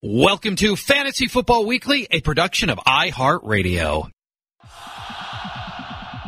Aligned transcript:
Welcome 0.00 0.54
to 0.56 0.76
Fantasy 0.76 1.26
Football 1.26 1.66
Weekly, 1.66 2.06
a 2.12 2.20
production 2.20 2.70
of 2.70 2.78
iHeartRadio. 2.78 4.08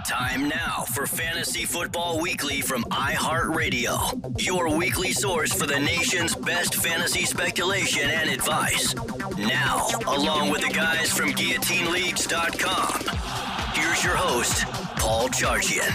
Time 0.09 0.49
now 0.49 0.85
for 0.93 1.07
Fantasy 1.07 1.67
Football 1.67 2.21
Weekly 2.21 2.62
from 2.62 2.83
iHeartRadio, 2.87 4.45
your 4.45 4.77
weekly 4.77 5.12
source 5.12 5.53
for 5.53 5.69
the 5.69 5.79
nation's 5.79 6.35
best 6.35 6.75
fantasy 6.75 7.25
speculation 7.25 8.11
and 8.11 8.29
advice. 8.29 8.93
Now, 9.39 9.87
along 10.09 10.51
with 10.51 10.62
the 10.62 10.73
guys 10.75 11.12
from 11.12 11.31
GuillotineLeagues.com, 11.31 13.75
here's 13.75 14.03
your 14.03 14.17
host, 14.17 14.65
Paul 14.97 15.29
Charchian. 15.29 15.95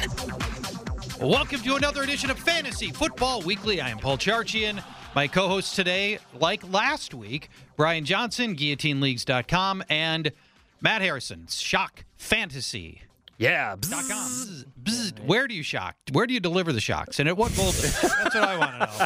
Welcome 1.19 1.59
to 1.59 1.75
another 1.75 2.03
edition 2.03 2.29
of 2.29 2.39
Fantasy 2.39 2.91
Football 2.91 3.41
Weekly. 3.41 3.81
I 3.81 3.89
am 3.89 3.97
Paul 3.97 4.17
Charchian. 4.17 4.81
My 5.15 5.27
co 5.27 5.47
hosts 5.47 5.73
today, 5.75 6.19
like 6.39 6.69
last 6.71 7.13
week, 7.13 7.49
Brian 7.77 8.03
Johnson, 8.03 8.53
GuillotineLeagues.com, 8.55 9.83
and 9.89 10.31
Matt 10.81 11.01
Harrison, 11.01 11.47
Shock 11.49 12.03
Fantasy. 12.17 13.01
Yeah. 13.37 13.75
Bzz, 13.77 14.65
bzz. 14.83 15.25
Where 15.25 15.47
do 15.47 15.53
you 15.55 15.63
shock? 15.63 15.95
Where 16.11 16.27
do 16.27 16.33
you 16.33 16.39
deliver 16.41 16.73
the 16.73 16.81
shocks? 16.81 17.19
And 17.19 17.29
at 17.29 17.37
what 17.37 17.51
voltage? 17.51 17.91
That's 18.01 18.35
what 18.35 18.43
I 18.43 18.57
want 18.57 18.71
to 18.73 18.79
know. 18.99 19.05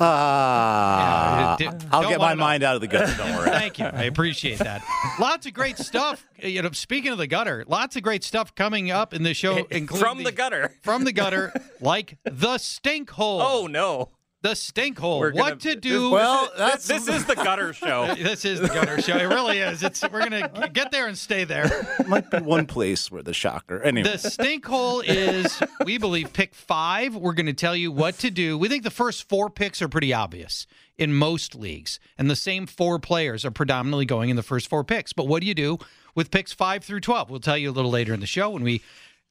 Ah, 0.00 1.56
Yeah, 1.60 1.70
d- 1.72 1.86
I'll 1.92 2.02
get 2.08 2.18
my 2.18 2.26
wanna 2.26 2.34
know. 2.36 2.40
mind 2.40 2.62
out 2.62 2.74
of 2.76 2.80
the 2.80 2.88
gutter. 2.88 3.14
Don't 3.16 3.36
worry. 3.36 3.50
Thank 3.50 3.78
you. 3.78 3.84
I 3.86 4.04
appreciate 4.04 4.58
that. 4.58 4.82
Lots 5.20 5.46
of 5.46 5.52
great 5.54 5.78
stuff. 5.78 6.24
You 6.40 6.62
know, 6.62 6.70
speaking 6.72 7.12
of 7.12 7.18
the 7.18 7.26
gutter, 7.28 7.64
lots 7.68 7.94
of 7.96 8.02
great 8.02 8.24
stuff 8.24 8.54
coming 8.54 8.90
up 8.90 9.12
in 9.14 9.22
the 9.22 9.34
show, 9.34 9.56
including 9.70 10.06
From 10.08 10.22
the 10.22 10.32
gutter. 10.32 10.72
From 10.82 11.04
the 11.04 11.12
gutter, 11.12 11.52
like 11.80 12.16
the 12.24 12.58
stink 12.58 13.10
hole. 13.10 13.42
Oh 13.42 13.66
no. 13.66 14.10
The 14.42 14.54
stink 14.54 14.98
hole. 14.98 15.20
We're 15.20 15.32
what 15.32 15.60
gonna- 15.60 15.74
to 15.74 15.76
do? 15.76 16.10
Well, 16.10 16.50
this, 16.56 16.86
this 16.86 17.08
is 17.08 17.24
the 17.26 17.36
gutter 17.36 17.72
show. 17.72 18.14
this 18.14 18.44
is 18.44 18.60
the 18.60 18.68
gutter 18.68 19.00
show. 19.00 19.16
It 19.16 19.24
really 19.24 19.58
is. 19.58 19.82
It's 19.82 20.02
we're 20.02 20.18
gonna 20.28 20.68
get 20.72 20.90
there 20.90 21.06
and 21.06 21.16
stay 21.16 21.44
there. 21.44 21.70
Might 22.06 22.30
be 22.30 22.38
one 22.38 22.66
place 22.66 23.10
where 23.10 23.22
the 23.22 23.32
shocker. 23.32 23.80
Anyway. 23.82 24.08
The 24.10 24.18
stink 24.18 24.66
hole 24.66 25.00
is, 25.00 25.62
we 25.84 25.96
believe, 25.98 26.32
pick 26.32 26.54
five. 26.54 27.14
We're 27.14 27.32
going 27.34 27.46
to 27.46 27.52
tell 27.52 27.76
you 27.76 27.90
what 27.92 28.18
to 28.18 28.30
do. 28.30 28.58
We 28.58 28.68
think 28.68 28.82
the 28.82 28.90
first 28.90 29.28
four 29.28 29.48
picks 29.48 29.80
are 29.80 29.88
pretty 29.88 30.12
obvious 30.12 30.66
in 30.98 31.14
most 31.14 31.54
leagues, 31.54 31.98
and 32.18 32.28
the 32.28 32.36
same 32.36 32.66
four 32.66 32.98
players 32.98 33.44
are 33.44 33.50
predominantly 33.50 34.04
going 34.04 34.28
in 34.28 34.36
the 34.36 34.42
first 34.42 34.68
four 34.68 34.82
picks. 34.84 35.12
But 35.12 35.26
what 35.28 35.40
do 35.40 35.46
you 35.46 35.54
do 35.54 35.78
with 36.14 36.30
picks 36.30 36.52
five 36.52 36.84
through 36.84 37.00
12? 37.00 37.30
We'll 37.30 37.40
tell 37.40 37.56
you 37.56 37.70
a 37.70 37.72
little 37.72 37.90
later 37.90 38.12
in 38.12 38.20
the 38.20 38.26
show 38.26 38.50
when 38.50 38.62
we 38.64 38.82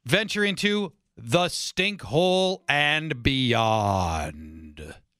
venture 0.06 0.44
into 0.44 0.94
the 1.18 1.50
stink 1.50 2.02
hole 2.02 2.64
and 2.68 3.22
beyond. 3.22 4.61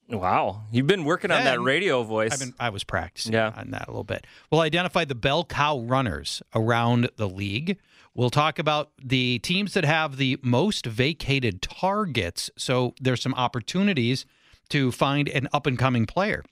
Wow, 0.08 0.64
you've 0.70 0.86
been 0.86 1.04
working 1.04 1.30
on 1.30 1.44
that 1.44 1.60
radio 1.60 2.02
voice. 2.02 2.32
I've 2.32 2.38
been, 2.40 2.54
I 2.60 2.68
was 2.68 2.84
practicing 2.84 3.32
Yeah. 3.32 3.52
on 3.56 3.70
that 3.70 3.88
a 3.88 3.90
little 3.90 4.04
bit. 4.04 4.26
We'll 4.50 4.60
identify 4.60 5.04
the 5.06 5.14
bell 5.14 5.44
cow 5.44 5.78
runners 5.80 6.42
around 6.54 7.08
the 7.16 7.28
league. 7.28 7.78
We'll 8.14 8.28
talk 8.30 8.58
about 8.58 8.90
the 9.02 9.38
teams 9.38 9.72
that 9.72 9.84
have 9.86 10.18
the 10.18 10.38
most 10.42 10.84
vacated 10.84 11.62
targets. 11.62 12.50
So 12.58 12.94
there's 13.00 13.22
some 13.22 13.32
opportunities 13.34 14.26
to 14.68 14.92
find 14.92 15.28
an 15.30 15.48
up 15.52 15.66
and 15.66 15.78
coming 15.78 16.04
player. 16.04 16.44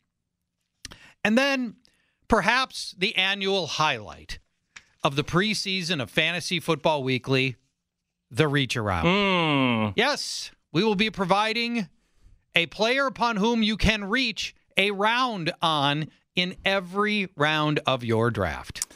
And 1.22 1.36
then 1.36 1.76
perhaps 2.28 2.94
the 2.96 3.14
annual 3.16 3.66
highlight 3.66 4.38
of 5.04 5.16
the 5.16 5.24
preseason 5.24 6.00
of 6.00 6.10
Fantasy 6.10 6.60
Football 6.60 7.02
Weekly, 7.02 7.56
the 8.30 8.48
reach 8.48 8.74
around. 8.76 9.04
Mm. 9.04 9.92
Yes, 9.96 10.50
we 10.72 10.82
will 10.82 10.94
be 10.94 11.10
providing 11.10 11.88
a 12.54 12.66
player 12.66 13.06
upon 13.06 13.36
whom 13.36 13.62
you 13.62 13.76
can 13.76 14.04
reach 14.04 14.54
a 14.76 14.90
round 14.90 15.52
on 15.62 16.08
in 16.36 16.56
every 16.64 17.28
round 17.36 17.80
of 17.86 18.04
your 18.04 18.30
draft. 18.30 18.86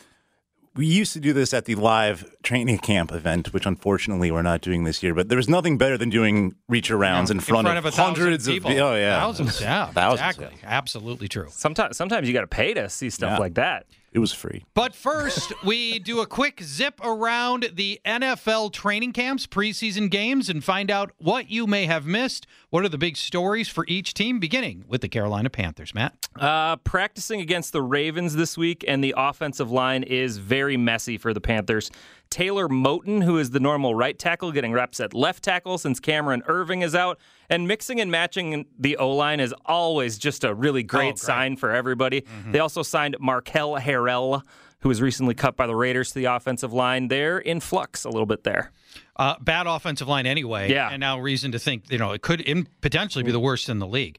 we 0.77 0.87
used 0.87 1.13
to 1.13 1.21
do 1.21 1.33
this 1.33 1.53
at 1.55 1.67
the 1.67 1.75
live 1.77 2.25
training 2.43 2.79
camp 2.79 3.13
event, 3.13 3.53
which 3.53 3.65
unfortunately 3.67 4.31
we're 4.31 4.43
not 4.43 4.61
doing 4.61 4.85
this 4.85 5.03
year. 5.03 5.15
But 5.15 5.29
there's 5.29 5.49
nothing 5.49 5.79
better 5.79 5.97
than 5.99 6.11
doing 6.11 6.55
reach 6.69 6.91
arounds 6.91 7.31
in, 7.31 7.39
front, 7.41 7.69
a 7.69 7.77
of, 7.77 7.85
thousand 7.85 8.05
hundreds 8.17 8.47
people. 8.47 8.71
of 8.73 8.77
oh 8.79 8.95
yeah 8.97 9.21
thousands, 9.21 9.61
yeah, 9.61 9.87
Thousands, 9.87 10.37
exactly, 10.37 10.59
absolutely 10.65 11.29
true. 11.29 11.47
Sometimes, 11.51 11.97
sometimes 11.97 12.27
you 12.27 12.35
got 12.35 12.41
to 12.43 12.47
pay 12.49 12.75
to 12.75 12.89
see 12.89 13.11
stuff 13.11 13.33
Yeah. 13.33 13.39
like 13.39 13.55
that. 13.55 13.87
It 14.15 14.21
was 14.21 14.33
free. 14.33 14.65
But 14.75 14.95
first, 14.95 15.53
we 15.65 15.99
do 15.99 16.21
a 16.21 16.27
quick 16.27 16.63
zip 16.63 17.01
around 17.03 17.71
the 17.75 18.01
NFL 18.07 18.73
training 18.73 19.13
camps, 19.13 19.45
preseason 19.45 20.09
games, 20.09 20.49
and 20.49 20.63
find 20.63 20.89
out 20.89 21.11
what 21.19 21.51
you 21.51 21.67
may 21.67 21.87
have 21.87 22.07
missed. 22.07 22.47
What 22.71 22.85
are 22.85 22.89
the 22.89 22.97
big 22.97 23.17
stories 23.17 23.69
for 23.69 23.85
each 23.89 24.15
team, 24.15 24.39
beginning 24.39 24.85
with 24.87 25.01
the 25.01 25.09
Carolina 25.09 25.51
Panthers, 25.51 25.95
Matt? 25.95 26.29
Uh, 26.37 26.77
practicing 26.77 27.41
against 27.41 27.73
the 27.73 27.83
Ravens 27.83 28.37
this 28.37 28.57
week, 28.57 28.85
and 28.87 29.03
the 29.03 29.15
offensive 29.17 29.73
line 29.73 30.05
is 30.05 30.39
very 30.39 30.77
messy 30.77 31.19
for 31.19 31.35
the 31.35 31.41
Panthers. 31.41 31.91
Taylor 32.35 32.69
Moton, 32.69 33.23
who 33.23 33.39
is 33.39 33.51
the 33.51 33.61
normal 33.61 33.95
right 33.95 34.19
tackle, 34.19 34.51
getting 34.51 34.73
reps 34.73 34.99
at 34.99 35.15
left 35.15 35.45
tackle 35.45 35.79
since 35.79 36.01
Cameron 36.01 36.43
Erving 36.49 36.83
is 36.83 36.93
out. 36.93 37.21
And 37.49 37.69
mixing 37.69 38.01
and 38.01 38.11
matching 38.11 38.67
the 38.77 38.97
O 38.97 39.11
line 39.13 39.39
is 39.39 39.55
always 39.65 40.19
just 40.19 40.43
a 40.43 40.53
really 40.53 40.83
great, 40.83 41.11
great. 41.11 41.19
sign 41.21 41.57
for 41.57 41.71
everybody. 41.71 42.25
They 42.51 42.59
also 42.59 42.83
signed 42.83 43.15
Markel 43.21 43.77
Harrell, 43.77 44.43
who 44.81 44.89
was 44.89 45.01
recently 45.01 45.35
cut 45.35 45.57
by 45.57 45.69
the 45.69 45.77
Raiders 45.77 46.09
to 46.09 46.15
the 46.17 46.25
offensive 46.25 46.73
line. 46.73 47.07
They're 47.07 47.39
in 47.39 47.61
flux 47.61 48.05
a 48.05 48.11
little 48.11 48.27
bit 48.27 48.43
there. 48.43 48.73
Uh, 49.15 49.37
bad 49.41 49.69
offensive 49.69 50.09
line 50.09 50.27
anyway. 50.27 50.73
Yeah. 50.73 50.89
And 50.91 50.99
now 50.99 51.21
reason 51.21 51.53
to 51.53 51.61
think, 51.61 51.89
you 51.89 51.99
know, 51.99 52.11
it 52.11 52.23
could 52.23 52.45
potentially 52.81 53.23
be 53.23 53.31
the 53.31 53.39
worst 53.39 53.69
in 53.69 53.79
the 53.79 53.87
league. 53.87 54.19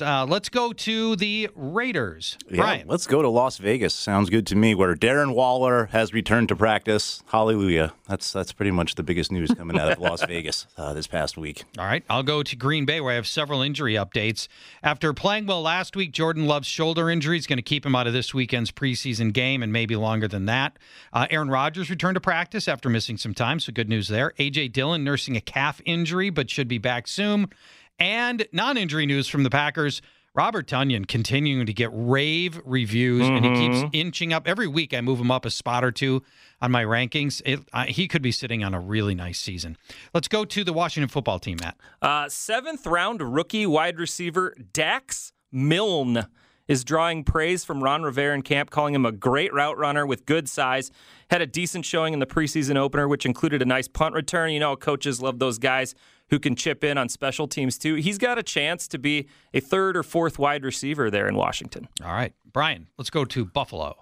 Uh, 0.00 0.24
let's 0.26 0.48
go 0.48 0.72
to 0.72 1.16
the 1.16 1.48
Raiders. 1.54 2.38
Yeah, 2.48 2.56
Brian. 2.56 2.86
let's 2.86 3.06
go 3.06 3.22
to 3.22 3.28
Las 3.28 3.58
Vegas. 3.58 3.94
Sounds 3.94 4.30
good 4.30 4.46
to 4.48 4.56
me. 4.56 4.74
Where 4.74 4.94
Darren 4.94 5.34
Waller 5.34 5.86
has 5.86 6.12
returned 6.12 6.48
to 6.48 6.56
practice. 6.56 7.22
Hallelujah. 7.26 7.92
That's 8.06 8.32
that's 8.32 8.52
pretty 8.52 8.70
much 8.70 8.94
the 8.94 9.02
biggest 9.02 9.32
news 9.32 9.50
coming 9.50 9.78
out 9.78 9.90
of 9.90 9.98
Las 9.98 10.22
Vegas 10.26 10.66
uh, 10.76 10.92
this 10.92 11.06
past 11.06 11.36
week. 11.36 11.64
All 11.78 11.84
right, 11.84 12.04
I'll 12.08 12.22
go 12.22 12.42
to 12.42 12.56
Green 12.56 12.84
Bay 12.84 13.00
where 13.00 13.12
I 13.12 13.16
have 13.16 13.26
several 13.26 13.62
injury 13.62 13.94
updates. 13.94 14.48
After 14.82 15.12
playing 15.12 15.46
well 15.46 15.62
last 15.62 15.96
week, 15.96 16.12
Jordan 16.12 16.46
Love's 16.46 16.68
shoulder 16.68 17.10
injury 17.10 17.38
is 17.38 17.46
going 17.46 17.58
to 17.58 17.62
keep 17.62 17.84
him 17.84 17.94
out 17.94 18.06
of 18.06 18.12
this 18.12 18.32
weekend's 18.32 18.70
preseason 18.70 19.32
game 19.32 19.62
and 19.62 19.72
maybe 19.72 19.96
longer 19.96 20.28
than 20.28 20.46
that. 20.46 20.78
Uh, 21.12 21.26
Aaron 21.30 21.50
Rodgers 21.50 21.90
returned 21.90 22.14
to 22.14 22.20
practice 22.20 22.68
after 22.68 22.88
missing 22.88 23.16
some 23.16 23.34
time, 23.34 23.60
so 23.60 23.72
good 23.72 23.88
news 23.88 24.08
there. 24.08 24.32
AJ 24.38 24.72
Dillon 24.72 25.02
nursing 25.04 25.36
a 25.36 25.40
calf 25.40 25.80
injury 25.84 26.30
but 26.30 26.50
should 26.50 26.68
be 26.68 26.78
back 26.78 27.08
soon. 27.08 27.48
And 27.98 28.46
non-injury 28.52 29.06
news 29.06 29.28
from 29.28 29.42
the 29.42 29.50
Packers. 29.50 30.00
Robert 30.34 30.68
Tonyan 30.68 31.08
continuing 31.08 31.66
to 31.66 31.72
get 31.72 31.90
rave 31.92 32.60
reviews, 32.64 33.26
and 33.26 33.44
he 33.44 33.54
keeps 33.54 33.82
inching 33.92 34.32
up. 34.32 34.46
Every 34.46 34.68
week, 34.68 34.94
I 34.94 35.00
move 35.00 35.18
him 35.18 35.32
up 35.32 35.44
a 35.44 35.50
spot 35.50 35.84
or 35.84 35.90
two 35.90 36.22
on 36.60 36.70
my 36.70 36.84
rankings. 36.84 37.42
It, 37.44 37.60
uh, 37.72 37.86
he 37.86 38.06
could 38.06 38.22
be 38.22 38.30
sitting 38.30 38.62
on 38.62 38.72
a 38.72 38.78
really 38.78 39.16
nice 39.16 39.40
season. 39.40 39.76
Let's 40.14 40.28
go 40.28 40.44
to 40.44 40.62
the 40.62 40.72
Washington 40.72 41.08
football 41.08 41.40
team, 41.40 41.58
Matt. 41.60 41.76
Uh, 42.00 42.28
seventh 42.28 42.86
round 42.86 43.20
rookie 43.20 43.66
wide 43.66 43.98
receiver 43.98 44.54
Dax 44.72 45.32
Milne 45.50 46.26
is 46.68 46.84
drawing 46.84 47.24
praise 47.24 47.64
from 47.64 47.82
Ron 47.82 48.02
Rivera 48.04 48.34
in 48.34 48.42
camp, 48.42 48.70
calling 48.70 48.94
him 48.94 49.06
a 49.06 49.12
great 49.12 49.52
route 49.52 49.78
runner 49.78 50.06
with 50.06 50.24
good 50.24 50.48
size. 50.48 50.92
Had 51.30 51.42
a 51.42 51.46
decent 51.46 51.84
showing 51.84 52.12
in 52.12 52.20
the 52.20 52.26
preseason 52.26 52.76
opener, 52.76 53.08
which 53.08 53.26
included 53.26 53.60
a 53.62 53.64
nice 53.64 53.88
punt 53.88 54.14
return. 54.14 54.52
You 54.52 54.60
know, 54.60 54.76
coaches 54.76 55.20
love 55.20 55.38
those 55.40 55.58
guys 55.58 55.94
who 56.30 56.38
can 56.38 56.54
chip 56.54 56.84
in 56.84 56.98
on 56.98 57.08
special 57.08 57.48
teams 57.48 57.78
too. 57.78 57.94
He's 57.94 58.18
got 58.18 58.38
a 58.38 58.42
chance 58.42 58.88
to 58.88 58.98
be 58.98 59.28
a 59.52 59.60
third 59.60 59.96
or 59.96 60.02
fourth 60.02 60.38
wide 60.38 60.64
receiver 60.64 61.10
there 61.10 61.28
in 61.28 61.34
Washington. 61.34 61.88
All 62.04 62.12
right, 62.12 62.32
Brian, 62.52 62.88
let's 62.98 63.10
go 63.10 63.24
to 63.24 63.44
Buffalo. 63.44 63.96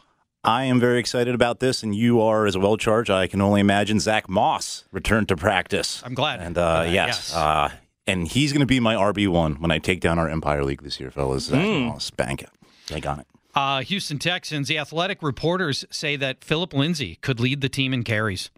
I 0.44 0.64
am 0.64 0.78
very 0.78 1.00
excited 1.00 1.34
about 1.34 1.58
this, 1.58 1.82
and 1.82 1.92
you 1.94 2.20
are 2.20 2.46
as 2.46 2.56
well, 2.56 2.76
Charge. 2.76 3.10
I 3.10 3.26
can 3.26 3.40
only 3.40 3.60
imagine 3.60 3.98
Zack 3.98 4.28
Moss 4.28 4.84
returned 4.92 5.28
to 5.28 5.36
practice. 5.36 6.02
I'm 6.04 6.14
glad. 6.14 6.40
And 6.40 6.56
uh, 6.56 6.82
that, 6.82 6.90
yes, 6.90 7.06
yes. 7.30 7.34
Uh, 7.34 7.70
and 8.06 8.28
he's 8.28 8.52
going 8.52 8.60
to 8.60 8.66
be 8.66 8.78
my 8.78 8.94
RB 8.94 9.26
one 9.26 9.56
when 9.56 9.72
I 9.72 9.78
take 9.78 10.00
down 10.00 10.20
our 10.20 10.28
Empire 10.28 10.64
League 10.64 10.82
this 10.82 11.00
year, 11.00 11.10
fellas. 11.10 11.46
Zack 11.46 11.66
Moss, 11.66 12.10
bank 12.12 12.42
it, 12.42 12.50
bank 12.88 13.06
on 13.06 13.18
it. 13.18 13.26
Uh, 13.56 13.80
Houston 13.80 14.18
Texans, 14.18 14.68
the 14.68 14.78
athletic 14.78 15.22
reporters 15.22 15.84
say 15.90 16.14
that 16.14 16.44
Phillip 16.44 16.72
Lindsay 16.72 17.16
could 17.22 17.40
lead 17.40 17.60
the 17.60 17.68
team 17.68 17.92
in 17.92 18.04
carries. 18.04 18.50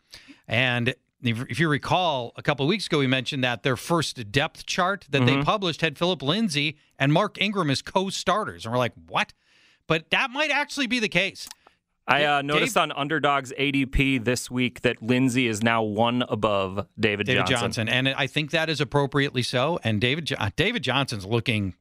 And 0.47 0.95
if 1.23 1.59
you 1.59 1.69
recall, 1.69 2.33
a 2.37 2.43
couple 2.43 2.65
of 2.65 2.69
weeks 2.69 2.87
ago, 2.87 2.99
we 2.99 3.07
mentioned 3.07 3.43
that 3.43 3.63
their 3.63 3.77
first 3.77 4.31
depth 4.31 4.67
chart 4.67 5.07
that 5.11 5.27
they 5.27 5.43
published 5.43 5.81
had 5.81 5.99
Phillip 5.99 6.23
Lindsay 6.23 6.77
and 6.99 7.13
Mark 7.13 7.41
Ingram 7.41 7.71
as 7.71 7.83
co 7.83 8.09
starters. 8.09 8.65
And 8.65 8.73
we're 8.73 8.79
like, 8.79 8.93
what? 9.09 9.33
But 9.87 10.11
that 10.11 10.31
might 10.31 10.51
actually 10.51 10.87
be 10.87 11.01
the 11.01 11.09
case. 11.09 11.49
I 12.07 12.25
uh, 12.25 12.37
Dave- 12.41 12.47
noticed 12.47 12.77
on 12.77 12.91
Underdog's 12.93 13.53
ADP 13.59 14.25
this 14.25 14.51
week 14.51 14.81
that 14.83 15.03
Lindsay 15.03 15.47
is 15.47 15.63
now 15.63 15.83
one 15.83 16.23
above 16.29 16.87
David, 16.99 17.27
David 17.27 17.47
Johnson. 17.47 17.59
Johnson. 17.59 17.89
And 17.89 18.09
I 18.09 18.27
think 18.27 18.53
that 18.53 18.71
is 18.71 18.81
appropriately 18.81 19.43
so. 19.43 19.79
And 19.85 20.01
David 20.01 20.27
Jo- 20.27 20.37
uh, 20.39 20.51
David 20.57 20.83
Johnson's 20.83 21.27
looking 21.27 21.75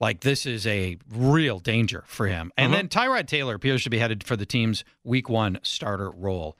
like 0.00 0.20
this 0.20 0.44
is 0.44 0.66
a 0.66 0.98
real 1.08 1.60
danger 1.60 2.02
for 2.06 2.26
him. 2.26 2.52
And 2.56 2.74
then 2.74 2.88
Tyrod 2.88 3.28
Taylor 3.28 3.54
appears 3.54 3.84
to 3.84 3.90
be 3.90 3.98
headed 3.98 4.24
for 4.24 4.36
the 4.36 4.46
team's 4.46 4.84
week 5.04 5.28
one 5.28 5.60
starter 5.62 6.10
role. 6.10 6.56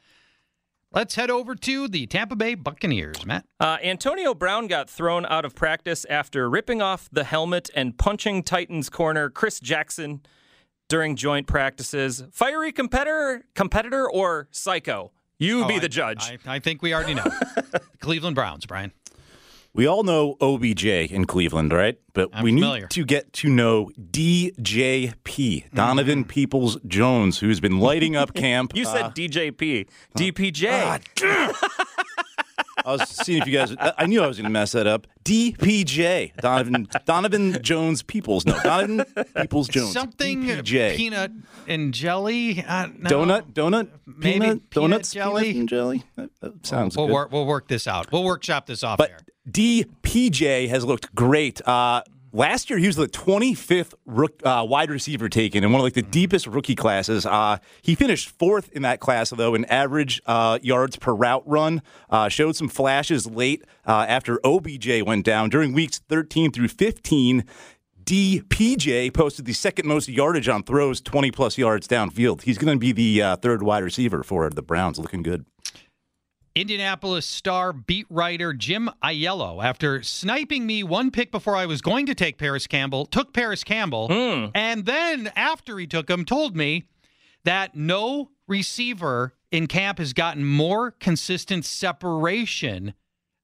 Let's 0.94 1.16
head 1.16 1.28
over 1.28 1.56
to 1.56 1.88
the 1.88 2.06
Tampa 2.06 2.36
Bay 2.36 2.54
Buccaneers, 2.54 3.26
Matt. 3.26 3.44
Uh, 3.58 3.78
Antonio 3.82 4.32
Brown 4.32 4.68
got 4.68 4.88
thrown 4.88 5.26
out 5.26 5.44
of 5.44 5.54
practice 5.56 6.06
after 6.08 6.48
ripping 6.48 6.80
off 6.80 7.08
the 7.10 7.24
helmet 7.24 7.68
and 7.74 7.98
punching 7.98 8.44
Titans 8.44 8.88
corner 8.90 9.28
Chris 9.28 9.58
Jackson 9.58 10.20
during 10.88 11.16
joint 11.16 11.48
practices. 11.48 12.22
Fiery 12.30 12.70
competitor, 12.70 13.44
competitor 13.56 14.08
or 14.08 14.46
psycho? 14.52 15.10
You 15.36 15.66
be 15.66 15.74
Oh, 15.74 15.78
the 15.80 15.86
I- 15.86 15.88
judge. 15.88 16.22
I, 16.46 16.54
I 16.54 16.58
think 16.60 16.80
we 16.80 16.94
already 16.94 17.14
know. 17.14 17.24
Cleveland 18.00 18.36
Browns, 18.36 18.64
Brian. 18.64 18.92
We 19.74 19.88
all 19.88 20.04
know 20.04 20.36
OBJ 20.40 20.84
in 20.86 21.24
Cleveland, 21.24 21.72
right? 21.72 21.98
But 22.12 22.30
I'm 22.32 22.44
we 22.44 22.52
familiar. 22.52 22.82
need 22.82 22.90
to 22.90 23.04
get 23.04 23.32
to 23.34 23.48
know 23.48 23.90
DJP, 23.98 25.72
Donovan 25.74 26.24
Peoples 26.24 26.78
Jones, 26.86 27.40
who's 27.40 27.58
been 27.58 27.80
lighting 27.80 28.14
up 28.14 28.34
camp. 28.34 28.76
you 28.76 28.84
said 28.84 29.02
Uh, 29.06 29.10
DJP, 29.10 29.88
DPJ. 30.16 31.02
I 32.86 32.92
was 32.92 33.08
seeing 33.08 33.40
if 33.42 33.48
you 33.48 33.52
guys. 33.58 33.74
I 33.80 34.06
knew 34.06 34.22
I 34.22 34.26
was 34.28 34.36
going 34.36 34.44
to 34.44 34.50
mess 34.50 34.72
that 34.72 34.86
up. 34.86 35.06
DPJ, 35.24 36.36
Donovan 36.36 36.86
Donovan 37.06 37.60
Jones 37.62 38.02
Peoples. 38.02 38.44
No, 38.46 38.56
Donovan 38.62 39.04
Peoples 39.36 39.66
Jones. 39.68 39.92
Something 39.92 40.44
DPJ. 40.44 40.94
peanut 40.96 41.32
and 41.66 41.92
jelly. 41.94 42.62
Uh, 42.64 42.88
no. 42.98 43.10
Donut, 43.10 43.52
donut, 43.54 43.88
Maybe 44.06 44.32
peanut, 44.38 44.70
peanut 44.70 44.70
donuts, 44.70 45.12
jelly? 45.12 45.44
peanut 45.44 45.56
and 45.60 45.68
jelly. 45.68 46.02
That, 46.16 46.30
that 46.42 46.66
sounds 46.66 46.96
We'll 46.96 47.06
good. 47.08 47.14
work. 47.14 47.32
We'll 47.32 47.46
work 47.46 47.66
this 47.68 47.88
out. 47.88 48.12
We'll 48.12 48.22
workshop 48.24 48.66
this 48.66 48.84
off 48.84 48.98
But 48.98 49.10
air. 49.10 49.18
DPJ 49.48 50.68
has 50.68 50.84
looked 50.84 51.14
great. 51.14 51.66
Uh, 51.66 52.02
last 52.32 52.70
year, 52.70 52.78
he 52.78 52.86
was 52.86 52.96
the 52.96 53.06
25th 53.06 53.94
rook, 54.06 54.40
uh, 54.44 54.64
wide 54.68 54.90
receiver 54.90 55.28
taken 55.28 55.62
in 55.62 55.70
one 55.70 55.80
of 55.80 55.84
like 55.84 55.94
the 55.94 56.02
deepest 56.02 56.46
rookie 56.46 56.74
classes. 56.74 57.26
Uh, 57.26 57.58
he 57.82 57.94
finished 57.94 58.30
fourth 58.30 58.70
in 58.72 58.82
that 58.82 59.00
class, 59.00 59.30
though, 59.30 59.54
in 59.54 59.64
average 59.66 60.22
uh, 60.26 60.58
yards 60.62 60.96
per 60.96 61.14
route 61.14 61.42
run. 61.46 61.82
Uh, 62.08 62.28
showed 62.28 62.56
some 62.56 62.68
flashes 62.68 63.26
late 63.26 63.64
uh, 63.86 64.06
after 64.08 64.40
OBJ 64.44 65.02
went 65.02 65.24
down 65.24 65.50
during 65.50 65.72
weeks 65.72 65.98
13 66.08 66.50
through 66.50 66.68
15. 66.68 67.44
DPJ 68.04 69.14
posted 69.14 69.46
the 69.46 69.54
second 69.54 69.88
most 69.88 70.08
yardage 70.08 70.48
on 70.48 70.62
throws, 70.62 71.00
20 71.00 71.30
plus 71.30 71.56
yards 71.56 71.88
downfield. 71.88 72.42
He's 72.42 72.58
going 72.58 72.74
to 72.74 72.78
be 72.78 72.92
the 72.92 73.22
uh, 73.22 73.36
third 73.36 73.62
wide 73.62 73.82
receiver 73.82 74.22
for 74.22 74.50
the 74.50 74.60
Browns, 74.60 74.98
looking 74.98 75.22
good. 75.22 75.46
Indianapolis 76.56 77.26
Star 77.26 77.72
beat 77.72 78.06
writer 78.08 78.52
Jim 78.52 78.88
Ayello, 79.02 79.62
after 79.64 80.02
sniping 80.02 80.66
me 80.66 80.84
one 80.84 81.10
pick 81.10 81.32
before 81.32 81.56
I 81.56 81.66
was 81.66 81.80
going 81.80 82.06
to 82.06 82.14
take 82.14 82.38
Parris 82.38 82.68
Campbell, 82.68 83.06
took 83.06 83.32
Parris 83.32 83.64
Campbell, 83.64 84.06
and 84.54 84.86
then 84.86 85.32
after 85.34 85.78
he 85.78 85.86
took 85.86 86.08
him, 86.08 86.24
told 86.24 86.56
me 86.56 86.84
that 87.42 87.74
no 87.74 88.30
receiver 88.46 89.34
in 89.50 89.66
camp 89.66 89.98
has 89.98 90.12
gotten 90.12 90.44
more 90.44 90.92
consistent 90.92 91.64
separation 91.64 92.94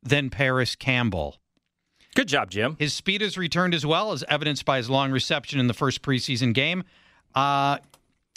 than 0.02 0.30
Parris 0.30 0.76
Campbell. 0.76 1.36
Good 2.14 2.28
job, 2.28 2.50
Jim. 2.50 2.76
His 2.78 2.92
speed 2.92 3.20
has 3.22 3.36
returned 3.36 3.74
as 3.74 3.84
well, 3.84 4.12
as 4.12 4.24
evidenced 4.28 4.64
by 4.64 4.76
his 4.76 4.88
long 4.88 5.10
reception 5.10 5.58
in 5.60 5.66
the 5.66 5.74
first 5.74 6.02
preseason 6.02 6.54
game. 6.54 6.84
Uh, 7.34 7.78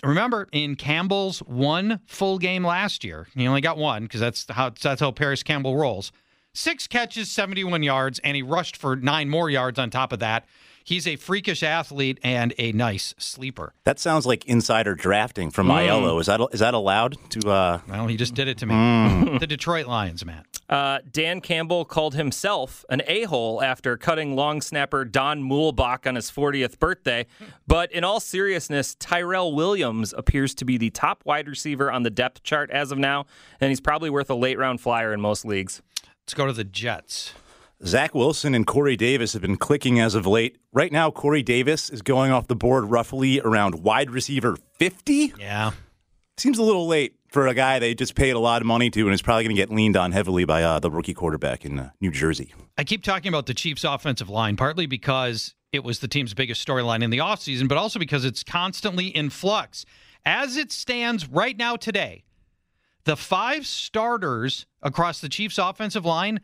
remember, 0.04 0.48
in 0.52 0.76
Campbell's 0.76 1.40
one 1.40 2.00
full 2.06 2.38
game 2.38 2.66
last 2.66 3.04
year, 3.04 3.28
he 3.36 3.48
only 3.48 3.62
got 3.62 3.78
one 3.78 4.04
because 4.04 4.20
that's 4.20 4.46
how 4.50 4.70
that's 4.70 5.02
how 5.02 5.12
Parris 5.12 5.44
Campbell 5.44 5.78
rolls. 5.78 6.12
Six 6.54 6.86
catches, 6.86 7.32
71 7.32 7.82
yards, 7.82 8.20
and 8.20 8.36
he 8.36 8.44
rushed 8.44 8.78
for 8.78 8.96
nine 8.96 9.30
more 9.30 9.50
yards 9.50 9.80
on 9.80 9.90
top 9.90 10.14
of 10.14 10.20
that. 10.20 10.46
He's 10.84 11.08
a 11.08 11.16
freakish 11.16 11.64
athlete 11.64 12.20
and 12.24 12.54
a 12.58 12.72
nice 12.74 13.16
sleeper. 13.18 13.74
That 13.86 14.00
sounds 14.00 14.26
like 14.26 14.46
insider 14.46 14.96
drafting 14.96 15.50
from 15.50 15.68
Ayello. 15.68 16.20
Is 16.20 16.28
that 16.28 16.42
is 16.52 16.60
that 16.60 16.74
allowed 16.74 17.18
to? 17.32 17.50
Uh, 17.50 17.80
Well, 17.88 18.08
he 18.08 18.18
just 18.18 18.34
did 18.36 18.48
it 18.48 18.58
to 18.60 18.66
me. 18.66 19.38
The 19.40 19.48
Detroit 19.48 19.88
Lions, 19.88 20.26
Matt. 20.26 20.46
Uh, 20.70 21.00
Dan 21.12 21.40
Campbell 21.42 21.86
called 21.86 22.16
himself 22.16 22.84
an 22.90 23.02
a 23.06 23.24
hole 23.24 23.62
after 23.62 23.96
cutting 23.98 24.36
long 24.36 24.62
snapper 24.62 25.06
Don 25.06 25.44
Muhlbach 25.44 26.08
on 26.08 26.16
his 26.16 26.32
40th 26.32 26.80
birthday. 26.80 27.28
But 27.68 27.92
in 27.92 28.04
all 28.04 28.20
seriousness, 28.20 28.96
Tyrell 28.96 29.54
Williams 29.54 30.14
appears 30.18 30.54
to 30.56 30.66
be 30.66 30.78
the 30.78 30.90
top 30.90 31.24
wide 31.26 31.48
receiver 31.48 31.92
on 31.92 32.04
the 32.04 32.10
depth 32.10 32.44
chart 32.44 32.72
as 32.72 32.92
of 32.92 32.98
now, 32.98 33.26
and 33.60 33.70
he's 33.70 33.82
probably 33.82 34.10
worth 34.10 34.30
a 34.30 34.36
late 34.36 34.58
round 34.58 34.82
flyer 34.82 35.14
in 35.14 35.22
most 35.22 35.46
leagues. 35.46 35.82
Let's 36.24 36.34
go 36.34 36.48
to 36.48 36.54
the 36.54 36.64
Jets. 36.64 37.34
Zach 37.86 38.16
Wilson 38.16 38.56
and 38.56 38.66
Corey 38.66 38.96
Davis 38.96 39.34
have 39.34 39.42
been 39.42 39.58
clicking 39.58 40.00
as 40.00 40.16
of 40.16 40.26
late. 40.26 40.58
Right 40.72 40.92
now, 40.92 41.12
Corey 41.12 41.44
Davis 41.44 41.90
is 41.90 42.02
going 42.02 42.32
off 42.32 42.48
the 42.48 42.56
board 42.56 42.86
roughly 42.86 43.42
around 43.42 43.84
wide 43.84 44.10
receiver 44.10 44.56
50. 44.80 45.34
Yeah. 45.38 45.72
Seems 46.38 46.58
a 46.58 46.64
little 46.64 46.88
late 46.88 47.16
for 47.28 47.46
a 47.48 47.54
guy 47.54 47.80
they 47.80 47.94
just 47.94 48.16
paid 48.16 48.32
a 48.32 48.40
lot 48.40 48.62
of 48.62 48.68
money 48.68 48.90
to 48.90 49.02
and 49.02 49.14
is 49.14 49.22
probably 49.22 49.44
going 49.44 49.56
to 49.56 49.62
get 49.62 49.70
leaned 49.70 49.98
on 49.98 50.14
heavily 50.14 50.46
by 50.46 50.64
uh, 50.64 50.80
the 50.80 50.90
rookie 50.90 51.14
quarterback 51.14 51.66
in 51.66 51.78
uh, 51.78 51.90
New 52.00 52.10
Jersey. 52.10 52.54
I 52.78 52.86
keep 52.86 53.04
talking 53.04 53.28
about 53.28 53.48
the 53.48 53.54
Chiefs' 53.54 53.84
offensive 53.84 54.30
line, 54.30 54.56
partly 54.56 54.86
because 54.86 55.54
it 55.74 55.84
was 55.84 56.00
the 56.00 56.08
team's 56.08 56.34
biggest 56.34 56.66
storyline 56.66 57.04
in 57.04 57.10
the 57.10 57.18
offseason, 57.18 57.68
but 57.68 57.78
also 57.78 58.00
because 58.00 58.24
it's 58.24 58.44
constantly 58.44 59.08
in 59.08 59.30
flux. 59.30 59.86
As 60.26 60.56
it 60.56 60.72
stands 60.72 61.28
right 61.28 61.58
now 61.58 61.76
today, 61.76 62.24
the 63.04 63.18
five 63.18 63.68
starters 63.68 64.68
across 64.82 65.20
the 65.20 65.28
Chiefs' 65.28 65.58
offensive 65.58 66.06
line 66.06 66.40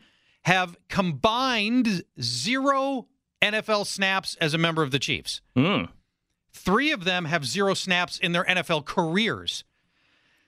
have 0.46 0.76
combined 0.88 2.04
zero 2.22 3.08
NFL 3.42 3.86
snaps 3.86 4.36
as 4.42 4.54
a 4.54 4.58
member 4.58 4.84
of 4.84 4.92
the 4.92 5.00
Chiefs. 5.00 5.42
Three 6.52 6.92
of 6.92 7.04
them 7.04 7.26
have 7.26 7.46
zero 7.46 7.74
snaps 7.74 8.18
in 8.18 8.32
their 8.32 8.44
NFL 8.46 8.86
careers. 8.86 9.64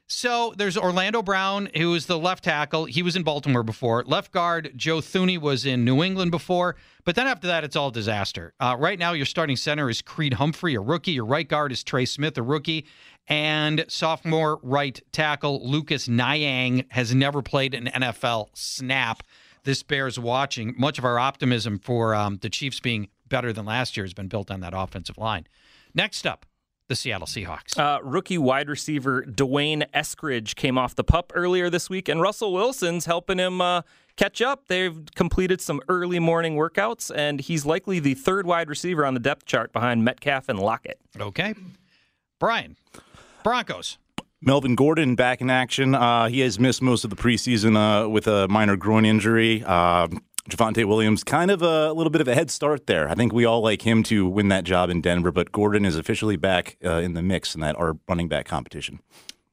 So 0.08 0.54
there's 0.58 0.78
Orlando 0.78 1.22
Brown, 1.22 1.70
who 1.78 1.94
is 1.96 2.06
the 2.06 2.20
left 2.20 2.44
tackle. 2.44 2.84
He 2.84 3.02
was 3.02 3.16
in 3.16 3.24
Baltimore 3.24 3.64
before. 3.64 4.04
Left 4.04 4.34
guard 4.34 4.74
Joe 4.76 4.98
Thuney 4.98 5.40
was 5.40 5.66
in 5.66 5.86
New 5.86 6.04
England 6.04 6.32
before. 6.32 6.76
But 7.06 7.16
then 7.16 7.28
after 7.28 7.48
that, 7.48 7.64
it's 7.64 7.78
all 7.78 7.92
disaster. 7.92 8.54
Uh, 8.60 8.76
right 8.78 9.00
now, 9.00 9.14
your 9.14 9.26
starting 9.26 9.56
center 9.56 9.90
is 9.90 10.02
Creed 10.02 10.34
Humphrey, 10.34 10.76
a 10.76 10.82
rookie. 10.82 11.14
Your 11.14 11.24
right 11.26 11.48
guard 11.48 11.72
is 11.72 11.82
Trey 11.82 12.04
Smith, 12.04 12.38
a 12.38 12.44
rookie. 12.44 12.86
And 13.30 13.86
sophomore 13.88 14.60
right 14.64 15.02
tackle 15.14 15.66
Lucas 15.66 16.10
Niang 16.10 16.86
has 16.90 17.16
never 17.16 17.42
played 17.42 17.74
an 17.74 17.86
NFL 17.86 18.50
snap. 18.54 19.24
This 19.64 19.84
bears 19.84 20.18
watching. 20.18 20.74
Much 20.78 20.98
of 20.98 21.06
our 21.06 21.20
optimism 21.20 21.78
for 21.80 22.16
um, 22.16 22.40
the 22.42 22.50
Chiefs 22.50 22.80
being 22.80 23.10
better 23.28 23.54
than 23.54 23.66
last 23.66 23.96
year 23.96 24.04
has 24.06 24.14
been 24.14 24.28
built 24.28 24.50
on 24.50 24.60
that 24.62 24.74
offensive 24.76 25.18
line. 25.18 25.48
Next 25.94 26.26
up, 26.26 26.46
the 26.88 26.96
Seattle 26.96 27.28
Seahawks. 27.28 27.78
Uh, 27.78 28.00
rookie 28.04 28.38
wide 28.38 28.70
receiver 28.70 29.22
D'Wayne 29.22 29.86
Eskridge 29.94 30.56
came 30.56 30.78
off 30.78 30.96
the 30.96 31.04
pup 31.04 31.32
earlier 31.36 31.70
this 31.70 31.90
week, 31.90 32.10
and 32.10 32.22
Russell 32.22 32.52
Wilson's 32.52 33.06
helping 33.06 33.38
him 33.38 33.62
uh, 33.62 33.84
catch 34.18 34.42
up. 34.42 34.68
They've 34.68 35.00
completed 35.16 35.62
some 35.62 35.80
early 35.88 36.20
morning 36.20 36.56
workouts, 36.56 37.10
and 37.16 37.40
he's 37.40 37.66
likely 37.66 38.00
the 38.00 38.14
third 38.14 38.46
wide 38.46 38.68
receiver 38.68 39.06
on 39.06 39.14
the 39.14 39.20
depth 39.20 39.46
chart 39.46 39.72
behind 39.72 40.04
Metcalf 40.04 40.50
and 40.50 40.60
Lockett. 40.60 41.00
Okay. 41.20 41.54
Brian, 42.40 42.76
Broncos. 43.44 43.98
Melvin 44.44 44.74
Gordon 44.74 45.14
back 45.16 45.40
in 45.40 45.52
action. 45.52 45.94
Uh, 45.94 46.28
he 46.28 46.40
has 46.40 46.60
missed 46.60 46.82
most 46.82 47.04
of 47.04 47.12
the 47.12 47.16
preseason 47.16 47.78
uh, 47.78 48.10
with 48.10 48.26
a 48.26 48.48
minor 48.48 48.76
groin 48.76 49.06
injury. 49.06 49.64
Uh, 49.64 50.08
Javonte 50.50 50.84
Williams, 50.86 51.24
kind 51.24 51.52
of 51.52 51.62
a, 51.62 51.94
little 51.94 52.10
bit 52.10 52.22
of 52.22 52.28
a 52.28 52.34
head 52.34 52.50
start 52.50 52.88
there. 52.88 53.08
I 53.08 53.14
think 53.14 53.32
we 53.32 53.46
all 53.46 53.62
like 53.62 53.84
him 53.84 54.02
to 54.04 54.28
win 54.28 54.48
that 54.48 54.64
job 54.64 54.90
in 54.90 55.00
Denver, 55.00 55.32
but 55.32 55.52
Gordon 55.52 55.86
is 55.86 55.96
officially 55.96 56.38
back 56.38 56.78
uh, 56.84 56.94
in 56.94 57.14
the 57.14 57.22
mix 57.22 57.54
in 57.54 57.62
that 57.62 57.76
our 57.76 57.98
running 58.10 58.28
back 58.28 58.48
competition. 58.48 59.00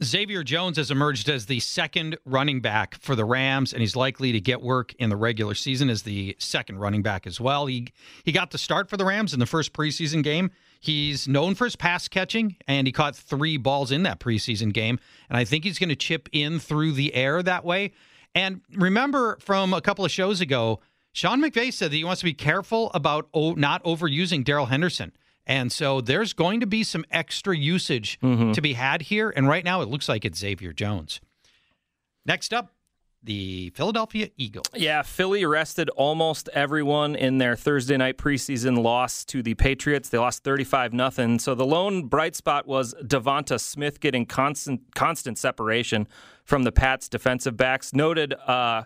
Xavier 0.02 0.44
Jones 0.44 0.76
has 0.76 0.92
emerged 0.92 1.28
as 1.28 1.46
the 1.46 1.58
second 1.58 2.18
running 2.24 2.60
back 2.60 2.94
for 3.00 3.16
the 3.16 3.24
Rams, 3.24 3.72
and 3.72 3.80
he's 3.80 3.96
likely 3.96 4.30
to 4.30 4.40
get 4.40 4.62
work 4.62 4.94
in 4.94 5.10
the 5.10 5.16
regular 5.16 5.54
season 5.54 5.90
as 5.90 6.02
the 6.02 6.36
second 6.38 6.78
running 6.78 7.02
back 7.02 7.26
as 7.26 7.40
well. 7.40 7.66
He 7.66 7.88
he 8.24 8.30
got 8.30 8.52
the 8.52 8.58
start 8.58 8.88
for 8.88 8.96
the 8.96 9.04
Rams 9.04 9.34
in 9.34 9.40
the 9.40 9.46
first 9.46 9.72
preseason 9.72 10.22
game. 10.22 10.52
He's 10.78 11.26
known 11.26 11.56
for 11.56 11.64
his 11.64 11.74
pass 11.74 12.06
catching, 12.06 12.56
and 12.68 12.86
he 12.86 12.92
caught 12.92 13.16
three 13.16 13.56
balls 13.56 13.90
in 13.90 14.04
that 14.04 14.20
preseason 14.20 14.72
game. 14.72 15.00
And 15.28 15.36
I 15.36 15.44
think 15.44 15.64
he's 15.64 15.80
going 15.80 15.88
to 15.88 15.96
chip 15.96 16.28
in 16.30 16.60
through 16.60 16.92
the 16.92 17.12
air 17.14 17.42
that 17.42 17.64
way. 17.64 17.92
And 18.36 18.60
remember 18.74 19.36
from 19.40 19.74
a 19.74 19.80
couple 19.80 20.04
of 20.04 20.12
shows 20.12 20.40
ago, 20.40 20.78
Sean 21.12 21.42
McVay 21.42 21.72
said 21.72 21.90
that 21.90 21.96
he 21.96 22.04
wants 22.04 22.20
to 22.20 22.24
be 22.26 22.34
careful 22.34 22.92
about 22.94 23.28
not 23.34 23.82
overusing 23.82 24.44
Darrell 24.44 24.66
Henderson. 24.66 25.12
And 25.48 25.72
so 25.72 26.02
there's 26.02 26.34
going 26.34 26.60
to 26.60 26.66
be 26.66 26.84
some 26.84 27.04
extra 27.10 27.56
usage 27.56 28.20
mm-hmm. 28.20 28.52
to 28.52 28.60
be 28.60 28.74
had 28.74 29.02
here. 29.02 29.32
And 29.34 29.48
right 29.48 29.64
now 29.64 29.80
it 29.80 29.88
looks 29.88 30.08
like 30.08 30.26
it's 30.26 30.38
Xavier 30.38 30.74
Jones. 30.74 31.20
Next 32.26 32.52
up, 32.52 32.74
the 33.22 33.70
Philadelphia 33.70 34.28
Eagles. 34.36 34.66
Yeah, 34.74 35.02
Philly 35.02 35.42
arrested 35.42 35.90
almost 35.90 36.48
everyone 36.52 37.16
in 37.16 37.38
their 37.38 37.56
Thursday 37.56 37.96
night 37.96 38.16
preseason 38.16 38.82
loss 38.82 39.24
to 39.26 39.42
the 39.42 39.54
Patriots. 39.54 40.10
They 40.10 40.18
lost 40.18 40.44
35 40.44 40.92
nothing. 40.92 41.38
So 41.38 41.54
the 41.54 41.66
lone 41.66 42.04
bright 42.04 42.36
spot 42.36 42.68
was 42.68 42.94
Devonta 43.02 43.58
Smith 43.58 44.00
getting 44.00 44.24
constant 44.24 44.94
constant 44.94 45.36
separation 45.36 46.06
from 46.44 46.62
the 46.62 46.72
Pats 46.72 47.08
defensive 47.08 47.56
backs. 47.56 47.92
Noted 47.92 48.34
uh, 48.34 48.84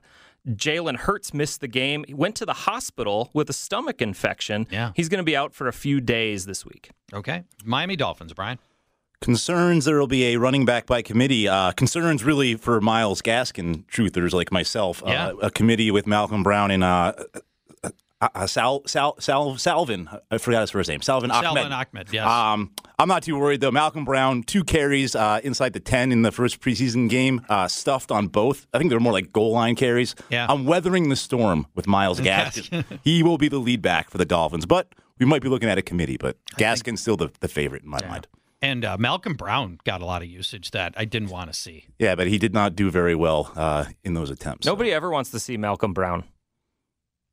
Jalen 0.48 0.96
Hurts 0.96 1.32
missed 1.32 1.60
the 1.60 1.68
game. 1.68 2.04
He 2.06 2.14
went 2.14 2.34
to 2.36 2.46
the 2.46 2.52
hospital 2.52 3.30
with 3.32 3.48
a 3.48 3.52
stomach 3.52 4.02
infection. 4.02 4.66
Yeah. 4.70 4.92
He's 4.96 5.08
going 5.08 5.18
to 5.18 5.24
be 5.24 5.36
out 5.36 5.54
for 5.54 5.68
a 5.68 5.72
few 5.72 6.00
days 6.00 6.46
this 6.46 6.64
week. 6.64 6.90
Okay. 7.12 7.44
Miami 7.64 7.96
Dolphins, 7.96 8.32
Brian. 8.32 8.58
Concerns 9.20 9.84
there 9.84 10.00
will 10.00 10.08
be 10.08 10.34
a 10.34 10.36
running 10.36 10.64
back 10.64 10.84
by 10.86 11.00
committee. 11.00 11.46
Uh, 11.46 11.70
concerns 11.72 12.24
really 12.24 12.56
for 12.56 12.80
Myles 12.80 13.22
Gaskin 13.22 13.84
truthers 13.86 14.32
like 14.32 14.50
myself. 14.50 15.00
Yeah. 15.06 15.28
Uh, 15.28 15.34
a 15.42 15.50
committee 15.50 15.92
with 15.92 16.08
Malcolm 16.08 16.42
Brown 16.42 16.72
and 16.72 16.82
uh, 16.82 17.12
uh, 18.22 18.28
uh, 18.34 18.46
Sal, 18.46 18.82
Sal, 18.86 19.16
Sal, 19.18 19.58
Salvon. 19.58 20.08
I 20.30 20.38
forgot 20.38 20.60
his 20.60 20.70
first 20.70 20.88
name. 20.88 21.02
Salvin 21.02 21.30
Ahmed. 21.30 21.44
Salvon 21.44 21.72
Ahmed, 21.72 22.08
yes. 22.12 22.26
Um, 22.26 22.70
I'm 22.98 23.08
not 23.08 23.24
too 23.24 23.36
worried, 23.36 23.60
though. 23.60 23.72
Malcolm 23.72 24.04
Brown, 24.04 24.44
two 24.44 24.62
carries 24.62 25.16
uh, 25.16 25.40
inside 25.42 25.72
the 25.72 25.80
10 25.80 26.12
in 26.12 26.22
the 26.22 26.30
first 26.30 26.60
preseason 26.60 27.08
game, 27.08 27.44
uh, 27.48 27.66
stuffed 27.66 28.12
on 28.12 28.28
both. 28.28 28.66
I 28.72 28.78
think 28.78 28.90
they're 28.90 29.00
more 29.00 29.12
like 29.12 29.32
goal 29.32 29.52
line 29.52 29.74
carries. 29.74 30.14
Yeah. 30.30 30.46
I'm 30.48 30.64
weathering 30.64 31.08
the 31.08 31.16
storm 31.16 31.66
with 31.74 31.88
Myles 31.88 32.20
Gaskin. 32.22 32.84
he 33.02 33.22
will 33.22 33.38
be 33.38 33.48
the 33.48 33.58
lead 33.58 33.82
back 33.82 34.08
for 34.08 34.18
the 34.18 34.24
Dolphins, 34.24 34.66
but 34.66 34.94
we 35.18 35.26
might 35.26 35.42
be 35.42 35.48
looking 35.48 35.68
at 35.68 35.78
a 35.78 35.82
committee, 35.82 36.16
but 36.16 36.36
Gaskin's 36.56 36.84
think, 36.84 36.98
still 36.98 37.16
the, 37.16 37.30
the 37.40 37.48
favorite 37.48 37.82
in 37.82 37.88
my 37.88 37.98
yeah. 38.00 38.08
mind. 38.08 38.28
And 38.62 38.84
uh, 38.84 38.96
Malcolm 38.96 39.34
Brown 39.34 39.80
got 39.82 40.00
a 40.00 40.04
lot 40.04 40.22
of 40.22 40.28
usage 40.28 40.70
that 40.70 40.94
I 40.96 41.04
didn't 41.04 41.30
want 41.30 41.52
to 41.52 41.58
see. 41.58 41.86
Yeah, 41.98 42.14
but 42.14 42.28
he 42.28 42.38
did 42.38 42.54
not 42.54 42.76
do 42.76 42.92
very 42.92 43.16
well 43.16 43.50
uh, 43.56 43.86
in 44.04 44.14
those 44.14 44.30
attempts. 44.30 44.64
Nobody 44.64 44.90
so. 44.90 44.96
ever 44.96 45.10
wants 45.10 45.30
to 45.32 45.40
see 45.40 45.56
Malcolm 45.56 45.92
Brown. 45.92 46.22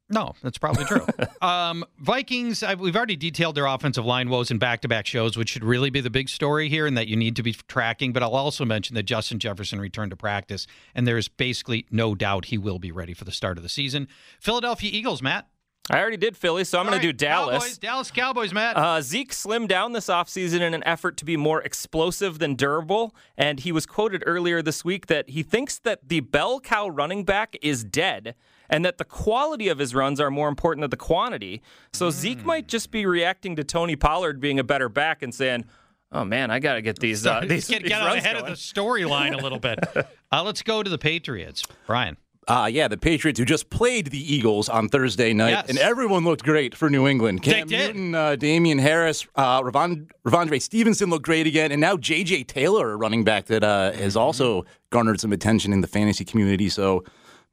No, 0.10 0.34
that's 0.42 0.58
probably 0.58 0.86
true. 0.86 1.06
um, 1.42 1.86
Vikings, 2.00 2.64
I, 2.64 2.74
we've 2.74 2.96
already 2.96 3.16
detailed 3.16 3.56
their 3.56 3.68
offensive 3.68 4.06
line 4.06 4.30
woes 4.30 4.50
in 4.50 4.58
back 4.58 4.82
to 4.82 4.88
back 4.88 5.06
shows, 5.06 5.38
which 5.38 5.50
should 5.50 5.64
really 5.64 5.92
be 5.92 6.02
the 6.02 6.10
big 6.10 6.30
story 6.30 6.68
here 6.68 6.88
and 6.88 6.98
that 6.98 7.08
you 7.08 7.16
need 7.16 7.36
to 7.36 7.44
be 7.44 7.54
tracking. 7.54 8.12
But 8.12 8.24
I'll 8.24 8.36
also 8.36 8.66
mention 8.66 8.96
that 8.96 9.04
Justin 9.04 9.40
Jefferson 9.40 9.80
returned 9.80 10.10
to 10.12 10.18
practice, 10.18 10.66
and 10.96 11.08
there's 11.08 11.28
basically 11.28 11.86
no 11.92 12.16
doubt 12.16 12.46
he 12.46 12.58
will 12.58 12.80
be 12.80 12.92
ready 12.92 13.14
for 13.14 13.24
the 13.24 13.32
start 13.32 13.58
of 13.58 13.64
the 13.64 13.70
season. 13.70 14.08
Philadelphia 14.40 14.90
Eagles, 14.92 15.22
Matt. 15.22 15.48
I 15.92 16.00
already 16.00 16.18
did 16.18 16.38
Philly, 16.38 16.64
so 16.66 16.78
I'm 16.78 16.86
going 16.86 16.94
right, 16.94 17.02
to 17.02 17.08
do 17.08 17.14
Dallas. 17.14 17.64
Cowboys, 17.64 17.78
Dallas 17.80 18.12
Cowboys, 18.12 18.54
Matt. 18.54 18.78
Uh, 18.78 19.02
Zeke 19.02 19.32
slimmed 19.32 19.70
down 19.70 19.94
this 19.94 20.06
offseason 20.06 20.62
in 20.62 20.76
an 20.76 20.84
effort 20.86 21.18
to 21.18 21.26
be 21.26 21.36
more 21.36 21.64
explosive 21.64 22.38
than 22.38 22.54
durable, 22.54 23.16
and 23.36 23.60
he 23.62 23.72
was 23.72 23.88
quoted 23.88 24.24
earlier 24.28 24.62
this 24.62 24.86
week 24.86 25.08
that 25.08 25.30
he 25.32 25.42
thinks 25.42 25.80
that 25.80 26.08
the 26.08 26.20
bell 26.20 26.60
cow 26.60 26.88
running 26.88 27.24
back 27.24 27.58
is 27.64 27.84
dead 27.84 28.36
and 28.70 28.86
that 28.86 28.98
the 28.98 29.06
quality 29.06 29.68
of 29.68 29.80
his 29.80 29.96
runs 29.96 30.20
are 30.20 30.30
more 30.30 30.48
important 30.48 30.82
than 30.82 30.90
the 30.90 30.98
quantity. 30.98 31.62
So 31.94 32.10
mm. 32.10 32.12
Zeke 32.12 32.46
might 32.46 32.68
just 32.68 32.92
be 32.92 33.06
reacting 33.06 33.56
to 33.56 33.64
Tony 33.64 33.96
Pollard 33.96 34.40
being 34.40 34.60
a 34.60 34.64
better 34.64 34.90
back 34.90 35.22
and 35.22 35.34
saying, 35.34 35.66
"Oh 36.12 36.24
man, 36.24 36.52
I 36.52 36.60
got 36.60 36.76
to 36.76 36.82
get 36.82 37.00
these 37.00 37.26
uh, 37.26 37.40
these, 37.48 37.68
get, 37.68 37.84
these 37.84 37.90
get 37.90 38.02
ahead 38.02 38.38
going. 38.38 38.52
of 38.52 38.58
the 38.58 38.62
storyline 38.62 39.34
a 39.34 39.42
little 39.42 39.60
bit." 39.60 39.80
uh, 40.32 40.44
let's 40.44 40.62
go 40.62 40.84
to 40.84 40.90
the 40.90 40.98
Patriots, 40.98 41.64
Brian. 41.86 42.18
Uh, 42.50 42.66
yeah, 42.66 42.88
the 42.88 42.98
Patriots 42.98 43.38
who 43.38 43.46
just 43.46 43.70
played 43.70 44.08
the 44.08 44.34
Eagles 44.34 44.70
on 44.70 44.90
Thursday 44.90 45.34
night, 45.34 45.52
yes. 45.52 45.70
and 45.70 45.78
everyone 45.78 46.24
looked 46.24 46.44
great 46.44 46.74
for 46.74 46.90
New 46.90 47.08
England. 47.08 47.44
Cam 47.44 47.68
they 47.68 47.78
did. 47.78 47.96
Newton, 47.96 48.16
uh, 48.16 48.36
Damien 48.38 48.80
Harris, 48.80 49.28
uh, 49.36 49.62
Ravon, 49.62 50.10
Rhamondre 50.26 50.60
Stevenson 50.60 51.12
looked 51.12 51.26
great 51.26 51.46
again, 51.46 51.72
and 51.72 51.80
now 51.80 51.96
J.J. 51.96 52.46
Taylor, 52.46 52.94
a 52.94 52.98
running 52.98 53.24
back 53.24 53.46
that 53.46 53.64
uh, 53.64 53.92
has 53.92 54.16
also 54.16 54.66
garnered 54.90 55.20
some 55.20 55.32
attention 55.32 55.72
in 55.72 55.82
the 55.82 55.88
fantasy 55.88 56.26
community. 56.26 56.70
So 56.70 57.04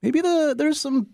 maybe 0.02 0.20
the 0.20 0.54
there's 0.56 0.80
some 0.80 1.08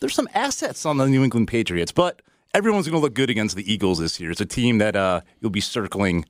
there's 0.00 0.14
some 0.14 0.28
assets 0.34 0.84
on 0.84 0.96
the 0.98 1.06
New 1.06 1.24
England 1.24 1.48
Patriots, 1.48 1.92
but 1.92 2.22
everyone's 2.52 2.86
going 2.86 3.00
to 3.00 3.02
look 3.02 3.14
good 3.14 3.30
against 3.30 3.56
the 3.56 3.72
Eagles 3.72 3.98
this 3.98 4.20
year. 4.20 4.30
It's 4.30 4.40
a 4.40 4.46
team 4.46 4.78
that 4.78 4.96
uh, 4.96 5.22
you'll 5.40 5.50
be 5.50 5.60
circling. 5.60 6.24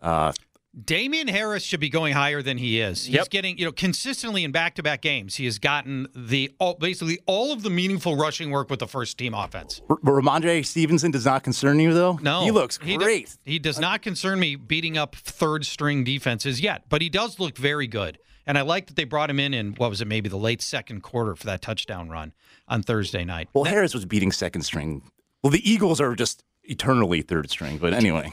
Uh, 0.00 0.32
Damien 0.84 1.26
Harris 1.26 1.64
should 1.64 1.80
be 1.80 1.88
going 1.88 2.12
higher 2.12 2.40
than 2.40 2.58
he 2.58 2.80
is. 2.80 3.06
He's 3.06 3.16
yep. 3.16 3.30
getting, 3.30 3.58
you 3.58 3.64
know, 3.64 3.72
consistently 3.72 4.44
in 4.44 4.52
back-to-back 4.52 5.00
games. 5.00 5.34
He 5.34 5.46
has 5.46 5.58
gotten 5.58 6.06
the 6.14 6.52
all, 6.60 6.74
basically 6.74 7.18
all 7.26 7.52
of 7.52 7.62
the 7.62 7.70
meaningful 7.70 8.16
rushing 8.16 8.50
work 8.50 8.70
with 8.70 8.78
the 8.78 8.86
first 8.86 9.18
team 9.18 9.34
offense. 9.34 9.80
R- 9.88 9.96
Rhamondre 9.96 10.64
Stevenson 10.64 11.10
does 11.10 11.24
not 11.24 11.42
concern 11.42 11.80
you 11.80 11.92
though. 11.94 12.18
No, 12.22 12.44
he 12.44 12.50
looks 12.52 12.78
he 12.80 12.96
great. 12.96 13.36
He 13.44 13.58
does 13.58 13.80
not 13.80 14.02
concern 14.02 14.38
me 14.38 14.54
beating 14.54 14.96
up 14.96 15.16
third-string 15.16 16.04
defenses 16.04 16.60
yet, 16.60 16.84
but 16.88 17.02
he 17.02 17.08
does 17.08 17.40
look 17.40 17.56
very 17.56 17.88
good. 17.88 18.18
And 18.48 18.56
I 18.56 18.62
like 18.62 18.86
that 18.86 18.96
they 18.96 19.04
brought 19.04 19.28
him 19.28 19.38
in 19.38 19.52
in 19.52 19.74
what 19.74 19.90
was 19.90 20.00
it, 20.00 20.08
maybe 20.08 20.30
the 20.30 20.38
late 20.38 20.62
second 20.62 21.02
quarter 21.02 21.36
for 21.36 21.44
that 21.44 21.60
touchdown 21.60 22.08
run 22.08 22.32
on 22.66 22.82
Thursday 22.82 23.22
night. 23.22 23.50
Well, 23.52 23.64
Harris 23.64 23.92
was 23.92 24.06
beating 24.06 24.32
second 24.32 24.62
string. 24.62 25.02
Well, 25.42 25.50
the 25.50 25.70
Eagles 25.70 26.00
are 26.00 26.14
just 26.14 26.42
eternally 26.64 27.20
third 27.20 27.50
string, 27.50 27.76
but 27.76 27.92
anyway. 27.92 28.32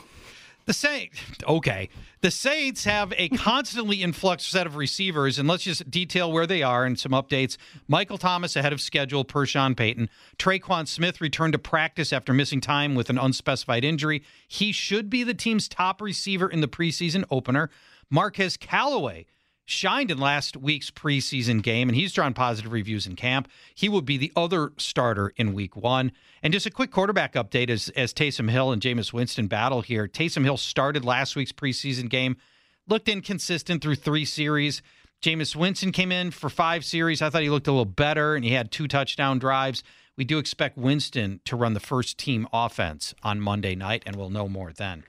The 0.65 0.73
Saints, 0.73 1.19
okay. 1.47 1.89
The 2.21 2.31
Saints 2.31 2.85
have 2.85 3.13
a 3.17 3.27
constantly 3.29 4.01
influx 4.01 4.45
set 4.45 4.65
of 4.65 4.77
receivers, 4.77 5.37
and 5.37 5.49
let's 5.49 5.63
just 5.63 5.91
detail 5.91 6.31
where 6.31 6.47
they 6.47 6.63
are 6.63 6.85
and 6.85 6.97
some 6.97 7.11
updates. 7.11 7.57
Michael 7.87 8.17
Thomas 8.17 8.55
ahead 8.55 8.73
of 8.73 8.79
schedule 8.79 9.25
per 9.25 9.45
Sean 9.45 9.75
Payton. 9.75 10.09
Tre'Quan 10.39 10.87
Smith 10.87 11.19
returned 11.19 11.53
to 11.53 11.59
practice 11.59 12.13
after 12.13 12.33
missing 12.33 12.61
time 12.61 12.95
with 12.95 13.09
an 13.09 13.17
unspecified 13.19 13.83
injury. 13.83 14.23
He 14.47 14.71
should 14.71 15.09
be 15.09 15.23
the 15.23 15.35
team's 15.35 15.67
top 15.67 16.01
receiver 16.01 16.49
in 16.49 16.61
the 16.61 16.69
preseason 16.69 17.25
opener. 17.29 17.69
Marquez 18.09 18.55
Callaway 18.57 19.25
shined 19.65 20.11
in 20.11 20.19
last 20.19 20.55
week's 20.55 20.91
preseason 20.91 21.61
game, 21.61 21.89
and 21.89 21.95
he's 21.95 22.13
drawn 22.13 22.33
positive 22.33 22.71
reviews 22.71 23.07
in 23.07 23.15
camp. 23.15 23.47
He 23.73 23.89
will 23.89 24.01
be 24.01 24.17
the 24.17 24.31
other 24.35 24.71
starter 24.77 25.33
in 25.35 25.53
week 25.53 25.75
one. 25.75 26.11
And 26.43 26.53
just 26.53 26.67
a 26.67 26.71
quick 26.71 26.91
quarterback 26.91 27.33
update 27.33 27.69
as, 27.69 27.89
as 27.89 28.13
Taysom 28.13 28.49
Hill 28.49 28.71
and 28.71 28.81
Jameis 28.81 29.11
Winston 29.11 29.47
battle 29.47 29.81
here. 29.81 30.07
Taysom 30.07 30.43
Hill 30.43 30.57
started 30.57 31.03
last 31.03 31.35
week's 31.35 31.51
preseason 31.51 32.09
game, 32.09 32.37
looked 32.87 33.09
inconsistent 33.09 33.81
through 33.81 33.95
three 33.95 34.25
series. 34.25 34.81
Jameis 35.21 35.55
Winston 35.55 35.91
came 35.91 36.11
in 36.11 36.29
for 36.29 36.49
five 36.49 36.85
series. 36.85 37.21
I 37.21 37.29
thought 37.31 37.41
he 37.41 37.49
looked 37.49 37.67
a 37.67 37.71
little 37.71 37.85
better, 37.85 38.35
and 38.35 38.45
he 38.45 38.51
had 38.51 38.71
two 38.71 38.87
touchdown 38.87 39.39
drives. 39.39 39.83
We 40.17 40.23
do 40.23 40.37
expect 40.37 40.77
Winston 40.77 41.41
to 41.45 41.55
run 41.55 41.73
the 41.73 41.79
first 41.79 42.17
team 42.17 42.47
offense 42.53 43.15
on 43.23 43.41
Monday 43.41 43.75
night, 43.75 44.03
and 44.05 44.15
we'll 44.15 44.29
know 44.29 44.47
more 44.47 44.71
then. 44.71 45.03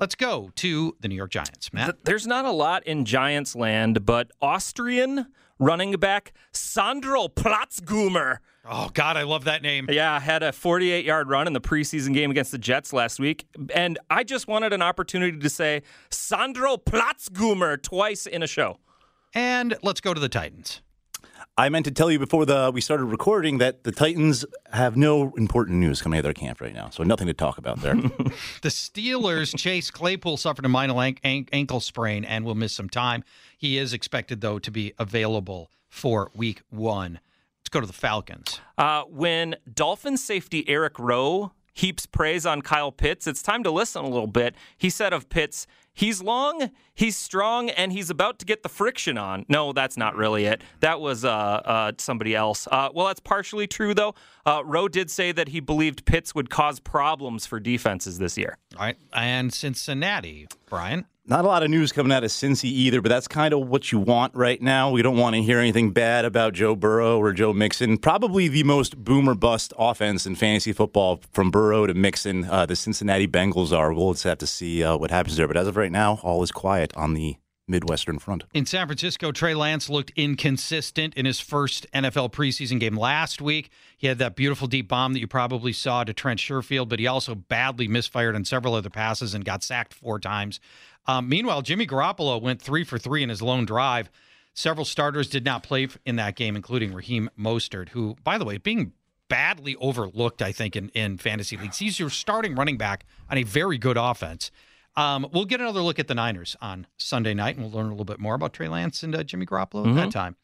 Let's 0.00 0.16
go 0.16 0.50
to 0.56 0.96
the 1.00 1.08
New 1.08 1.14
York 1.14 1.30
Giants, 1.30 1.72
Matt. 1.72 2.04
There's 2.04 2.26
not 2.26 2.44
a 2.44 2.50
lot 2.50 2.84
in 2.84 3.04
Giants 3.04 3.54
land, 3.54 4.04
but 4.04 4.30
Austrian 4.42 5.26
running 5.58 5.92
back 5.92 6.32
Sandro 6.52 7.28
Platzgummer. 7.28 8.38
Oh 8.64 8.90
God, 8.92 9.16
I 9.16 9.22
love 9.22 9.44
that 9.44 9.62
name. 9.62 9.86
Yeah, 9.88 10.18
had 10.18 10.42
a 10.42 10.50
48-yard 10.50 11.28
run 11.28 11.46
in 11.46 11.52
the 11.52 11.60
preseason 11.60 12.12
game 12.12 12.30
against 12.30 12.50
the 12.50 12.58
Jets 12.58 12.92
last 12.92 13.20
week, 13.20 13.46
and 13.72 13.98
I 14.10 14.24
just 14.24 14.48
wanted 14.48 14.72
an 14.72 14.82
opportunity 14.82 15.38
to 15.38 15.50
say 15.50 15.82
Sandro 16.10 16.76
Platzgummer 16.76 17.80
twice 17.80 18.26
in 18.26 18.42
a 18.42 18.48
show. 18.48 18.78
And 19.32 19.76
let's 19.82 20.00
go 20.00 20.12
to 20.12 20.20
the 20.20 20.28
Titans. 20.28 20.80
I 21.56 21.68
meant 21.68 21.84
to 21.84 21.92
tell 21.92 22.10
you 22.10 22.18
before 22.18 22.44
the 22.44 22.72
we 22.74 22.80
started 22.80 23.04
recording 23.04 23.58
that 23.58 23.84
the 23.84 23.92
Titans 23.92 24.44
have 24.72 24.96
no 24.96 25.32
important 25.36 25.78
news 25.78 26.02
coming 26.02 26.18
out 26.18 26.20
of 26.20 26.24
their 26.24 26.32
camp 26.32 26.60
right 26.60 26.74
now, 26.74 26.90
so 26.90 27.04
nothing 27.04 27.28
to 27.28 27.32
talk 27.32 27.58
about 27.58 27.80
there. 27.80 27.94
the 28.62 28.70
Steelers, 28.70 29.56
Chase 29.56 29.88
Claypool 29.88 30.36
suffered 30.36 30.64
a 30.64 30.68
minor 30.68 31.14
ankle 31.22 31.78
sprain 31.78 32.24
and 32.24 32.44
will 32.44 32.56
miss 32.56 32.72
some 32.72 32.88
time. 32.88 33.22
He 33.56 33.78
is 33.78 33.92
expected 33.92 34.40
though 34.40 34.58
to 34.58 34.70
be 34.72 34.94
available 34.98 35.70
for 35.88 36.32
Week 36.34 36.62
One. 36.70 37.20
Let's 37.60 37.68
go 37.70 37.80
to 37.80 37.86
the 37.86 37.92
Falcons. 37.92 38.60
Uh, 38.76 39.02
when 39.02 39.54
Dolphins 39.72 40.24
safety 40.24 40.68
Eric 40.68 40.98
Rowe 40.98 41.52
heaps 41.74 42.06
praise 42.06 42.46
on 42.46 42.62
Kyle 42.62 42.92
Pitts. 42.92 43.26
It's 43.26 43.42
time 43.42 43.62
to 43.64 43.70
listen 43.70 44.04
a 44.04 44.08
little 44.08 44.28
bit. 44.28 44.54
He 44.78 44.88
said 44.88 45.12
of 45.12 45.28
Pitts, 45.28 45.66
he's 45.94 46.22
long, 46.22 46.70
he's 46.94 47.16
strong, 47.16 47.70
and 47.70 47.92
he's 47.92 48.10
about 48.10 48.38
to 48.40 48.44
get 48.44 48.62
the 48.62 48.68
friction 48.68 49.16
on. 49.16 49.46
No, 49.48 49.72
that's 49.72 49.96
not 49.96 50.16
really 50.16 50.44
it. 50.44 50.62
That 50.80 51.00
was 51.00 51.24
uh, 51.24 51.30
uh, 51.30 51.92
somebody 51.98 52.34
else. 52.34 52.68
Uh, 52.70 52.90
well, 52.92 53.06
that's 53.06 53.20
partially 53.20 53.66
true, 53.66 53.94
though. 53.94 54.14
Uh, 54.44 54.62
Rowe 54.64 54.88
did 54.88 55.10
say 55.10 55.32
that 55.32 55.48
he 55.48 55.60
believed 55.60 56.04
Pitts 56.04 56.34
would 56.34 56.50
cause 56.50 56.80
problems 56.80 57.46
for 57.46 57.58
defenses 57.58 58.18
this 58.18 58.36
year. 58.36 58.58
All 58.76 58.84
right. 58.84 58.96
And 59.12 59.52
Cincinnati, 59.52 60.46
Brian. 60.68 61.06
Not 61.26 61.46
a 61.46 61.48
lot 61.48 61.62
of 61.62 61.70
news 61.70 61.90
coming 61.90 62.12
out 62.12 62.22
of 62.22 62.30
Cincy 62.30 62.64
either, 62.64 63.00
but 63.00 63.08
that's 63.08 63.26
kind 63.26 63.54
of 63.54 63.66
what 63.66 63.90
you 63.90 63.98
want 63.98 64.34
right 64.34 64.60
now. 64.60 64.90
We 64.90 65.00
don't 65.00 65.16
want 65.16 65.34
to 65.34 65.42
hear 65.42 65.58
anything 65.58 65.90
bad 65.90 66.26
about 66.26 66.52
Joe 66.52 66.76
Burrow 66.76 67.18
or 67.18 67.32
Joe 67.32 67.54
Mixon. 67.54 67.96
Probably 67.96 68.46
the 68.46 68.62
most 68.62 69.02
boomer 69.02 69.34
bust 69.34 69.72
offense 69.78 70.26
in 70.26 70.34
fantasy 70.34 70.74
football 70.74 71.22
from 71.32 71.50
Burrow 71.50 71.86
to 71.86 71.94
Mixon. 71.94 72.44
Uh, 72.44 72.66
the 72.66 72.76
Cincinnati 72.76 73.26
Bengals 73.26 73.72
are. 73.72 73.94
We'll 73.94 74.12
just 74.12 74.24
have 74.24 74.36
to 74.36 74.46
see 74.46 74.84
uh, 74.84 74.98
what 74.98 75.10
happens 75.10 75.38
there. 75.38 75.48
But 75.48 75.56
as 75.56 75.66
of 75.66 75.78
right 75.78 75.90
now, 75.90 76.20
all 76.22 76.42
is 76.42 76.52
quiet 76.52 76.94
on 76.94 77.14
the 77.14 77.38
Midwestern 77.66 78.18
front. 78.18 78.44
In 78.52 78.66
San 78.66 78.86
Francisco, 78.86 79.32
Trey 79.32 79.54
Lance 79.54 79.88
looked 79.88 80.12
inconsistent 80.16 81.14
in 81.14 81.24
his 81.24 81.40
first 81.40 81.86
NFL 81.92 82.32
preseason 82.32 82.78
game 82.78 82.96
last 82.96 83.40
week. 83.40 83.70
He 83.96 84.06
had 84.06 84.18
that 84.18 84.36
beautiful 84.36 84.68
deep 84.68 84.88
bomb 84.88 85.14
that 85.14 85.20
you 85.20 85.26
probably 85.26 85.72
saw 85.72 86.04
to 86.04 86.12
Trent 86.12 86.40
Sherfield, 86.40 86.88
but 86.88 86.98
he 86.98 87.06
also 87.06 87.34
badly 87.34 87.88
misfired 87.88 88.34
on 88.34 88.44
several 88.44 88.74
other 88.74 88.90
passes 88.90 89.34
and 89.34 89.44
got 89.44 89.62
sacked 89.62 89.94
four 89.94 90.18
times. 90.18 90.60
Um, 91.06 91.28
meanwhile, 91.28 91.62
Jimmy 91.62 91.86
Garoppolo 91.86 92.40
went 92.40 92.60
three 92.60 92.84
for 92.84 92.98
three 92.98 93.22
in 93.22 93.28
his 93.28 93.42
lone 93.42 93.64
drive. 93.64 94.10
Several 94.52 94.84
starters 94.84 95.28
did 95.28 95.44
not 95.44 95.62
play 95.62 95.88
in 96.04 96.16
that 96.16 96.36
game, 96.36 96.56
including 96.56 96.92
Raheem 96.92 97.28
Mostert, 97.38 97.90
who, 97.90 98.16
by 98.22 98.38
the 98.38 98.44
way, 98.44 98.58
being 98.58 98.92
badly 99.28 99.74
overlooked, 99.76 100.42
I 100.42 100.52
think, 100.52 100.76
in, 100.76 100.90
in 100.90 101.18
fantasy 101.18 101.56
leagues. 101.56 101.78
He's 101.78 101.98
your 101.98 102.10
starting 102.10 102.54
running 102.54 102.76
back 102.76 103.04
on 103.28 103.38
a 103.38 103.42
very 103.42 103.78
good 103.78 103.96
offense. 103.96 104.50
Um, 104.96 105.26
we'll 105.32 105.44
get 105.44 105.60
another 105.60 105.80
look 105.80 105.98
at 105.98 106.06
the 106.06 106.14
Niners 106.14 106.56
on 106.60 106.86
Sunday 106.96 107.34
night, 107.34 107.56
and 107.56 107.64
we'll 107.64 107.74
learn 107.74 107.86
a 107.86 107.90
little 107.90 108.04
bit 108.04 108.20
more 108.20 108.34
about 108.34 108.52
Trey 108.52 108.68
Lance 108.68 109.02
and 109.02 109.14
uh, 109.14 109.24
Jimmy 109.24 109.46
Garoppolo 109.46 109.86
mm-hmm. 109.86 109.98
at 109.98 110.04
that 110.04 110.12
time. 110.12 110.36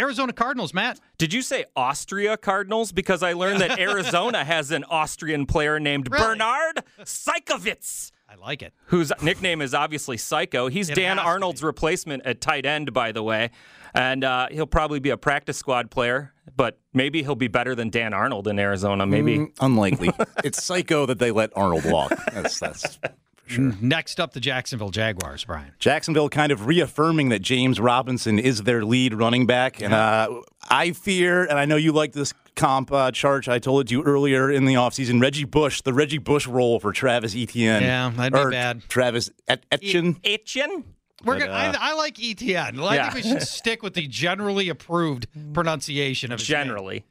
Arizona 0.00 0.32
Cardinals, 0.32 0.72
Matt. 0.72 0.98
Did 1.18 1.34
you 1.34 1.42
say 1.42 1.66
Austria 1.76 2.38
Cardinals? 2.38 2.90
Because 2.90 3.22
I 3.22 3.34
learned 3.34 3.60
that 3.60 3.78
Arizona 3.78 4.44
has 4.44 4.70
an 4.70 4.84
Austrian 4.84 5.44
player 5.44 5.78
named 5.78 6.10
really? 6.10 6.24
Bernhard 6.24 6.82
Seikovits. 7.02 8.10
I 8.26 8.36
like 8.36 8.62
it. 8.62 8.72
Whose 8.86 9.12
nickname 9.22 9.60
is 9.60 9.74
obviously 9.74 10.16
Psycho. 10.16 10.68
He's 10.68 10.88
it 10.88 10.94
Dan 10.94 11.18
Arnold's 11.18 11.62
replacement 11.62 12.24
at 12.24 12.40
tight 12.40 12.64
end, 12.64 12.92
by 12.92 13.12
the 13.12 13.22
way. 13.22 13.50
And 13.92 14.22
uh, 14.22 14.46
he'll 14.50 14.68
probably 14.68 15.00
be 15.00 15.10
a 15.10 15.16
practice 15.16 15.58
squad 15.58 15.90
player, 15.90 16.32
but 16.56 16.78
maybe 16.94 17.22
he'll 17.22 17.34
be 17.34 17.48
better 17.48 17.74
than 17.74 17.90
Dan 17.90 18.14
Arnold 18.14 18.46
in 18.46 18.58
Arizona. 18.58 19.04
Maybe. 19.04 19.38
Mm, 19.38 19.52
unlikely. 19.60 20.12
it's 20.44 20.62
Psycho 20.62 21.06
that 21.06 21.18
they 21.18 21.32
let 21.32 21.50
Arnold 21.56 21.84
walk. 21.90 22.12
That's, 22.32 22.60
that's 22.60 23.00
Sure. 23.50 23.72
Next 23.80 24.20
up, 24.20 24.32
the 24.32 24.38
Jacksonville 24.38 24.90
Jaguars, 24.90 25.44
Brian. 25.44 25.72
Jacksonville 25.80 26.28
kind 26.28 26.52
of 26.52 26.66
reaffirming 26.66 27.30
that 27.30 27.40
James 27.40 27.80
Robinson 27.80 28.38
is 28.38 28.62
their 28.62 28.84
lead 28.84 29.12
running 29.12 29.44
back. 29.44 29.82
And 29.82 29.92
uh, 29.92 30.42
I 30.70 30.92
fear, 30.92 31.42
and 31.46 31.58
I 31.58 31.64
know 31.64 31.74
you 31.74 31.90
like 31.90 32.12
this 32.12 32.32
comp 32.54 32.92
uh, 32.92 33.10
chart 33.10 33.48
I 33.48 33.58
told 33.58 33.86
it 33.86 33.90
you 33.90 34.04
earlier 34.04 34.52
in 34.52 34.66
the 34.66 34.74
offseason, 34.74 35.20
Reggie 35.20 35.44
Bush, 35.44 35.82
the 35.82 35.92
Reggie 35.92 36.18
Bush 36.18 36.46
role 36.46 36.78
for 36.78 36.92
Travis 36.92 37.34
Etienne. 37.34 37.82
Yeah, 37.82 38.12
that'd 38.14 38.32
be 38.32 38.50
bad. 38.50 38.82
Travis 38.88 39.30
Et- 39.48 39.66
Etienne. 39.72 40.20
Etienne? 40.22 40.84
We're 41.24 41.34
but, 41.34 41.46
gonna, 41.46 41.52
uh, 41.52 41.78
I, 41.80 41.90
I, 41.90 41.94
like 41.94 42.22
Etienne. 42.22 42.78
I 42.78 42.94
yeah. 42.94 43.10
think 43.10 43.24
we 43.24 43.30
should 43.32 43.42
stick 43.42 43.82
with 43.82 43.94
the 43.94 44.06
generally 44.06 44.68
approved 44.68 45.26
pronunciation 45.52 46.30
of 46.30 46.38
generally. 46.38 46.94
Name. 46.94 47.04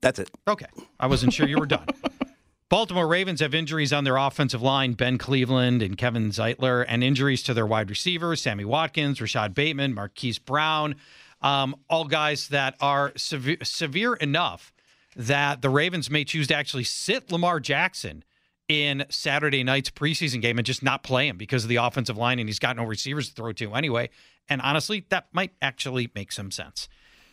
That's 0.00 0.18
it. 0.18 0.30
Okay, 0.48 0.66
I 0.98 1.06
wasn't 1.06 1.32
sure 1.32 1.46
you 1.46 1.58
were 1.58 1.66
done. 1.66 1.86
Baltimore 2.72 3.06
Ravens 3.06 3.40
have 3.40 3.54
injuries 3.54 3.92
on 3.92 4.04
their 4.04 4.16
offensive 4.16 4.62
line, 4.62 4.94
Ben 4.94 5.18
Cleveland 5.18 5.82
and 5.82 5.98
Kevin 5.98 6.30
Zeitler, 6.30 6.86
and 6.88 7.04
injuries 7.04 7.42
to 7.42 7.52
their 7.52 7.66
wide 7.66 7.90
receivers, 7.90 8.40
Sammy 8.40 8.64
Watkins, 8.64 9.20
Rashod 9.20 9.54
Bateman, 9.54 9.92
Marquise 9.92 10.38
Brown, 10.38 10.94
um, 11.42 11.76
all 11.90 12.06
guys 12.06 12.48
that 12.48 12.74
are 12.80 13.12
severe, 13.14 13.58
severe 13.62 14.14
enough 14.14 14.72
that 15.14 15.60
the 15.60 15.68
Ravens 15.68 16.08
may 16.08 16.24
choose 16.24 16.46
to 16.46 16.54
actually 16.54 16.84
sit 16.84 17.30
Lamar 17.30 17.60
Jackson 17.60 18.24
in 18.68 19.04
Saturday 19.10 19.62
night's 19.62 19.90
preseason 19.90 20.40
game 20.40 20.58
and 20.58 20.64
just 20.64 20.82
not 20.82 21.02
play 21.02 21.28
him 21.28 21.36
because 21.36 21.64
of 21.64 21.68
the 21.68 21.76
offensive 21.76 22.16
line, 22.16 22.38
and 22.38 22.48
he's 22.48 22.58
got 22.58 22.76
no 22.76 22.84
receivers 22.84 23.28
to 23.28 23.34
throw 23.34 23.52
to 23.52 23.74
anyway. 23.74 24.08
And 24.48 24.62
honestly, 24.62 25.04
that 25.10 25.26
might 25.30 25.52
actually 25.60 26.10
make 26.14 26.32
some 26.32 26.50
sense. 26.50 26.88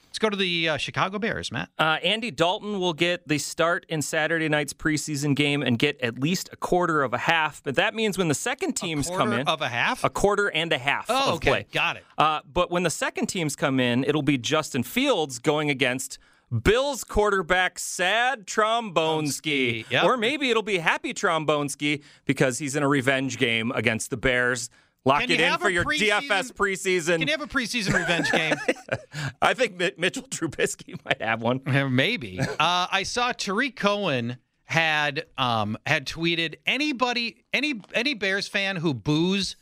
Let's 0.09 0.17
go 0.17 0.29
to 0.29 0.35
the 0.35 0.69
uh, 0.69 0.77
Chicago 0.77 1.19
Bears, 1.19 1.51
Matt. 1.51 1.69
Uh, 1.77 1.97
Andy 2.01 2.31
Dalton 2.31 2.79
will 2.79 2.93
get 2.93 3.27
the 3.27 3.37
start 3.37 3.85
in 3.89 4.01
Saturday 4.01 4.49
night's 4.49 4.73
preseason 4.73 5.35
game 5.35 5.61
and 5.61 5.77
get 5.77 6.01
at 6.01 6.17
least 6.17 6.49
a 6.51 6.55
quarter 6.55 7.03
of 7.03 7.13
a 7.13 7.19
half. 7.19 7.61
But 7.61 7.75
that 7.75 7.93
means 7.93 8.17
when 8.17 8.27
the 8.27 8.33
second 8.33 8.73
teams 8.73 9.07
come 9.07 9.33
in, 9.33 9.47
of 9.47 9.61
a 9.61 9.69
half, 9.69 10.03
a 10.03 10.09
quarter 10.09 10.47
and 10.47 10.73
a 10.73 10.79
half. 10.79 11.05
Oh, 11.09 11.35
okay, 11.35 11.49
play. 11.51 11.65
got 11.71 11.97
it. 11.97 12.05
Uh, 12.17 12.39
but 12.51 12.71
when 12.71 12.81
the 12.81 12.89
second 12.89 13.27
teams 13.27 13.55
come 13.55 13.79
in, 13.79 14.03
it'll 14.03 14.23
be 14.23 14.39
Justin 14.39 14.81
Fields 14.81 15.37
going 15.37 15.69
against. 15.69 16.17
Bills 16.63 17.03
quarterback 17.03 17.77
Sad 17.77 18.47
Trombonski. 18.47 19.85
Yep. 19.91 20.03
Or 20.03 20.17
maybe 20.17 20.49
it'll 20.49 20.63
be 20.63 20.79
Happy 20.79 21.13
Trombonski 21.13 22.01
because 22.25 22.57
he's 22.57 22.75
in 22.75 22.81
a 22.81 22.87
revenge 22.87 23.37
game 23.37 23.71
against 23.75 24.09
the 24.09 24.17
Bears. 24.17 24.71
Lock 25.09 25.21
can 25.21 25.31
it 25.31 25.39
in 25.39 25.57
for 25.57 25.69
your 25.69 25.83
DFS 25.83 26.53
preseason. 26.53 27.17
Can 27.17 27.27
you 27.27 27.31
have 27.31 27.41
a 27.41 27.47
preseason 27.47 27.93
revenge 27.93 28.31
game? 28.31 28.55
I 29.41 29.53
think 29.53 29.77
Mitchell 29.97 30.23
Trubisky 30.23 30.97
might 31.05 31.21
have 31.21 31.41
one. 31.41 31.61
Maybe. 31.65 32.39
Uh, 32.39 32.45
I 32.59 33.03
saw 33.03 33.31
Tarik 33.31 33.75
Cohen 33.75 34.37
had 34.65 35.25
um, 35.37 35.77
had 35.87 36.05
tweeted 36.05 36.55
anybody 36.65 37.43
any 37.53 37.81
any 37.93 38.13
Bears 38.13 38.47
fan 38.47 38.75
who 38.75 38.93
boos 38.93 39.55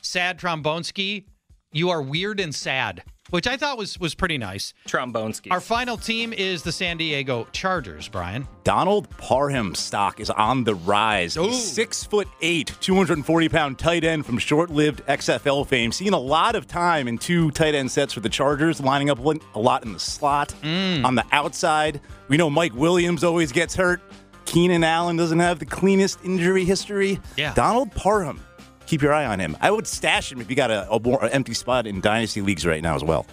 Sad 0.00 0.38
Trombonski, 0.38 1.26
you 1.72 1.90
are 1.90 2.02
weird 2.02 2.40
and 2.40 2.54
sad 2.54 3.02
which 3.30 3.46
I 3.46 3.56
thought 3.56 3.78
was 3.78 3.98
was 3.98 4.14
pretty 4.14 4.38
nice. 4.38 4.74
Trombonski. 4.86 5.50
Our 5.50 5.60
final 5.60 5.96
team 5.96 6.32
is 6.32 6.62
the 6.62 6.72
San 6.72 6.96
Diego 6.96 7.46
Chargers, 7.52 8.08
Brian. 8.08 8.48
Donald 8.64 9.08
Parham 9.10 9.74
stock 9.74 10.20
is 10.20 10.30
on 10.30 10.64
the 10.64 10.74
rise. 10.74 11.36
Six 11.52 12.04
foot 12.04 12.28
eight, 12.40 12.74
240 12.80 13.48
pound 13.48 13.78
tight 13.78 14.04
end 14.04 14.24
from 14.26 14.38
short 14.38 14.70
lived 14.70 15.04
XFL 15.06 15.66
fame. 15.66 15.92
Seeing 15.92 16.12
a 16.12 16.18
lot 16.18 16.54
of 16.54 16.66
time 16.66 17.08
in 17.08 17.18
two 17.18 17.50
tight 17.50 17.74
end 17.74 17.90
sets 17.90 18.12
for 18.12 18.20
the 18.20 18.28
Chargers, 18.28 18.80
lining 18.80 19.10
up 19.10 19.18
a 19.18 19.58
lot 19.58 19.84
in 19.84 19.92
the 19.92 20.00
slot, 20.00 20.54
mm. 20.62 21.04
on 21.04 21.14
the 21.14 21.24
outside. 21.32 22.00
We 22.28 22.36
know 22.36 22.50
Mike 22.50 22.74
Williams 22.74 23.24
always 23.24 23.52
gets 23.52 23.74
hurt. 23.74 24.00
Keenan 24.44 24.82
Allen 24.82 25.16
doesn't 25.16 25.40
have 25.40 25.58
the 25.58 25.66
cleanest 25.66 26.24
injury 26.24 26.64
history. 26.64 27.20
Yeah. 27.36 27.52
Donald 27.52 27.92
Parham 27.92 28.40
keep 28.88 29.02
your 29.02 29.12
eye 29.12 29.26
on 29.26 29.38
him. 29.38 29.56
I 29.60 29.70
would 29.70 29.86
stash 29.86 30.32
him 30.32 30.40
if 30.40 30.48
you 30.50 30.56
got 30.56 30.70
a, 30.70 30.90
a 30.90 30.98
more 30.98 31.22
empty 31.26 31.54
spot 31.54 31.86
in 31.86 32.00
dynasty 32.00 32.40
leagues 32.40 32.66
right 32.66 32.82
now 32.82 32.96
as 32.96 33.04
well. 33.04 33.26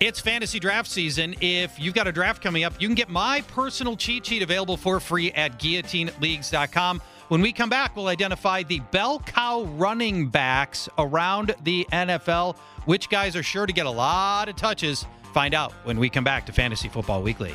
It's 0.00 0.18
fantasy 0.18 0.58
draft 0.58 0.90
season. 0.90 1.34
If 1.40 1.78
you've 1.78 1.94
got 1.94 2.08
a 2.08 2.12
draft 2.12 2.42
coming 2.42 2.64
up, 2.64 2.80
you 2.80 2.88
can 2.88 2.96
get 2.96 3.08
my 3.08 3.40
personal 3.42 3.96
cheat 3.96 4.26
sheet 4.26 4.42
available 4.42 4.76
for 4.76 4.98
free 4.98 5.30
at 5.32 5.60
guillotineleagues.com. 5.60 7.00
When 7.28 7.40
we 7.40 7.52
come 7.52 7.70
back, 7.70 7.94
we'll 7.94 8.08
identify 8.08 8.62
the 8.64 8.80
bell 8.90 9.20
cow 9.20 9.62
running 9.62 10.28
backs 10.28 10.88
around 10.98 11.54
the 11.62 11.86
NFL. 11.92 12.56
Which 12.84 13.10
guys 13.10 13.36
are 13.36 13.44
sure 13.44 13.64
to 13.64 13.72
get 13.72 13.86
a 13.86 13.90
lot 13.90 14.48
of 14.48 14.56
touches? 14.56 15.06
Find 15.32 15.54
out 15.54 15.72
when 15.84 15.98
we 15.98 16.10
come 16.10 16.24
back 16.24 16.46
to 16.46 16.52
Fantasy 16.52 16.88
Football 16.88 17.22
Weekly. 17.22 17.54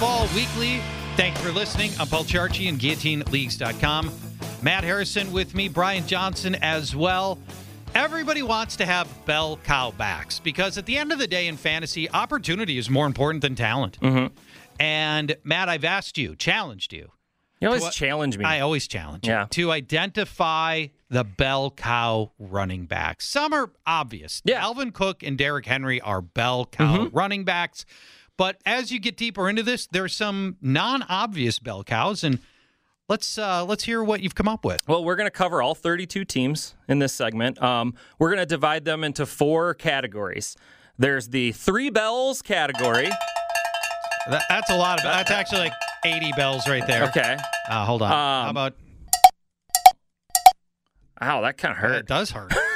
Football 0.00 0.28
Weekly. 0.34 0.80
Thank 1.16 1.36
you 1.36 1.44
for 1.44 1.52
listening. 1.52 1.90
I'm 2.00 2.06
Paul 2.06 2.24
Charchian 2.24 2.78
GuillotineLeagues.com. 2.78 4.10
Matt 4.62 4.82
Harrison 4.82 5.30
with 5.30 5.54
me, 5.54 5.68
Brian 5.68 6.06
Johnson 6.06 6.54
as 6.62 6.96
well. 6.96 7.38
Everybody 7.94 8.42
wants 8.42 8.76
to 8.76 8.86
have 8.86 9.06
bell 9.26 9.58
cow 9.62 9.90
backs 9.90 10.38
because 10.40 10.78
at 10.78 10.86
the 10.86 10.96
end 10.96 11.12
of 11.12 11.18
the 11.18 11.26
day 11.26 11.48
in 11.48 11.58
fantasy, 11.58 12.10
opportunity 12.12 12.78
is 12.78 12.88
more 12.88 13.04
important 13.04 13.42
than 13.42 13.54
talent. 13.54 14.00
Mm-hmm. 14.00 14.34
And 14.80 15.36
Matt, 15.44 15.68
I've 15.68 15.84
asked 15.84 16.16
you, 16.16 16.34
challenged 16.34 16.94
you. 16.94 17.10
You 17.60 17.68
always 17.68 17.84
To- 17.84 17.90
challenge 17.90 18.38
me. 18.38 18.46
I 18.46 18.60
always 18.60 18.88
challenge 18.88 19.28
Yeah. 19.28 19.42
you 19.42 19.48
to 19.50 19.70
identify 19.70 20.86
the 21.10 21.24
bell 21.24 21.70
cow 21.72 22.32
running 22.38 22.86
backs. 22.86 23.26
Some 23.28 23.52
are 23.52 23.70
obvious. 23.86 24.40
Yeah. 24.46 24.62
Alvin 24.64 24.92
Cook 24.92 25.22
and 25.22 25.36
Derrick 25.36 25.66
Henry 25.66 26.00
are 26.00 26.22
bell 26.22 26.64
cow 26.64 26.96
Mm-hmm. 27.04 27.14
running 27.14 27.44
backs. 27.44 27.84
But 28.40 28.56
as 28.64 28.90
you 28.90 28.98
get 29.00 29.18
deeper 29.18 29.50
into 29.50 29.62
this, 29.62 29.86
there's 29.92 30.14
some 30.16 30.56
non-obvious 30.62 31.58
bell 31.58 31.84
cows, 31.84 32.24
and 32.24 32.38
let's 33.06 33.36
uh, 33.36 33.66
let's 33.66 33.84
hear 33.84 34.02
what 34.02 34.22
you've 34.22 34.34
come 34.34 34.48
up 34.48 34.64
with. 34.64 34.80
Well, 34.88 35.04
we're 35.04 35.16
going 35.16 35.26
to 35.26 35.30
cover 35.30 35.60
all 35.60 35.74
32 35.74 36.24
teams 36.24 36.74
in 36.88 37.00
this 37.00 37.12
segment. 37.12 37.62
Um, 37.62 37.92
we're 38.18 38.30
going 38.30 38.38
to 38.38 38.46
divide 38.46 38.86
them 38.86 39.04
into 39.04 39.26
four 39.26 39.74
categories. 39.74 40.56
There's 40.96 41.28
the 41.28 41.52
three 41.52 41.90
bells 41.90 42.40
category. 42.40 43.10
That, 44.30 44.44
that's 44.48 44.70
a 44.70 44.76
lot 44.78 45.00
of. 45.00 45.04
That's 45.04 45.30
actually 45.30 45.60
like 45.60 45.72
80 46.06 46.32
bells 46.34 46.66
right 46.66 46.86
there. 46.86 47.04
Okay. 47.10 47.36
Uh, 47.68 47.84
hold 47.84 48.00
on. 48.00 48.08
How 48.10 48.44
Um, 48.44 48.48
about? 48.56 48.74
Ow, 51.20 51.42
that 51.42 51.58
kind 51.58 51.72
of 51.72 51.76
hurt. 51.78 51.92
It 51.96 52.06
does 52.06 52.30
hurt. 52.30 52.54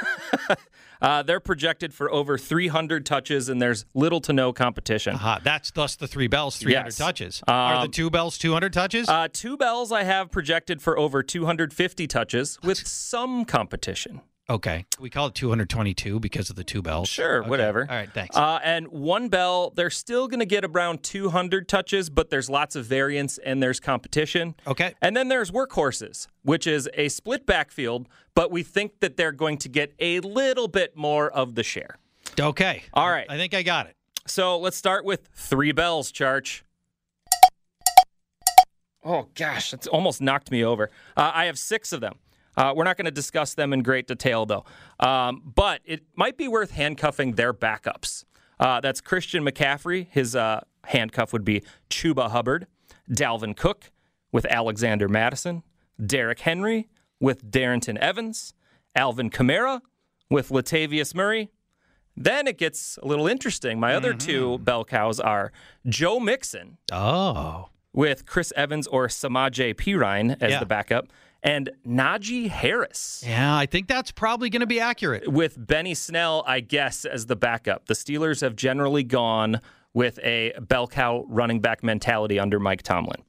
Uh, 1.05 1.23
they're 1.23 1.39
projected 1.41 1.93
for 1.93 2.11
over 2.11 2.39
300 2.39 3.05
touches, 3.05 3.51
and 3.51 3.61
there's 3.61 3.85
little 3.95 4.21
to 4.23 4.33
no 4.33 4.53
competition. 4.55 5.17
Uh, 5.17 5.39
that's 5.45 5.71
thus 5.71 5.97
the 5.97 6.09
three 6.09 6.29
bells, 6.29 6.57
300 6.57 6.87
Yes. 6.87 6.97
touches. 6.97 7.43
Are 7.47 7.75
the 7.75 7.85
Um, 7.85 7.91
two 7.91 8.09
bells 8.09 8.39
200 8.39 8.73
touches? 8.73 9.07
Uh, 9.09 9.29
two 9.31 9.59
bells 9.59 9.93
I 9.93 10.05
have 10.05 10.31
projected 10.31 10.81
for 10.81 10.99
over 10.99 11.23
250 11.23 12.07
touches 12.07 12.59
with 12.63 12.87
some 12.87 13.45
competition. 13.45 14.23
Okay. 14.49 14.87
We 15.01 15.11
call 15.11 15.27
it 15.29 15.35
222 15.35 16.21
because 16.21 16.51
of 16.51 16.57
the 16.57 16.65
two 16.65 16.83
bells. 16.83 17.09
Sure, 17.09 17.41
Okay. 17.41 17.49
whatever. 17.51 17.83
All 17.89 17.97
right, 17.97 18.11
thanks. 18.13 18.37
Uh, 18.37 18.61
and 18.63 18.89
one 18.89 19.29
bell, 19.29 19.73
they're 19.75 19.91
still 19.91 20.29
going 20.29 20.41
to 20.41 20.47
get 20.47 20.65
around 20.65 21.03
200 21.03 21.69
touches, 21.69 22.11
but 22.11 22.31
there's 22.31 22.49
lots 22.51 22.77
of 22.77 22.87
variance 22.87 23.39
and 23.39 23.63
there's 23.63 23.81
competition. 23.81 24.55
Okay. 24.67 24.95
And 25.03 25.17
then 25.17 25.29
there's 25.29 25.51
workhorses, 25.51 26.27
which 26.43 26.67
is 26.67 26.89
a 26.95 27.09
split 27.09 27.47
backfield, 27.47 28.07
but 28.35 28.51
we 28.51 28.63
think 28.63 29.01
that 29.01 29.17
they're 29.17 29.33
going 29.33 29.59
to 29.59 29.69
get 29.69 29.93
a 29.99 30.21
little 30.21 30.69
bit 30.69 30.97
more 30.97 31.31
of 31.31 31.55
the 31.55 31.63
share. 31.63 31.99
Okay. 32.39 32.83
All 32.93 33.11
right. 33.11 33.27
I 33.29 33.37
think 33.37 33.55
I 33.55 33.63
got 33.63 33.87
it. 33.87 33.97
So 34.27 34.59
let's 34.59 34.77
start 34.77 35.05
with 35.05 35.29
three 35.35 35.73
bells, 35.73 36.11
Charch. 36.11 36.63
Oh, 39.07 39.27
gosh, 39.35 39.71
that's 39.71 39.87
almost 39.87 40.23
knocked 40.23 40.51
me 40.51 40.65
over. 40.65 40.91
Uh, 41.15 41.31
I 41.35 41.45
have 41.45 41.59
six 41.59 41.93
of 41.93 42.01
them. 42.01 42.15
Uh, 42.57 42.73
we're 42.77 42.85
not 42.85 42.97
going 42.97 43.05
to 43.07 43.11
discuss 43.11 43.55
them 43.55 43.73
in 43.73 43.83
great 43.83 44.07
detail, 44.07 44.47
though. 44.47 44.65
Um, 45.01 45.43
but 45.55 45.81
it 45.85 46.03
might 46.15 46.37
be 46.37 46.49
worth 46.49 46.71
handcuffing 46.73 47.33
their 47.33 47.53
backups. 47.53 48.25
Uh, 48.61 48.81
that's 48.81 49.01
Christian 49.01 49.45
McCaffrey. 49.45 50.07
His 50.11 50.37
uh, 50.37 50.61
handcuff 50.85 51.33
would 51.33 51.45
be 51.45 51.63
Chuba 51.91 52.31
Hubbard, 52.31 52.67
Dalvin 53.11 53.57
Cook 53.57 53.91
with 54.33 54.47
Alexander 54.47 55.09
Mattison, 55.09 55.63
Derrick 56.05 56.41
Henry 56.41 56.89
with 57.21 57.51
Darrynton 57.51 57.97
Evans, 57.99 58.55
Alvin 58.97 59.31
Kamara 59.31 59.81
with 60.31 60.49
Latavius 60.51 61.15
Murray, 61.15 61.51
then 62.17 62.47
it 62.47 62.59
gets 62.59 62.97
a 63.03 63.07
little 63.07 63.27
interesting. 63.27 63.81
My 63.81 63.95
other 63.95 64.15
two 64.15 64.59
bell 64.59 64.85
cows 64.85 65.19
are 65.19 65.53
Joe 65.87 66.21
Mixon 66.21 66.79
Oh. 66.93 67.69
with 67.93 68.25
Chris 68.27 68.53
Evans 68.57 68.87
or 68.87 69.09
Samaje 69.09 69.75
Perine 69.75 70.37
as 70.41 70.53
Yeah. 70.53 70.59
the 70.61 70.67
backup, 70.67 71.09
and 71.45 71.71
Najee 71.87 72.49
Harris 72.49 73.23
Yeah, 73.25 73.57
I 73.57 73.67
think 73.67 73.87
that's 73.87 74.11
probably 74.11 74.51
going 74.51 74.61
to 74.61 74.67
be 74.67 74.81
accurate. 74.81 75.29
with 75.31 75.55
Benny 75.65 75.95
Snell, 75.95 76.43
I 76.47 76.59
guess, 76.61 77.05
as 77.05 77.27
the 77.27 77.37
backup. 77.37 77.87
The 77.87 77.95
Steelers 77.95 78.41
have 78.41 78.57
generally 78.57 79.05
gone 79.05 79.61
with 79.93 80.19
a 80.25 80.55
bell 80.61 80.89
cow 80.89 81.25
running 81.29 81.61
back 81.61 81.85
mentality 81.85 82.39
under 82.41 82.59
Mike 82.59 82.83
Tomlin. 82.83 83.23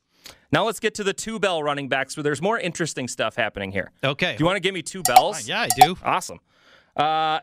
Now 0.51 0.65
let's 0.65 0.80
get 0.80 0.95
to 0.95 1.04
the 1.04 1.13
two 1.13 1.38
bell 1.38 1.62
running 1.62 1.89
backs 1.89 2.15
where 2.15 2.23
there's 2.23 2.41
more 2.41 2.58
interesting 2.58 3.08
stuff 3.08 3.36
happening 3.36 3.71
here. 3.71 3.91
Okay. 4.04 4.36
Do 4.38 4.41
you 4.41 4.45
want 4.45 4.56
to 4.56 4.62
give 4.62 4.73
me 4.73 4.82
two 4.82 5.04
bells? 5.04 5.47
Yeah, 5.47 5.62
I 5.62 5.67
do. 5.80 5.97
Awesome. 6.04 6.39
Uh, 6.95 7.39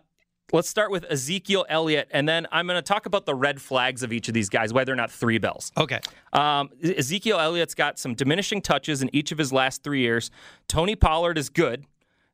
let's 0.52 0.68
start 0.68 0.90
with 0.90 1.04
Ezekiel 1.10 1.64
Elliott, 1.68 2.08
and 2.10 2.28
then 2.28 2.46
I'm 2.52 2.66
going 2.66 2.76
to 2.78 2.82
talk 2.82 3.06
about 3.06 3.26
the 3.26 3.34
red 3.34 3.60
flags 3.60 4.02
of 4.02 4.12
each 4.12 4.28
of 4.28 4.34
these 4.34 4.48
guys, 4.48 4.72
why 4.72 4.84
they're 4.84 4.94
not 4.94 5.10
three 5.10 5.38
bells. 5.38 5.72
Okay. 5.76 6.00
Um, 6.32 6.70
Ezekiel 6.82 7.40
Elliott's 7.40 7.74
got 7.74 7.98
some 7.98 8.14
diminishing 8.14 8.60
touches 8.60 9.02
in 9.02 9.10
each 9.14 9.32
of 9.32 9.38
his 9.38 9.52
last 9.52 9.82
three 9.82 10.00
years. 10.00 10.30
Tony 10.68 10.94
Pollard 10.94 11.38
is 11.38 11.48
good. 11.48 11.86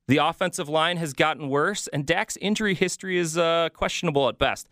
The 0.09 0.19
offensive 0.19 0.69
line 0.69 0.97
has 0.97 1.13
gotten 1.13 1.49
worse, 1.49 1.87
and 1.89 2.07
Dak's 2.07 2.37
injury 2.39 2.75
history 2.75 3.19
is 3.19 3.37
uh, 3.37 3.69
questionable 3.75 4.29
at 4.29 4.39
best. 4.39 4.69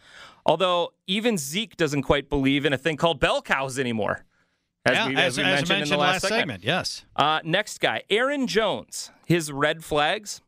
Although 0.47 0.95
even 1.07 1.37
Zeke 1.37 1.77
doesn't 1.77 2.03
quite 2.03 2.31
believe 2.31 2.65
in 2.65 2.73
a 2.73 2.79
thing 2.79 2.97
called 2.97 3.21
bell 3.21 3.43
cows 3.43 3.79
anymore, 3.79 4.25
as 4.87 4.95
yeah, 4.97 5.09
we, 5.09 5.17
as, 5.17 5.21
as 5.21 5.37
we 5.39 5.45
as 5.45 5.69
mentioned, 5.69 5.83
in 5.83 5.89
the 5.89 5.97
last, 5.99 6.27
segment. 6.27 6.65
Yes. 6.65 7.05
Uh, 7.15 7.41
next 7.45 7.81
guy, 7.81 8.03
Aaron 8.09 8.47
Jones. 8.47 9.11
His 9.27 9.53
red 9.53 9.85
flags. 9.85 10.41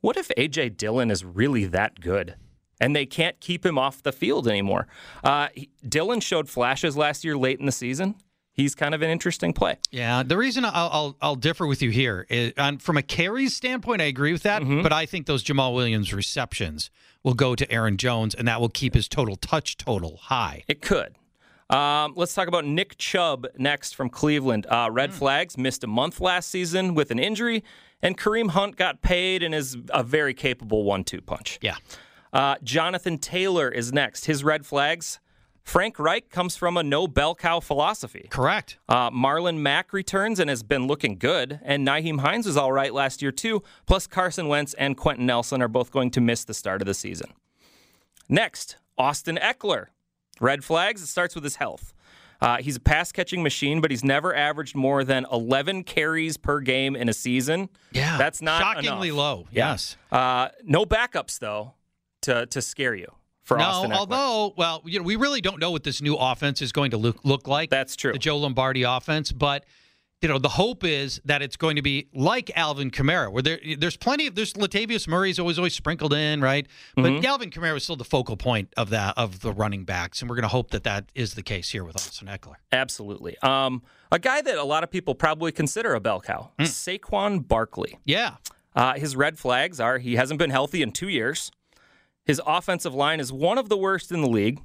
What 0.00 0.18
if 0.18 0.28
AJ 0.36 0.76
Dillon 0.76 1.10
is 1.10 1.24
really 1.24 1.64
that 1.66 2.00
good? 2.00 2.34
And 2.80 2.94
they 2.94 3.06
can't 3.06 3.38
keep 3.40 3.64
him 3.64 3.78
off 3.78 4.02
the 4.02 4.12
field 4.12 4.48
anymore. 4.48 4.86
Uh, 5.22 5.48
Dillon 5.88 6.20
showed 6.20 6.48
flashes 6.48 6.96
last 6.96 7.24
year 7.24 7.36
late 7.36 7.60
in 7.60 7.66
the 7.66 7.72
season. 7.72 8.16
He's 8.52 8.74
kind 8.76 8.94
of 8.94 9.02
an 9.02 9.10
interesting 9.10 9.52
play. 9.52 9.78
Yeah, 9.90 10.22
the 10.22 10.36
reason 10.36 10.64
I'll 10.64 10.72
I'll, 10.74 11.16
I'll 11.20 11.34
differ 11.36 11.66
with 11.66 11.82
you 11.82 11.90
here 11.90 12.24
is 12.30 12.52
on, 12.56 12.78
from 12.78 12.96
a 12.96 13.02
carries 13.02 13.54
standpoint, 13.54 14.00
I 14.00 14.04
agree 14.04 14.32
with 14.32 14.44
that. 14.44 14.62
Mm-hmm. 14.62 14.82
But 14.82 14.92
I 14.92 15.06
think 15.06 15.26
those 15.26 15.42
Jamaal 15.42 15.74
Williams 15.74 16.14
receptions 16.14 16.88
will 17.24 17.34
go 17.34 17.56
to 17.56 17.68
Aaron 17.70 17.96
Jones, 17.96 18.32
and 18.32 18.46
that 18.46 18.60
will 18.60 18.68
keep 18.68 18.94
his 18.94 19.08
total 19.08 19.34
touch 19.34 19.76
total 19.76 20.18
high. 20.18 20.62
It 20.68 20.82
could. 20.82 21.16
Um, 21.68 22.12
let's 22.14 22.34
talk 22.34 22.46
about 22.46 22.64
Nick 22.64 22.96
Chubb 22.96 23.46
next 23.58 23.96
from 23.96 24.08
Cleveland. 24.08 24.66
Uh, 24.68 24.88
red 24.92 25.12
flags 25.12 25.58
missed 25.58 25.82
a 25.82 25.88
month 25.88 26.20
last 26.20 26.48
season 26.48 26.94
with 26.94 27.10
an 27.10 27.18
injury, 27.18 27.64
and 28.02 28.16
Kareem 28.16 28.50
Hunt 28.50 28.76
got 28.76 29.02
paid 29.02 29.42
and 29.42 29.52
is 29.52 29.76
a 29.88 30.04
very 30.04 30.34
capable 30.34 30.84
one-two 30.84 31.22
punch. 31.22 31.58
Yeah. 31.60 31.76
Uh, 32.34 32.56
Jonathan 32.62 33.16
Taylor 33.16 33.70
is 33.70 33.92
next. 33.92 34.26
His 34.26 34.44
red 34.44 34.66
flags. 34.66 35.20
Frank 35.62 35.98
Reich 35.98 36.28
comes 36.28 36.56
from 36.56 36.76
a 36.76 36.82
no 36.82 37.06
bell 37.06 37.34
cow 37.34 37.58
philosophy. 37.60 38.26
Correct. 38.28 38.76
Uh, 38.86 39.10
Marlon 39.10 39.56
Mack 39.58 39.94
returns 39.94 40.38
and 40.38 40.50
has 40.50 40.62
been 40.62 40.86
looking 40.86 41.16
good, 41.16 41.58
and 41.62 41.86
Nyheim 41.86 42.20
Hines 42.20 42.44
was 42.46 42.58
all 42.58 42.70
right 42.72 42.92
last 42.92 43.22
year 43.22 43.32
too. 43.32 43.62
Plus 43.86 44.06
Carson 44.06 44.48
Wentz 44.48 44.74
and 44.74 44.94
Quenton 44.96 45.24
Nelson 45.24 45.62
are 45.62 45.68
both 45.68 45.90
going 45.90 46.10
to 46.10 46.20
miss 46.20 46.44
the 46.44 46.52
start 46.52 46.82
of 46.82 46.86
the 46.86 46.92
season. 46.92 47.32
Next, 48.28 48.76
Austin 48.98 49.38
Ekeler. 49.40 49.86
Red 50.40 50.64
flags. 50.64 51.00
It 51.02 51.06
starts 51.06 51.34
with 51.34 51.44
his 51.44 51.56
health. 51.56 51.94
Uh, 52.40 52.58
he's 52.58 52.76
a 52.76 52.80
pass 52.80 53.10
catching 53.12 53.42
machine, 53.42 53.80
but 53.80 53.90
he's 53.90 54.04
never 54.04 54.34
averaged 54.34 54.74
more 54.74 55.02
than 55.04 55.24
11 55.32 55.84
carries 55.84 56.36
per 56.36 56.60
game 56.60 56.94
in 56.96 57.08
a 57.08 57.12
season. 57.14 57.70
Yeah. 57.92 58.18
That's 58.18 58.42
not 58.42 58.60
shockingly 58.60 59.08
enough. 59.08 59.16
low. 59.18 59.46
Yeah. 59.50 59.70
Yes. 59.70 59.96
Uh, 60.12 60.48
no 60.62 60.84
backups, 60.84 61.38
though, 61.38 61.74
to, 62.24 62.46
to 62.46 62.60
scare 62.60 62.94
you 62.94 63.08
for 63.42 63.56
no, 63.58 63.64
Austin 63.64 63.90
Ekeler. 63.90 63.94
although, 63.96 64.54
well, 64.56 64.82
you 64.84 64.98
know, 64.98 65.04
we 65.04 65.16
really 65.16 65.40
don't 65.40 65.60
know 65.60 65.70
what 65.70 65.84
this 65.84 66.00
new 66.02 66.16
offense 66.16 66.60
is 66.62 66.72
going 66.72 66.90
to 66.92 66.96
look, 66.96 67.18
look 67.24 67.46
like. 67.48 67.70
That's 67.70 67.96
true. 67.96 68.12
The 68.12 68.18
Joe 68.18 68.38
Lombardi 68.38 68.82
offense, 68.82 69.32
but 69.32 69.64
you 70.22 70.28
know, 70.28 70.38
the 70.38 70.48
hope 70.48 70.84
is 70.84 71.20
that 71.26 71.42
it's 71.42 71.56
going 71.56 71.76
to 71.76 71.82
be 71.82 72.08
like 72.14 72.50
Alvin 72.56 72.90
Kamara, 72.90 73.30
where 73.30 73.42
there, 73.42 73.58
there's 73.76 73.98
plenty 73.98 74.26
of 74.26 74.34
there's 74.34 74.54
Latavius 74.54 75.06
Murray's 75.06 75.38
always 75.38 75.58
always 75.58 75.74
sprinkled 75.74 76.14
in, 76.14 76.40
right? 76.40 76.66
But 76.96 77.04
Mm-hmm. 77.04 77.26
Alvin 77.26 77.50
Kamara 77.50 77.76
is 77.76 77.82
still 77.82 77.96
the 77.96 78.04
focal 78.04 78.38
point 78.38 78.72
of 78.78 78.88
that 78.88 79.18
of 79.18 79.40
the 79.40 79.52
running 79.52 79.84
backs, 79.84 80.22
and 80.22 80.30
we're 80.30 80.36
going 80.36 80.44
to 80.44 80.48
hope 80.48 80.70
that 80.70 80.84
that 80.84 81.10
is 81.14 81.34
the 81.34 81.42
case 81.42 81.68
here 81.68 81.84
with 81.84 81.96
Austin 81.96 82.28
Ekeler. 82.28 82.54
Absolutely. 82.72 83.36
Um, 83.42 83.82
a 84.10 84.18
guy 84.18 84.40
that 84.40 84.56
a 84.56 84.64
lot 84.64 84.82
of 84.82 84.90
people 84.90 85.14
probably 85.14 85.52
consider 85.52 85.92
a 85.94 86.00
bell 86.00 86.22
cow, 86.22 86.52
Hmm. 86.58 86.64
Saquon 86.64 87.46
Barkley. 87.46 87.98
Yeah, 88.06 88.36
Uh, 88.74 88.94
his 88.94 89.14
red 89.16 89.38
flags 89.38 89.78
are 89.78 89.98
he 89.98 90.14
hasn't 90.16 90.38
been 90.38 90.50
healthy 90.50 90.80
in 90.80 90.92
two 90.92 91.08
years. 91.10 91.50
His 92.24 92.40
offensive 92.46 92.94
line 92.94 93.20
is 93.20 93.32
one 93.32 93.58
of 93.58 93.68
the 93.68 93.76
worst 93.76 94.10
in 94.12 94.22
the 94.22 94.28
league. 94.28 94.60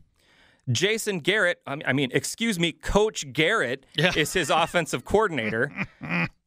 Jason 0.72 1.20
Garrett, 1.20 1.62
I 1.66 1.94
mean- 1.94 2.12
excuse 2.14 2.60
me, 2.60 2.72
Coach 2.72 3.34
Garrett 3.34 3.86
Yeah. 3.96 4.14
is 4.16 4.34
his 4.34 4.50
offensive 4.56 5.04
coordinator. 5.04 5.72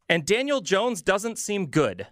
And 0.08 0.24
Daniel 0.24 0.60
Jones 0.60 1.02
doesn't 1.02 1.38
seem 1.38 1.66
good. 1.66 2.06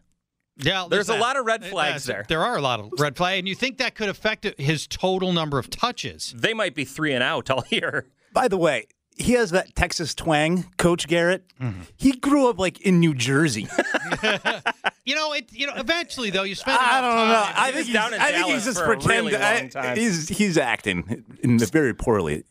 yeah. 0.57 0.87
There's 0.91 1.09
a 1.09 1.17
lot 1.17 1.37
of 1.37 1.47
red 1.47 1.65
flags 1.65 2.05
there. 2.05 2.25
There 2.29 2.43
are 2.45 2.57
a 2.57 2.61
lot 2.61 2.81
of 2.81 2.91
red 2.99 3.17
flags, 3.17 3.39
and 3.39 3.49
you 3.49 3.55
think 3.55 3.79
that 3.79 3.95
could 3.95 4.09
affect 4.09 4.45
his 4.59 4.87
total 4.87 5.33
number 5.33 5.59
of 5.59 5.71
touches? 5.71 6.35
They 6.37 6.53
might 6.55 6.75
be 6.75 6.85
three 6.85 7.13
and 7.15 7.23
out 7.23 7.49
all 7.51 7.65
year. 7.71 8.07
By 8.33 8.49
the 8.49 8.59
way, 8.59 8.87
he 9.21 9.33
has 9.35 9.51
that 9.51 9.75
Texas 9.75 10.15
twang, 10.15 10.67
Coach 10.77 11.07
Garrett. 11.07 11.45
Mm-hmm. 11.61 11.83
He 11.97 12.13
grew 12.13 12.49
up 12.49 12.59
like 12.59 12.81
in 12.81 13.01
New 13.01 13.15
Jersey. 13.15 13.69
You 15.07 15.17
know, 15.17 15.33
it. 15.33 15.53
You 15.53 15.67
know, 15.67 15.73
eventually 15.77 16.31
though, 16.31 16.45
you 16.45 16.55
spend. 16.55 16.79
I 16.79 17.01
don't 17.01 17.29
know. 17.29 17.45
I 17.57 17.73
think 17.73 17.87
he's, 17.87 17.95
down 17.95 18.15
in 18.15 18.21
I 18.21 18.31
think 18.31 18.47
he's 18.47 18.65
just 18.65 18.81
pretending. 18.81 19.35
really. 19.35 20.01
He's 20.01 20.29
he's 20.29 20.57
acting 20.57 21.25
in 21.43 21.57
the 21.57 21.67
very 21.67 21.95
poorly. 21.95 22.45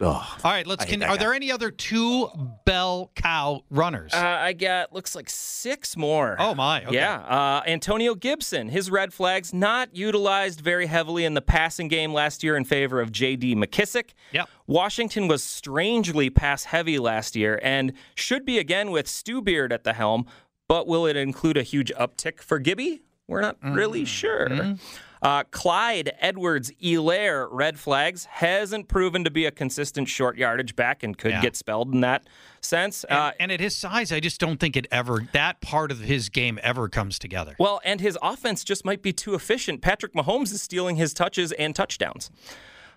Ugh. 0.00 0.40
All 0.44 0.50
right, 0.50 0.66
let's. 0.66 0.84
Can, 0.84 1.02
are 1.02 1.08
guy. 1.08 1.16
there 1.18 1.34
any 1.34 1.52
other 1.52 1.70
two 1.70 2.28
bell 2.64 3.10
cow 3.14 3.62
runners? 3.70 4.14
Uh, 4.14 4.18
I 4.18 4.54
got 4.54 4.92
looks 4.94 5.14
like 5.14 5.28
six 5.28 5.96
more. 5.96 6.36
Oh, 6.38 6.54
my. 6.54 6.84
Okay. 6.84 6.94
Yeah, 6.94 7.16
uh, 7.16 7.62
Antonio 7.66 8.14
Gibson. 8.14 8.68
His 8.70 8.90
red 8.90 9.12
flags 9.12 9.52
not 9.52 9.94
utilized 9.94 10.60
very 10.60 10.86
heavily 10.86 11.24
in 11.24 11.34
the 11.34 11.42
passing 11.42 11.88
game 11.88 12.14
last 12.14 12.42
year 12.42 12.56
in 12.56 12.64
favor 12.64 13.00
of 13.00 13.12
J.D. 13.12 13.54
McKissic. 13.56 14.10
Yep. 14.32 14.48
Washington 14.66 15.28
was 15.28 15.42
strangely 15.42 16.30
pass 16.30 16.64
heavy 16.64 16.98
last 16.98 17.36
year 17.36 17.60
and 17.62 17.92
should 18.14 18.46
be 18.46 18.58
again 18.58 18.90
with 18.90 19.06
Stu 19.06 19.42
Beard 19.42 19.72
at 19.72 19.84
the 19.84 19.92
helm. 19.92 20.26
But 20.66 20.86
will 20.86 21.04
it 21.04 21.16
include 21.16 21.56
a 21.56 21.62
huge 21.62 21.92
uptick 21.98 22.40
for 22.40 22.58
Gibby? 22.58 23.02
We're 23.26 23.40
not 23.42 23.56
really 23.62 24.04
sure. 24.04 24.76
Uh, 25.22 25.44
Clyde 25.50 26.12
Edwards 26.18 26.72
Helaire 26.82 27.46
red 27.50 27.78
flags 27.78 28.24
hasn't 28.24 28.88
proven 28.88 29.22
to 29.24 29.30
be 29.30 29.44
a 29.44 29.50
consistent 29.50 30.08
short 30.08 30.38
yardage 30.38 30.74
back 30.74 31.02
and 31.02 31.16
could 31.18 31.32
Yeah. 31.32 31.42
get 31.42 31.56
spelled 31.56 31.92
in 31.92 32.00
that 32.00 32.26
sense. 32.62 33.04
and, 33.04 33.18
Uh, 33.18 33.32
and 33.38 33.52
at 33.52 33.60
his 33.60 33.76
size, 33.76 34.12
I 34.12 34.20
just 34.20 34.40
don't 34.40 34.58
think 34.58 34.76
it 34.76 34.86
ever 34.90 35.28
that 35.32 35.60
part 35.60 35.90
of 35.90 36.00
his 36.00 36.30
game 36.30 36.58
ever 36.62 36.88
comes 36.88 37.18
together. 37.18 37.54
Well, 37.58 37.80
and 37.84 38.00
his 38.00 38.16
offense 38.22 38.64
just 38.64 38.84
might 38.84 39.02
be 39.02 39.12
too 39.12 39.34
efficient. 39.34 39.82
Patrick 39.82 40.14
Mahomes 40.14 40.52
is 40.52 40.62
stealing 40.62 40.96
his 40.96 41.12
touches 41.12 41.52
and 41.52 41.74
touchdowns. 41.76 42.30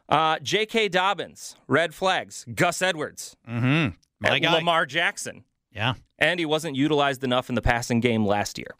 Uh, 0.07 0.38
J.K. 0.39 0.89
Dobbins, 0.89 1.55
red 1.67 1.93
flags. 1.93 2.45
Gus 2.53 2.81
Edwards, 2.81 3.36
My 3.45 4.39
guy. 4.39 4.53
Lamar 4.53 4.86
Jackson, 4.86 5.43
Yeah. 5.73 5.95
and 6.19 6.39
he 6.39 6.45
wasn't 6.45 6.75
utilized 6.77 7.23
enough 7.23 7.49
in 7.49 7.55
the 7.55 7.62
passing 7.62 7.99
game 7.99 8.25
last 8.25 8.57
year. 8.57 8.75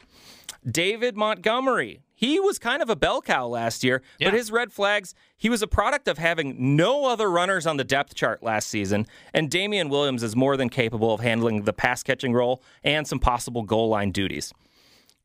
David 0.70 1.16
Montgomery, 1.16 2.00
he 2.14 2.38
was 2.40 2.58
kind 2.58 2.80
of 2.82 2.88
a 2.88 2.96
bell 2.96 3.20
cow 3.20 3.46
last 3.46 3.82
year, 3.84 4.02
Yeah. 4.18 4.28
but 4.30 4.34
his 4.38 4.50
red 4.52 4.72
flags, 4.72 5.14
he 5.36 5.48
was 5.48 5.62
a 5.62 5.66
product 5.66 6.06
of 6.08 6.18
having 6.18 6.76
no 6.76 7.06
other 7.06 7.30
runners 7.30 7.66
on 7.66 7.76
the 7.76 7.84
depth 7.84 8.14
chart 8.14 8.42
last 8.42 8.68
season, 8.68 9.06
and 9.32 9.50
Damien 9.50 9.88
Williams 9.88 10.22
is 10.22 10.34
more 10.36 10.56
than 10.56 10.68
capable 10.68 11.12
of 11.12 11.20
handling 11.20 11.62
the 11.62 11.72
pass 11.72 12.02
catching 12.02 12.32
role 12.32 12.62
and 12.82 13.06
some 13.06 13.18
possible 13.18 13.62
goal 13.62 13.88
line 13.88 14.10
duties. 14.12 14.52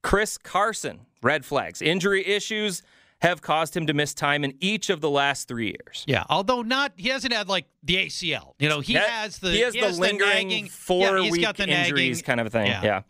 Chris 0.02 0.38
Carson, 0.38 1.02
red 1.22 1.46
flags. 1.46 1.82
Injury 1.82 2.26
issues 2.26 2.82
have 3.22 3.42
caused 3.42 3.76
him 3.76 3.86
to 3.86 3.94
miss 3.94 4.14
time 4.14 4.46
in 4.46 4.54
each 4.62 4.90
of 4.90 5.02
the 5.02 5.10
last 5.10 5.50
three 5.50 5.68
years. 5.68 6.06
Yeah. 6.08 6.24
Although 6.30 6.62
not, 6.62 6.94
he 6.96 7.10
hasn't 7.10 7.34
had 7.34 7.50
like 7.50 7.66
the 7.84 7.98
ACL. 7.98 8.54
You 8.60 8.70
know, 8.70 8.80
he 8.80 8.94
That- 8.94 9.10
has 9.10 9.40
the 9.40 9.52
he 9.52 9.60
has 9.60 9.74
the 9.74 9.90
lingering 9.90 10.48
nagging, 10.48 10.70
four 10.70 11.18
yeah, 11.18 11.24
he's 11.24 11.32
week 11.34 11.42
got 11.42 11.58
the 11.58 11.68
injuries 11.68 12.20
nagging, 12.20 12.24
kind 12.26 12.40
of 12.40 12.48
a 12.48 12.50
thing. 12.50 12.68
Yeah. 12.68 12.82
Yeah. 12.84 13.02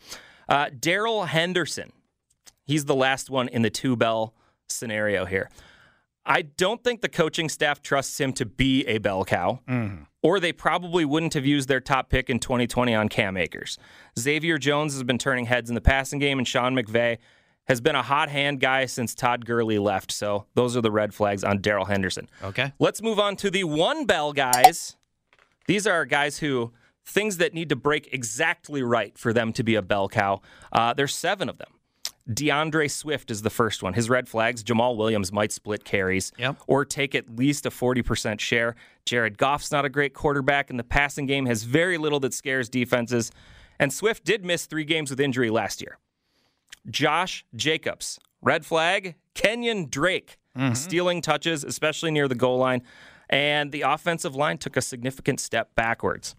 Uh, 0.48 0.70
Darrell 0.80 1.26
Henderson, 1.26 1.92
he's 2.70 2.86
the 2.86 2.96
last 2.96 3.30
one 3.30 3.48
in 3.50 3.62
the 3.64 3.70
two 3.70 3.96
bell 3.96 4.34
scenario 4.68 5.26
here. 5.26 5.50
I 6.26 6.44
don't 6.44 6.84
think 6.84 7.02
the 7.02 7.10
coaching 7.10 7.50
staff 7.50 7.82
trusts 7.82 8.20
him 8.20 8.34
to 8.34 8.46
be 8.46 8.86
a 8.86 9.00
bell 9.00 9.26
cow, 9.26 9.60
Mm-hmm. 9.68 10.04
or 10.22 10.40
they 10.40 10.54
probably 10.54 11.04
wouldn't 11.04 11.34
have 11.34 11.46
used 11.46 11.68
their 11.68 11.80
top 11.80 12.10
pick 12.10 12.30
in 12.30 12.40
2020 12.40 12.94
on 12.94 13.10
Cam 13.10 13.36
Akers. 13.36 13.78
Xavier 14.18 14.58
Jones 14.58 14.94
has 14.94 15.04
been 15.04 15.18
turning 15.18 15.46
heads 15.46 15.70
in 15.70 15.76
the 15.76 15.82
passing 15.82 16.20
game, 16.20 16.38
and 16.38 16.48
Sean 16.48 16.76
McVay 16.76 17.18
has 17.68 17.82
been 17.82 17.96
a 17.96 18.04
hot 18.04 18.30
hand 18.30 18.60
guy 18.60 18.86
since 18.86 19.16
Todd 19.16 19.46
Gurley 19.46 19.80
left. 19.80 20.12
So 20.12 20.46
those 20.56 20.76
are 20.78 20.82
the 20.82 20.92
red 20.92 21.14
flags 21.14 21.44
on 21.44 21.60
Darrell 21.62 21.86
Henderson. 21.86 22.28
Okay. 22.44 22.74
Let's 22.80 23.02
move 23.02 23.20
on 23.20 23.36
to 23.38 23.50
the 23.50 23.64
one 23.64 24.06
bell 24.06 24.34
guys. 24.34 24.98
These 25.68 25.86
are 25.88 26.06
guys 26.06 26.40
who 26.40 26.74
things 27.06 27.38
that 27.38 27.54
need 27.56 27.70
to 27.70 27.76
break 27.76 28.10
exactly 28.14 28.84
right 28.84 29.18
for 29.18 29.34
them 29.34 29.52
to 29.54 29.64
be 29.64 29.74
a 29.76 29.82
bell 29.82 30.10
cow. 30.10 30.42
Uh, 30.72 30.94
there's 30.94 31.16
seven 31.16 31.48
of 31.50 31.58
them. 31.58 31.72
D'Andre 32.32 32.88
Swift 32.88 33.32
is 33.32 33.42
the 33.42 33.50
first 33.50 33.82
one. 33.82 33.94
His 33.94 34.10
red 34.10 34.28
flags: 34.28 34.64
Jamaal 34.64 34.96
Williams 34.98 35.32
might 35.32 35.52
split 35.52 35.84
carries 35.84 36.32
Yep. 36.38 36.58
or 36.68 36.86
take 36.86 37.16
at 37.16 37.36
least 37.36 37.66
a 37.66 37.70
40% 37.70 38.40
share. 38.40 38.76
Jared 39.06 39.38
Goff's 39.38 39.72
not 39.72 39.86
a 39.86 39.90
great 39.90 40.14
quarterback, 40.14 40.70
and 40.70 40.78
the 40.78 40.84
passing 40.84 41.26
game 41.26 41.46
has 41.48 41.64
very 41.64 41.98
little 41.98 42.20
that 42.20 42.34
scares 42.34 42.70
defenses. 42.70 43.32
And 43.80 43.92
Swift 43.94 44.24
did 44.26 44.46
miss 44.46 44.66
three 44.66 44.84
games 44.84 45.10
with 45.10 45.20
injury 45.20 45.50
last 45.50 45.82
year. 45.82 45.98
Josh 46.90 47.46
Jacobs. 47.56 48.20
Red 48.42 48.66
flag, 48.66 49.16
Kenyan 49.36 49.90
Drake 49.90 50.38
mm-hmm. 50.58 50.74
stealing 50.74 51.22
touches, 51.22 51.64
especially 51.64 52.12
near 52.12 52.28
the 52.28 52.36
goal 52.36 52.58
line. 52.58 52.82
And 53.30 53.72
the 53.72 53.82
offensive 53.82 54.36
line 54.36 54.58
took 54.58 54.76
a 54.76 54.82
significant 54.82 55.40
step 55.40 55.76
backwards. 55.76 56.36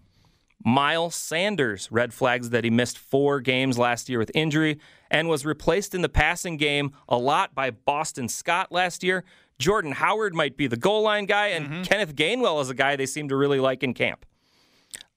Miles 0.65 1.15
Sanders, 1.15 1.89
red 1.91 2.13
flags 2.13 2.51
that 2.51 2.65
he 2.65 2.71
missed 2.71 2.99
four 2.99 3.41
games 3.41 3.79
last 3.79 4.09
year 4.09 4.19
with 4.19 4.31
injury 4.35 4.79
and 5.11 5.29
was 5.29 5.47
replaced 5.47 5.95
in 5.95 6.03
the 6.03 6.09
passing 6.09 6.57
game 6.57 6.93
a 7.09 7.17
lot 7.17 7.55
by 7.55 7.71
Boston 7.71 8.29
Scott 8.29 8.71
last 8.71 9.03
year. 9.03 9.25
Jordan 9.59 9.93
Howard 9.93 10.35
might 10.35 10.57
be 10.57 10.67
the 10.67 10.77
goal 10.77 11.03
line 11.03 11.27
guy, 11.27 11.49
and 11.49 11.85
Kenneth 11.87 12.15
Gainwell 12.15 12.61
is 12.63 12.71
a 12.71 12.75
guy 12.75 12.97
they 12.97 13.07
seem 13.07 13.29
to 13.29 13.37
really 13.37 13.61
like 13.61 13.83
in 13.83 13.95
camp. 13.95 14.25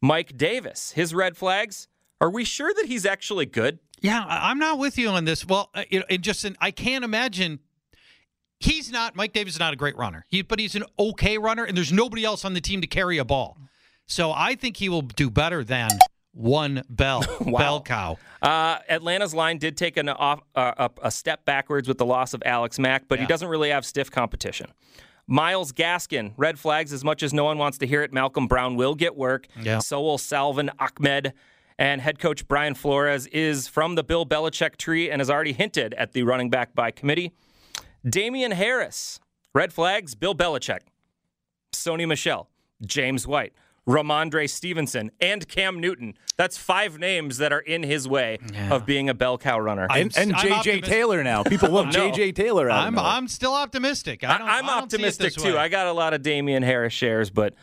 Mike 0.01 0.37
Davis, 0.37 0.91
his 0.91 1.13
red 1.15 1.37
flags. 1.37 1.87
Are 2.19 2.29
we 2.29 2.43
sure 2.43 2.73
that 2.73 2.85
he's 2.85 3.05
actually 3.05 3.45
good? 3.45 3.79
Yeah, 4.01 4.25
I'm 4.27 4.59
not 4.59 4.79
with 4.79 4.97
you 4.97 5.07
on 5.09 5.23
this. 5.23 5.45
Well, 5.45 5.69
uh, 5.73 5.83
it 5.89 6.19
just 6.21 6.45
I 6.59 6.71
can't 6.71 7.05
imagine. 7.05 7.59
He's 8.59 8.91
not 8.91 9.15
Mike 9.15 9.31
Davis 9.33 9.53
is 9.53 9.59
not 9.59 9.73
a 9.73 9.77
great 9.77 9.97
runner, 9.97 10.25
he, 10.27 10.41
but 10.41 10.59
he's 10.59 10.75
an 10.75 10.83
okay 10.99 11.37
runner, 11.37 11.63
and 11.63 11.75
there's 11.75 11.91
nobody 11.93 12.25
else 12.25 12.43
on 12.43 12.53
the 12.53 12.61
team 12.61 12.81
to 12.81 12.87
carry 12.87 13.17
a 13.17 13.25
ball. 13.25 13.57
So 14.05 14.31
I 14.31 14.55
think 14.55 14.77
he 14.77 14.89
will 14.89 15.01
do 15.01 15.29
better 15.29 15.63
than 15.63 15.89
one 16.33 16.83
bell 16.89 17.23
bell 17.45 17.81
cow. 17.81 18.17
Uh, 18.41 18.79
Atlanta's 18.89 19.33
line 19.33 19.57
did 19.57 19.77
take 19.77 19.97
an 19.97 20.09
off, 20.09 20.41
uh, 20.55 20.89
a, 21.01 21.11
step 21.11 21.45
backwards 21.45 21.87
with 21.87 21.97
the 21.97 22.05
loss 22.05 22.33
of 22.33 22.43
Alex 22.45 22.77
Mack, 22.77 23.07
but 23.07 23.19
he 23.19 23.25
doesn't 23.25 23.47
really 23.47 23.69
have 23.69 23.85
stiff 23.85 24.11
competition. 24.11 24.67
Myles 25.27 25.71
Gaskin, 25.71 26.33
red 26.35 26.59
flags 26.59 26.91
as 26.91 27.03
much 27.05 27.23
as 27.23 27.33
no 27.33 27.45
one 27.45 27.57
wants 27.57 27.77
to 27.77 27.87
hear 27.87 28.03
it. 28.03 28.11
Malcolm 28.11 28.47
Brown 28.47 28.75
will 28.75 28.95
get 28.95 29.15
work. 29.15 29.47
Yeah. 29.61 29.79
So 29.79 30.01
will 30.01 30.17
Salvon 30.17 30.69
Ahmed. 30.79 31.33
And 31.79 32.01
head 32.01 32.19
coach 32.19 32.47
Brian 32.47 32.75
Flores 32.75 33.25
is 33.27 33.67
from 33.67 33.95
the 33.95 34.03
Bill 34.03 34.25
Belichick 34.25 34.75
tree 34.77 35.09
and 35.09 35.19
has 35.21 35.29
already 35.29 35.53
hinted 35.53 35.93
at 35.95 36.11
the 36.11 36.23
running 36.23 36.49
back 36.49 36.75
by 36.75 36.91
committee. 36.91 37.31
Damien 38.07 38.51
Harris, 38.51 39.19
red 39.55 39.73
flags, 39.73 40.13
Bill 40.13 40.35
Belichick. 40.35 40.81
Sony 41.73 42.07
Michel, 42.07 42.49
James 42.85 43.25
White, 43.25 43.53
Rhamondre 43.87 44.49
Stevenson, 44.49 45.11
and 45.19 45.47
Cam 45.47 45.79
Newton. 45.79 46.13
That's 46.37 46.57
five 46.57 46.97
names 46.99 47.37
that 47.37 47.51
are 47.51 47.59
in 47.59 47.83
his 47.83 48.07
way 48.07 48.39
of 48.69 48.85
being 48.85 49.09
a 49.09 49.13
bell 49.13 49.37
cow 49.37 49.59
runner. 49.59 49.87
And, 49.89 50.15
and 50.17 50.33
I'm 50.33 50.63
J.J. 50.63 50.81
Taylor 50.81 51.23
now. 51.23 51.43
People 51.43 51.69
love 51.69 51.85
No. 51.87 51.91
J.J. 51.91 52.31
Taylor. 52.31 52.69
out 52.69 52.87
I'm. 52.87 52.97
I'm 52.97 53.27
still 53.27 53.53
optimistic. 53.53 54.23
I 54.23 54.37
don't, 54.37 54.47
I, 54.47 54.59
am 54.59 54.65
I 54.65 54.67
don't 54.75 54.83
optimistic 54.83 55.33
too. 55.33 55.53
way. 55.53 55.57
I 55.57 55.67
got 55.67 55.87
a 55.87 55.93
lot 55.93 56.13
of 56.13 56.21
Damien 56.21 56.63
Harris 56.63 56.93
shares, 56.93 57.29
but 57.29 57.53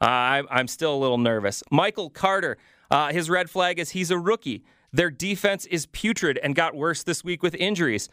uh, 0.00 0.04
I, 0.04 0.42
I'm 0.50 0.68
still 0.68 0.94
a 0.94 0.98
little 0.98 1.18
nervous. 1.18 1.62
Michael 1.70 2.10
Carter, 2.10 2.58
uh, 2.90 3.12
his 3.12 3.30
red 3.30 3.48
flag 3.48 3.78
is 3.78 3.90
he's 3.90 4.10
a 4.10 4.18
rookie. 4.18 4.64
Their 4.92 5.10
defense 5.10 5.66
is 5.66 5.86
putrid 5.86 6.38
and 6.42 6.54
got 6.54 6.74
worse 6.74 7.02
this 7.02 7.24
week 7.24 7.42
with 7.42 7.54
injuries. 7.54 8.08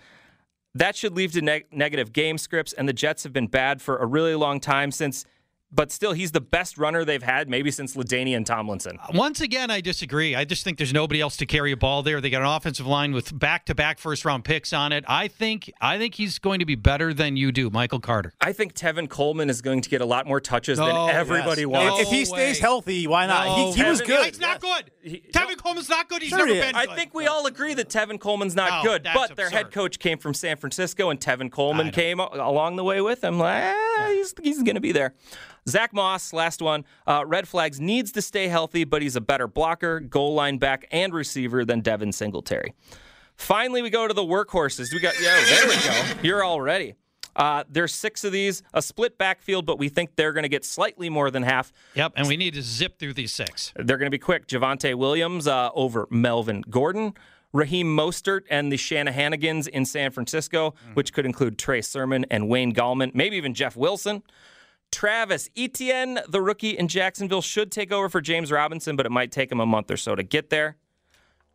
That 0.76 0.96
should 0.96 1.14
lead 1.16 1.34
to 1.34 1.42
neg- 1.42 1.66
negative 1.72 2.14
game 2.14 2.38
scripts, 2.38 2.72
and 2.74 2.88
the 2.88 2.94
Jets 2.94 3.24
have 3.24 3.34
been 3.34 3.48
bad 3.48 3.82
for 3.82 3.98
a 3.98 4.06
really 4.06 4.36
long 4.36 4.60
time 4.60 4.92
since 4.92 5.26
but 5.72 5.92
still, 5.92 6.14
he's 6.14 6.32
the 6.32 6.42
best 6.42 6.78
runner 6.78 7.04
they've 7.04 7.22
had 7.24 7.50
maybe 7.50 7.72
since 7.72 7.96
Ladainian 7.96 8.46
Tomlinson. 8.46 8.98
Once 9.14 9.42
again, 9.42 9.70
I 9.70 9.82
disagree. 9.82 10.34
I 10.36 10.46
just 10.46 10.64
think 10.64 10.78
there's 10.78 10.94
nobody 10.94 11.20
else 11.20 11.36
to 11.38 11.46
carry 11.46 11.72
a 11.74 11.78
ball 11.78 12.04
there. 12.04 12.22
They 12.22 12.30
got 12.30 12.42
an 12.42 12.48
offensive 12.48 12.88
line 12.88 13.12
with 13.14 13.38
back-to-back 13.38 14.00
first-round 14.00 14.46
picks 14.46 14.72
on 14.72 14.92
it. 14.94 15.04
I 15.08 15.28
think 15.28 15.72
I 15.82 15.98
think 15.98 16.16
he's 16.16 16.40
going 16.40 16.60
to 16.60 16.66
be 16.66 16.76
better 16.76 17.14
than 17.14 17.36
you 17.36 17.52
do, 17.52 17.70
Michael 17.70 18.00
Carter. 18.00 18.34
I 18.40 18.54
think 18.54 18.74
Tevin 18.76 19.10
Coleman 19.10 19.50
is 19.50 19.62
going 19.62 19.82
to 19.82 19.90
get 19.90 20.00
a 20.02 20.06
lot 20.06 20.26
more 20.26 20.40
touches 20.40 20.80
No, 20.80 20.86
than 21.08 21.16
everybody 21.16 21.62
yes. 21.62 21.68
wants. 21.70 21.98
No 21.98 22.02
if 22.02 22.08
he 22.10 22.26
stays 22.26 22.58
way. 22.58 22.62
healthy, 22.62 23.08
why 23.08 23.26
not? 23.28 23.46
No, 23.48 23.72
he, 23.74 23.84
he 23.84 23.90
was 23.90 24.02
good. 24.02 24.26
He's 24.26 24.40
not 24.40 24.62
good. 24.62 24.92
He- 25.02 25.24
Tevin 25.34 25.58
Coleman's 25.58 25.90
not 25.90 26.08
good. 26.10 26.22
He's 26.22 26.30
Sure 26.30 26.40
never 26.40 26.54
he 26.54 26.60
is. 26.60 26.66
been 26.66 26.76
I 26.76 26.96
think 26.96 27.14
we 27.14 27.28
all 27.28 27.46
agree 27.46 27.74
that 27.74 27.90
Tevin 27.90 28.20
Coleman's 28.20 28.56
not 28.56 28.84
No, 28.84 28.92
good, 28.92 29.04
that's 29.04 29.18
but 29.28 29.36
their 29.36 29.50
head 29.50 29.72
coach 29.72 30.00
came 30.00 30.18
from 30.18 30.34
San 30.34 30.56
Francisco, 30.58 31.10
and 31.10 31.20
Tevin 31.20 31.52
Coleman 31.52 31.92
came 31.92 32.20
along 32.20 32.78
the 32.78 32.84
way 32.84 33.02
with 33.02 33.24
him. 33.24 33.38
Like, 33.38 33.64
eh, 33.64 34.14
he's 34.14 34.34
he's 34.42 34.64
going 34.64 34.76
to 34.76 34.82
be 34.82 34.92
there. 34.92 35.14
Zack 35.68 35.94
Moss, 35.94 36.34
last 36.34 36.62
one. 36.62 36.86
Uh, 37.06 37.24
red 37.26 37.48
flags 37.48 37.80
needs 37.80 38.12
to 38.14 38.22
stay 38.22 38.48
healthy, 38.48 38.84
but 38.84 39.02
he's 39.02 39.16
a 39.16 39.22
better 39.22 39.48
blocker, 39.48 40.00
goal 40.00 40.34
line 40.34 40.58
back, 40.58 40.88
and 40.92 41.14
receiver 41.14 41.66
than 41.66 41.82
Devin 41.82 42.12
Singletary. 42.12 42.74
Finally, 43.36 43.82
we 43.82 43.90
go 43.90 44.08
to 44.08 44.14
the 44.14 44.24
workhorses. 44.24 44.94
We 44.94 45.00
got 45.00 45.20
yeah, 45.22 45.40
there 45.50 45.68
we 45.68 45.76
go. 45.76 46.22
You're 46.24 46.44
all 46.44 46.62
ready. 46.62 46.96
Uh, 47.36 47.64
there's 47.70 47.94
six 47.94 48.24
of 48.24 48.32
these, 48.32 48.64
a 48.74 48.82
split 48.82 49.18
backfield, 49.18 49.66
but 49.66 49.78
we 49.78 49.90
think 49.90 50.16
they're 50.16 50.34
going 50.34 50.44
to 50.44 50.50
get 50.50 50.66
slightly 50.66 51.08
more 51.08 51.30
than 51.30 51.44
half. 51.44 51.72
Yep, 51.94 52.14
and 52.16 52.28
we 52.28 52.36
need 52.36 52.56
to 52.56 52.64
zip 52.64 52.98
through 52.98 53.14
these 53.14 53.32
six. 53.32 53.74
They're 53.76 53.98
going 53.98 54.08
to 54.08 54.12
be 54.12 54.18
quick. 54.18 54.48
Javonte 54.48 54.96
Williams 54.96 55.48
uh, 55.48 55.70
over 55.76 56.08
Melvin 56.10 56.64
Gordon. 56.70 57.14
Raheem 57.54 57.96
Mostert 57.96 58.42
and 58.50 58.72
the 58.72 58.76
Shanahanigans 58.76 59.68
in 59.68 59.86
San 59.86 60.12
Francisco, 60.12 60.74
which 60.96 61.14
could 61.14 61.26
include 61.26 61.58
Trey 61.58 61.82
Sermon 61.82 62.26
and 62.30 62.50
Wayne 62.50 62.74
Gallman, 62.74 63.16
maybe 63.16 63.38
even 63.38 63.54
Jeff 63.54 63.78
Wilson. 63.78 64.22
Travis 64.92 65.50
Etienne, 65.56 66.20
the 66.28 66.42
rookie 66.42 66.78
in 66.78 66.88
Jacksonville, 66.88 67.42
should 67.42 67.72
take 67.72 67.92
over 67.92 68.10
for 68.10 68.22
James 68.22 68.52
Robinson, 68.52 68.96
but 68.96 69.06
it 69.06 69.12
might 69.12 69.32
take 69.32 69.52
him 69.52 69.60
a 69.60 69.66
month 69.66 69.92
or 69.92 69.98
so 69.98 70.16
to 70.16 70.24
get 70.24 70.50
there. 70.50 70.78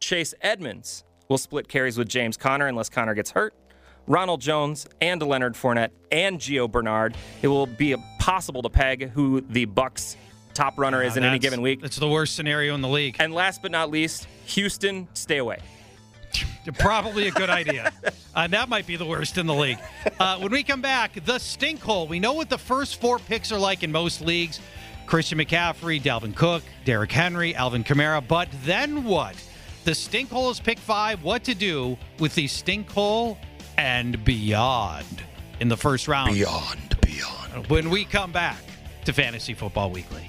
Chase 0.01 0.35
Edmonds 0.41 1.05
will 1.29 1.39
split 1.39 1.69
carries 1.69 1.97
with 1.97 2.09
James 2.09 2.37
Conner 2.37 2.67
unless 2.67 2.89
Conner 2.89 3.15
gets 3.15 3.31
hurt. 3.31 3.55
Ronald 4.07 4.41
Jones 4.41 4.87
and 5.01 5.23
Leonard 5.23 5.55
Fournette 5.55 5.91
and 6.11 6.39
Gio 6.39 6.71
Bernard. 6.71 7.17
It 7.41 7.49
will 7.49 7.67
be 7.67 7.97
possible 8.19 8.63
to 8.63 8.69
peg 8.69 9.11
who 9.11 9.41
the 9.43 9.67
Bucs 9.67 10.17
top 10.55 10.79
runner 10.79 11.03
is 11.03 11.17
in 11.17 11.25
any 11.25 11.39
given 11.39 11.63
week. 11.63 11.81
It's 11.83 11.97
the 11.97 12.09
worst 12.09 12.35
scenario 12.35 12.75
in 12.75 12.83
the 12.83 12.89
league. 12.89 13.17
And 13.21 13.33
last 13.33 13.63
but 13.63 13.71
not 13.71 13.91
least, 13.91 14.27
Houston, 14.47 15.09
stay 15.15 15.39
away. 15.39 15.59
Probably 16.79 17.29
a 17.29 17.33
good 17.33 17.51
idea. 17.51 17.93
Uh, 18.35 18.47
that 18.47 18.67
might 18.71 18.87
be 18.87 18.97
the 18.97 19.05
worst 19.05 19.37
in 19.37 19.45
the 19.47 19.53
league. 19.53 19.79
Uh, 20.19 20.39
when 20.39 20.51
we 20.51 20.63
come 20.63 20.81
back, 20.81 21.13
the 21.27 21.35
stinkhole. 21.35 22.09
We 22.09 22.19
know 22.19 22.33
what 22.33 22.49
the 22.49 22.57
first 22.57 22.99
four 22.99 23.19
picks 23.19 23.53
are 23.53 23.59
like 23.59 23.83
in 23.83 23.93
most 23.93 24.23
leagues 24.23 24.59
Christian 25.05 25.39
McCaffrey, 25.39 26.01
Dalvin 26.01 26.35
Cook, 26.35 26.63
Derrick 26.87 27.13
Henry, 27.13 27.55
Alvin 27.55 27.85
Kamara. 27.85 28.27
But 28.27 28.49
then 28.65 29.05
what? 29.05 29.37
The 29.85 29.95
stink 29.95 30.31
hole 30.31 30.49
is 30.49 30.61
pick 30.61 30.79
five. 30.79 31.23
What 31.23 31.45
to 31.45 31.55
do 31.55 31.99
with 32.19 32.35
the 32.35 32.47
stinkhole 32.47 33.37
and 33.77 34.25
beyond 34.25 35.23
in 35.61 35.69
the 35.69 35.77
first 35.77 36.09
round. 36.09 36.33
Beyond, 36.33 36.97
beyond. 37.03 37.67
When 37.67 37.91
we 37.91 38.07
come 38.07 38.33
back 38.33 38.63
to 39.05 39.13
Fantasy 39.13 39.55
Football 39.55 39.91
Weekly. 39.91 40.29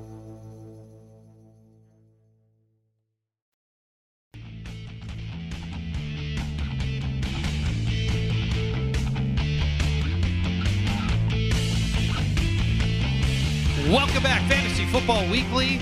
Welcome 13.91 14.23
back, 14.23 14.49
Fantasy 14.49 14.85
Football 14.85 15.29
Weekly. 15.29 15.77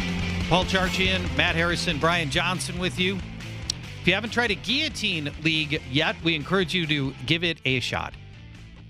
Paul 0.50 0.66
Charchian, 0.66 1.22
Matt 1.38 1.56
Harrison, 1.56 2.00
Brian 2.00 2.32
Johnson 2.32 2.80
with 2.80 3.00
you. 3.00 3.18
If 4.02 4.08
you 4.08 4.16
haven't 4.16 4.32
tried 4.32 4.50
a 4.50 4.56
guillotine 4.56 5.32
league 5.44 5.80
yet, 5.92 6.16
we 6.24 6.34
encourage 6.34 6.74
you 6.74 6.88
to 6.88 7.14
give 7.28 7.44
it 7.44 7.60
a 7.66 7.80
shot. 7.80 8.16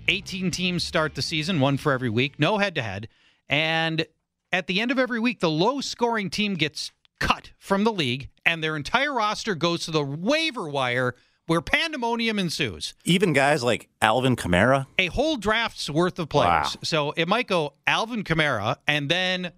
18 0.08 0.50
teams 0.50 0.84
start 0.84 1.14
the 1.14 1.20
season, 1.20 1.60
one 1.60 1.76
for 1.76 1.92
every 1.92 2.08
week, 2.08 2.40
no 2.40 2.56
head 2.56 2.74
to 2.76 2.82
head. 2.82 3.08
And 3.46 4.06
at 4.52 4.68
the 4.68 4.80
end 4.80 4.90
of 4.90 4.98
every 4.98 5.20
week, 5.20 5.40
the 5.40 5.50
low 5.50 5.82
scoring 5.82 6.30
team 6.30 6.54
gets 6.54 6.90
cut 7.18 7.50
from 7.58 7.84
the 7.84 7.92
league, 7.92 8.30
and 8.46 8.64
their 8.64 8.74
entire 8.74 9.12
roster 9.12 9.54
goes 9.54 9.84
to 9.84 9.90
the 9.90 10.02
waiver 10.02 10.66
wire 10.66 11.14
where 11.50 11.60
pandemonium 11.60 12.38
ensues. 12.38 12.94
Even 13.04 13.32
guys 13.32 13.60
like 13.64 13.88
Alvin 14.00 14.36
Kamara. 14.36 14.86
a 15.00 15.06
whole 15.06 15.36
draft's 15.36 15.90
worth 15.90 16.16
of 16.20 16.28
players. 16.28 16.46
Wow. 16.76 16.80
So 16.84 17.10
it 17.16 17.26
might 17.26 17.48
go 17.48 17.72
Alvin 17.88 18.22
Kamara, 18.22 18.76
and 18.86 19.08
then 19.08 19.50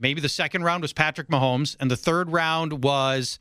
maybe 0.00 0.20
the 0.20 0.28
second 0.28 0.64
round 0.64 0.82
was 0.82 0.92
Patrick 0.92 1.28
Mahomes, 1.28 1.76
and 1.78 1.88
the 1.88 1.96
third 1.96 2.32
round 2.32 2.82
was, 2.82 3.38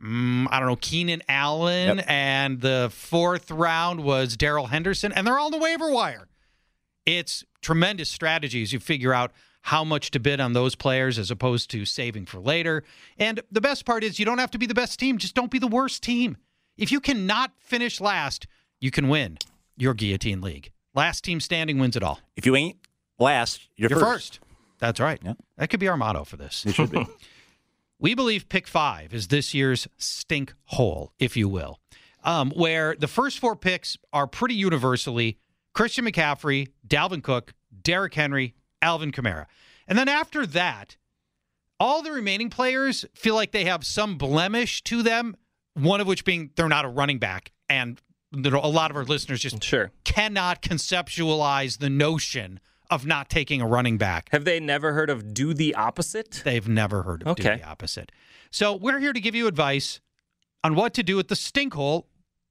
mm, 0.00 0.46
I 0.48 0.60
don't 0.60 0.68
know, 0.68 0.76
Keenan 0.76 1.22
Allen, 1.28 1.96
Yep. 1.96 2.04
and 2.08 2.60
the 2.60 2.88
fourth 2.94 3.50
round 3.50 4.04
was 4.04 4.36
Darrell 4.36 4.68
Henderson, 4.68 5.10
and 5.10 5.26
they're 5.26 5.36
all 5.36 5.46
on 5.46 5.50
the 5.50 5.58
waiver 5.58 5.90
wire. 5.90 6.28
It's 7.04 7.42
tremendous 7.62 8.08
strategies. 8.12 8.72
You 8.72 8.78
figure 8.78 9.12
out 9.12 9.32
how 9.62 9.82
much 9.82 10.12
to 10.12 10.20
bid 10.20 10.38
on 10.38 10.52
those 10.52 10.76
players 10.76 11.18
as 11.18 11.32
opposed 11.32 11.68
to 11.72 11.84
saving 11.84 12.26
for 12.26 12.38
later. 12.38 12.84
And 13.18 13.40
the 13.50 13.60
best 13.60 13.84
part 13.84 14.04
is 14.04 14.20
you 14.20 14.24
don't 14.24 14.38
have 14.38 14.52
to 14.52 14.58
be 14.58 14.66
the 14.66 14.74
best 14.74 15.00
team, 15.00 15.18
just 15.18 15.34
don't 15.34 15.50
be 15.50 15.58
the 15.58 15.66
worst 15.66 16.00
team. 16.04 16.36
If 16.76 16.90
you 16.90 17.00
cannot 17.00 17.52
finish 17.58 18.00
last, 18.00 18.46
you 18.80 18.90
can 18.90 19.08
win 19.08 19.38
your 19.76 19.94
guillotine 19.94 20.40
league. 20.40 20.70
Last 20.94 21.24
team 21.24 21.40
standing 21.40 21.78
wins 21.78 21.96
it 21.96 22.02
all. 22.02 22.20
If 22.36 22.46
you 22.46 22.56
ain't 22.56 22.78
last, 23.18 23.68
you're, 23.76 23.90
You're 23.90 24.00
first. 24.00 24.40
That's 24.78 25.00
right. 25.00 25.20
Yeah. 25.24 25.34
That 25.56 25.70
could 25.70 25.80
be 25.80 25.88
our 25.88 25.96
motto 25.96 26.24
for 26.24 26.36
this. 26.36 26.64
It 26.66 26.74
should 26.74 26.90
be. 26.90 27.06
We 28.00 28.14
believe 28.14 28.48
pick 28.50 28.66
five 28.66 29.14
is 29.14 29.28
this 29.28 29.54
year's 29.54 29.88
stink 29.96 30.52
hole, 30.64 31.12
if 31.18 31.38
you 31.38 31.48
will, 31.48 31.78
um, 32.22 32.50
where 32.50 32.94
the 32.98 33.06
first 33.06 33.38
four 33.38 33.56
picks 33.56 33.96
are 34.12 34.26
pretty 34.26 34.56
universally 34.56 35.38
Christian 35.72 36.04
McCaffrey, 36.04 36.68
Dalvin 36.86 37.22
Cook, 37.22 37.54
Derrick 37.82 38.12
Henry, 38.12 38.52
Alvin 38.82 39.10
Kamara. 39.10 39.46
And 39.88 39.96
then 39.96 40.08
after 40.08 40.44
that, 40.44 40.96
All 41.80 42.02
the 42.02 42.12
remaining 42.12 42.50
players 42.50 43.04
feel 43.14 43.34
like 43.36 43.52
they 43.52 43.64
have 43.64 43.84
some 43.84 44.18
blemish 44.18 44.82
to 44.84 45.02
them, 45.02 45.36
one 45.74 46.00
of 46.00 46.06
which 46.06 46.24
being 46.24 46.50
they're 46.56 46.68
not 46.68 46.84
a 46.84 46.88
running 46.88 47.18
back. 47.18 47.52
And 47.68 48.00
a 48.32 48.48
lot 48.68 48.90
of 48.90 48.96
our 48.96 49.04
listeners 49.04 49.40
just 49.40 49.62
sure. 49.62 49.92
cannot 50.04 50.62
conceptualize 50.62 51.78
the 51.78 51.90
notion 51.90 52.60
of 52.90 53.06
not 53.06 53.28
taking 53.28 53.60
a 53.60 53.66
running 53.66 53.96
back. 53.98 54.28
Have 54.32 54.44
they 54.44 54.60
never 54.60 54.92
heard 54.92 55.10
of 55.10 55.32
do 55.32 55.54
the 55.54 55.74
opposite? 55.74 56.42
They've 56.44 56.68
never 56.68 57.02
heard 57.02 57.22
of 57.22 57.28
Okay. 57.28 57.56
do 57.56 57.62
the 57.62 57.68
opposite. 57.68 58.12
So 58.50 58.74
we're 58.74 58.98
here 58.98 59.12
to 59.12 59.20
give 59.20 59.34
you 59.34 59.46
advice 59.46 60.00
on 60.62 60.74
what 60.74 60.94
to 60.94 61.02
do 61.02 61.16
with 61.16 61.28
the 61.28 61.36
stink 61.36 61.74
hole, 61.74 62.08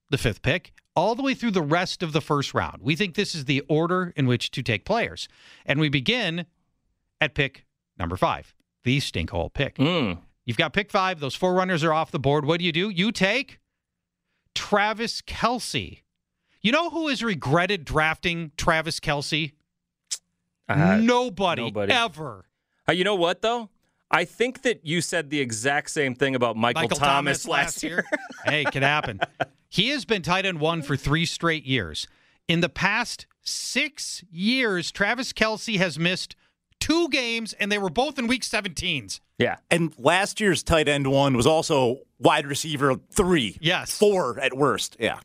the 0.09 0.17
fifth 0.17 0.41
pick, 0.41 0.73
all 0.95 1.15
the 1.15 1.23
way 1.23 1.33
through 1.33 1.51
the 1.51 1.61
rest 1.61 2.03
of 2.03 2.13
the 2.13 2.21
first 2.21 2.53
round. 2.53 2.81
We 2.81 2.95
think 2.95 3.15
this 3.15 3.33
is 3.33 3.45
the 3.45 3.61
order 3.61 4.13
in 4.15 4.27
which 4.27 4.51
to 4.51 4.61
take 4.61 4.85
players. 4.85 5.27
And 5.65 5.79
we 5.79 5.89
begin 5.89 6.45
at 7.21 7.33
pick 7.35 7.65
number 7.97 8.15
five, 8.15 8.53
the 8.83 8.99
stink 8.99 9.29
hole 9.31 9.49
pick. 9.49 9.75
Mm. 9.77 10.19
You've 10.45 10.57
got 10.57 10.73
pick 10.73 10.91
five. 10.91 11.19
Those 11.19 11.35
four 11.35 11.53
runners 11.53 11.83
are 11.83 11.93
off 11.93 12.11
the 12.11 12.19
board. 12.19 12.45
What 12.45 12.59
do 12.59 12.65
you 12.65 12.71
do? 12.71 12.89
You 12.89 13.11
take 13.11 13.59
Travis 14.53 15.21
Kelce. 15.21 16.01
You 16.61 16.71
know 16.71 16.89
who 16.89 17.07
has 17.09 17.23
regretted 17.23 17.85
drafting 17.85 18.51
Travis 18.57 18.99
Kelce? 18.99 19.51
Uh, 20.67 20.97
nobody, 21.01 21.63
nobody. 21.63 21.91
ever. 21.91 22.45
Uh, 22.87 22.93
you 22.93 23.03
know 23.03 23.15
what 23.15 23.41
though? 23.41 23.69
I 24.09 24.25
think 24.25 24.61
that 24.61 24.85
you 24.85 25.01
said 25.01 25.29
the 25.29 25.39
exact 25.39 25.89
same 25.89 26.13
thing 26.13 26.35
about 26.35 26.55
Michael, 26.55 26.83
Michael 26.83 26.97
Thomas, 26.97 27.47
last 27.47 27.81
year. 27.81 28.05
hey, 28.45 28.61
it 28.61 28.71
could 28.71 28.83
happen. 28.83 29.19
He 29.69 29.89
has 29.89 30.05
been 30.05 30.21
tight 30.21 30.45
end 30.45 30.59
one 30.59 30.83
for 30.83 30.95
three 30.95 31.25
straight 31.25 31.65
years. 31.65 32.07
In 32.47 32.59
the 32.61 32.69
past 32.69 33.25
six 33.41 34.23
years, 34.31 34.91
Travis 34.91 35.33
Kelce 35.33 35.77
has 35.77 35.97
missed 35.97 36.35
two 36.83 37.07
games, 37.07 37.53
and 37.53 37.71
they 37.71 37.77
were 37.77 37.89
both 37.89 38.19
in 38.19 38.27
week 38.27 38.41
17s. 38.41 39.21
yeah. 39.37 39.55
And 39.71 39.93
last 39.97 40.41
year's 40.41 40.63
tight 40.63 40.89
end 40.89 41.07
one 41.07 41.37
was 41.37 41.47
also 41.47 41.99
wide 42.19 42.45
receiver 42.45 42.95
three. 43.09 43.57
Yes. 43.61 43.97
Four 43.97 44.37
at 44.37 44.53
worst. 44.57 44.97
Yeah. 44.99 45.19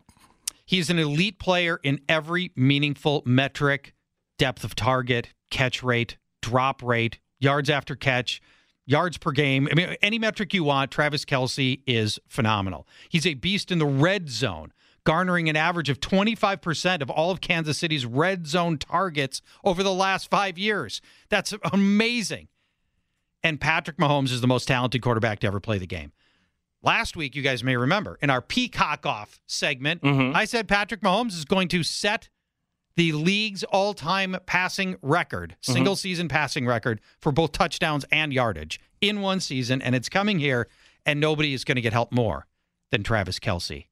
He's 0.64 0.88
an 0.88 1.00
elite 1.00 1.40
player 1.40 1.80
in 1.82 2.00
every 2.08 2.52
meaningful 2.54 3.22
metric 3.26 3.92
depth 4.38 4.62
of 4.62 4.76
target, 4.76 5.30
catch 5.50 5.82
rate, 5.82 6.16
drop 6.42 6.80
rate, 6.80 7.18
yards 7.40 7.68
after 7.68 7.96
catch, 7.96 8.40
yards 8.86 9.18
per 9.18 9.32
game. 9.32 9.66
I 9.72 9.74
mean, 9.74 9.96
any 10.00 10.18
metric 10.20 10.54
you 10.54 10.62
want, 10.62 10.92
Travis 10.92 11.24
Kelce 11.24 11.80
is 11.88 12.20
phenomenal. 12.28 12.86
He's 13.08 13.26
a 13.26 13.34
beast 13.34 13.72
in 13.72 13.78
the 13.80 13.86
red 13.86 14.28
zone, 14.28 14.72
garnering 15.08 15.48
an 15.48 15.56
average 15.56 15.88
of 15.88 16.00
25% 16.00 17.00
of 17.00 17.08
all 17.08 17.30
of 17.30 17.40
Kansas 17.40 17.78
City's 17.78 18.04
red 18.04 18.46
zone 18.46 18.76
targets 18.76 19.40
over 19.64 19.82
the 19.82 19.94
last 19.94 20.28
five 20.28 20.58
years. 20.58 21.00
That's 21.30 21.54
amazing. 21.72 22.48
And 23.42 23.58
Patrick 23.58 23.96
Mahomes 23.96 24.30
is 24.30 24.42
the 24.42 24.46
most 24.46 24.68
talented 24.68 25.00
quarterback 25.00 25.38
to 25.38 25.46
ever 25.46 25.60
play 25.60 25.78
the 25.78 25.86
game. 25.86 26.12
Last 26.82 27.16
week, 27.16 27.34
you 27.34 27.40
guys 27.40 27.64
may 27.64 27.74
remember, 27.74 28.18
in 28.20 28.28
our 28.28 28.42
Peacock 28.42 29.06
Off 29.06 29.40
segment, 29.46 30.02
mm-hmm. 30.02 30.36
I 30.36 30.44
said 30.44 30.68
Patrick 30.68 31.00
Mahomes 31.00 31.32
is 31.32 31.46
going 31.46 31.68
to 31.68 31.82
set 31.82 32.28
the 32.96 33.12
league's 33.12 33.64
all 33.64 33.94
time 33.94 34.36
passing 34.44 34.96
record, 35.00 35.56
mm-hmm. 35.62 35.72
single 35.72 35.96
season 35.96 36.28
passing 36.28 36.66
record 36.66 37.00
for 37.18 37.32
both 37.32 37.52
touchdowns 37.52 38.04
and 38.12 38.30
yardage 38.30 38.78
in 39.00 39.22
one 39.22 39.40
season. 39.40 39.80
And 39.80 39.94
it's 39.94 40.10
coming 40.10 40.38
here, 40.38 40.68
and 41.06 41.18
nobody 41.18 41.54
is 41.54 41.64
going 41.64 41.76
to 41.76 41.82
get 41.82 41.94
help 41.94 42.12
more 42.12 42.46
than 42.90 43.02
Travis 43.02 43.38
Kelce 43.38 43.86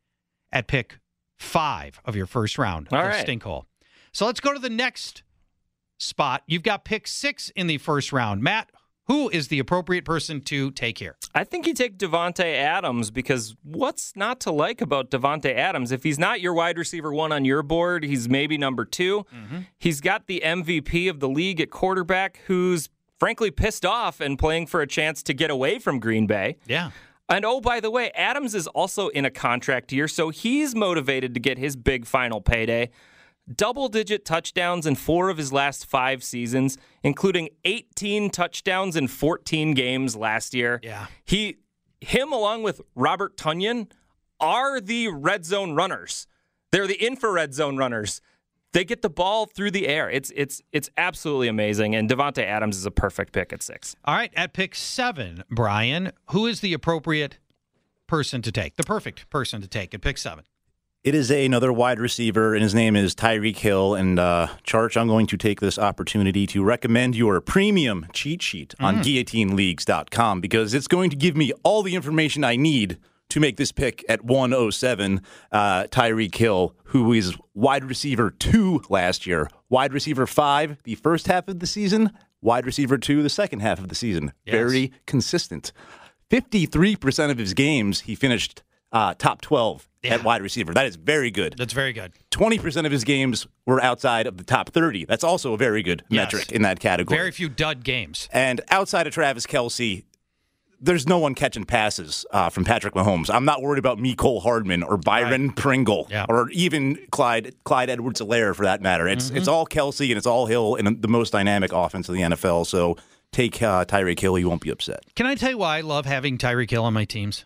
at 0.52 0.66
pick 0.66 0.98
five 1.38 2.00
of 2.04 2.16
your 2.16 2.26
first 2.26 2.58
round 2.58 2.88
All 2.90 2.98
of 2.98 3.06
right. 3.06 3.20
Stink 3.20 3.44
So 4.12 4.26
let's 4.26 4.40
go 4.40 4.52
to 4.52 4.58
the 4.58 4.70
next 4.70 5.22
spot. 5.98 6.42
You've 6.46 6.62
got 6.62 6.84
pick 6.84 7.06
six 7.06 7.50
in 7.50 7.66
the 7.66 7.78
first 7.78 8.12
round. 8.12 8.42
Matt, 8.42 8.70
who 9.06 9.28
is 9.28 9.48
the 9.48 9.58
appropriate 9.58 10.04
person 10.04 10.40
to 10.42 10.70
take 10.72 10.98
here? 10.98 11.16
I 11.34 11.44
think 11.44 11.66
you 11.66 11.74
take 11.74 11.96
Davante 11.96 12.54
Adams 12.54 13.10
because 13.10 13.54
what's 13.62 14.14
not 14.16 14.40
to 14.40 14.50
like 14.50 14.80
about 14.80 15.10
Davante 15.10 15.54
Adams? 15.54 15.92
If 15.92 16.02
he's 16.02 16.18
not 16.18 16.40
your 16.40 16.54
wide 16.54 16.76
receiver 16.76 17.12
one 17.12 17.30
on 17.30 17.44
your 17.44 17.62
board, 17.62 18.02
he's 18.02 18.28
maybe 18.28 18.58
number 18.58 18.84
2 18.84 19.24
mm-hmm. 19.32 19.58
He's 19.78 20.00
got 20.00 20.26
the 20.26 20.42
MVP 20.44 21.08
of 21.08 21.20
the 21.20 21.28
league 21.28 21.60
at 21.60 21.70
quarterback, 21.70 22.40
who's 22.46 22.88
frankly 23.18 23.50
pissed 23.50 23.86
off 23.86 24.20
and 24.20 24.38
playing 24.38 24.66
for 24.66 24.80
a 24.80 24.86
chance 24.86 25.22
to 25.22 25.34
get 25.34 25.50
away 25.50 25.78
from 25.78 26.00
Green 26.00 26.26
Bay. 26.26 26.56
Yeah. 26.66 26.90
And 27.28 27.44
oh, 27.44 27.60
by 27.60 27.80
the 27.80 27.90
way, 27.90 28.10
Adams 28.14 28.54
is 28.54 28.66
also 28.68 29.08
in 29.08 29.24
a 29.24 29.30
contract 29.30 29.92
year, 29.92 30.06
so 30.06 30.30
he's 30.30 30.74
motivated 30.74 31.34
to 31.34 31.40
get 31.40 31.58
his 31.58 31.74
big 31.74 32.06
final 32.06 32.40
payday. 32.40 32.90
Double 33.52 33.88
digit 33.88 34.24
touchdowns 34.24 34.86
in 34.86 34.94
four 34.96 35.28
of 35.28 35.36
his 35.36 35.52
last 35.52 35.86
five 35.86 36.22
seasons, 36.22 36.78
including 37.02 37.48
18 37.64 38.30
touchdowns 38.30 38.96
in 38.96 39.08
14 39.08 39.74
games 39.74 40.16
last 40.16 40.54
year. 40.54 40.80
Yeah. 40.82 41.06
He, 41.24 41.58
him, 42.00 42.32
along 42.32 42.62
with 42.62 42.80
Robert 42.94 43.36
Tonyan, 43.36 43.90
are 44.40 44.80
the 44.80 45.08
red 45.08 45.44
zone 45.44 45.74
runners. 45.74 46.26
They're 46.72 46.88
the 46.88 47.04
infrared 47.04 47.54
zone 47.54 47.76
runners. 47.76 48.20
They 48.76 48.84
get 48.84 49.00
the 49.00 49.08
ball 49.08 49.46
through 49.46 49.70
the 49.70 49.88
air. 49.88 50.10
It's 50.10 50.30
it's 50.36 50.60
it's 50.70 50.90
absolutely 50.98 51.48
amazing. 51.48 51.94
And 51.94 52.10
Davante 52.10 52.44
Adams 52.44 52.76
is 52.76 52.84
a 52.84 52.90
perfect 52.90 53.32
pick 53.32 53.50
at 53.50 53.62
six. 53.62 53.96
All 54.04 54.14
right, 54.14 54.30
at 54.36 54.52
pick 54.52 54.74
seven, 54.74 55.44
Brian, 55.50 56.12
who 56.32 56.46
is 56.46 56.60
the 56.60 56.74
appropriate 56.74 57.38
person 58.06 58.42
to 58.42 58.52
take? 58.52 58.76
The 58.76 58.82
perfect 58.82 59.30
person 59.30 59.62
to 59.62 59.66
take 59.66 59.94
at 59.94 60.02
pick 60.02 60.18
seven. 60.18 60.44
It 61.02 61.14
is 61.14 61.30
another 61.30 61.72
wide 61.72 61.98
receiver, 61.98 62.52
and 62.52 62.62
his 62.62 62.74
name 62.74 62.96
is 62.96 63.14
Tyreek 63.14 63.56
Hill. 63.56 63.94
And 63.94 64.18
uh, 64.18 64.48
Charge, 64.62 64.98
I'm 64.98 65.08
going 65.08 65.26
to 65.28 65.38
take 65.38 65.60
this 65.60 65.78
opportunity 65.78 66.46
to 66.48 66.62
recommend 66.62 67.16
your 67.16 67.40
premium 67.40 68.06
cheat 68.12 68.42
sheet 68.42 68.74
on 68.78 68.96
guillotineleagues.com 68.96 70.42
because 70.42 70.74
it's 70.74 70.86
going 70.86 71.08
to 71.08 71.16
give 71.16 71.34
me 71.34 71.50
all 71.62 71.82
the 71.82 71.94
information 71.94 72.44
I 72.44 72.56
need 72.56 72.98
to 73.30 73.40
make 73.40 73.56
this 73.56 73.72
pick 73.72 74.04
at 74.08 74.24
107. 74.24 75.20
Uh, 75.52 75.84
Tyreek 75.84 76.34
Hill, 76.34 76.74
who 76.84 77.12
is 77.12 77.36
wide 77.54 77.84
receiver 77.84 78.30
two 78.30 78.82
last 78.88 79.26
year, 79.26 79.48
wide 79.68 79.92
receiver 79.92 80.26
five 80.26 80.76
the 80.84 80.94
first 80.94 81.26
half 81.26 81.48
of 81.48 81.60
the 81.60 81.66
season, 81.66 82.10
wide 82.40 82.66
receiver 82.66 82.98
two 82.98 83.22
the 83.22 83.28
second 83.28 83.60
half 83.60 83.78
of 83.78 83.88
the 83.88 83.94
season. 83.94 84.32
Very 84.46 84.92
consistent. 85.06 85.72
53% 86.30 87.30
of 87.30 87.38
his 87.38 87.54
games, 87.54 88.00
he 88.02 88.14
finished 88.14 88.62
uh, 88.92 89.14
top 89.18 89.40
12 89.42 89.88
at 90.04 90.22
wide 90.24 90.42
receiver. 90.42 90.72
That 90.72 90.86
is 90.86 90.96
very 90.96 91.30
good. 91.30 91.54
That's 91.58 91.72
very 91.72 91.92
good. 91.92 92.12
20% 92.30 92.86
of 92.86 92.92
his 92.92 93.04
games 93.04 93.46
were 93.64 93.80
outside 93.82 94.26
of 94.26 94.36
the 94.36 94.44
top 94.44 94.70
30. 94.70 95.04
That's 95.04 95.24
also 95.24 95.52
a 95.54 95.56
very 95.56 95.82
good 95.82 96.04
Yes. 96.08 96.32
metric 96.32 96.52
in 96.52 96.62
that 96.62 96.78
category. 96.80 97.16
Very 97.18 97.30
few 97.32 97.48
dud 97.48 97.82
games. 97.84 98.28
and 98.32 98.60
outside 98.70 99.06
of 99.06 99.12
Travis 99.14 99.46
Kelce, 99.46 100.04
there's 100.80 101.06
no 101.06 101.18
one 101.18 101.34
catching 101.34 101.64
passes 101.64 102.26
uh, 102.32 102.48
from 102.50 102.64
Patrick 102.64 102.94
Mahomes. 102.94 103.28
I'm 103.32 103.44
not 103.44 103.62
worried 103.62 103.78
about 103.78 103.98
Cole 104.16 104.40
Hardman 104.40 104.82
or 104.82 104.96
Byron 104.96 105.50
Pringle 105.52 106.06
Yeah. 106.10 106.26
or 106.28 106.50
even 106.50 106.98
Clyde 107.10 107.54
Clyde 107.64 107.88
Edwards-Helaire 107.90 108.54
for 108.54 108.64
that 108.64 108.80
matter. 108.82 109.08
It's 109.08 109.28
Mm-hmm. 109.28 109.36
it's 109.38 109.48
all 109.48 109.66
Kelce 109.66 110.08
and 110.08 110.16
it's 110.18 110.26
all 110.26 110.46
Hill 110.46 110.74
in 110.76 111.00
the 111.00 111.08
most 111.08 111.30
dynamic 111.32 111.72
offense 111.72 112.08
of 112.08 112.14
the 112.14 112.20
NFL. 112.20 112.66
So 112.66 112.96
take 113.32 113.62
uh, 113.62 113.84
Tyreek 113.84 114.20
Hill, 114.20 114.38
you 114.38 114.48
won't 114.48 114.60
be 114.62 114.70
upset. 114.70 115.00
Can 115.14 115.26
I 115.26 115.34
tell 115.34 115.50
you 115.50 115.58
why 115.58 115.78
I 115.78 115.80
love 115.80 116.06
having 116.06 116.38
Tyreek 116.38 116.70
Hill 116.70 116.84
on 116.84 116.92
my 116.92 117.04
teams? 117.04 117.44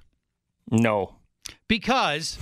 No. 0.70 1.16
Because 1.68 2.38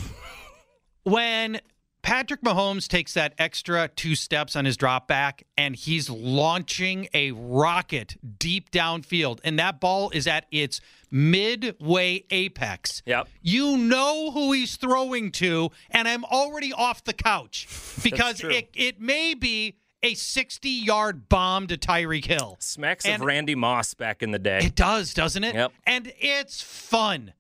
when 1.04 1.60
Patrick 2.02 2.40
Mahomes 2.42 2.86
takes 2.88 3.12
that 3.14 3.34
extra 3.38 3.88
two 3.88 4.14
steps 4.14 4.56
on 4.56 4.64
his 4.64 4.76
drop 4.76 5.08
back 5.08 5.42
and 5.56 5.76
he's 5.76 6.08
launching 6.08 7.08
a 7.12 7.32
rocket 7.32 8.16
deep 8.38 8.70
downfield, 8.70 9.40
and 9.44 9.58
that 9.58 9.80
ball 9.80 10.10
is 10.10 10.26
at 10.26 10.46
its 10.50 10.80
midway 11.10 12.24
apex. 12.30 13.02
Yep. 13.06 13.28
You 13.42 13.76
know 13.76 14.30
who 14.30 14.52
he's 14.52 14.76
throwing 14.76 15.30
to, 15.32 15.70
and 15.90 16.08
I'm 16.08 16.24
already 16.24 16.72
off 16.72 17.04
the 17.04 17.12
couch 17.12 17.66
because 18.02 18.42
it, 18.42 18.70
it 18.74 19.00
may 19.00 19.34
be 19.34 19.76
a 20.02 20.14
60 20.14 20.68
yard 20.68 21.28
bomb 21.28 21.66
to 21.66 21.76
Tyreek 21.76 22.24
Hill. 22.26 22.56
Smacks 22.60 23.04
And- 23.04 23.20
of 23.22 23.26
Randy 23.26 23.54
Moss 23.54 23.94
back 23.94 24.22
in 24.22 24.30
the 24.30 24.38
day. 24.38 24.58
It 24.62 24.74
does, 24.74 25.12
doesn't 25.12 25.42
it? 25.44 25.54
Yep. 25.54 25.72
And 25.86 26.12
it's 26.18 26.62
fun. 26.62 27.32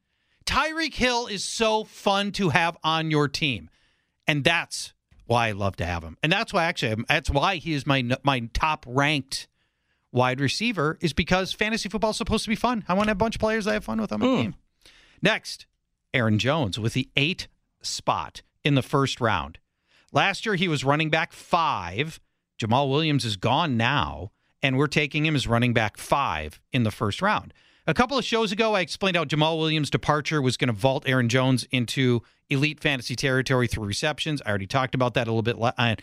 Tyreek 0.44 0.94
Hill 0.94 1.26
is 1.26 1.44
so 1.44 1.84
fun 1.84 2.32
to 2.32 2.48
have 2.50 2.76
on 2.82 3.10
your 3.10 3.28
team. 3.28 3.70
And 4.28 4.44
that's 4.44 4.92
why 5.26 5.48
I 5.48 5.52
love 5.52 5.76
to 5.76 5.86
have 5.86 6.04
him. 6.04 6.16
And 6.22 6.30
that's 6.30 6.52
why 6.52 6.64
actually 6.64 7.04
that's 7.08 7.30
why 7.30 7.56
he 7.56 7.72
is 7.72 7.86
my 7.86 8.04
my 8.22 8.48
top 8.52 8.84
ranked 8.86 9.48
wide 10.12 10.40
receiver 10.40 10.98
is 11.00 11.12
because 11.12 11.52
fantasy 11.52 11.88
football 11.88 12.10
is 12.10 12.16
supposed 12.16 12.44
to 12.44 12.50
be 12.50 12.56
fun. 12.56 12.84
I 12.86 12.94
want 12.94 13.06
to 13.06 13.10
have 13.10 13.16
a 13.16 13.18
bunch 13.18 13.36
of 13.36 13.40
players 13.40 13.66
I 13.66 13.72
have 13.72 13.84
fun 13.84 14.00
with 14.00 14.12
on 14.12 14.20
my 14.20 14.26
hmm. 14.26 14.36
team. 14.36 14.54
Next, 15.20 15.66
Aaron 16.14 16.38
Jones 16.38 16.78
with 16.78 16.92
the 16.92 17.08
8 17.16 17.48
spot 17.82 18.42
in 18.64 18.74
the 18.74 18.82
first 18.82 19.20
round. 19.20 19.58
Last 20.12 20.46
year 20.46 20.54
he 20.54 20.68
was 20.68 20.84
running 20.84 21.10
back 21.10 21.32
5. 21.32 22.20
Jamaal 22.60 22.88
Williams 22.88 23.24
is 23.24 23.36
gone 23.36 23.76
now 23.76 24.30
and 24.62 24.76
we're 24.76 24.86
taking 24.86 25.26
him 25.26 25.34
as 25.36 25.46
running 25.46 25.72
back 25.74 25.96
5 25.96 26.60
in 26.72 26.82
the 26.82 26.90
first 26.90 27.22
round. 27.22 27.52
A 27.88 27.94
couple 27.94 28.18
of 28.18 28.24
shows 28.26 28.52
ago, 28.52 28.74
I 28.74 28.82
explained 28.82 29.16
how 29.16 29.24
Jamaal 29.24 29.58
Williams' 29.58 29.88
departure 29.88 30.42
was 30.42 30.58
going 30.58 30.68
to 30.68 30.74
vault 30.74 31.04
Aaron 31.06 31.30
Jones 31.30 31.66
into 31.70 32.20
elite 32.50 32.80
fantasy 32.80 33.16
territory 33.16 33.66
through 33.66 33.86
receptions. 33.86 34.42
I 34.44 34.50
already 34.50 34.66
talked 34.66 34.94
about 34.94 35.14
that 35.14 35.26
a 35.26 35.32
little 35.32 35.40
bit 35.40 35.56
uh, 35.58 35.96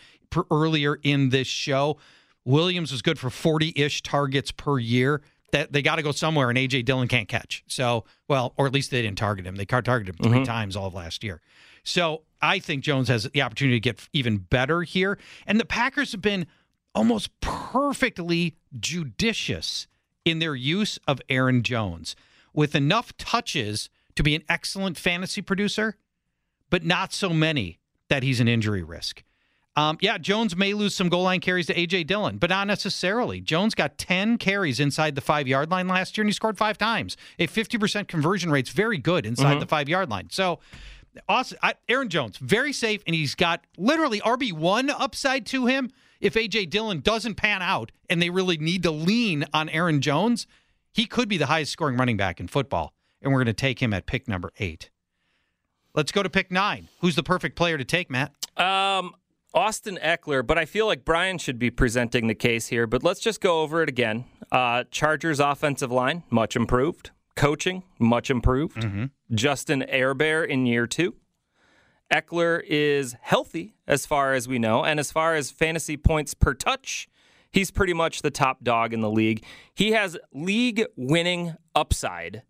earlier 0.50 0.98
in 1.04 1.28
this 1.28 1.46
show. 1.46 1.96
Williams 2.44 2.90
was 2.90 3.02
good 3.02 3.20
for 3.20 3.30
40 3.30 3.72
ish 3.76 4.02
targets 4.02 4.50
per 4.50 4.80
year. 4.80 5.22
that 5.52 5.72
they 5.72 5.80
got 5.80 5.94
to 5.94 6.02
go 6.02 6.10
somewhere, 6.10 6.50
and 6.50 6.58
AJ 6.58 6.86
Dillon 6.86 7.06
can't 7.06 7.28
catch. 7.28 7.62
So, 7.68 8.04
well, 8.26 8.52
or 8.56 8.66
at 8.66 8.72
least 8.72 8.90
they 8.90 9.00
didn't 9.00 9.18
target 9.18 9.46
him. 9.46 9.54
They 9.54 9.64
targeted 9.64 10.08
him 10.08 10.32
3 10.32 10.44
times 10.44 10.74
all 10.74 10.88
of 10.88 10.94
last 10.94 11.22
year. 11.22 11.40
So 11.84 12.22
I 12.42 12.58
think 12.58 12.82
Jones 12.82 13.06
has 13.06 13.30
the 13.32 13.42
opportunity 13.42 13.76
to 13.76 13.80
get 13.80 14.08
even 14.12 14.38
better 14.38 14.82
here. 14.82 15.18
And 15.46 15.60
the 15.60 15.64
Packers 15.64 16.10
have 16.10 16.20
been 16.20 16.48
almost 16.96 17.30
perfectly 17.40 18.56
judicious 18.76 19.86
in 20.26 20.40
their 20.40 20.54
use 20.54 20.98
of 21.08 21.22
Aaron 21.30 21.62
Jones 21.62 22.16
with 22.52 22.74
enough 22.74 23.16
touches 23.16 23.88
to 24.16 24.22
be 24.22 24.34
an 24.34 24.42
excellent 24.48 24.98
fantasy 24.98 25.40
producer, 25.40 25.96
but 26.68 26.84
not 26.84 27.14
so 27.14 27.30
many 27.30 27.78
that 28.08 28.22
he's 28.22 28.40
an 28.40 28.48
injury 28.48 28.82
risk. 28.82 29.22
Um, 29.76 29.98
yeah, 30.00 30.16
Jones 30.16 30.56
may 30.56 30.72
lose 30.72 30.94
some 30.94 31.10
goal 31.10 31.22
line 31.22 31.40
carries 31.40 31.66
to 31.66 31.74
AJ 31.74 32.06
Dillon, 32.06 32.38
but 32.38 32.48
not 32.48 32.66
necessarily. 32.66 33.42
Jones 33.42 33.74
got 33.74 33.98
10 33.98 34.38
carries 34.38 34.80
inside 34.80 35.14
the 35.14 35.20
five 35.20 35.46
yard 35.46 35.70
line 35.70 35.86
last 35.86 36.16
year, 36.16 36.22
and 36.22 36.30
he 36.30 36.32
scored 36.32 36.56
five 36.56 36.78
times. 36.78 37.16
A 37.38 37.46
50% 37.46 38.08
conversion 38.08 38.50
rate's 38.50 38.70
very 38.70 38.98
good 38.98 39.26
inside 39.26 39.60
the 39.60 39.66
five 39.66 39.88
yard 39.88 40.08
line. 40.08 40.28
So, 40.30 40.60
awesome. 41.28 41.58
I, 41.62 41.74
Aaron 41.90 42.08
Jones, 42.08 42.38
very 42.38 42.72
safe, 42.72 43.02
and 43.06 43.14
he's 43.14 43.34
got 43.34 43.64
literally 43.76 44.20
RB1 44.20 44.88
upside 44.98 45.44
to 45.46 45.66
him. 45.66 45.90
If 46.20 46.34
AJ 46.34 46.70
Dillon 46.70 47.00
doesn't 47.00 47.34
pan 47.34 47.62
out 47.62 47.92
and 48.08 48.20
they 48.20 48.30
really 48.30 48.56
need 48.56 48.82
to 48.84 48.90
lean 48.90 49.44
on 49.52 49.68
Aaron 49.68 50.00
Jones, 50.00 50.46
he 50.92 51.06
could 51.06 51.28
be 51.28 51.36
the 51.36 51.46
highest 51.46 51.72
scoring 51.72 51.96
running 51.96 52.16
back 52.16 52.40
in 52.40 52.48
football. 52.48 52.94
And 53.20 53.32
we're 53.32 53.40
going 53.40 53.46
to 53.46 53.52
take 53.52 53.82
him 53.82 53.92
at 53.92 54.06
pick 54.06 54.28
number 54.28 54.52
eight. 54.58 54.90
Let's 55.94 56.12
go 56.12 56.22
to 56.22 56.30
pick 56.30 56.50
nine. 56.50 56.88
Who's 57.00 57.16
the 57.16 57.22
perfect 57.22 57.56
player 57.56 57.78
to 57.78 57.84
take, 57.84 58.10
Matt? 58.10 58.32
Um, 58.56 59.14
Austin 59.54 59.98
Ekeler, 60.02 60.46
but 60.46 60.58
I 60.58 60.66
feel 60.66 60.86
like 60.86 61.04
Brian 61.04 61.38
should 61.38 61.58
be 61.58 61.70
presenting 61.70 62.26
the 62.26 62.34
case 62.34 62.66
here. 62.68 62.86
But 62.86 63.02
let's 63.02 63.20
just 63.20 63.40
go 63.40 63.62
over 63.62 63.82
it 63.82 63.88
again. 63.88 64.26
Uh, 64.52 64.84
Chargers 64.90 65.40
offensive 65.40 65.90
line, 65.90 66.22
much 66.30 66.54
improved. 66.54 67.10
Coaching, 67.34 67.82
much 67.98 68.30
improved. 68.30 68.86
Justin 69.32 69.84
Herbert 69.90 70.44
in 70.50 70.66
year 70.66 70.86
two. 70.86 71.14
Ekeler 72.12 72.62
is 72.66 73.16
healthy 73.20 73.74
as 73.86 74.06
far 74.06 74.32
as 74.34 74.46
we 74.46 74.58
know, 74.58 74.84
and 74.84 75.00
as 75.00 75.10
far 75.10 75.34
as 75.34 75.50
fantasy 75.50 75.96
points 75.96 76.34
per 76.34 76.54
touch, 76.54 77.08
he's 77.50 77.70
pretty 77.70 77.92
much 77.92 78.22
the 78.22 78.30
top 78.30 78.62
dog 78.62 78.92
in 78.92 79.00
the 79.00 79.10
league. 79.10 79.44
He 79.74 79.92
has 79.92 80.16
league 80.32 80.84
winning 80.96 81.56
upside 81.74 82.42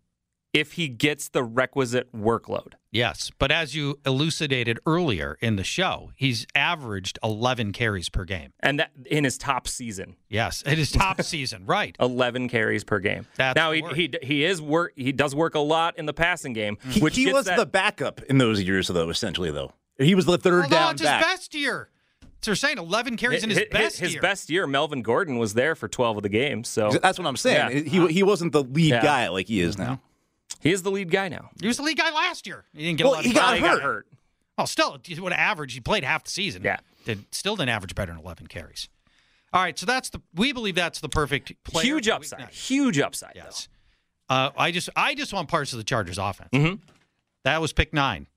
if 0.59 0.73
he 0.73 0.87
gets 0.87 1.29
the 1.29 1.43
requisite 1.43 2.11
workload. 2.13 2.73
Yes, 2.91 3.31
but 3.37 3.51
as 3.51 3.75
you 3.75 3.99
elucidated 4.05 4.79
earlier 4.85 5.37
in 5.41 5.55
the 5.55 5.63
show, 5.63 6.11
he's 6.15 6.47
averaged 6.55 7.19
11 7.23 7.73
carries 7.73 8.09
per 8.09 8.23
game. 8.25 8.53
And 8.61 8.79
that 8.79 8.91
in 9.05 9.23
his 9.23 9.37
top 9.37 9.67
season. 9.67 10.15
Yes, 10.29 10.61
in 10.63 10.77
his 10.77 10.91
top 10.91 11.21
season, 11.23 11.65
right? 11.65 11.95
11 11.99 12.49
carries 12.49 12.83
per 12.83 12.99
game. 12.99 13.27
That's 13.35 13.55
now 13.55 13.71
he, 13.71 13.83
he 13.93 14.13
he 14.23 14.43
is 14.45 14.61
work 14.61 14.93
he 14.95 15.11
does 15.11 15.35
work 15.35 15.55
a 15.55 15.59
lot 15.59 15.97
in 15.97 16.05
the 16.05 16.13
passing 16.13 16.53
game, 16.53 16.77
He, 16.89 17.01
which 17.01 17.15
he 17.15 17.25
gets 17.25 17.33
was 17.35 17.45
that- 17.45 17.57
the 17.57 17.65
backup 17.65 18.21
in 18.23 18.37
those 18.37 18.61
years, 18.63 18.87
though. 18.87 19.09
Essentially, 19.09 19.51
though, 19.51 19.73
he 19.99 20.15
was 20.15 20.25
the 20.25 20.37
third 20.37 20.63
Although 20.63 20.75
down 20.75 20.93
it's 20.93 21.01
back. 21.03 21.23
his 21.23 21.33
best 21.37 21.55
year. 21.55 21.89
So 22.41 22.51
they're 22.51 22.55
saying 22.55 22.77
11 22.77 23.17
carries 23.17 23.43
in 23.43 23.49
his, 23.49 23.57
his, 23.59 23.67
best 23.71 23.99
his 23.99 24.13
year. 24.13 24.21
best 24.21 24.49
year. 24.49 24.67
Melvin 24.67 25.01
Gordon 25.01 25.37
was 25.39 25.55
there 25.55 25.73
for 25.73 25.87
12 25.87 26.17
of 26.17 26.23
the 26.23 26.29
games, 26.29 26.67
so 26.67 26.91
That's 26.91 27.17
what 27.17 27.27
I'm 27.27 27.35
saying. 27.35 27.77
Yeah. 27.77 27.83
He 27.83 28.07
he 28.13 28.23
wasn't 28.23 28.51
the 28.53 28.63
lead 28.63 28.89
Yeah. 28.91 29.01
guy 29.01 29.27
like 29.29 29.47
he 29.47 29.59
is 29.59 29.75
mm-hmm. 29.75 29.83
now. 29.85 30.01
He 30.61 30.71
is 30.71 30.83
the 30.83 30.91
lead 30.91 31.11
guy 31.11 31.27
now. 31.29 31.49
He 31.61 31.67
was 31.67 31.77
the 31.77 31.83
lead 31.83 31.97
guy 31.97 32.11
last 32.11 32.47
year. 32.47 32.65
He 32.73 32.83
didn't 32.83 32.97
get 32.97 33.03
Well, 33.05 33.13
a 33.13 33.15
lot 33.15 33.23
he 33.25 33.29
of 33.31 33.35
got 33.35 33.53
Oh, 33.53 33.55
he 33.55 33.61
hurt. 33.61 33.67
got 33.75 33.81
hurt. 33.81 34.07
Well, 34.57 34.67
still, 34.67 34.97
he 35.03 35.19
would 35.19 35.33
have 35.33 35.39
averaged. 35.39 35.73
He 35.75 35.79
played 35.81 36.03
half 36.03 36.23
the 36.23 36.31
season. 36.31 36.63
Yeah. 36.63 36.77
Did, 37.05 37.25
still 37.31 37.55
didn't 37.55 37.69
average 37.69 37.93
better 37.95 38.11
than 38.11 38.21
11 38.21 38.47
carries. 38.47 38.89
All 39.53 39.61
right, 39.61 39.77
so 39.77 39.85
that's 39.85 40.09
the. 40.09 40.21
We 40.35 40.51
believe 40.51 40.75
that's 40.75 40.99
the 40.99 41.07
perfect 41.09 41.53
player. 41.63 41.85
Huge 41.85 42.05
for 42.07 42.11
week 42.11 42.15
upside. 42.17 42.39
nine. 42.39 42.49
Huge 42.51 42.99
upside. 42.99 43.31
Yes. 43.35 43.69
Uh, 44.29 44.49
I 44.57 44.71
just 44.71 44.89
I 44.95 45.15
just 45.15 45.31
want 45.31 45.47
parts 45.47 45.71
of 45.71 45.77
the 45.77 45.85
Chargers 45.85 46.17
offense. 46.17 46.49
Mhm. 46.51 46.79
That 47.45 47.61
was 47.61 47.71
pick 47.71 47.93
nine. 47.93 48.27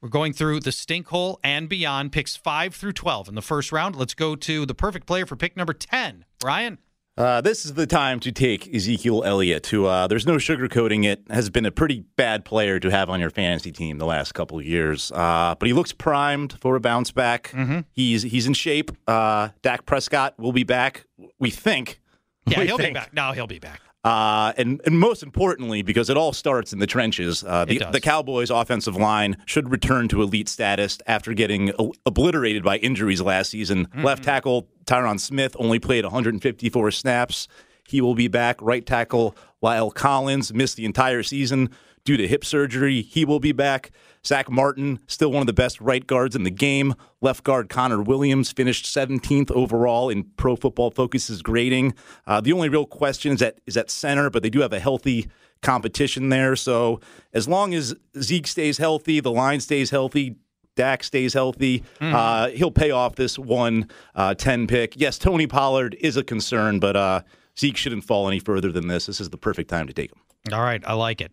We're 0.00 0.08
going 0.08 0.32
through 0.32 0.60
the 0.60 0.72
stink 0.72 1.08
hole 1.08 1.38
and 1.44 1.68
beyond, 1.68 2.10
picks 2.10 2.34
five 2.34 2.74
through 2.74 2.94
twelve 2.94 3.28
in 3.28 3.36
the 3.36 3.42
first 3.42 3.70
round. 3.70 3.94
Let's 3.94 4.14
go 4.14 4.34
to 4.34 4.66
the 4.66 4.74
perfect 4.74 5.06
player 5.06 5.26
for 5.26 5.36
pick 5.36 5.56
number 5.56 5.72
ten. 5.74 6.24
Brian. 6.40 6.78
Uh, 7.18 7.40
this 7.40 7.64
is 7.64 7.74
the 7.74 7.84
time 7.86 8.20
to 8.20 8.30
take 8.30 8.72
Ezekiel 8.72 9.24
Elliott, 9.24 9.66
who 9.66 9.86
uh, 9.86 10.06
there's 10.06 10.24
no 10.24 10.36
sugarcoating 10.36 11.04
it, 11.04 11.20
has 11.30 11.50
been 11.50 11.66
a 11.66 11.72
pretty 11.72 12.04
bad 12.14 12.44
player 12.44 12.78
to 12.78 12.92
have 12.92 13.10
on 13.10 13.18
your 13.18 13.28
fantasy 13.28 13.72
team 13.72 13.98
the 13.98 14.06
last 14.06 14.34
couple 14.34 14.56
of 14.56 14.64
years. 14.64 15.10
Uh, 15.10 15.56
but 15.58 15.66
he 15.66 15.72
looks 15.72 15.92
primed 15.92 16.56
for 16.60 16.76
a 16.76 16.80
bounce 16.80 17.10
back. 17.10 17.50
Mm-hmm. 17.50 17.80
He's 17.90 18.22
he's 18.22 18.46
in 18.46 18.54
shape. 18.54 18.92
Uh, 19.08 19.48
Dak 19.62 19.84
Prescott 19.84 20.38
will 20.38 20.52
be 20.52 20.62
back, 20.62 21.06
we 21.40 21.50
think. 21.50 22.00
Yeah, 22.46 22.60
We 22.60 22.66
he'll 22.66 22.78
be 22.78 22.92
back. 22.92 23.12
No, 23.12 23.32
he'll 23.32 23.48
be 23.48 23.58
back. 23.58 23.80
Uh, 24.04 24.52
and, 24.56 24.80
and 24.86 24.98
most 24.98 25.22
importantly, 25.22 25.82
because 25.82 26.08
it 26.08 26.16
all 26.16 26.32
starts 26.32 26.72
in 26.72 26.78
the 26.78 26.86
trenches, 26.86 27.42
uh, 27.44 27.64
the, 27.64 27.82
the 27.90 28.00
Cowboys' 28.00 28.50
offensive 28.50 28.96
line 28.96 29.36
should 29.44 29.70
return 29.70 30.08
to 30.08 30.22
elite 30.22 30.48
status 30.48 30.98
after 31.06 31.34
getting 31.34 31.72
o- 31.78 31.92
obliterated 32.06 32.62
by 32.62 32.76
injuries 32.78 33.20
last 33.20 33.50
season. 33.50 33.86
Mm-hmm. 33.86 34.04
Left 34.04 34.22
tackle 34.22 34.68
Tyron 34.84 35.18
Smith 35.18 35.56
only 35.58 35.78
played 35.78 36.04
154 36.04 36.90
snaps. 36.92 37.48
He 37.88 38.00
will 38.00 38.14
be 38.14 38.28
back. 38.28 38.62
Right 38.62 38.86
tackle 38.86 39.36
La'el 39.62 39.92
Collins 39.92 40.54
missed 40.54 40.76
the 40.76 40.84
entire 40.84 41.22
season 41.22 41.70
due 42.04 42.16
to 42.16 42.28
hip 42.28 42.44
surgery. 42.44 43.02
He 43.02 43.24
will 43.24 43.40
be 43.40 43.52
back. 43.52 43.90
Zack 44.28 44.50
Martin, 44.50 45.00
still 45.06 45.32
one 45.32 45.40
of 45.40 45.46
the 45.46 45.54
best 45.54 45.80
right 45.80 46.06
guards 46.06 46.36
in 46.36 46.42
the 46.42 46.50
game. 46.50 46.94
Left 47.22 47.42
guard 47.44 47.70
Connor 47.70 48.02
Williams 48.02 48.52
finished 48.52 48.84
17th 48.84 49.50
overall 49.52 50.10
in 50.10 50.24
Pro 50.36 50.54
Football 50.54 50.90
Focus's 50.90 51.40
grading. 51.40 51.94
Uh, 52.26 52.38
the 52.42 52.52
only 52.52 52.68
real 52.68 52.84
question 52.84 53.32
is 53.32 53.40
at 53.40 53.58
is 53.66 53.78
at 53.78 53.90
center, 53.90 54.28
but 54.28 54.42
they 54.42 54.50
do 54.50 54.60
have 54.60 54.74
a 54.74 54.80
healthy 54.80 55.28
competition 55.62 56.28
there. 56.28 56.56
So 56.56 57.00
as 57.32 57.48
long 57.48 57.72
as 57.72 57.94
Zeke 58.20 58.46
stays 58.46 58.76
healthy, 58.76 59.20
the 59.20 59.32
line 59.32 59.60
stays 59.60 59.88
healthy. 59.88 60.36
Dak 60.76 61.02
stays 61.04 61.32
healthy. 61.32 61.82
Uh, 62.14 62.50
he'll 62.50 62.70
pay 62.70 62.90
off 62.90 63.16
this 63.16 63.38
one 63.38 63.88
uh, 64.14 64.34
10 64.34 64.66
pick. 64.66 64.92
Yes, 64.94 65.16
Tony 65.16 65.46
Pollard 65.46 65.96
is 66.00 66.18
a 66.18 66.22
concern, 66.22 66.80
but 66.80 66.96
uh, 66.96 67.22
Zeke 67.58 67.78
shouldn't 67.78 68.04
fall 68.04 68.28
any 68.28 68.40
further 68.40 68.70
than 68.70 68.88
this. 68.88 69.06
This 69.06 69.20
is 69.20 69.30
the 69.30 69.38
perfect 69.38 69.70
time 69.70 69.86
to 69.86 69.94
take 69.94 70.12
him. 70.12 70.20
All 70.52 70.62
right, 70.62 70.82
I 70.86 70.92
like 70.92 71.20
it. 71.22 71.32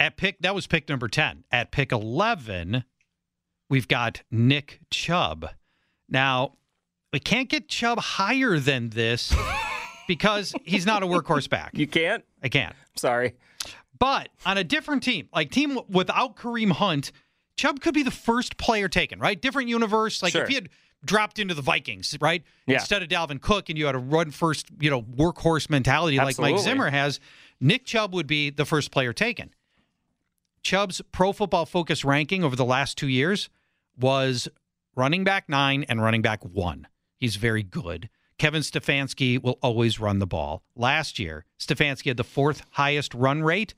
At 0.00 0.16
pick 0.16 0.40
that 0.40 0.54
was 0.54 0.66
pick 0.66 0.88
number 0.88 1.08
10. 1.08 1.44
At 1.50 1.70
pick 1.72 1.92
11, 1.92 2.84
we've 3.68 3.88
got 3.88 4.22
Nick 4.30 4.80
Chubb. 4.90 5.50
Now, 6.08 6.52
we 7.12 7.20
can't 7.20 7.48
get 7.48 7.68
Chubb 7.68 7.98
higher 7.98 8.58
than 8.58 8.90
this 8.90 9.34
because 10.08 10.54
he's 10.64 10.86
not 10.86 11.02
a 11.02 11.06
workhorse 11.06 11.48
back. 11.48 11.72
You 11.74 11.86
can't? 11.86 12.24
I 12.42 12.48
can't. 12.48 12.74
Sorry. 12.96 13.34
But 13.98 14.28
on 14.46 14.56
a 14.56 14.64
different 14.64 15.02
team, 15.02 15.28
like 15.34 15.50
team 15.50 15.78
without 15.88 16.36
Kareem 16.36 16.70
Hunt, 16.70 17.10
Chubb 17.56 17.80
could 17.80 17.94
be 17.94 18.04
the 18.04 18.12
first 18.12 18.56
player 18.56 18.88
taken, 18.88 19.18
right? 19.18 19.40
Different 19.40 19.68
universe. 19.68 20.22
Like 20.22 20.32
Sure. 20.32 20.42
if 20.42 20.48
he 20.48 20.54
had 20.54 20.68
dropped 21.04 21.40
into 21.40 21.54
the 21.54 21.62
Vikings, 21.62 22.16
right? 22.20 22.44
Yeah. 22.66 22.74
Instead 22.74 23.02
of 23.02 23.08
Dalvin 23.08 23.40
Cook 23.40 23.68
and 23.68 23.76
you 23.78 23.86
had 23.86 23.96
a 23.96 23.98
run 23.98 24.30
first, 24.30 24.66
you 24.80 24.90
know, 24.90 25.02
workhorse 25.02 25.68
mentality 25.68 26.18
like 26.18 26.38
Mike 26.38 26.58
Zimmer 26.58 26.90
has, 26.90 27.18
Nick 27.60 27.84
Chubb 27.84 28.14
would 28.14 28.26
be 28.28 28.50
the 28.50 28.64
first 28.64 28.92
player 28.92 29.12
taken. 29.12 29.50
Chubb's 30.68 31.00
pro 31.12 31.32
football 31.32 31.64
focus 31.64 32.04
ranking 32.04 32.44
over 32.44 32.54
the 32.54 32.62
last 32.62 32.98
two 32.98 33.08
years 33.08 33.48
was 33.98 34.48
running 34.94 35.24
back 35.24 35.48
nine 35.48 35.86
and 35.88 36.02
running 36.02 36.20
back 36.20 36.44
one. 36.44 36.86
He's 37.16 37.36
very 37.36 37.62
good. 37.62 38.10
Kevin 38.36 38.60
Stefanski 38.60 39.42
will 39.42 39.58
always 39.62 39.98
run 39.98 40.18
the 40.18 40.26
ball. 40.26 40.62
Last 40.76 41.18
year, 41.18 41.46
Stefanski 41.58 42.08
had 42.08 42.18
the 42.18 42.22
fourth 42.22 42.64
highest 42.72 43.14
run 43.14 43.42
rate. 43.42 43.72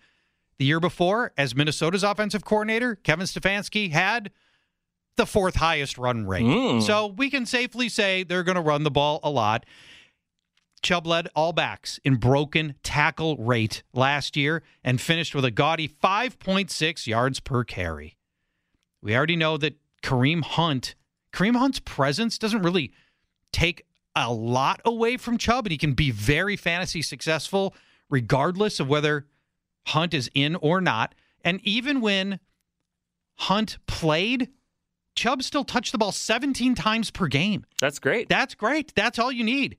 The 0.59 0.65
year 0.65 0.81
before, 0.81 1.33
as 1.39 1.55
Minnesota's 1.55 2.03
offensive 2.03 2.45
coordinator, 2.45 2.97
Kevin 2.97 3.27
Stefanski 3.27 3.93
had 3.93 4.33
the 5.15 5.27
fourth 5.27 5.55
highest 5.55 5.97
run 5.97 6.27
rate. 6.27 6.43
Hmm. 6.43 6.81
So 6.81 7.07
we 7.07 7.31
can 7.31 7.47
safely 7.47 7.89
say 7.89 8.25
they're 8.25 8.43
going 8.43 8.57
to 8.57 8.63
run 8.63 8.83
the 8.83 8.91
ball 8.91 9.21
a 9.23 9.31
lot. 9.31 9.65
Chubb 10.83 11.07
led 11.07 11.29
all 11.35 11.53
backs 11.53 12.01
in 12.05 12.17
broken 12.17 12.75
tackle 12.83 13.37
rate 13.37 13.83
last 13.93 14.37
year 14.37 14.63
and 14.83 15.01
finished 15.01 15.35
with 15.35 15.45
a 15.45 15.51
gaudy 15.51 15.89
5.6 15.89 17.07
yards 17.07 17.41
per 17.41 17.65
carry. 17.65 18.17
We 19.03 19.15
already 19.15 19.37
know 19.37 19.57
that 19.59 19.77
Kareem 20.03 20.43
Hunt, 20.43 20.95
Kareem 21.33 21.57
Hunt's 21.57 21.81
presence 21.81 22.39
doesn't 22.39 22.63
really 22.63 22.93
take 23.53 23.85
a 24.17 24.33
lot 24.33 24.81
away 24.85 25.17
from 25.17 25.39
Chubb, 25.39 25.67
and 25.67 25.73
he 25.73 25.79
can 25.79 25.93
be 25.93 26.11
very 26.11 26.57
fantasy 26.57 27.03
successful 27.03 27.75
regardless 28.09 28.81
of 28.81 28.89
whether 28.89 29.27
Hunt 29.87 30.15
is 30.15 30.31
in 30.35 30.57
or 30.57 30.81
not. 30.81 31.15
And 31.43 31.61
even 31.63 32.01
when 32.01 32.41
Hunt 33.37 33.79
played, 33.87 34.49
Chubb 35.15 35.43
still 35.43 35.65
touched 35.65 35.93
the 35.93 35.99
ball 35.99 36.13
17 36.13 36.75
times 36.75 37.11
per 37.11 37.27
game. 37.27 37.65
That's 37.81 37.99
great. 37.99 38.29
That's 38.29 38.55
great. 38.55 38.95
That's 38.95 39.19
all 39.19 39.33
you 39.33 39.45
need. 39.45 39.77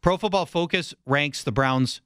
Pro 0.00 0.16
Football 0.16 0.46
Focus 0.46 0.94
ranks 1.06 1.42
the 1.42 1.52
Browns' 1.52 2.00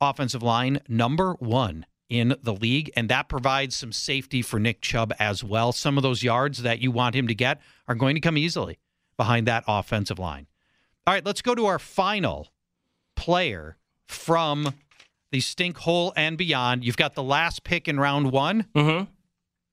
offensive 0.00 0.42
line 0.42 0.80
number 0.88 1.34
one 1.34 1.86
in 2.08 2.36
the 2.42 2.54
league, 2.54 2.90
and 2.96 3.08
that 3.08 3.28
provides 3.28 3.76
some 3.76 3.92
safety 3.92 4.40
for 4.40 4.58
Nick 4.58 4.80
Chubb 4.80 5.12
as 5.18 5.44
well. 5.44 5.72
Some 5.72 5.96
of 5.96 6.02
those 6.02 6.22
yards 6.22 6.62
that 6.62 6.80
you 6.80 6.90
want 6.90 7.14
him 7.14 7.28
to 7.28 7.34
get 7.34 7.60
are 7.86 7.94
going 7.94 8.14
to 8.14 8.20
come 8.20 8.38
easily 8.38 8.78
behind 9.16 9.46
that 9.46 9.64
offensive 9.66 10.18
line. 10.18 10.46
All 11.06 11.14
right, 11.14 11.24
let's 11.24 11.42
go 11.42 11.54
to 11.54 11.66
our 11.66 11.78
final 11.78 12.48
player 13.16 13.76
from 14.06 14.74
the 15.32 15.40
stink 15.40 15.78
hole 15.78 16.12
and 16.16 16.38
beyond. 16.38 16.84
You've 16.84 16.96
got 16.96 17.14
the 17.14 17.22
last 17.22 17.64
pick 17.64 17.88
in 17.88 17.98
round 17.98 18.32
one. 18.32 18.66
Mm-hmm. 18.74 19.10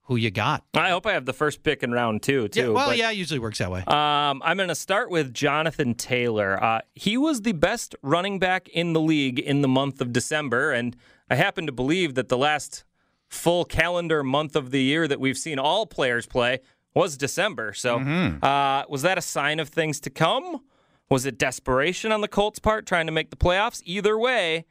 Who 0.06 0.16
you 0.18 0.30
got? 0.30 0.64
I 0.76 0.89
hope 0.91 1.06
I 1.08 1.14
have 1.14 1.26
the 1.26 1.34
first 1.34 1.64
pick 1.64 1.82
in 1.82 1.91
round 1.91 2.22
two, 2.22 2.47
too. 2.47 2.60
yeah, 2.60 2.68
well, 2.70 2.89
but- 2.89 2.97
yeah, 2.97 3.10
it 3.12 3.18
usually 3.18 3.39
works 3.39 3.58
that 3.58 3.72
way. 3.72 3.80
Um, 3.88 4.41
I'm 4.45 4.56
going 4.58 4.70
to 4.70 4.76
start 4.76 5.10
with 5.10 5.34
Jonathan 5.34 5.95
Taylor. 5.95 6.64
Uh, 6.64 6.82
he 6.93 7.18
was 7.18 7.41
the 7.41 7.53
best 7.53 7.95
running 8.03 8.38
back 8.38 8.68
in 8.70 8.93
the 8.93 9.01
league 9.01 9.39
in 9.39 9.62
the 9.62 9.68
month 9.68 10.01
of 10.01 10.14
December, 10.14 10.72
and 10.72 10.95
I 11.30 11.36
happen 11.36 11.66
to 11.66 11.72
believe 11.72 12.14
that 12.16 12.30
the 12.30 12.38
last 12.38 12.84
full 13.28 13.66
calendar 13.66 14.24
month 14.24 14.56
of 14.56 14.70
the 14.70 14.82
year 14.84 15.08
that 15.08 15.20
we've 15.20 15.38
seen 15.38 15.58
all 15.58 15.88
players 15.88 16.28
play 16.28 16.60
was 16.93 17.18
December. 17.18 17.74
So, 17.74 17.97
uh, 17.97 18.84
was 18.88 19.01
that 19.01 19.18
a 19.18 19.22
sign 19.22 19.60
of 19.60 19.70
things 19.70 19.99
to 20.01 20.10
come? 20.12 20.62
Was 21.10 21.26
it 21.26 21.38
desperation 21.39 22.12
on 22.12 22.22
the 22.22 22.28
Colts' 22.28 22.60
part 22.60 22.86
trying 22.86 23.08
to 23.08 23.12
make 23.12 23.32
the 23.32 23.36
playoffs? 23.36 23.82
Either 23.86 24.18
way, 24.20 24.66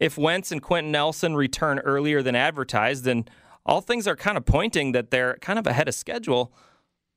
if 0.00 0.16
Wentz 0.16 0.50
and 0.50 0.62
Quenton 0.62 0.90
Nelson 0.92 1.36
return 1.36 1.78
earlier 1.80 2.22
than 2.22 2.34
advertised, 2.34 3.04
then 3.04 3.26
all 3.68 3.80
things 3.80 4.08
are 4.08 4.16
kind 4.16 4.36
of 4.36 4.44
pointing 4.44 4.92
that 4.92 5.10
they're 5.10 5.36
kind 5.40 5.58
of 5.58 5.66
ahead 5.66 5.86
of 5.88 5.94
schedule 5.94 6.52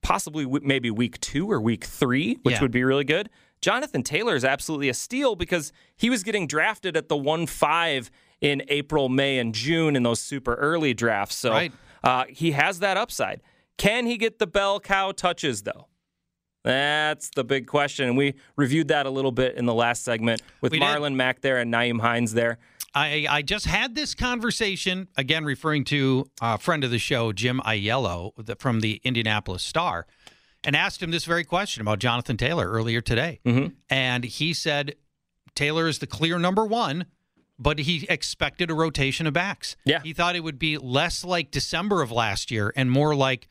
possibly 0.04 0.44
w- 0.44 0.66
maybe 0.66 0.90
week 0.92 1.20
two 1.20 1.50
or 1.52 1.62
week 1.62 1.84
three, 1.86 2.38
which 2.44 2.56
Yeah. 2.56 2.62
would 2.62 2.72
be 2.72 2.84
really 2.84 3.04
good. 3.04 3.30
Jonathan 3.62 4.02
Taylor 4.04 4.36
is 4.36 4.44
absolutely 4.44 4.90
a 4.90 4.94
steal 4.94 5.36
because 5.36 5.72
he 5.96 6.10
was 6.10 6.24
getting 6.24 6.48
drafted 6.48 6.98
at 6.98 7.08
the 7.08 7.16
1 7.16 7.46
5 7.46 8.10
in 8.42 8.64
April, 8.68 9.08
May, 9.10 9.38
and 9.38 9.54
June 9.54 9.96
in 9.96 10.02
those 10.04 10.20
super 10.20 10.56
early 10.56 10.94
drafts. 10.96 11.36
So 11.36 11.52
Right. 11.52 11.72
uh, 12.04 12.26
he 12.30 12.52
has 12.52 12.80
that 12.80 12.98
upside. 12.98 13.42
Can 13.78 14.08
he 14.08 14.18
get 14.18 14.40
the 14.40 14.48
bell 14.48 14.80
cow 14.80 15.12
touches, 15.12 15.62
though? 15.64 15.88
That's 16.64 17.30
the 17.30 17.44
big 17.44 17.68
question. 17.68 18.08
And 18.08 18.18
we 18.18 18.36
reviewed 18.56 18.90
that 18.90 19.06
a 19.06 19.10
little 19.10 19.32
bit 19.32 19.56
in 19.56 19.66
the 19.66 19.74
last 19.74 20.04
segment 20.04 20.42
with 20.62 20.72
We 20.72 20.80
did. 20.80 20.86
Marlon 20.86 21.16
Mack 21.16 21.42
there 21.42 21.58
and 21.58 21.74
Nyheim 21.74 22.00
Hines 22.02 22.34
there. 22.34 22.60
I, 22.94 23.26
I 23.30 23.42
just 23.42 23.66
had 23.66 23.96
this 23.96 24.14
conversation 24.14 25.08
again, 25.16 25.46
referring 25.46 25.86
to 25.86 26.30
a 26.42 26.58
friend 26.58 26.84
of 26.84 26.92
the 26.92 27.00
show, 27.00 27.32
Jim 27.32 27.62
Ayello 27.66 28.32
the- 28.38 28.56
from 28.58 28.82
the 28.82 29.00
Indianapolis 29.04 29.64
Star, 29.64 30.06
and 30.64 30.76
asked 30.76 31.02
him 31.02 31.10
this 31.10 31.26
very 31.26 31.44
question 31.46 31.82
about 31.82 32.00
Jonathan 32.00 32.38
Taylor 32.38 32.70
earlier 32.70 33.02
today. 33.02 33.40
Mm-hmm. 33.46 33.68
And 33.90 34.26
he 34.26 34.54
said 34.54 34.96
Taylor 35.56 35.88
is 35.88 36.00
the 36.00 36.08
clear 36.08 36.38
number 36.38 36.66
one, 36.66 37.06
but 37.58 37.80
he 37.80 38.06
expected 38.10 38.70
a 38.70 38.74
rotation 38.74 39.26
of 39.26 39.34
backs. 39.34 39.76
Yeah. 39.86 40.02
He 40.04 40.14
thought 40.14 40.36
it 40.36 40.44
would 40.44 40.60
be 40.60 40.78
less 40.78 41.24
like 41.24 41.50
December 41.50 42.02
of 42.02 42.12
last 42.12 42.52
year 42.52 42.74
and 42.76 42.92
more 42.92 43.16
like 43.16 43.48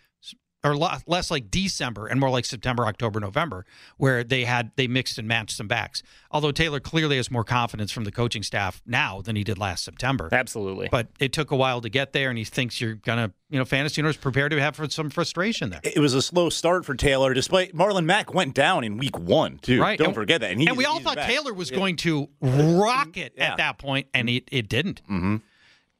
or 0.63 0.77
less 0.77 1.31
like 1.31 1.51
December 1.51 2.07
and 2.07 2.21
more 2.21 2.29
like 2.29 2.45
September, 2.45 2.85
October, 2.87 3.19
November, 3.19 3.65
where 3.97 4.23
they 4.23 4.45
had 4.45 4.73
they 4.77 4.87
mixed 4.87 5.17
and 5.19 5.27
matched 5.27 5.57
some 5.57 5.67
backs. 5.67 6.03
Although 6.31 6.53
Taylor 6.53 6.81
clearly 6.81 7.17
has 7.17 7.31
more 7.31 7.45
confidence 7.45 7.91
from 7.91 8.05
the 8.05 8.13
coaching 8.13 8.43
staff 8.43 8.83
now 8.85 9.23
than 9.23 9.37
he 9.37 9.43
did 9.45 9.57
last 9.57 9.85
September. 9.85 10.29
Absolutely. 10.31 10.89
But 10.91 11.09
it 11.19 11.33
took 11.33 11.51
a 11.51 11.57
while 11.57 11.81
to 11.81 11.89
get 11.89 12.13
there, 12.13 12.29
and 12.29 12.37
he 12.37 12.45
thinks 12.45 12.79
you're 12.79 12.97
gonna, 12.97 13.33
you 13.49 13.59
know, 13.59 13.65
fantasy 13.65 14.03
owners 14.03 14.19
prepare 14.19 14.51
to 14.51 14.61
have 14.61 14.79
some 14.93 15.09
frustration 15.09 15.71
there. 15.71 15.81
It 15.83 15.99
was 15.99 16.13
a 16.13 16.21
slow 16.21 16.51
start 16.51 16.85
for 16.85 16.95
Taylor, 16.95 17.33
despite 17.33 17.75
Marlon 17.75 18.05
Mack 18.05 18.35
went 18.35 18.55
down 18.55 18.85
in 18.85 18.99
week 18.99 19.19
one, 19.19 19.59
too. 19.59 19.81
Right. 19.81 19.99
Don't 19.99 20.09
And- 20.09 20.15
forget 20.15 20.43
that. 20.43 20.51
And, 20.53 20.69
and 20.69 20.77
we 20.77 20.85
all 20.85 21.01
thought 21.01 21.17
back. 21.17 21.27
Taylor 21.29 21.55
was 21.55 21.71
going 21.71 21.97
to 21.97 22.29
rocket 22.43 23.33
Yeah. 23.37 23.53
at 23.53 23.57
that 23.57 23.79
point, 23.79 24.09
and 24.13 24.29
it, 24.29 24.45
it 24.53 24.69
didn't. 24.69 25.03
Mm-hmm. 25.05 25.37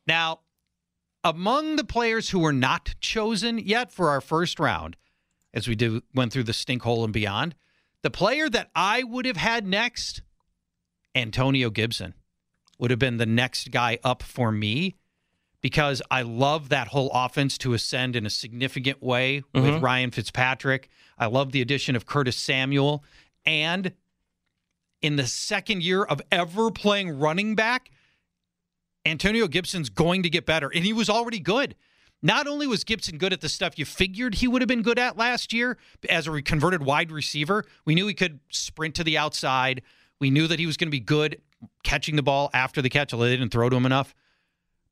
Now, 0.07 0.41
among 1.25 1.77
the 1.77 1.85
players 1.85 2.31
who 2.31 2.39
were 2.39 2.53
not 2.53 2.95
chosen 3.01 3.59
yet 3.59 3.93
for 3.93 4.09
our 4.09 4.21
first 4.21 4.59
round, 4.59 4.97
as 5.53 5.69
we 5.69 5.75
do 5.75 6.03
went 6.15 6.33
through 6.33 6.45
the 6.45 6.53
stink 6.53 6.83
hole 6.83 7.05
and 7.05 7.13
beyond, 7.13 7.55
the 8.03 8.11
player 8.11 8.49
that 8.49 8.71
I 8.75 9.03
would 9.03 9.27
have 9.27 9.37
had 9.37 9.67
next, 9.67 10.23
Antonio 11.15 11.71
Gibson, 11.71 12.15
would 12.79 12.91
have 12.91 13.01
been 13.01 13.19
the 13.19 13.27
next 13.27 13.71
guy 13.71 13.99
up 14.03 14.23
for 14.23 14.51
me 14.51 14.97
because 15.61 16.01
I 16.11 16.23
love 16.23 16.71
that 16.71 16.89
whole 16.89 17.11
offense 17.13 17.59
to 17.59 17.75
ascend 17.75 18.17
in 18.17 18.25
a 18.25 18.31
significant 18.31 19.03
way 19.03 19.43
with 19.53 19.65
mm-hmm. 19.65 19.85
Ryan 19.85 20.11
Fitzpatrick. 20.11 20.89
I 21.19 21.27
love 21.27 21.53
the 21.53 21.61
addition 21.61 21.95
of 21.97 22.07
Curtis 22.07 22.37
Samuel. 22.37 23.05
And 23.45 23.93
in 25.03 25.17
the 25.17 25.27
second 25.27 25.83
year 25.83 26.03
of 26.03 26.23
ever 26.33 26.71
playing 26.71 27.19
running 27.19 27.55
back, 27.55 27.91
Antonio 29.05 29.47
Gibson's 29.49 29.89
going 29.89 30.23
to 30.23 30.31
get 30.31 30.47
better. 30.47 30.69
And 30.69 30.85
he 30.85 30.93
was 30.93 31.09
already 31.09 31.41
good. 31.41 31.75
Not 32.23 32.47
only 32.47 32.67
was 32.67 32.85
Gibson 32.85 33.17
good 33.17 33.33
at 33.33 33.41
the 33.41 33.49
stuff 33.49 33.79
you 33.79 33.85
figured 33.85 34.37
he 34.37 34.49
would 34.49 34.61
have 34.61 34.69
been 34.69 34.83
good 34.83 34.99
at 34.99 35.17
last 35.17 35.53
year 35.53 35.79
as 36.09 36.27
a 36.27 36.43
converted 36.43 36.83
wide 36.83 37.11
receiver, 37.11 37.65
we 37.87 37.95
knew 37.95 38.07
he 38.07 38.15
could 38.15 38.41
sprint 38.51 38.95
to 38.97 39.05
the 39.05 39.17
outside. 39.17 39.83
We 40.21 40.31
knew 40.31 40.47
that 40.47 40.59
he 40.59 40.67
was 40.67 40.77
going 40.77 40.89
to 40.89 40.93
be 40.93 41.01
good 41.01 41.41
catching 41.83 42.17
the 42.17 42.23
ball 42.23 42.51
after 42.53 42.83
the 42.83 42.91
catch, 42.91 43.15
although 43.15 43.27
they 43.27 43.37
didn't 43.37 43.53
throw 43.53 43.71
to 43.71 43.77
him 43.77 43.87
enough. 43.87 44.15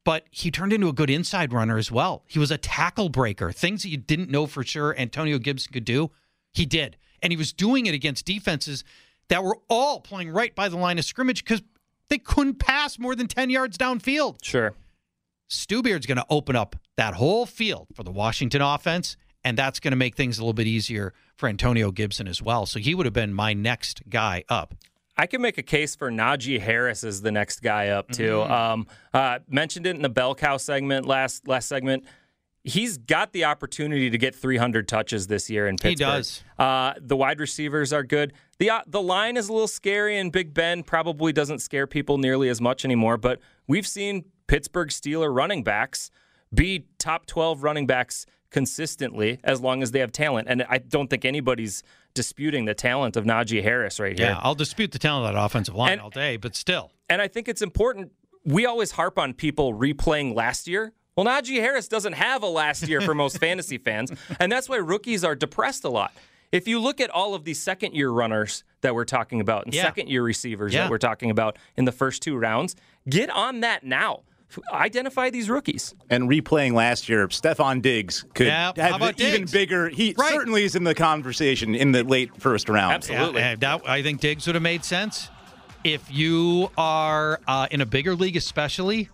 But 0.05 0.25
he 0.31 0.51
turned 0.51 0.73
into 0.73 0.89
a 0.89 0.93
good 0.95 1.11
inside 1.11 1.53
runner 1.53 1.77
as 1.77 1.93
well. 1.93 2.25
He 2.27 2.39
was 2.39 2.51
a 2.51 2.57
tackle 2.57 3.11
breaker, 3.11 3.53
things 3.53 3.83
that 3.83 3.91
you 3.91 3.99
didn't 3.99 4.31
know 4.31 4.47
for 4.47 4.65
sure 4.65 4.99
Antonio 4.99 5.39
Gibson 5.39 5.73
could 5.73 5.85
do. 5.85 6.11
He 6.55 6.65
did. 6.65 6.97
And 7.23 7.31
he 7.31 7.37
was 7.37 7.53
doing 7.53 7.85
it 7.85 7.95
against 7.95 8.25
defenses 8.25 8.85
that 9.29 9.45
were 9.45 9.59
all 9.69 10.01
playing 10.01 10.31
right 10.31 10.55
by 10.55 10.71
the 10.71 10.79
line 10.79 10.99
of 10.99 11.05
scrimmage 11.05 11.45
because 11.45 11.63
they 12.09 12.19
couldn't 12.19 12.59
pass 12.59 12.99
more 12.99 13.15
than 13.15 13.27
10 13.27 13.51
yards 13.51 13.79
downfield. 13.79 14.43
Sure. 14.43 14.75
Stu 15.49 15.83
Beard's 15.83 16.07
going 16.07 16.19
to 16.19 16.27
open 16.29 16.57
up 16.57 16.77
that 16.97 17.15
whole 17.15 17.47
field 17.47 17.89
for 17.95 18.03
the 18.03 18.11
Washington 18.11 18.61
offense, 18.61 19.17
and 19.45 19.57
that's 19.57 19.81
going 19.81 19.93
to 19.93 19.97
make 19.97 20.15
things 20.15 20.39
a 20.39 20.43
little 20.43 20.53
bit 20.53 20.67
easier 20.67 21.15
for 21.37 21.49
Antonio 21.49 21.91
Gibson 21.91 22.29
as 22.29 22.43
well. 22.43 22.67
So 22.67 22.79
he 22.79 22.95
would 22.95 23.07
have 23.07 23.15
been 23.15 23.33
my 23.33 23.55
next 23.55 24.03
guy 24.11 24.45
up. 24.49 24.75
I 25.17 25.27
can 25.27 25.43
make 25.43 25.59
a 25.59 25.63
case 25.63 25.97
for 25.97 26.13
Najee 26.13 26.61
Harris 26.61 27.03
as 27.03 27.23
the 27.23 27.33
next 27.33 27.61
guy 27.61 27.89
up 27.89 28.09
too. 28.11 28.35
Mm-hmm. 28.35 28.53
Um, 28.53 28.87
uh, 29.13 29.41
mentioned 29.49 29.87
it 29.87 29.97
in 29.97 30.03
the 30.03 30.09
bell 30.09 30.35
cow 30.35 30.59
segment 30.59 31.07
last 31.07 31.49
last 31.49 31.69
segment. 31.69 32.05
He's 32.69 32.99
got 32.99 33.33
the 33.33 33.45
opportunity 33.45 34.11
to 34.11 34.19
get 34.19 34.35
300 34.35 34.87
touches 34.87 35.27
this 35.27 35.49
year 35.49 35.67
in 35.69 35.77
Pittsburgh. 35.77 35.99
He 35.99 36.05
does. 36.19 36.43
Uh, 36.59 36.95
the 37.01 37.17
wide 37.17 37.41
receivers 37.41 37.93
are 37.93 38.03
good. 38.03 38.33
the 38.59 38.71
uh, 38.71 38.81
The 38.87 39.01
line 39.03 39.37
is 39.37 39.49
a 39.49 39.53
little 39.53 39.69
scary, 39.69 40.19
and 40.19 40.31
Big 40.31 40.53
Ben 40.55 40.83
probably 40.83 41.33
doesn't 41.33 41.61
scare 41.61 41.87
people 41.87 42.19
nearly 42.19 42.49
as 42.49 42.61
much 42.61 42.85
anymore. 42.85 43.17
But 43.17 43.41
we've 43.67 43.87
seen 43.87 44.25
Pittsburgh 44.47 44.89
Steeler 44.89 45.35
running 45.35 45.63
backs 45.65 46.11
be 46.53 46.87
top 46.99 47.27
12 47.27 47.63
running 47.63 47.87
backs 47.87 48.27
consistently 48.51 49.39
as 49.45 49.61
long 49.61 49.83
as 49.83 49.91
they 49.93 50.01
have 50.01 50.13
talent. 50.13 50.49
And 50.51 50.65
I 50.69 50.79
don't 50.79 51.09
think 51.09 51.25
anybody's 51.25 51.83
disputing 52.15 52.65
the 52.65 52.75
talent 52.75 53.17
of 53.17 53.25
Najee 53.25 53.63
Harris 53.63 54.01
right 54.01 54.19
here. 54.19 54.29
Yeah, 54.29 54.41
I'll 54.43 54.55
dispute 54.55 54.93
the 54.93 54.99
talent 54.99 55.27
of 55.27 55.35
that 55.35 55.41
offensive 55.45 55.75
line 55.75 55.93
And- 55.93 56.01
all 56.01 56.11
day, 56.11 56.37
but 56.37 56.57
still. 56.57 56.91
And 57.11 57.23
I 57.23 57.29
think 57.29 57.49
it's 57.49 57.63
important. 57.63 58.13
We 58.45 58.67
always 58.67 58.93
harp 58.93 59.19
on 59.19 59.35
people 59.35 59.75
replaying 59.75 60.35
last 60.35 60.67
year. 60.69 60.93
Well, 61.19 61.27
Najee 61.27 61.57
Harris 61.61 61.89
doesn't 61.89 62.13
have 62.13 62.45
a 62.45 62.47
last 62.47 62.87
year 62.87 63.01
for 63.01 63.13
most 63.13 63.39
fantasy 63.41 63.77
fans, 63.77 64.13
and 64.39 64.53
that's 64.53 64.69
why 64.69 64.77
rookies 64.77 65.25
are 65.25 65.35
depressed 65.35 65.83
a 65.83 65.89
lot. 65.89 66.13
If 66.53 66.69
you 66.69 66.79
look 66.79 67.01
at 67.01 67.11
all 67.11 67.35
of 67.35 67.43
these 67.43 67.61
second 67.61 67.93
year 67.97 68.09
runners 68.11 68.63
that 68.83 68.95
we're 68.95 69.05
talking 69.05 69.41
about 69.41 69.65
and 69.65 69.75
Yeah. 69.75 69.83
second 69.83 70.09
year 70.09 70.23
receivers 70.23 70.73
Yeah. 70.73 70.83
that 70.85 70.91
we're 70.93 70.99
talking 70.99 71.33
about 71.33 71.59
in 71.77 71.87
the 71.87 71.91
first 71.93 72.23
two 72.23 72.37
rounds, 72.37 72.77
get 73.09 73.31
on 73.31 73.61
that 73.63 73.83
now. 73.83 74.21
Identify 74.73 75.31
these 75.31 75.51
rookies. 75.51 75.93
And 76.09 76.29
replaying 76.31 76.75
last 76.75 77.09
year, 77.09 77.27
Stefon 77.27 77.83
Diggs 77.83 78.25
could 78.35 78.47
Yeah, 78.47 78.71
have 78.77 78.95
about 78.95 79.21
an 79.21 79.27
even 79.27 79.45
bigger. 79.47 79.89
He 79.89 80.15
Right. 80.17 80.31
certainly 80.33 80.63
is 80.63 80.77
in 80.77 80.85
the 80.85 80.95
conversation 80.95 81.75
in 81.75 81.91
the 81.91 82.05
late 82.05 82.31
first 82.41 82.69
round. 82.69 82.95
Absolutely. 82.95 83.41
Yeah, 83.41 83.57
that, 83.57 83.83
I 83.89 84.05
think 84.05 84.21
Diggs 84.21 84.47
would 84.47 84.55
have 84.55 84.63
made 84.63 84.85
sense. 84.85 85.31
If 85.83 86.03
you 86.13 86.71
are 86.79 87.41
uh, 87.49 87.67
in 87.73 87.81
a 87.81 87.87
bigger 87.87 88.15
league, 88.15 88.37
especially, 88.37 89.11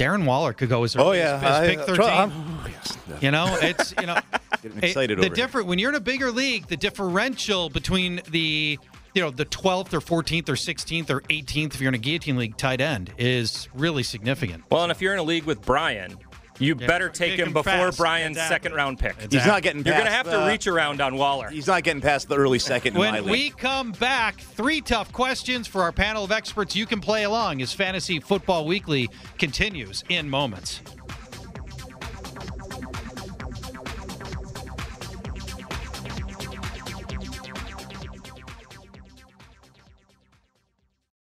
Darren 0.00 0.24
Waller 0.24 0.52
could 0.54 0.68
go 0.70 0.82
as 0.84 0.96
early 0.96 1.06
Oh 1.06 1.12
yeah, 1.12 1.36
as, 1.36 1.42
as 1.44 1.68
pick 1.68 1.78
uh, 1.80 1.84
13. 1.84 2.04
I'm- 2.06 2.58
yes, 2.68 2.98
You 3.20 3.30
know, 3.30 3.58
it's 3.60 3.92
you 4.00 4.06
know, 4.06 4.16
Getting 4.62 4.78
it- 4.78 4.84
excited 4.84 5.18
the 5.18 5.26
over 5.26 5.34
here. 5.34 5.34
different 5.34 5.66
when 5.66 5.78
you're 5.78 5.90
in 5.90 5.94
a 5.96 6.00
bigger 6.00 6.30
league, 6.30 6.66
the 6.68 6.76
differential 6.76 7.68
between 7.68 8.22
the 8.30 8.78
you 9.14 9.20
know 9.22 9.30
the 9.30 9.44
12th 9.44 9.92
or 9.92 10.00
14th 10.22 10.48
or 10.48 10.54
16th 10.54 11.10
or 11.10 11.20
18th 11.22 11.74
if 11.74 11.80
you're 11.80 11.88
in 11.88 11.94
a 11.94 11.98
guillotine 11.98 12.36
league 12.36 12.56
tight 12.56 12.80
end 12.80 13.12
is 13.18 13.68
really 13.74 14.02
significant. 14.02 14.64
Well, 14.70 14.82
and 14.84 14.92
if 14.92 15.02
you're 15.02 15.12
in 15.12 15.18
a 15.18 15.22
league 15.24 15.44
with 15.44 15.60
Brian, 15.62 16.16
you 16.60 16.74
better 16.74 17.08
take 17.08 17.38
him 17.38 17.48
him 17.48 17.52
before 17.52 17.72
fast. 17.72 17.98
Brian's 17.98 18.36
Exactly. 18.36 18.54
second 18.54 18.74
round 18.76 18.98
pick. 18.98 19.20
He's 19.32 19.46
not 19.46 19.62
getting. 19.62 19.84
You're 19.84 19.94
going 19.94 20.04
to 20.04 20.10
past, 20.10 20.26
have 20.26 20.34
to 20.34 20.44
uh, 20.44 20.48
reach 20.48 20.66
around 20.66 21.00
on 21.00 21.16
Waller. 21.16 21.48
He's 21.50 21.66
not 21.66 21.82
getting 21.82 22.02
past 22.02 22.28
the 22.28 22.36
early 22.36 22.58
second. 22.58 22.94
in 22.94 23.00
my 23.00 23.10
When 23.12 23.24
league. 23.24 23.30
we 23.32 23.50
come 23.50 23.92
back, 23.92 24.38
three 24.40 24.80
tough 24.80 25.10
questions 25.12 25.66
for 25.66 25.82
our 25.82 25.92
panel 25.92 26.22
of 26.24 26.30
experts. 26.32 26.76
You 26.76 26.86
can 26.86 27.00
play 27.00 27.24
along 27.24 27.62
as 27.62 27.72
Fantasy 27.72 28.20
Football 28.20 28.66
Weekly 28.66 29.08
continues 29.38 30.04
in 30.08 30.28
moments. 30.28 30.80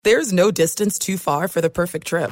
There's 0.04 0.32
no 0.32 0.52
distance 0.52 1.00
too 1.00 1.18
far 1.18 1.48
for 1.48 1.62
the 1.62 1.70
perfect 1.70 2.06
trip. 2.08 2.32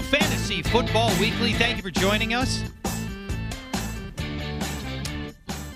Fantasy 0.00 0.62
Football 0.62 1.10
Weekly. 1.20 1.52
Thank 1.52 1.76
you 1.76 1.82
for 1.82 1.90
joining 1.90 2.34
us. 2.34 2.62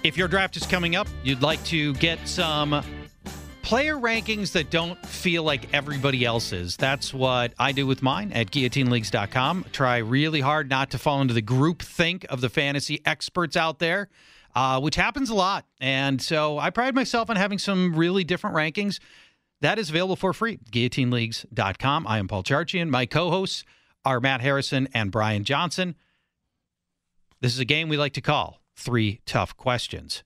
If 0.02 0.16
your 0.16 0.26
draft 0.28 0.56
is 0.56 0.66
coming 0.66 0.96
up, 0.96 1.06
you'd 1.22 1.42
like 1.42 1.62
to 1.64 1.94
get 1.94 2.26
some 2.26 2.82
player 3.62 3.96
rankings 3.96 4.52
that 4.52 4.70
don't 4.70 4.98
feel 5.06 5.44
like 5.44 5.72
everybody 5.72 6.24
else's. 6.24 6.76
That's 6.76 7.14
what 7.14 7.54
I 7.58 7.72
do 7.72 7.86
with 7.86 8.02
mine 8.02 8.32
at 8.32 8.50
guillotineleagues.com. 8.50 9.66
Try 9.72 9.98
really 9.98 10.40
hard 10.40 10.68
not 10.68 10.90
to 10.90 10.98
fall 10.98 11.22
into 11.22 11.34
the 11.34 11.42
group 11.42 11.80
think 11.80 12.26
of 12.28 12.40
the 12.40 12.48
fantasy 12.48 13.00
experts 13.06 13.56
out 13.56 13.78
there, 13.78 14.08
uh, 14.54 14.80
which 14.80 14.96
happens 14.96 15.30
a 15.30 15.34
lot. 15.34 15.64
And 15.80 16.20
so 16.20 16.58
I 16.58 16.70
pride 16.70 16.94
myself 16.94 17.30
on 17.30 17.36
having 17.36 17.58
some 17.58 17.94
really 17.94 18.24
different 18.24 18.56
rankings. 18.56 18.98
That 19.60 19.78
is 19.78 19.90
available 19.90 20.16
for 20.16 20.32
free. 20.32 20.58
GuillotineLeagues.com. 20.70 22.06
I 22.08 22.18
am 22.18 22.26
Paul 22.26 22.42
Charchian. 22.42 22.88
My 22.88 23.06
co 23.06 23.30
hosts 23.30 23.64
are 24.04 24.20
Matt 24.20 24.40
Harrison 24.40 24.88
and 24.94 25.10
Brian 25.10 25.44
Johnson. 25.44 25.94
This 27.40 27.52
is 27.52 27.58
a 27.58 27.64
game 27.64 27.88
we 27.88 27.96
like 27.96 28.12
to 28.14 28.20
call 28.20 28.60
Three 28.76 29.20
Tough 29.26 29.56
Questions. 29.56 30.22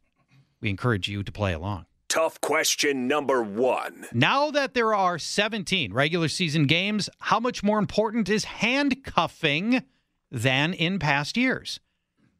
We 0.60 0.70
encourage 0.70 1.08
you 1.08 1.22
to 1.22 1.32
play 1.32 1.52
along. 1.52 1.86
Tough 2.08 2.40
question 2.40 3.08
number 3.08 3.42
one. 3.42 4.06
Now 4.12 4.50
that 4.50 4.74
there 4.74 4.94
are 4.94 5.18
17 5.18 5.92
regular 5.92 6.28
season 6.28 6.66
games, 6.66 7.10
how 7.18 7.40
much 7.40 7.62
more 7.62 7.78
important 7.78 8.28
is 8.28 8.44
handcuffing 8.44 9.82
than 10.30 10.72
in 10.72 10.98
past 10.98 11.36
years? 11.36 11.80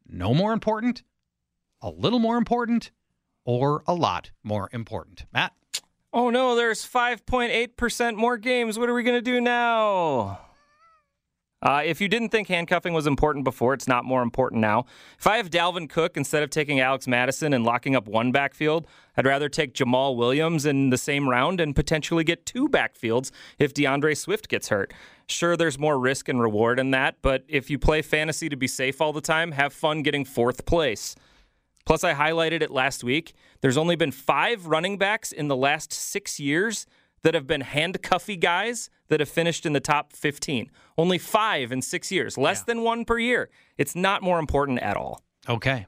No 0.07 0.33
more 0.33 0.53
important, 0.53 1.03
a 1.81 1.89
little 1.89 2.19
more 2.19 2.37
important, 2.37 2.91
or 3.45 3.83
a 3.85 3.93
lot 3.93 4.31
more 4.41 4.69
important? 4.71 5.25
Matt? 5.33 5.53
Oh 6.13 6.29
no, 6.29 6.55
there's 6.55 6.87
5.8% 6.87 8.15
more 8.15 8.37
games. 8.37 8.79
What 8.79 8.89
are 8.89 8.93
we 8.93 9.03
going 9.03 9.17
to 9.17 9.21
do 9.21 9.41
now? 9.41 10.39
Uh, 11.61 11.81
if 11.83 11.99
you 11.99 12.07
didn't 12.07 12.29
think 12.29 12.47
handcuffing 12.47 12.93
was 12.93 13.07
important 13.07 13.43
before, 13.43 13.73
it's 13.73 13.87
not 13.87 14.05
more 14.05 14.21
important 14.21 14.61
now. 14.61 14.85
If 15.17 15.25
I 15.25 15.37
have 15.37 15.49
Dalvin 15.49 15.89
Cook 15.89 16.15
instead 16.15 16.43
of 16.43 16.51
taking 16.51 16.79
Alex 16.79 17.07
Mattison 17.07 17.51
and 17.51 17.63
locking 17.63 17.95
up 17.95 18.07
one 18.07 18.31
backfield, 18.31 18.85
I'd 19.15 19.25
rather 19.25 19.49
take 19.49 19.73
Jamaal 19.73 20.15
Williams 20.15 20.67
in 20.67 20.91
the 20.91 20.99
same 20.99 21.27
round 21.27 21.59
and 21.59 21.75
potentially 21.75 22.23
get 22.23 22.45
two 22.45 22.69
backfields 22.69 23.31
if 23.57 23.73
D'Andre 23.73 24.13
Swift 24.13 24.49
gets 24.49 24.69
hurt. 24.69 24.93
Sure, 25.25 25.57
there's 25.57 25.79
more 25.79 25.97
risk 25.97 26.29
and 26.29 26.39
reward 26.39 26.79
in 26.79 26.91
that, 26.91 27.15
but 27.23 27.43
if 27.47 27.71
you 27.71 27.79
play 27.79 28.03
fantasy 28.03 28.49
to 28.49 28.55
be 28.55 28.67
safe 28.67 29.01
all 29.01 29.11
the 29.11 29.19
time, 29.19 29.51
have 29.53 29.73
fun 29.73 30.03
getting 30.03 30.25
fourth 30.25 30.65
place. 30.67 31.15
Plus, 31.87 32.03
I 32.03 32.13
highlighted 32.13 32.61
it 32.61 32.69
last 32.69 33.03
week. 33.03 33.33
There's 33.61 33.77
only 33.77 33.95
been 33.95 34.11
five 34.11 34.67
running 34.67 34.97
backs 34.97 35.31
in 35.31 35.47
the 35.47 35.55
last 35.55 35.91
six 35.91 36.39
years 36.39 36.85
that 37.23 37.33
have 37.33 37.47
been 37.47 37.61
handcuffy 37.61 38.37
guys 38.37 38.89
that 39.09 39.19
have 39.19 39.29
finished 39.29 39.65
in 39.65 39.73
the 39.73 39.79
top 39.79 40.13
15. 40.13 40.69
Only 40.97 41.17
five 41.17 41.71
in 41.71 41.81
six 41.81 42.11
years, 42.11 42.37
less 42.37 42.63
than 42.63 42.81
one 42.81 43.05
per 43.05 43.17
year. 43.17 43.49
It's 43.77 43.95
not 43.95 44.21
more 44.21 44.39
important 44.39 44.79
at 44.79 44.97
all. 44.97 45.21
Okay. 45.47 45.85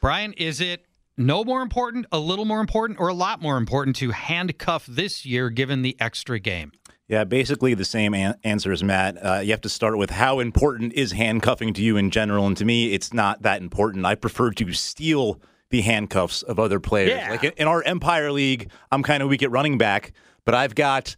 Brian, 0.00 0.32
is 0.34 0.60
it 0.60 0.84
no 1.16 1.44
more 1.44 1.62
important, 1.62 2.06
a 2.12 2.18
little 2.18 2.44
more 2.44 2.60
important, 2.60 2.98
or 3.00 3.08
a 3.08 3.14
lot 3.14 3.40
more 3.40 3.56
important 3.56 3.96
to 3.96 4.10
handcuff 4.10 4.84
this 4.86 5.24
year 5.24 5.48
given 5.50 5.82
the 5.82 5.96
extra 6.00 6.38
game? 6.38 6.72
Yeah, 7.08 7.22
basically 7.24 7.74
the 7.74 7.84
same 7.84 8.14
an- 8.14 8.34
answer 8.42 8.72
as 8.72 8.82
Matt. 8.82 9.16
Uh, 9.24 9.40
you 9.42 9.52
have 9.52 9.60
to 9.60 9.68
start 9.68 9.96
with 9.96 10.10
how 10.10 10.40
important 10.40 10.92
is 10.94 11.12
handcuffing 11.12 11.72
to 11.74 11.82
you 11.82 11.96
in 11.96 12.10
general, 12.10 12.46
and 12.46 12.56
to 12.56 12.64
me, 12.64 12.92
it's 12.92 13.12
not 13.14 13.42
that 13.42 13.62
important. 13.62 14.04
I 14.04 14.16
prefer 14.16 14.50
to 14.52 14.72
steal 14.72 15.40
the 15.70 15.82
handcuffs 15.82 16.42
of 16.42 16.58
other 16.58 16.80
players. 16.80 17.10
Yeah. 17.10 17.30
Like 17.30 17.44
in- 17.44 17.52
in 17.56 17.68
our 17.68 17.82
Empire 17.84 18.32
League, 18.32 18.70
I'm 18.90 19.02
kind 19.04 19.22
of 19.22 19.28
weak 19.28 19.42
at 19.44 19.50
running 19.52 19.78
back, 19.78 20.12
but 20.46 20.54
I've 20.54 20.74
got 20.74 21.14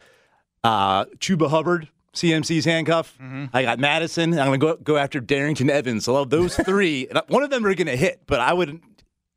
uh, 0.64 1.04
Chuba 1.18 1.48
Hubbard, 1.48 1.88
CMC's 2.14 2.64
handcuff. 2.64 3.16
Mm-hmm. 3.22 3.56
I 3.56 3.62
got 3.62 3.78
Mattison. 3.78 4.32
I'm 4.36 4.46
going 4.48 4.58
to 4.60 4.66
go 4.66 4.76
go 4.76 4.96
after 4.96 5.20
Darrynton 5.20 5.70
Evans. 5.70 6.08
I 6.08 6.12
love 6.12 6.30
those 6.30 6.56
three, 6.66 7.06
one 7.28 7.44
of 7.44 7.50
them 7.50 7.64
are 7.64 7.74
going 7.74 7.86
to 7.86 7.96
hit, 7.96 8.22
but 8.26 8.40
I 8.40 8.54
wouldn't. 8.54 8.82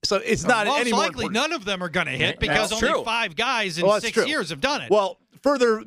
So 0.03 0.15
it's 0.15 0.43
not 0.45 0.65
Most 0.65 0.79
any 0.81 0.91
likely, 0.93 1.29
none 1.29 1.53
of 1.53 1.63
them 1.63 1.83
are 1.83 1.89
going 1.89 2.07
to 2.07 2.13
hit 2.13 2.39
because 2.39 2.71
only 2.71 2.87
true. 2.87 3.03
five 3.03 3.35
guys 3.35 3.77
in 3.77 3.85
Well, 3.85 4.01
six 4.01 4.13
true. 4.13 4.25
years 4.25 4.49
have 4.49 4.59
done 4.59 4.81
it. 4.81 4.89
Well, 4.89 5.19
further 5.43 5.83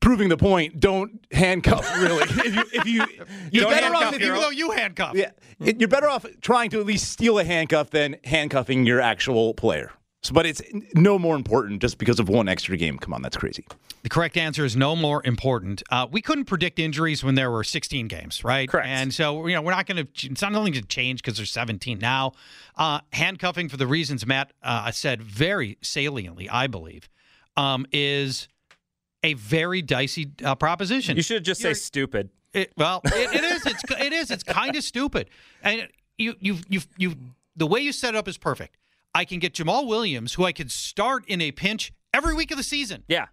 proving 0.00 0.28
the 0.28 0.36
point, 0.36 0.78
don't 0.78 1.24
handcuff 1.32 1.84
really. 1.96 2.22
if 2.28 2.54
you, 2.54 2.64
if 2.72 2.86
you 2.86 3.04
you're 3.50 3.68
better 3.68 3.92
off 3.92 4.14
if 4.14 4.20
even 4.20 4.34
you 4.36 4.40
though 4.40 4.50
you 4.50 4.70
handcuff. 4.70 5.16
yeah, 5.16 5.30
you're 5.58 5.88
better 5.88 6.08
off 6.08 6.24
trying 6.42 6.70
to 6.70 6.78
at 6.78 6.86
least 6.86 7.10
steal 7.10 7.38
a 7.40 7.44
handcuff 7.44 7.90
than 7.90 8.16
handcuffing 8.22 8.86
your 8.86 9.00
actual 9.00 9.52
player. 9.54 9.90
So, 10.24 10.32
but 10.32 10.46
it's 10.46 10.62
no 10.94 11.18
more 11.18 11.36
important 11.36 11.82
just 11.82 11.98
because 11.98 12.18
of 12.18 12.30
one 12.30 12.48
extra 12.48 12.78
game. 12.78 12.98
Come 12.98 13.12
on, 13.12 13.20
that's 13.20 13.36
crazy. 13.36 13.66
The 14.04 14.08
correct 14.08 14.38
answer 14.38 14.64
is 14.64 14.74
no 14.74 14.96
more 14.96 15.22
important. 15.24 15.82
Uh, 15.90 16.06
we 16.10 16.22
couldn't 16.22 16.46
predict 16.46 16.78
injuries 16.78 17.22
when 17.22 17.34
there 17.34 17.50
were 17.50 17.62
16 17.62 18.08
games, 18.08 18.42
right? 18.42 18.66
Correct. 18.66 18.88
And 18.88 19.12
so, 19.12 19.46
you 19.46 19.54
know, 19.54 19.60
we're 19.60 19.72
not 19.72 19.84
going 19.84 20.06
to, 20.06 20.30
it's 20.30 20.40
not 20.40 20.54
only 20.54 20.70
going 20.70 20.82
to 20.82 20.88
change 20.88 21.22
because 21.22 21.36
there's 21.36 21.50
17 21.50 21.98
now. 21.98 22.32
Uh, 22.74 23.00
handcuffing, 23.12 23.68
for 23.68 23.76
the 23.76 23.86
reasons 23.86 24.26
Matt 24.26 24.54
uh, 24.62 24.90
said 24.90 25.22
very 25.22 25.76
saliently, 25.82 26.48
I 26.48 26.68
believe, 26.68 27.10
um, 27.58 27.84
is 27.92 28.48
a 29.22 29.34
very 29.34 29.82
dicey 29.82 30.30
uh, 30.42 30.54
proposition. 30.54 31.16
You 31.16 31.22
should 31.22 31.44
just 31.44 31.60
say 31.60 31.68
You're- 31.68 31.74
stupid. 31.74 32.30
It, 32.54 32.72
well, 32.78 33.02
it, 33.04 33.34
it 33.34 33.44
is. 33.44 33.66
It's 33.66 33.82
it 33.90 34.12
is. 34.12 34.30
It's 34.30 34.44
kind 34.44 34.76
of 34.76 34.84
stupid. 34.84 35.28
And 35.60 35.88
you 36.16 36.36
you 36.38 36.58
you 36.68 36.80
you 36.96 37.16
the 37.56 37.66
way 37.66 37.80
you 37.80 37.90
set 37.90 38.14
it 38.14 38.16
up 38.16 38.28
is 38.28 38.38
perfect. 38.38 38.76
I 39.14 39.24
can 39.24 39.38
get 39.38 39.54
Jamaal 39.54 39.86
Williams, 39.86 40.34
who 40.34 40.44
I 40.44 40.52
can 40.52 40.68
start 40.68 41.24
in 41.26 41.40
a 41.40 41.52
pinch 41.52 41.92
every 42.12 42.34
week 42.34 42.50
of 42.50 42.56
the 42.56 42.62
season, 42.62 43.04
Yeah. 43.08 43.26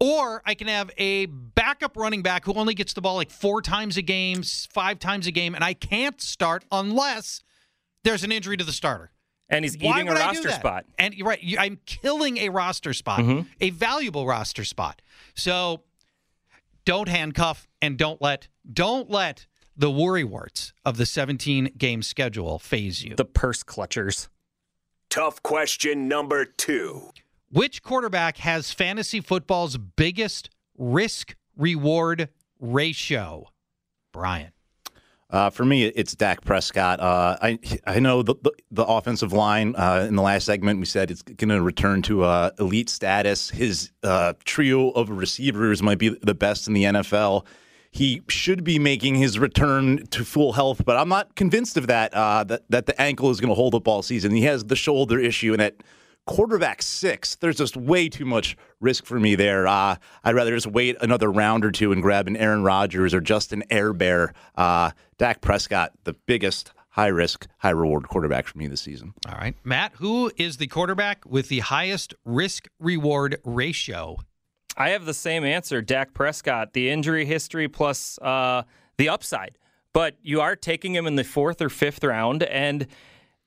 or 0.00 0.42
I 0.44 0.54
can 0.54 0.66
have 0.66 0.90
a 0.98 1.26
backup 1.26 1.96
running 1.96 2.22
back 2.22 2.44
who 2.44 2.54
only 2.54 2.74
gets 2.74 2.92
the 2.92 3.00
ball 3.00 3.14
like 3.16 3.30
four 3.30 3.62
times 3.62 3.96
a 3.96 4.02
game, 4.02 4.42
five 4.72 4.98
times 4.98 5.26
a 5.26 5.30
game, 5.30 5.54
and 5.54 5.62
I 5.62 5.74
can't 5.74 6.20
start 6.20 6.64
unless 6.72 7.42
there's 8.02 8.24
an 8.24 8.32
injury 8.32 8.56
to 8.56 8.64
the 8.64 8.72
starter. 8.72 9.10
And 9.48 9.64
he's 9.64 9.76
Why 9.78 9.98
eating 9.98 10.08
a 10.08 10.12
would 10.12 10.20
I 10.20 10.32
do 10.32 10.38
roster 10.38 10.50
spot. 10.52 10.86
And 10.98 11.14
you're 11.14 11.28
right, 11.28 11.40
I'm 11.58 11.78
killing 11.86 12.38
a 12.38 12.48
roster 12.48 12.92
spot, 12.94 13.20
mm-hmm. 13.20 13.48
a 13.60 13.70
valuable 13.70 14.26
roster 14.26 14.64
spot. 14.64 15.02
So 15.34 15.82
don't 16.84 17.08
handcuff 17.08 17.68
and 17.80 17.96
don't 17.98 18.20
let 18.20 18.48
don't 18.70 19.10
let 19.10 19.46
the 19.76 19.90
worrywarts 19.90 20.72
of 20.84 20.96
the 20.96 21.06
17 21.06 21.72
game 21.76 22.02
schedule 22.02 22.58
faze 22.58 23.02
you. 23.04 23.14
The 23.16 23.24
purse 23.24 23.62
clutchers. 23.62 24.28
Tough 25.14 25.40
question 25.44 26.08
number 26.08 26.44
two. 26.44 27.10
Which 27.52 27.84
quarterback 27.84 28.38
has 28.38 28.72
fantasy 28.72 29.20
football's 29.20 29.76
biggest 29.76 30.50
risk 30.76 31.36
reward 31.56 32.30
ratio? 32.58 33.46
Brian. 34.12 34.50
Uh, 35.30 35.50
for 35.50 35.64
me, 35.64 35.84
it's 35.84 36.16
Dak 36.16 36.44
Prescott. 36.44 36.98
Uh, 36.98 37.36
I 37.40 37.60
I 37.86 38.00
know 38.00 38.24
the 38.24 38.34
the, 38.42 38.50
the 38.72 38.84
offensive 38.84 39.32
line 39.32 39.76
uh, 39.76 40.04
in 40.08 40.16
the 40.16 40.22
last 40.22 40.46
segment 40.46 40.80
we 40.80 40.86
said 40.86 41.12
it's 41.12 41.22
going 41.22 41.48
to 41.48 41.62
return 41.62 42.02
to 42.02 42.24
uh, 42.24 42.50
elite 42.58 42.90
status. 42.90 43.50
His 43.50 43.92
uh, 44.02 44.32
trio 44.44 44.90
of 44.90 45.10
receivers 45.10 45.80
might 45.80 45.98
be 45.98 46.08
the 46.08 46.34
best 46.34 46.66
in 46.66 46.74
the 46.74 46.82
NFL. 46.82 47.46
He 47.94 48.22
should 48.28 48.64
be 48.64 48.80
making 48.80 49.14
his 49.14 49.38
return 49.38 50.04
to 50.08 50.24
full 50.24 50.54
health, 50.54 50.84
but 50.84 50.96
I'm 50.96 51.08
not 51.08 51.36
convinced 51.36 51.76
of 51.76 51.86
that. 51.86 52.12
Uh, 52.12 52.42
that 52.42 52.68
that 52.68 52.86
the 52.86 53.00
ankle 53.00 53.30
is 53.30 53.40
going 53.40 53.50
to 53.50 53.54
hold 53.54 53.72
up 53.72 53.86
all 53.86 54.02
season. 54.02 54.32
He 54.32 54.42
has 54.42 54.64
the 54.64 54.74
shoulder 54.74 55.20
issue, 55.20 55.52
and 55.52 55.62
at 55.62 55.76
quarterback 56.26 56.82
six, 56.82 57.36
there's 57.36 57.56
just 57.56 57.76
way 57.76 58.08
too 58.08 58.24
much 58.24 58.56
risk 58.80 59.06
for 59.06 59.20
me 59.20 59.36
there. 59.36 59.68
Uh, 59.68 59.94
I'd 60.24 60.34
rather 60.34 60.52
just 60.52 60.66
wait 60.66 60.96
another 61.02 61.30
round 61.30 61.64
or 61.64 61.70
two 61.70 61.92
and 61.92 62.02
grab 62.02 62.26
an 62.26 62.36
Aaron 62.36 62.64
Rodgers 62.64 63.14
or 63.14 63.20
Justin 63.20 63.62
Herbert. 63.70 64.34
Uh, 64.56 64.90
Dak 65.16 65.40
Prescott, 65.40 65.92
the 66.02 66.14
biggest 66.14 66.72
high 66.90 67.06
risk, 67.06 67.46
high 67.58 67.70
reward 67.70 68.08
quarterback 68.08 68.48
for 68.48 68.58
me 68.58 68.66
this 68.66 68.80
season. 68.80 69.14
All 69.28 69.36
right. 69.36 69.54
Matt, 69.62 69.92
who 69.98 70.32
is 70.36 70.56
the 70.56 70.66
quarterback 70.66 71.24
with 71.24 71.48
the 71.48 71.60
highest 71.60 72.12
risk 72.24 72.66
reward 72.80 73.36
ratio? 73.44 74.18
I 74.76 74.90
have 74.90 75.04
the 75.04 75.14
same 75.14 75.44
answer, 75.44 75.80
Dak 75.82 76.14
Prescott. 76.14 76.72
The 76.72 76.90
injury 76.90 77.24
history 77.24 77.68
plus 77.68 78.18
uh, 78.18 78.62
the 78.96 79.08
upside. 79.08 79.58
But 79.92 80.16
you 80.22 80.40
are 80.40 80.56
taking 80.56 80.94
him 80.94 81.06
in 81.06 81.16
the 81.16 81.24
fourth 81.24 81.62
or 81.62 81.68
fifth 81.68 82.02
round, 82.02 82.42
and 82.42 82.86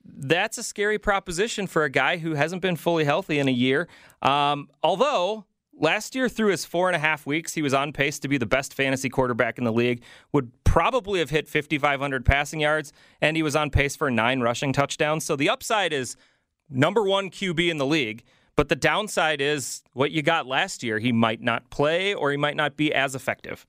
that's 0.06 0.58
a 0.58 0.64
scary 0.64 0.98
proposition 0.98 1.68
for 1.68 1.84
a 1.84 1.90
guy 1.90 2.18
who 2.18 2.36
hasn't 2.36 2.62
been 2.62 2.78
fully 2.78 3.04
healthy 3.04 3.40
in 3.40 3.50
a 3.50 3.52
year. 3.52 3.90
Um, 4.22 4.70
although 4.82 5.46
last 5.78 6.16
year, 6.16 6.30
through 6.30 6.52
his 6.52 6.64
four 6.64 6.88
and 6.88 6.96
a 6.96 7.00
half 7.00 7.26
weeks, 7.26 7.54
he 7.54 7.62
was 7.62 7.74
on 7.74 7.92
pace 7.92 8.18
to 8.20 8.30
be 8.30 8.38
the 8.38 8.46
best 8.46 8.74
fantasy 8.74 9.10
quarterback 9.10 9.58
in 9.58 9.66
the 9.66 9.74
league, 9.74 10.02
would 10.32 10.52
probably 10.64 11.20
have 11.20 11.30
hit 11.30 11.48
5,500 11.48 12.26
passing 12.26 12.62
yards, 12.62 12.94
and 13.22 13.36
he 13.36 13.44
was 13.44 13.56
on 13.56 13.70
pace 13.70 13.96
for 13.96 14.10
nine 14.10 14.40
rushing 14.40 14.72
touchdowns. 14.72 15.26
So 15.26 15.36
the 15.36 15.50
upside 15.50 15.92
is 15.92 16.16
number 16.70 17.04
one 17.04 17.30
QB 17.30 17.70
in 17.70 17.78
the 17.78 17.86
league. 17.86 18.24
But 18.58 18.70
the 18.70 18.76
downside 18.76 19.40
is 19.40 19.84
what 19.94 20.12
you 20.12 20.24
got 20.24 20.48
last 20.48 20.84
year. 20.84 21.00
He 21.00 21.14
might 21.14 21.42
not 21.42 21.70
play 21.70 22.14
or 22.14 22.32
he 22.32 22.38
might 22.38 22.58
not 22.58 22.76
be 22.76 22.92
as 22.94 23.16
effective. 23.16 23.66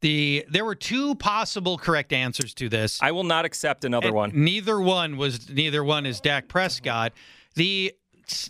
The 0.00 0.46
there 0.48 0.64
were 0.64 0.76
two 0.76 1.16
possible 1.16 1.76
correct 1.76 2.12
answers 2.12 2.54
to 2.54 2.68
this. 2.68 2.98
I 3.02 3.10
will 3.10 3.24
not 3.24 3.44
accept 3.44 3.84
another 3.84 4.08
And 4.08 4.16
one. 4.16 4.30
Neither 4.32 4.80
one 4.80 5.16
was 5.16 5.50
neither 5.50 5.82
one 5.82 6.06
is 6.06 6.20
Dak 6.20 6.46
Prescott. 6.46 7.12
The 7.56 7.92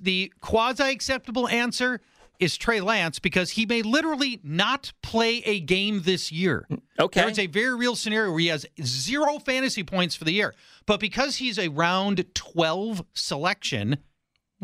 the 0.02 0.32
quasi 0.40 0.84
acceptable 0.84 1.48
answer 1.48 2.00
is 2.38 2.56
Trey 2.56 2.80
Lance 2.80 3.18
because 3.18 3.52
he 3.52 3.64
may 3.64 3.82
literally 3.82 4.40
not 4.42 4.92
play 5.02 5.38
a 5.46 5.60
game 5.60 6.02
this 6.02 6.32
year. 6.32 6.66
Okay. 6.98 7.22
There's 7.22 7.38
a 7.38 7.46
very 7.46 7.74
real 7.76 7.96
scenario 7.96 8.30
where 8.30 8.40
he 8.40 8.48
has 8.48 8.66
zero 8.82 9.38
fantasy 9.38 9.84
points 9.84 10.16
for 10.16 10.24
the 10.24 10.32
year. 10.32 10.54
But 10.86 11.00
because 11.00 11.36
he's 11.36 11.58
a 11.58 11.68
round 11.68 12.24
12 12.34 13.04
selection, 13.14 13.98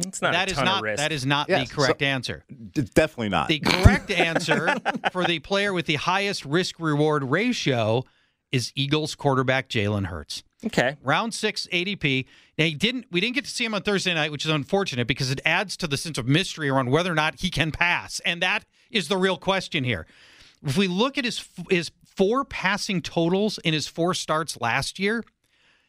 It's 0.06 0.22
not 0.22 0.32
that 0.32 0.48
a 0.48 0.50
is 0.52 0.56
ton 0.56 0.64
not 0.66 0.76
of 0.78 0.82
risk. 0.82 0.96
that 0.98 1.12
is 1.12 1.26
not 1.26 1.48
Yes, 1.48 1.68
the 1.68 1.74
correct 1.74 2.00
so- 2.00 2.06
answer. 2.06 2.44
D- 2.72 2.82
definitely 2.94 3.28
not. 3.30 3.48
The 3.48 3.60
correct 3.60 4.10
answer 4.10 4.74
for 5.12 5.24
the 5.24 5.38
player 5.40 5.72
with 5.72 5.86
the 5.86 5.96
highest 5.96 6.44
risk 6.44 6.76
reward 6.78 7.24
ratio 7.24 8.04
is 8.52 8.72
Eagles 8.74 9.14
quarterback 9.14 9.68
Jalen 9.68 10.06
Hurts. 10.06 10.42
okay. 10.66 10.96
Round 11.02 11.32
six 11.32 11.66
ADP. 11.72 12.26
Now 12.58 12.64
he 12.64 12.74
didn't. 12.74 13.06
We 13.10 13.20
didn't 13.20 13.34
get 13.36 13.44
to 13.44 13.50
see 13.50 13.64
him 13.64 13.74
on 13.74 13.82
Thursday 13.82 14.12
night, 14.12 14.30
which 14.32 14.44
is 14.44 14.50
unfortunate 14.50 15.06
because 15.06 15.30
it 15.30 15.40
adds 15.44 15.76
to 15.78 15.86
the 15.86 15.96
sense 15.96 16.18
of 16.18 16.26
mystery 16.26 16.68
around 16.68 16.90
whether 16.90 17.10
or 17.12 17.14
not 17.14 17.40
he 17.40 17.48
can 17.50 17.70
pass, 17.70 18.20
and 18.24 18.42
that 18.42 18.64
is 18.90 19.08
the 19.08 19.16
real 19.16 19.36
question 19.38 19.84
here. 19.84 20.06
If 20.62 20.76
we 20.76 20.88
look 20.88 21.16
at 21.16 21.24
his 21.24 21.44
his 21.70 21.90
four 22.04 22.44
passing 22.44 23.00
totals 23.00 23.58
in 23.58 23.72
his 23.72 23.86
four 23.86 24.12
starts 24.14 24.60
last 24.60 24.98
year, 24.98 25.24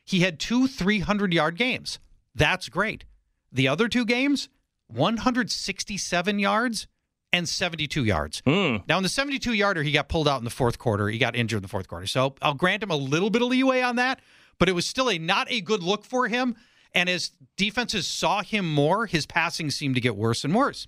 he 0.05 0.21
had 0.21 0.39
two 0.39 0.67
300 0.67 1.33
yard 1.33 1.57
games. 1.57 1.99
That's 2.35 2.69
great. 2.69 3.03
The 3.51 3.67
other 3.67 3.87
two 3.87 4.05
games, 4.05 4.49
167 4.87 6.39
yards 6.39 6.87
and 7.33 7.47
72 7.47 8.03
yards. 8.03 8.41
Hmm. 8.45 8.77
Now, 8.87 8.97
in 8.97 9.03
the 9.03 9.09
72 9.09 9.53
yarder, 9.53 9.83
he 9.83 9.91
got 9.91 10.09
pulled 10.09 10.27
out 10.27 10.39
in 10.39 10.43
the 10.43 10.49
fourth 10.49 10.77
quarter. 10.77 11.07
He 11.07 11.17
got 11.17 11.35
injured 11.35 11.57
in 11.57 11.61
the 11.61 11.69
fourth 11.69 11.87
quarter. 11.87 12.07
So 12.07 12.35
I'll 12.41 12.53
grant 12.53 12.83
him 12.83 12.91
a 12.91 12.95
little 12.95 13.29
bit 13.29 13.41
of 13.41 13.47
leeway 13.47 13.81
on 13.81 13.95
that, 13.97 14.19
but 14.59 14.69
it 14.69 14.73
was 14.73 14.85
still 14.85 15.09
a 15.09 15.17
not 15.17 15.49
a 15.49 15.61
good 15.61 15.83
look 15.83 16.03
for 16.03 16.27
him. 16.27 16.55
And 16.93 17.09
as 17.09 17.31
defenses 17.55 18.05
saw 18.05 18.43
him 18.43 18.71
more, 18.71 19.05
his 19.05 19.25
passing 19.25 19.71
seemed 19.71 19.95
to 19.95 20.01
get 20.01 20.15
worse 20.15 20.43
and 20.43 20.53
worse. 20.53 20.87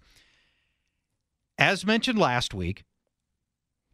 As 1.58 1.86
mentioned 1.86 2.20
last 2.20 2.54
week, 2.54 2.84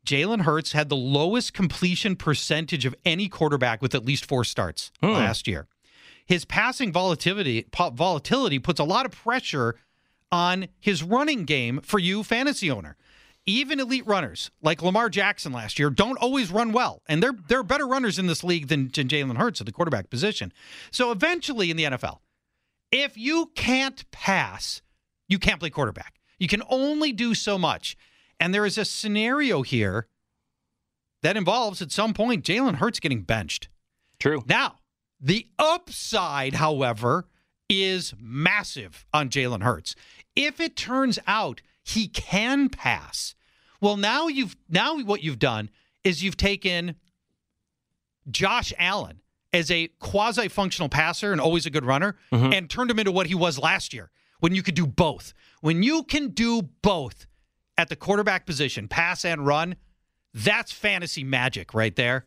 Jalen 0.05 0.41
Hurts 0.41 0.72
had 0.72 0.89
the 0.89 0.95
lowest 0.95 1.53
completion 1.53 2.15
percentage 2.15 2.86
of 2.86 2.95
any 3.05 3.28
quarterback 3.30 3.82
with 3.82 3.93
at 3.93 4.05
least 4.05 4.26
four 4.26 4.43
starts 4.43 4.91
hmm. 5.01 5.09
last 5.09 5.47
year. 5.47 5.67
His 6.30 6.46
passing 6.46 6.92
volatility 6.92 7.66
volatility 7.74 8.60
puts 8.60 8.80
a 8.80 8.84
lot 8.84 9.08
of 9.08 9.12
pressure 9.12 9.76
on 10.32 10.68
his 10.80 11.02
running 11.02 11.44
game 11.44 11.82
for 11.82 11.98
you 11.98 12.24
fantasy 12.24 12.70
owner. 12.70 12.96
Even 13.48 13.80
elite 13.80 14.06
runners 14.06 14.52
like 14.62 14.84
Lamar 14.84 15.10
Jackson 15.10 15.52
last 15.52 15.80
year 15.80 15.90
don't 15.90 16.20
always 16.20 16.52
run 16.52 16.72
well, 16.72 17.02
and 17.08 17.24
they're 17.24 17.34
they're 17.48 17.64
better 17.64 17.88
runners 17.88 18.20
in 18.20 18.28
this 18.28 18.44
league 18.44 18.68
than, 18.68 18.92
than 18.94 19.08
Jalen 19.08 19.38
Hurts 19.38 19.60
at 19.60 19.66
the 19.66 19.74
quarterback 19.74 20.12
position. 20.12 20.54
So 20.92 21.10
eventually 21.10 21.72
in 21.72 21.78
the 21.78 21.86
NFL, 21.86 22.20
if 22.92 23.18
you 23.18 23.52
can't 23.56 24.06
pass, 24.12 24.84
you 25.28 25.40
can't 25.40 25.60
play 25.60 25.72
quarterback. 25.72 26.20
You 26.38 26.48
can 26.48 26.62
only 26.70 27.12
do 27.12 27.34
so 27.34 27.58
much. 27.58 27.98
And 28.40 28.54
there 28.54 28.68
is 28.68 28.78
a 28.78 28.86
scenario 28.86 29.64
here 29.64 30.06
that 31.24 31.36
involves 31.36 31.82
at 31.82 31.92
some 31.92 32.14
point 32.14 32.46
Jalen 32.46 32.76
Hurts 32.76 33.00
getting 33.00 33.24
benched. 33.24 33.68
True. 34.20 34.44
Now, 34.48 34.76
the 35.20 35.47
upside, 35.57 36.55
however, 36.55 37.28
is 37.70 38.13
massive 38.20 39.05
on 39.13 39.30
Jalen 39.30 39.63
Hurts. 39.63 39.95
If 40.36 40.59
it 40.59 40.76
turns 40.76 41.20
out 41.28 41.61
he 41.84 42.07
can 42.07 42.70
pass, 42.70 43.36
well, 43.82 43.97
now 43.97 44.28
you've 44.28 44.55
now 44.70 44.99
what 45.01 45.24
you've 45.24 45.39
done 45.39 45.70
is 46.03 46.24
you've 46.24 46.38
taken 46.38 46.95
Josh 48.30 48.74
Allen 48.78 49.22
as 49.51 49.72
a 49.72 49.88
quasi-functional 49.99 50.89
passer 50.89 51.32
and 51.32 51.41
always 51.41 51.65
a 51.65 51.70
good 51.70 51.86
runner 51.86 52.15
mm-hmm. 52.32 52.53
and 52.53 52.70
turned 52.70 52.91
him 52.91 52.99
into 52.99 53.11
what 53.11 53.28
he 53.28 53.36
was 53.36 53.57
last 53.57 53.93
year 53.93 54.11
when 54.39 54.53
you 54.53 54.61
could 54.61 54.76
do 54.76 54.86
both. 54.86 55.34
When 55.61 55.84
you 55.84 56.03
can 56.03 56.30
do 56.30 56.61
both 56.61 57.26
at 57.78 57.89
the 57.89 57.95
quarterback 57.95 58.45
position, 58.45 58.88
pass 58.88 59.26
and 59.26 59.45
run, 59.45 59.76
that's 60.34 60.72
fantasy 60.72 61.24
magic 61.24 61.74
right 61.74 61.95
there. 61.95 62.26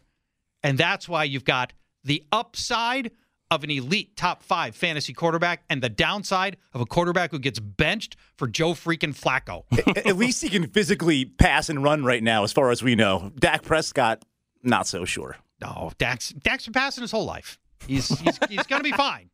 And 0.63 0.77
that's 0.79 1.09
why 1.09 1.25
you've 1.25 1.45
got 1.45 1.73
the 2.05 2.25
upside 2.33 3.11
of 3.51 3.63
an 3.65 3.71
elite 3.71 4.17
top 4.17 4.43
five 4.43 4.75
fantasy 4.75 5.13
quarterback 5.13 5.63
and 5.69 5.83
the 5.83 5.89
downside 5.91 6.57
of 6.73 6.81
a 6.81 6.87
quarterback 6.87 7.31
who 7.31 7.39
gets 7.39 7.61
benched 7.61 8.17
for 8.37 8.49
Joe 8.49 8.73
freaking 8.73 9.15
Flacco. 9.15 9.65
At 9.97 10.07
at 10.07 10.17
least 10.17 10.43
he 10.43 10.49
can 10.49 10.69
physically 10.69 11.27
pass 11.27 11.69
and 11.69 11.83
run 11.83 12.03
right 12.03 12.23
now, 12.23 12.45
as 12.45 12.53
far 12.53 12.71
as 12.71 12.83
we 12.83 12.95
know. 12.95 13.31
Dak 13.39 13.63
Prescott, 13.63 14.25
not 14.63 14.87
so 14.87 15.05
sure. 15.05 15.37
No, 15.61 15.93
Dak's 15.99 16.31
Dak's 16.31 16.65
been 16.65 16.73
passing 16.73 17.03
his 17.03 17.11
whole 17.11 17.27
life. 17.27 17.59
He's 17.87 18.09
he's, 18.21 18.39
he's 18.49 18.67
going 18.67 18.81
to 18.81 18.91
be 18.91 18.97
fine. 18.97 19.29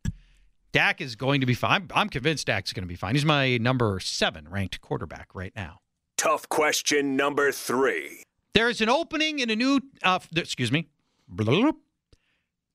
Dak 0.71 1.01
is 1.01 1.15
going 1.15 1.39
to 1.39 1.47
be 1.47 1.53
fine. 1.53 1.71
I'm, 1.81 1.87
I'm 1.95 2.09
convinced 2.09 2.47
Dak's 2.47 2.73
going 2.73 2.83
to 2.83 2.87
be 2.87 2.95
fine. 2.95 3.15
He's 3.15 3.25
my 3.25 3.57
number 3.57 3.99
seven 3.99 4.47
ranked 4.49 4.81
quarterback 4.81 5.33
right 5.33 5.53
now. 5.55 5.79
Tough 6.17 6.47
question 6.49 7.15
number 7.15 7.51
three. 7.51 8.23
There's 8.53 8.81
an 8.81 8.89
opening 8.89 9.39
in 9.39 9.49
a 9.49 9.55
new. 9.55 9.79
Uh, 10.03 10.19
excuse 10.35 10.71
me. 10.71 10.87
Blah. 11.27 11.71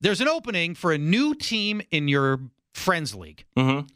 There's 0.05 0.21
an 0.21 0.27
opening 0.27 0.75
for 0.75 0.91
a 0.91 0.99
new 0.99 1.33
team 1.33 1.81
in 1.89 2.07
your 2.07 2.39
friends 2.75 3.15
league. 3.15 3.43
Mm-hmm. 3.57 3.87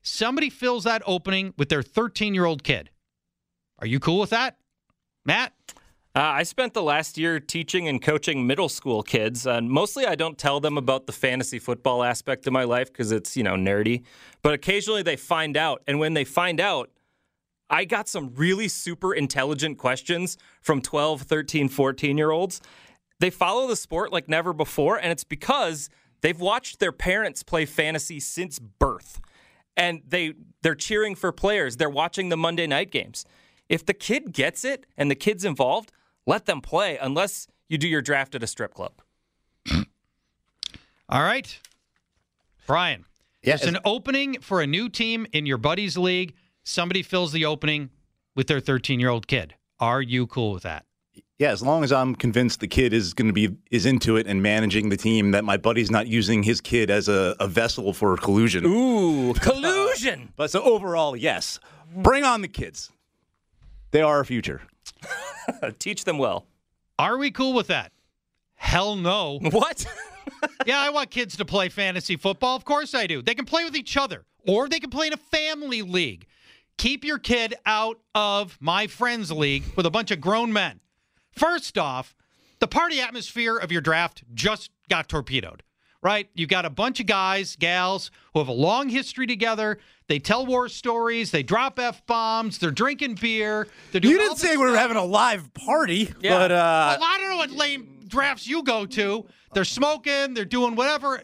Somebody 0.00 0.48
fills 0.48 0.84
that 0.84 1.02
opening 1.06 1.54
with 1.58 1.70
their 1.70 1.82
13 1.82 2.34
year 2.34 2.44
old 2.44 2.62
kid. 2.62 2.90
Are 3.80 3.86
you 3.88 3.98
cool 3.98 4.20
with 4.20 4.30
that, 4.30 4.58
Matt? 5.24 5.54
Uh, 6.14 6.20
I 6.20 6.44
spent 6.44 6.72
the 6.72 6.84
last 6.84 7.18
year 7.18 7.40
teaching 7.40 7.88
and 7.88 8.00
coaching 8.00 8.46
middle 8.46 8.68
school 8.68 9.02
kids, 9.02 9.44
and 9.44 9.68
mostly 9.68 10.06
I 10.06 10.14
don't 10.14 10.38
tell 10.38 10.60
them 10.60 10.78
about 10.78 11.08
the 11.08 11.12
fantasy 11.12 11.58
football 11.58 12.04
aspect 12.04 12.46
of 12.46 12.52
my 12.52 12.62
life 12.62 12.92
because 12.92 13.10
it's, 13.10 13.36
you 13.36 13.42
know, 13.42 13.56
nerdy. 13.56 14.04
But 14.42 14.54
occasionally 14.54 15.02
they 15.02 15.16
find 15.16 15.56
out, 15.56 15.82
and 15.88 15.98
when 15.98 16.14
they 16.14 16.22
find 16.22 16.60
out, 16.60 16.90
I 17.68 17.86
got 17.86 18.08
some 18.08 18.32
really 18.36 18.68
super 18.68 19.12
intelligent 19.12 19.78
questions 19.78 20.38
from 20.62 20.80
12, 20.80 21.22
13, 21.22 21.68
14 21.68 22.16
year 22.16 22.30
olds. 22.30 22.60
They 23.20 23.30
follow 23.30 23.66
the 23.66 23.76
sport 23.76 24.12
like 24.12 24.28
never 24.28 24.52
before, 24.52 24.96
and 24.98 25.10
it's 25.10 25.24
because 25.24 25.88
they've 26.20 26.38
watched 26.38 26.80
their 26.80 26.92
parents 26.92 27.42
play 27.42 27.64
fantasy 27.64 28.20
since 28.20 28.58
birth. 28.58 29.20
And 29.76 30.02
they 30.06 30.34
they're 30.62 30.74
cheering 30.74 31.14
for 31.14 31.32
players. 31.32 31.76
They're 31.76 31.90
watching 31.90 32.28
the 32.30 32.36
Monday 32.36 32.66
night 32.66 32.90
games. 32.90 33.24
If 33.68 33.84
the 33.84 33.94
kid 33.94 34.32
gets 34.32 34.64
it 34.64 34.86
and 34.96 35.10
the 35.10 35.14
kid's 35.14 35.44
involved, 35.44 35.92
let 36.26 36.46
them 36.46 36.60
play 36.60 36.96
unless 36.98 37.46
you 37.68 37.78
do 37.78 37.88
your 37.88 38.00
draft 38.02 38.34
at 38.34 38.42
a 38.42 38.46
strip 38.46 38.72
club. 38.74 38.92
All 41.08 41.22
right. 41.22 41.58
Brian, 42.66 43.04
Yes. 43.42 43.60
there's 43.62 43.74
an 43.74 43.80
opening 43.84 44.40
for 44.40 44.60
a 44.60 44.66
new 44.66 44.88
team 44.88 45.26
in 45.32 45.46
your 45.46 45.58
buddy's 45.58 45.96
league. 45.96 46.34
Somebody 46.64 47.02
fills 47.02 47.32
the 47.32 47.44
opening 47.44 47.90
with 48.34 48.48
their 48.48 48.60
13 48.60 48.98
year 48.98 49.08
old 49.10 49.26
kid. 49.28 49.54
Are 49.78 50.02
you 50.02 50.26
cool 50.26 50.52
with 50.52 50.64
that? 50.64 50.84
Yeah, 51.38 51.50
as 51.50 51.62
long 51.62 51.84
as 51.84 51.92
I'm 51.92 52.14
convinced 52.14 52.60
the 52.60 52.68
kid 52.68 52.94
is 52.94 53.12
going 53.12 53.26
to 53.28 53.34
be 53.34 53.56
is 53.70 53.84
into 53.84 54.16
it 54.16 54.26
and 54.26 54.42
managing 54.42 54.88
the 54.88 54.96
team, 54.96 55.32
that 55.32 55.44
my 55.44 55.58
buddy's 55.58 55.90
not 55.90 56.06
using 56.06 56.42
his 56.42 56.62
kid 56.62 56.90
as 56.90 57.08
a, 57.08 57.36
a 57.38 57.46
vessel 57.46 57.92
for 57.92 58.16
collusion. 58.16 58.64
Ooh, 58.64 59.34
collusion! 59.40 60.32
But 60.36 60.50
so 60.50 60.62
overall, 60.62 61.14
yes, 61.14 61.60
bring 61.94 62.24
on 62.24 62.40
the 62.40 62.48
kids. 62.48 62.90
They 63.90 64.00
are 64.00 64.16
our 64.16 64.24
future. 64.24 64.62
Teach 65.78 66.04
them 66.04 66.16
well. 66.16 66.46
Are 66.98 67.18
we 67.18 67.30
cool 67.30 67.52
with 67.52 67.66
that? 67.66 67.92
Hell 68.54 68.96
no. 68.96 69.38
What? 69.50 69.86
yeah, 70.66 70.80
I 70.80 70.90
want 70.90 71.10
kids 71.10 71.36
to 71.36 71.44
play 71.44 71.68
fantasy 71.68 72.16
football. 72.16 72.56
Of 72.56 72.64
course 72.64 72.94
I 72.94 73.06
do. 73.06 73.22
They 73.22 73.34
can 73.34 73.44
play 73.44 73.64
with 73.64 73.76
each 73.76 73.96
other 73.96 74.24
or 74.46 74.68
they 74.68 74.80
can 74.80 74.90
play 74.90 75.06
in 75.06 75.12
a 75.12 75.18
family 75.18 75.82
league. 75.82 76.26
Keep 76.78 77.04
your 77.04 77.18
kid 77.18 77.54
out 77.64 78.00
of 78.14 78.58
my 78.60 78.86
friends 78.86 79.30
league 79.30 79.64
with 79.76 79.86
a 79.86 79.90
bunch 79.90 80.10
of 80.10 80.20
grown 80.20 80.52
men. 80.52 80.80
First 81.36 81.76
off, 81.78 82.14
the 82.60 82.66
party 82.66 83.00
atmosphere 83.00 83.56
of 83.56 83.70
your 83.70 83.80
draft 83.80 84.24
just 84.34 84.70
got 84.88 85.08
torpedoed, 85.08 85.62
right? 86.02 86.28
You've 86.34 86.48
got 86.48 86.64
a 86.64 86.70
bunch 86.70 87.00
of 87.00 87.06
guys, 87.06 87.56
gals 87.56 88.10
who 88.32 88.38
have 88.40 88.48
a 88.48 88.52
long 88.52 88.88
history 88.88 89.26
together. 89.26 89.78
They 90.08 90.18
tell 90.18 90.46
war 90.46 90.68
stories. 90.68 91.30
They 91.32 91.42
drop 91.42 91.78
f 91.78 92.04
bombs. 92.06 92.58
They're 92.58 92.70
drinking 92.70 93.16
beer. 93.16 93.68
They're 93.92 94.00
doing 94.00 94.12
You 94.14 94.18
didn't 94.20 94.38
say 94.38 94.56
we 94.56 94.64
were 94.64 94.76
having 94.76 94.96
a 94.96 95.04
live 95.04 95.52
party, 95.52 96.12
Yeah. 96.20 96.38
but 96.38 96.52
uh, 96.52 96.96
Well, 97.00 97.08
I 97.10 97.18
don't 97.20 97.30
know 97.30 97.36
what 97.36 97.50
lame 97.50 98.04
drafts 98.08 98.46
you 98.46 98.62
go 98.62 98.86
to. 98.86 99.26
They're 99.52 99.64
smoking, 99.64 100.34
they're 100.34 100.44
doing 100.44 100.76
whatever. 100.76 101.22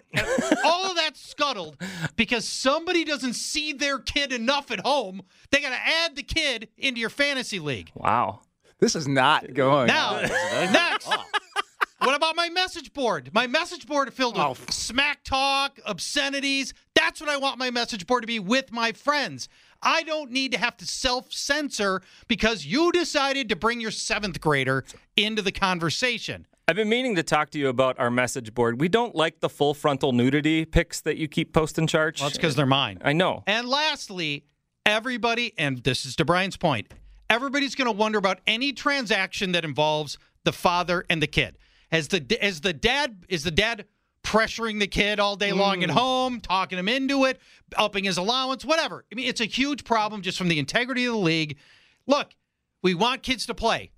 All 0.64 0.90
of 0.90 0.96
that's 0.96 1.20
scuttled 1.20 1.76
because 2.16 2.48
somebody 2.48 3.04
doesn't 3.04 3.34
see 3.34 3.72
their 3.72 3.98
kid 3.98 4.32
enough 4.32 4.70
at 4.70 4.80
home. 4.80 5.22
They 5.50 5.60
got 5.60 5.70
to 5.70 5.76
add 5.76 6.16
the 6.16 6.22
kid 6.22 6.68
into 6.78 6.98
your 7.00 7.10
fantasy 7.10 7.58
league. 7.58 7.90
Wow. 7.94 8.40
This 8.82 8.96
is 8.96 9.06
not 9.06 9.54
going. 9.54 9.86
Now, 9.86 10.20
next. 10.20 11.08
What 12.00 12.16
about 12.16 12.34
my 12.34 12.48
message 12.48 12.92
board? 12.92 13.30
My 13.32 13.46
message 13.46 13.86
board 13.86 14.12
filled 14.12 14.36
oh, 14.36 14.50
with 14.50 14.72
smack 14.72 15.22
talk, 15.22 15.78
obscenities. 15.86 16.74
That's 16.96 17.20
what 17.20 17.30
I 17.30 17.36
want 17.36 17.58
my 17.58 17.70
message 17.70 18.08
board 18.08 18.24
to 18.24 18.26
be 18.26 18.40
with 18.40 18.72
my 18.72 18.90
friends. 18.90 19.48
I 19.80 20.02
don't 20.02 20.32
need 20.32 20.50
to 20.50 20.58
have 20.58 20.76
to 20.78 20.84
self 20.84 21.32
censor 21.32 22.02
because 22.26 22.66
you 22.66 22.90
decided 22.90 23.48
to 23.50 23.56
bring 23.56 23.80
your 23.80 23.92
seventh 23.92 24.40
grader 24.40 24.84
into 25.16 25.42
the 25.42 25.52
conversation. 25.52 26.48
I've 26.66 26.74
been 26.74 26.88
meaning 26.88 27.14
to 27.14 27.22
talk 27.22 27.50
to 27.50 27.60
you 27.60 27.68
about 27.68 28.00
our 28.00 28.10
message 28.10 28.52
board. 28.52 28.80
We 28.80 28.88
don't 28.88 29.14
like 29.14 29.38
the 29.38 29.48
full 29.48 29.72
frontal 29.72 30.10
nudity 30.10 30.64
pics 30.64 31.00
that 31.02 31.18
you 31.18 31.28
keep 31.28 31.52
posting, 31.52 31.86
Charge. 31.86 32.20
Well, 32.20 32.30
that's 32.30 32.36
because 32.36 32.56
they're 32.56 32.66
mine. 32.66 32.98
I 33.04 33.12
know. 33.12 33.44
And 33.46 33.68
lastly, 33.68 34.44
everybody, 34.84 35.52
and 35.56 35.78
this 35.84 36.04
is 36.04 36.16
to 36.16 36.24
Brian's 36.24 36.56
point, 36.56 36.92
everybody's 37.32 37.74
going 37.74 37.86
to 37.86 37.92
wonder 37.92 38.18
about 38.18 38.40
any 38.46 38.72
transaction 38.72 39.52
that 39.52 39.64
involves 39.64 40.18
the 40.44 40.52
father 40.52 41.04
and 41.08 41.22
the 41.22 41.26
kid. 41.26 41.58
As 41.90 42.08
the 42.08 42.38
as 42.42 42.60
the 42.62 42.72
dad 42.72 43.24
is 43.28 43.44
the 43.44 43.50
dad 43.50 43.84
pressuring 44.22 44.78
the 44.78 44.86
kid 44.86 45.20
all 45.20 45.36
day 45.36 45.52
long 45.52 45.82
at 45.82 45.90
mm. 45.90 45.94
home, 45.94 46.40
talking 46.40 46.78
him 46.78 46.88
into 46.88 47.24
it, 47.24 47.40
upping 47.76 48.04
his 48.04 48.16
allowance, 48.16 48.64
whatever. 48.64 49.04
I 49.10 49.14
mean, 49.14 49.28
it's 49.28 49.40
a 49.40 49.46
huge 49.46 49.84
problem 49.84 50.22
just 50.22 50.38
from 50.38 50.48
the 50.48 50.58
integrity 50.58 51.04
of 51.04 51.14
the 51.14 51.18
league. 51.18 51.58
Look, 52.06 52.34
we 52.82 52.94
want 52.94 53.22
kids 53.22 53.46
to 53.46 53.54
play. 53.54 53.90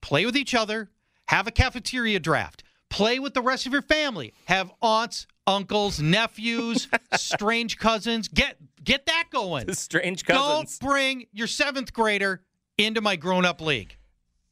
Play 0.00 0.24
with 0.24 0.36
each 0.36 0.54
other, 0.54 0.90
have 1.26 1.46
a 1.46 1.50
cafeteria 1.50 2.20
draft, 2.20 2.62
play 2.88 3.18
with 3.18 3.34
the 3.34 3.42
rest 3.42 3.66
of 3.66 3.72
your 3.72 3.82
family, 3.82 4.32
have 4.46 4.70
aunts, 4.80 5.26
uncles, 5.46 6.00
nephews, 6.00 6.88
strange 7.14 7.78
cousins. 7.78 8.28
Get 8.28 8.56
get 8.82 9.06
that 9.06 9.24
going. 9.30 9.72
Strange 9.74 10.24
cousins. 10.24 10.78
Don't 10.80 10.90
bring 10.90 11.26
your 11.32 11.46
seventh 11.46 11.92
grader 11.92 12.42
into 12.78 13.00
my 13.00 13.16
grown 13.16 13.44
up 13.44 13.60
league. 13.60 13.96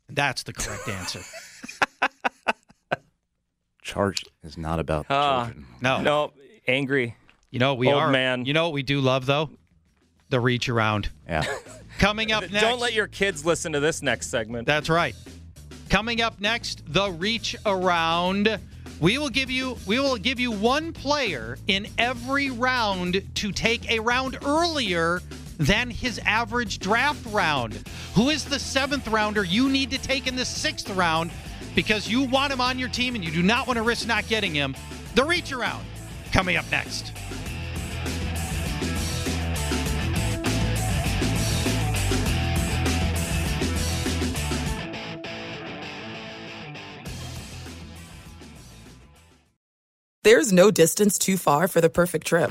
That's 0.09 0.43
the 0.43 0.53
correct 0.53 0.89
answer. 0.89 1.21
Charge 3.83 4.25
is 4.43 4.59
not 4.59 4.81
about 4.81 5.07
the 5.09 5.15
Ah. 5.15 5.45
children. 5.47 5.67
No. 5.81 6.03
No, 6.03 6.33
angry. 6.67 7.17
You 7.51 7.61
know 7.61 7.75
we 7.75 7.87
Old 7.93 8.03
are 8.03 8.11
man. 8.11 8.45
You 8.45 8.53
know 8.53 8.65
what 8.65 8.73
we 8.73 8.83
do 8.83 9.01
love 9.01 9.27
though? 9.27 9.51
The 10.29 10.41
reach 10.41 10.69
around. 10.69 11.09
Yeah. 11.29 11.45
Coming 11.99 12.33
up 12.33 12.43
next. 12.51 12.61
Don't 12.61 12.81
let 12.81 12.93
your 12.93 13.07
kids 13.07 13.47
listen 13.47 13.73
to 13.73 13.81
this 13.81 14.03
next 14.03 14.27
segment. 14.29 14.67
That's 14.67 14.91
right. 14.91 15.15
Coming 15.89 16.21
up 16.21 16.41
next, 16.41 16.83
the 16.93 17.11
reach 17.13 17.55
around. 17.65 18.59
We 18.99 19.19
will 19.19 19.29
give 19.29 19.51
you 19.51 19.77
we 19.87 20.01
will 20.01 20.17
give 20.17 20.41
you 20.41 20.51
one 20.51 20.93
player 20.93 21.57
in 21.69 21.87
every 21.97 22.51
round 22.51 23.23
to 23.37 23.53
take 23.53 23.89
a 23.91 24.01
round 24.01 24.37
earlier 24.45 25.23
than 25.59 25.91
his 25.91 26.19
average 26.25 26.79
draft 26.79 27.25
round. 27.27 27.75
Who 28.15 28.31
is 28.31 28.45
the 28.45 28.59
seventh 28.59 29.09
rounder 29.09 29.45
you 29.45 29.69
need 29.69 29.91
to 29.91 29.99
take 29.99 30.27
in 30.27 30.37
the 30.37 30.45
sixth 30.45 30.89
round 30.91 31.31
because 31.75 32.09
you 32.09 32.23
want 32.23 32.53
him 32.53 32.61
on 32.61 32.79
your 32.79 32.89
team 32.89 33.15
and 33.15 33.25
you 33.25 33.31
do 33.31 33.43
not 33.43 33.67
want 33.67 33.77
to 33.77 33.83
risk 33.83 34.07
not 34.07 34.27
getting 34.29 34.55
him? 34.55 34.77
The 35.15 35.25
reach 35.25 35.53
around 35.53 35.85
coming 36.33 36.57
up 36.57 36.71
next. 36.71 37.13
There's 50.27 50.53
no 50.53 50.73
distance 50.73 51.19
too 51.19 51.37
far 51.37 51.69
for 51.69 51.81
the 51.81 51.89
perfect 51.89 52.27
trip. 52.27 52.51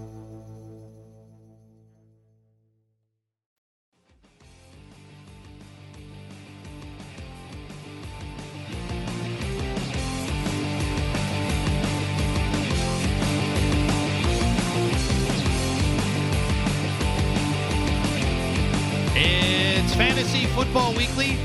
Football 20.55 20.93
Weekly. 20.93 21.37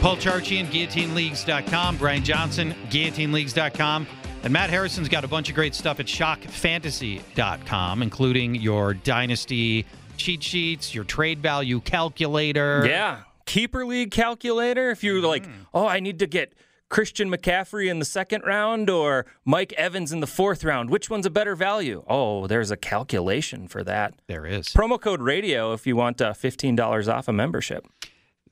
Paul 0.00 0.16
Charchi 0.16 0.64
Charchian, 0.64 0.66
GuillotineLeagues.com. 0.66 1.96
Brian 1.98 2.24
Johnson, 2.24 2.74
GuillotineLeagues.com. 2.90 4.06
And 4.44 4.52
Matt 4.52 4.70
Harrison's 4.70 5.08
got 5.08 5.22
a 5.24 5.28
bunch 5.28 5.48
of 5.48 5.54
great 5.54 5.74
stuff 5.74 6.00
at 6.00 6.06
ShockFantasy.com, 6.06 8.02
including 8.02 8.54
your 8.56 8.94
Dynasty 8.94 9.86
cheat 10.16 10.42
sheets, 10.42 10.94
your 10.94 11.04
trade 11.04 11.40
value 11.40 11.80
calculator. 11.80 12.84
Yeah. 12.86 13.20
Keeper 13.46 13.84
league 13.86 14.10
calculator. 14.10 14.90
If 14.90 15.04
you're 15.04 15.20
like, 15.22 15.44
Mm. 15.46 15.52
oh, 15.74 15.86
I 15.86 16.00
need 16.00 16.18
to 16.20 16.26
get 16.26 16.52
Christian 16.88 17.30
McCaffrey 17.30 17.88
in 17.88 17.98
the 18.00 18.04
second 18.04 18.42
round 18.44 18.90
or 18.90 19.26
Mike 19.44 19.72
Evans 19.74 20.12
in 20.12 20.20
the 20.20 20.26
fourth 20.26 20.62
round? 20.64 20.90
Which 20.90 21.08
one's 21.08 21.24
a 21.26 21.30
better 21.30 21.54
value? 21.56 22.04
Oh, 22.08 22.46
there's 22.46 22.70
a 22.70 22.76
calculation 22.76 23.66
for 23.68 23.82
that. 23.84 24.14
There 24.26 24.44
is. 24.44 24.66
Promo 24.68 25.00
code 25.00 25.22
radio 25.22 25.72
if 25.72 25.86
you 25.86 25.96
want 25.96 26.20
uh, 26.20 26.32
$15 26.34 27.12
off 27.12 27.28
a 27.28 27.32
membership. 27.32 27.86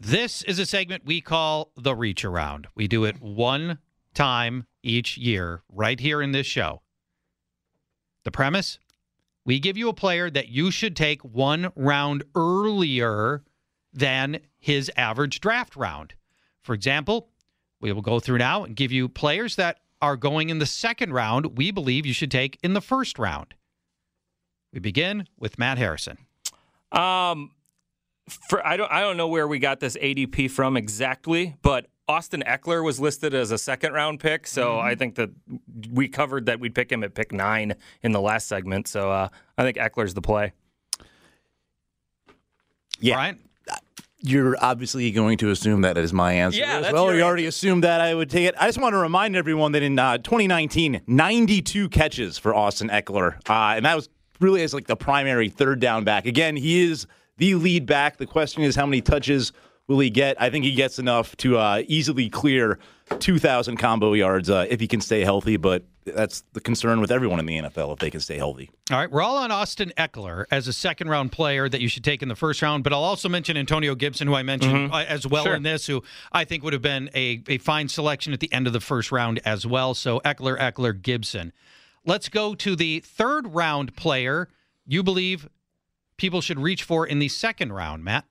This 0.02 0.40
is 0.44 0.58
a 0.58 0.64
segment 0.64 1.04
we 1.04 1.20
call 1.20 1.72
the 1.76 1.94
Reach 1.94 2.24
Around. 2.24 2.68
We 2.74 2.88
do 2.88 3.04
it 3.04 3.20
one 3.20 3.80
time 4.14 4.64
each 4.82 5.18
year 5.18 5.62
right 5.68 6.00
here 6.00 6.22
in 6.22 6.32
this 6.32 6.46
show. 6.46 6.80
The 8.24 8.30
premise 8.30 8.78
we 9.44 9.60
give 9.60 9.76
you 9.76 9.90
a 9.90 9.94
player 9.94 10.30
that 10.30 10.48
you 10.48 10.70
should 10.70 10.96
take 10.96 11.20
one 11.22 11.70
round 11.76 12.24
earlier 12.34 13.42
than 13.92 14.40
his 14.58 14.90
average 14.96 15.38
draft 15.38 15.76
round. 15.76 16.14
For 16.62 16.74
example, 16.74 17.28
we 17.78 17.92
will 17.92 18.00
go 18.00 18.20
through 18.20 18.38
now 18.38 18.64
and 18.64 18.74
give 18.74 18.92
you 18.92 19.06
players 19.06 19.56
that 19.56 19.80
are 20.00 20.16
going 20.16 20.48
in 20.48 20.60
the 20.60 20.66
second 20.66 21.12
round 21.12 21.58
we 21.58 21.70
believe 21.70 22.06
you 22.06 22.14
should 22.14 22.30
take 22.30 22.58
in 22.62 22.72
the 22.72 22.80
first 22.80 23.18
round. 23.18 23.52
We 24.72 24.80
begin 24.80 25.26
with 25.38 25.58
Matt 25.58 25.76
Harrison. 25.76 26.16
Um, 26.90 27.50
for 28.48 28.66
I 28.66 28.76
don't 28.76 28.90
I 28.90 29.00
don't 29.00 29.16
know 29.16 29.28
where 29.28 29.46
we 29.46 29.58
got 29.58 29.80
this 29.80 29.96
ADP 29.96 30.50
from 30.50 30.76
exactly, 30.76 31.56
but 31.62 31.86
Austin 32.08 32.42
Ekeler 32.46 32.84
was 32.84 32.98
listed 32.98 33.34
as 33.34 33.52
a 33.52 33.58
second 33.58 33.92
round 33.92 34.18
pick, 34.18 34.46
so 34.46 34.70
mm-hmm. 34.70 34.86
I 34.86 34.94
think 34.96 35.14
that 35.14 35.30
we 35.92 36.08
covered 36.08 36.46
that 36.46 36.58
we'd 36.58 36.74
pick 36.74 36.90
him 36.90 37.04
at 37.04 37.14
pick 37.14 37.32
nine 37.32 37.74
in 38.02 38.12
the 38.12 38.20
last 38.20 38.48
segment. 38.48 38.88
So 38.88 39.10
uh, 39.10 39.28
I 39.56 39.62
think 39.62 39.76
Ekeler's 39.76 40.14
the 40.14 40.20
play. 40.20 40.52
Yeah. 42.98 43.14
Brian? 43.14 43.38
You're 44.22 44.56
obviously 44.60 45.10
going 45.12 45.38
to 45.38 45.50
assume 45.50 45.80
that 45.80 45.96
is 45.96 46.12
my 46.12 46.34
answer 46.34 46.58
yeah, 46.58 46.80
as 46.80 46.92
well. 46.92 47.14
You 47.14 47.22
already 47.22 47.46
assumed 47.46 47.84
that 47.84 48.02
I 48.02 48.14
would 48.14 48.28
take 48.28 48.46
it. 48.46 48.54
I 48.60 48.66
just 48.66 48.78
want 48.78 48.92
to 48.92 48.98
remind 48.98 49.34
everyone 49.34 49.72
that 49.72 49.82
in 49.82 49.98
uh, 49.98 50.18
2019, 50.18 51.00
92 51.06 51.88
catches 51.88 52.36
for 52.36 52.54
Austin 52.54 52.90
Ekeler, 52.90 53.36
uh, 53.48 53.76
and 53.76 53.86
that 53.86 53.96
was 53.96 54.10
really 54.38 54.62
as 54.62 54.74
like 54.74 54.86
the 54.86 54.96
primary 54.96 55.48
third 55.48 55.80
down 55.80 56.04
back. 56.04 56.26
Again, 56.26 56.56
he 56.56 56.82
is 56.82 57.06
the 57.40 57.54
lead 57.54 57.86
back. 57.86 58.18
The 58.18 58.26
question 58.26 58.62
is 58.62 58.76
how 58.76 58.86
many 58.86 59.00
touches 59.00 59.52
will 59.88 59.98
he 59.98 60.10
get? 60.10 60.40
I 60.40 60.50
think 60.50 60.64
he 60.64 60.72
gets 60.72 60.98
enough 60.98 61.34
to 61.38 61.58
uh, 61.58 61.82
easily 61.88 62.28
clear 62.28 62.78
2,000 63.18 63.78
combo 63.78 64.12
yards 64.12 64.48
uh, 64.50 64.66
if 64.68 64.78
he 64.78 64.86
can 64.86 65.00
stay 65.00 65.24
healthy. 65.24 65.56
But 65.56 65.84
that's 66.04 66.44
the 66.52 66.60
concern 66.60 67.00
with 67.00 67.10
everyone 67.10 67.40
in 67.40 67.46
the 67.46 67.58
NFL 67.58 67.94
if 67.94 67.98
they 67.98 68.10
can 68.10 68.20
stay 68.20 68.36
healthy. 68.36 68.70
All 68.90 68.98
right, 68.98 69.10
we're 69.10 69.22
all 69.22 69.38
on 69.38 69.50
Austin 69.50 69.90
Ekeler 69.96 70.44
as 70.50 70.68
a 70.68 70.72
second 70.72 71.08
round 71.08 71.32
player 71.32 71.66
that 71.66 71.80
you 71.80 71.88
should 71.88 72.04
take 72.04 72.22
in 72.22 72.28
the 72.28 72.36
first 72.36 72.60
round, 72.60 72.84
but 72.84 72.92
I'll 72.92 73.02
also 73.02 73.28
mention 73.28 73.56
Antonio 73.56 73.94
Gibson, 73.94 74.28
who 74.28 74.34
I 74.34 74.42
mentioned 74.42 74.74
mm-hmm. 74.74 74.92
Uh, 74.92 75.04
as 75.04 75.26
well 75.26 75.44
sure. 75.44 75.54
in 75.54 75.62
this, 75.62 75.86
who 75.86 76.02
I 76.32 76.44
think 76.44 76.62
would 76.62 76.74
have 76.74 76.82
been 76.82 77.08
a, 77.14 77.42
a 77.48 77.56
fine 77.58 77.88
selection 77.88 78.34
at 78.34 78.40
the 78.40 78.52
end 78.52 78.66
of 78.66 78.74
the 78.74 78.80
first 78.80 79.10
round 79.10 79.40
as 79.46 79.66
well. 79.66 79.94
So 79.94 80.20
Ekeler, 80.20 80.58
Ekeler, 80.58 81.00
Gibson. 81.00 81.52
Let's 82.04 82.28
go 82.28 82.54
to 82.54 82.76
the 82.76 83.00
third 83.00 83.54
round 83.54 83.96
player 83.96 84.48
you 84.86 85.02
believe 85.02 85.48
people 86.20 86.42
should 86.42 86.60
reach 86.60 86.84
for 86.84 87.06
in 87.06 87.18
the 87.18 87.28
second 87.28 87.72
round, 87.72 88.04
Matt. 88.04 88.26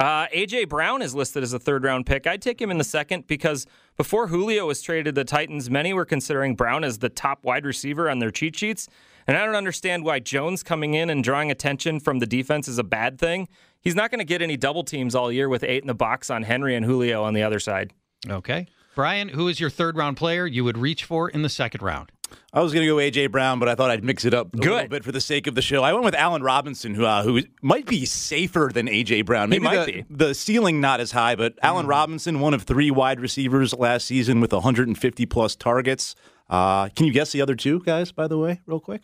Uh, 0.00 0.26
AJ 0.34 0.68
Brown 0.68 1.00
is 1.00 1.14
listed 1.14 1.42
as 1.44 1.52
a 1.52 1.58
third 1.58 1.84
round 1.84 2.04
pick. 2.04 2.26
I'd 2.26 2.42
take 2.42 2.60
him 2.60 2.70
in 2.70 2.78
the 2.78 2.84
second 2.84 3.26
because 3.26 3.64
before 3.96 4.26
Julio 4.26 4.66
was 4.66 4.82
traded 4.82 5.06
to 5.06 5.12
the 5.12 5.24
Titans, 5.24 5.70
many 5.70 5.92
were 5.92 6.04
considering 6.04 6.56
Brown 6.56 6.82
as 6.84 6.98
the 6.98 7.08
top 7.08 7.44
wide 7.44 7.64
receiver 7.64 8.10
on 8.10 8.18
their 8.18 8.32
cheat 8.32 8.56
sheets. 8.56 8.88
And 9.26 9.36
I 9.36 9.44
don't 9.44 9.54
understand 9.54 10.04
why 10.04 10.18
Jones 10.18 10.62
coming 10.62 10.94
in 10.94 11.10
and 11.10 11.22
drawing 11.22 11.50
attention 11.50 12.00
from 12.00 12.18
the 12.18 12.26
defense 12.26 12.66
is 12.66 12.78
a 12.78 12.84
bad 12.84 13.18
thing. 13.18 13.48
He's 13.80 13.94
not 13.94 14.10
going 14.10 14.18
to 14.18 14.24
get 14.24 14.42
any 14.42 14.56
double 14.56 14.82
teams 14.82 15.14
all 15.14 15.30
year 15.30 15.48
with 15.48 15.62
eight 15.62 15.82
in 15.82 15.86
the 15.86 15.94
box 15.94 16.30
on 16.30 16.42
Henry 16.42 16.74
and 16.74 16.84
Julio 16.84 17.22
on 17.22 17.34
the 17.34 17.42
other 17.44 17.60
side. 17.60 17.92
Okay. 18.28 18.66
Brian, 18.96 19.28
who 19.28 19.46
is 19.46 19.60
your 19.60 19.70
third 19.70 19.96
round 19.96 20.16
player 20.16 20.44
you 20.44 20.64
would 20.64 20.76
reach 20.76 21.04
for 21.04 21.28
in 21.28 21.42
the 21.42 21.48
second 21.48 21.82
round? 21.82 22.10
I 22.52 22.60
was 22.60 22.72
going 22.72 22.86
to 22.86 22.92
go 22.92 22.96
AJ 22.96 23.30
Brown, 23.30 23.58
but 23.58 23.68
I 23.68 23.74
thought 23.74 23.90
I'd 23.90 24.02
mix 24.02 24.24
it 24.24 24.32
up 24.32 24.54
a 24.54 24.56
Good. 24.56 24.70
little 24.70 24.88
bit 24.88 25.04
for 25.04 25.12
the 25.12 25.20
sake 25.20 25.46
of 25.46 25.54
the 25.54 25.62
show. 25.62 25.82
I 25.82 25.92
went 25.92 26.04
with 26.04 26.14
Allen 26.14 26.42
Robinson, 26.42 26.94
who 26.94 27.04
uh, 27.04 27.22
who 27.22 27.42
might 27.62 27.86
be 27.86 28.04
safer 28.04 28.70
than 28.72 28.86
AJ 28.86 29.26
Brown. 29.26 29.50
Maybe 29.50 29.66
he 29.66 29.76
might 29.76 29.84
the, 29.86 29.92
be. 29.92 30.04
the 30.10 30.34
ceiling 30.34 30.80
not 30.80 31.00
as 31.00 31.12
high, 31.12 31.36
but 31.36 31.58
Allen 31.62 31.86
mm. 31.86 31.90
Robinson, 31.90 32.40
one 32.40 32.54
of 32.54 32.62
three 32.62 32.90
wide 32.90 33.20
receivers 33.20 33.74
last 33.74 34.06
season 34.06 34.40
with 34.40 34.52
150 34.52 35.26
plus 35.26 35.56
targets. 35.56 36.14
Uh, 36.48 36.88
can 36.88 37.06
you 37.06 37.12
guess 37.12 37.32
the 37.32 37.42
other 37.42 37.54
two 37.54 37.80
guys? 37.80 38.12
By 38.12 38.26
the 38.26 38.38
way, 38.38 38.60
real 38.66 38.80
quick, 38.80 39.02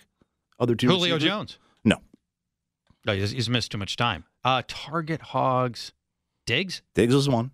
other 0.59 0.75
two. 0.75 0.89
Julio 0.89 1.15
receivers? 1.15 1.23
Jones. 1.23 1.59
No, 1.85 1.99
no, 3.05 3.15
he's, 3.15 3.33
he's 3.33 3.51
missed 3.51 3.71
too 3.71 3.79
much 3.79 3.97
time. 3.97 4.25
Uh, 4.43 4.63
target 4.67 5.21
hogs. 5.21 5.93
Diggs. 6.47 6.83
Diggs 6.95 7.15
was 7.15 7.29
one. 7.29 7.53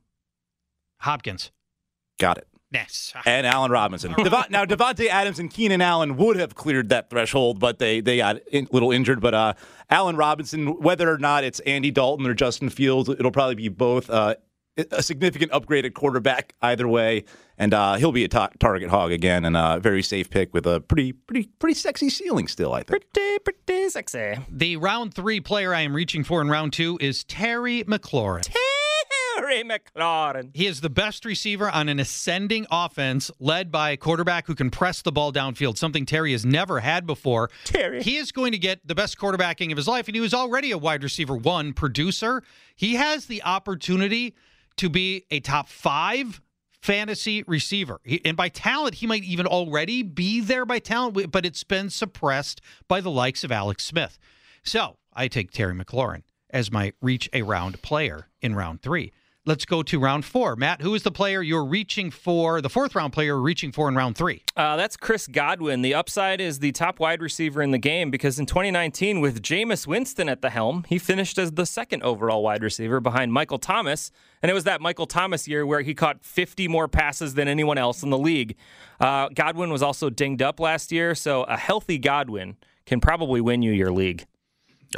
Hopkins. 0.99 1.51
Got 2.19 2.39
it. 2.39 2.49
Yes. 2.73 3.13
And 3.27 3.47
Allen 3.47 3.71
Robinson. 3.73 4.15
Devon, 4.17 4.45
now, 4.51 4.65
Davante 4.65 5.09
Adams 5.09 5.39
and 5.39 5.51
Keenan 5.51 5.81
Allen 5.81 6.17
would 6.17 6.37
have 6.37 6.55
cleared 6.55 6.89
that 6.91 7.11
threshold, 7.11 7.59
but 7.59 7.79
they 7.79 8.01
they 8.01 8.19
got 8.19 8.37
a 8.53 8.67
little 8.71 8.93
injured. 8.93 9.21
But 9.21 9.35
uh, 9.35 9.55
Allen 9.89 10.17
Robinson, 10.17 10.81
whether 10.81 11.11
or 11.11 11.19
not 11.19 11.43
it's 11.43 11.59
Andy 11.61 11.91
Dalton 11.91 12.27
or 12.27 12.35
Justin 12.35 12.71
Fields, 12.71 13.09
it'll 13.09 13.33
probably 13.33 13.57
be 13.57 13.69
both. 13.69 14.09
Uh, 14.09 14.37
a 14.93 15.03
significant 15.03 15.53
upgrade 15.53 15.85
at 15.85 15.95
quarterback 15.95 16.55
either 16.63 16.89
way, 16.89 17.25
and 17.59 17.75
uh, 17.75 17.95
he'll 17.95 18.13
be 18.13 18.25
a 18.25 18.29
ta- 18.29 18.51
target 18.61 18.89
hog 18.89 19.13
again, 19.13 19.45
and 19.45 19.57
a 19.57 19.79
very 19.81 20.03
safe 20.03 20.31
pick 20.31 20.55
with 20.55 20.67
a 20.67 20.81
pretty, 20.81 21.13
pretty, 21.13 21.49
pretty 21.59 21.75
sexy 21.75 22.09
ceiling 22.09 22.47
still. 22.47 22.73
I 22.73 22.83
think 22.83 23.05
pretty, 23.13 23.39
pretty 23.67 23.89
sexy. 23.91 24.39
The 24.49 24.77
round 24.77 25.13
three 25.13 25.41
player 25.41 25.75
I 25.75 25.81
am 25.81 25.95
reaching 25.95 26.25
for 26.25 26.41
in 26.41 26.49
round 26.49 26.73
two 26.73 26.99
is 27.01 27.25
Terry 27.25 27.85
McLaurin. 27.85 28.43
Terry 28.43 28.70
McLaurin. 29.43 30.51
He 30.55 30.67
is 30.67 30.81
the 30.81 30.91
best 30.91 31.25
receiver 31.25 31.71
on 31.71 31.89
an 31.89 31.99
ascending 31.99 32.67
offense 32.71 33.31
led 33.39 33.71
by 33.71 33.91
a 33.91 33.97
quarterback 33.97 34.47
who 34.47 34.55
can 34.55 34.71
press 34.71 35.03
the 35.03 35.13
ball 35.13 35.33
downfield, 35.33 35.77
something 35.77 36.07
Terry 36.07 36.33
has 36.33 36.45
never 36.45 36.81
had 36.81 37.07
before. 37.07 37.51
Terry. 37.65 38.03
He 38.03 38.17
is 38.17 38.33
going 38.33 38.53
to 38.53 38.59
get 38.59 38.87
the 38.87 38.95
best 38.95 39.19
quarterbacking 39.19 39.71
of 39.71 39.77
his 39.77 39.89
life, 39.89 40.09
and 40.09 40.15
he 40.15 40.21
was 40.21 40.35
already 40.35 40.71
a 40.71 40.79
wide 40.79 41.03
receiver 41.03 41.37
one 41.37 41.73
producer. 41.73 42.43
He 42.77 42.95
has 42.95 43.27
the 43.27 43.43
opportunity 43.43 44.35
to 44.77 44.89
be 44.89 45.27
a 45.31 45.41
top 45.41 45.69
five 45.69 46.41
fantasy 46.81 47.43
receiver. 47.47 48.01
And 48.25 48.37
by 48.37 48.49
talent, 48.49 48.97
he 48.97 49.07
might 49.07 49.25
even 49.25 49.47
already 49.47 50.03
be 50.03 50.41
there 50.41 50.65
by 50.65 50.79
talent, 50.79 51.31
but 51.31 51.45
it's 51.45 51.65
been 51.65 51.91
suppressed 51.91 52.61
by 52.89 53.01
the 53.01 53.11
likes 53.11 53.45
of 53.45 53.53
Alex 53.53 53.85
Smith. 53.85 54.19
So 54.63 54.97
I 55.13 55.29
take 55.29 55.51
Terry 55.51 55.75
McLaurin 55.75 56.23
as 56.49 56.73
my 56.73 56.93
reach 57.01 57.29
a 57.33 57.43
round 57.43 57.83
player 57.83 58.29
in 58.41 58.55
round 58.55 58.83
three. 58.83 59.13
Let's 59.47 59.65
go 59.65 59.83
to 59.83 59.99
round 59.99 60.27
four. 60.27 60.55
Matt, 60.55 60.83
who 60.83 60.95
is 60.95 61.03
the 61.03 61.11
player 61.11 61.41
you're 61.41 61.65
reaching 61.65 62.11
for, 62.11 62.61
the 62.61 62.69
fourth 62.69 62.95
round 62.95 63.15
player 63.15 63.41
reaching 63.41 63.73
for 63.73 63.89
in 63.89 63.95
round 63.95 64.15
three? 64.15 64.43
Uh, 64.55 64.77
that's 64.77 64.99
Chris 64.99 65.27
Godwin. 65.27 65.81
The 65.81 65.95
upside 65.95 66.43
is 66.43 66.59
the 66.59 66.73
top 66.73 67.01
wide 67.01 67.23
receiver 67.23 67.63
in 67.63 67.71
the 67.71 67.79
game 67.79 68.11
because 68.11 68.39
in 68.39 68.45
2019, 68.45 69.19
with 69.19 69.41
Jameis 69.41 69.87
Winston 69.87 70.29
at 70.29 70.43
the 70.43 70.51
helm, 70.51 70.85
he 70.91 70.99
finished 70.99 71.39
as 71.39 71.53
the 71.53 71.65
second 71.65 72.03
overall 72.03 72.43
wide 72.43 72.63
receiver 72.63 73.01
behind 73.01 73.33
Michael 73.33 73.59
Thomas. 73.59 74.11
And 74.43 74.51
it 74.51 74.55
was 74.55 74.65
that 74.65 74.83
Michael 74.83 75.07
Thomas 75.07 75.49
year 75.49 75.65
where 75.65 75.81
he 75.81 75.95
caught 75.95 76.23
50 76.23 76.69
more 76.69 76.87
passes 76.87 77.33
than 77.33 77.49
anyone 77.49 77.79
else 77.79 78.03
in 78.03 78.11
the 78.11 78.19
league. 78.19 78.57
Uh, 79.01 79.31
Godwin 79.35 79.71
was 79.71 79.83
also 79.83 80.11
dinged 80.11 80.43
up 80.43 80.61
last 80.61 80.93
year, 80.93 81.15
so 81.15 81.45
a 81.45 81.57
healthy 81.57 81.97
Godwin 81.97 82.59
can 82.85 83.01
probably 83.01 83.41
win 83.41 83.63
you 83.63 83.73
your 83.73 83.91
league. 83.91 84.27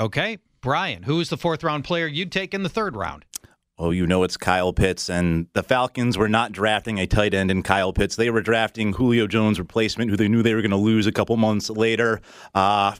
Okay. 0.01 0.39
Brian, 0.61 1.05
who 1.05 1.21
is 1.21 1.29
the 1.29 1.37
fourth 1.37 1.63
round 1.63 1.85
player 1.85 2.07
you'd 2.09 2.33
take 2.33 2.55
in 2.55 2.65
the 2.65 2.69
third 2.69 2.97
round? 2.97 3.25
Oh, 3.79 3.91
you 3.91 4.07
know 4.07 4.23
it's 4.23 4.37
Kyle 4.37 4.73
Pitts, 4.73 5.09
and 5.09 5.47
the 5.55 5.63
Falcons 5.63 6.19
were 6.19 6.29
not 6.29 6.53
drafting 6.53 6.99
a 6.99 7.07
tight 7.07 7.35
end 7.35 7.51
in 7.51 7.63
Kyle 7.63 7.93
Pitts. 7.93 8.17
They 8.17 8.31
were 8.31 8.43
drafting 8.43 8.93
Julio 8.93 9.27
Jones' 9.27 9.59
replacement, 9.59 10.11
who 10.11 10.17
they 10.17 10.29
knew 10.29 10.43
they 10.43 10.55
were 10.55 10.61
going 10.61 10.71
to 10.71 10.77
lose 10.77 11.07
a 11.07 11.13
couple 11.13 11.37
months 11.37 11.71
later. 11.71 12.21
Uh, 12.55 12.95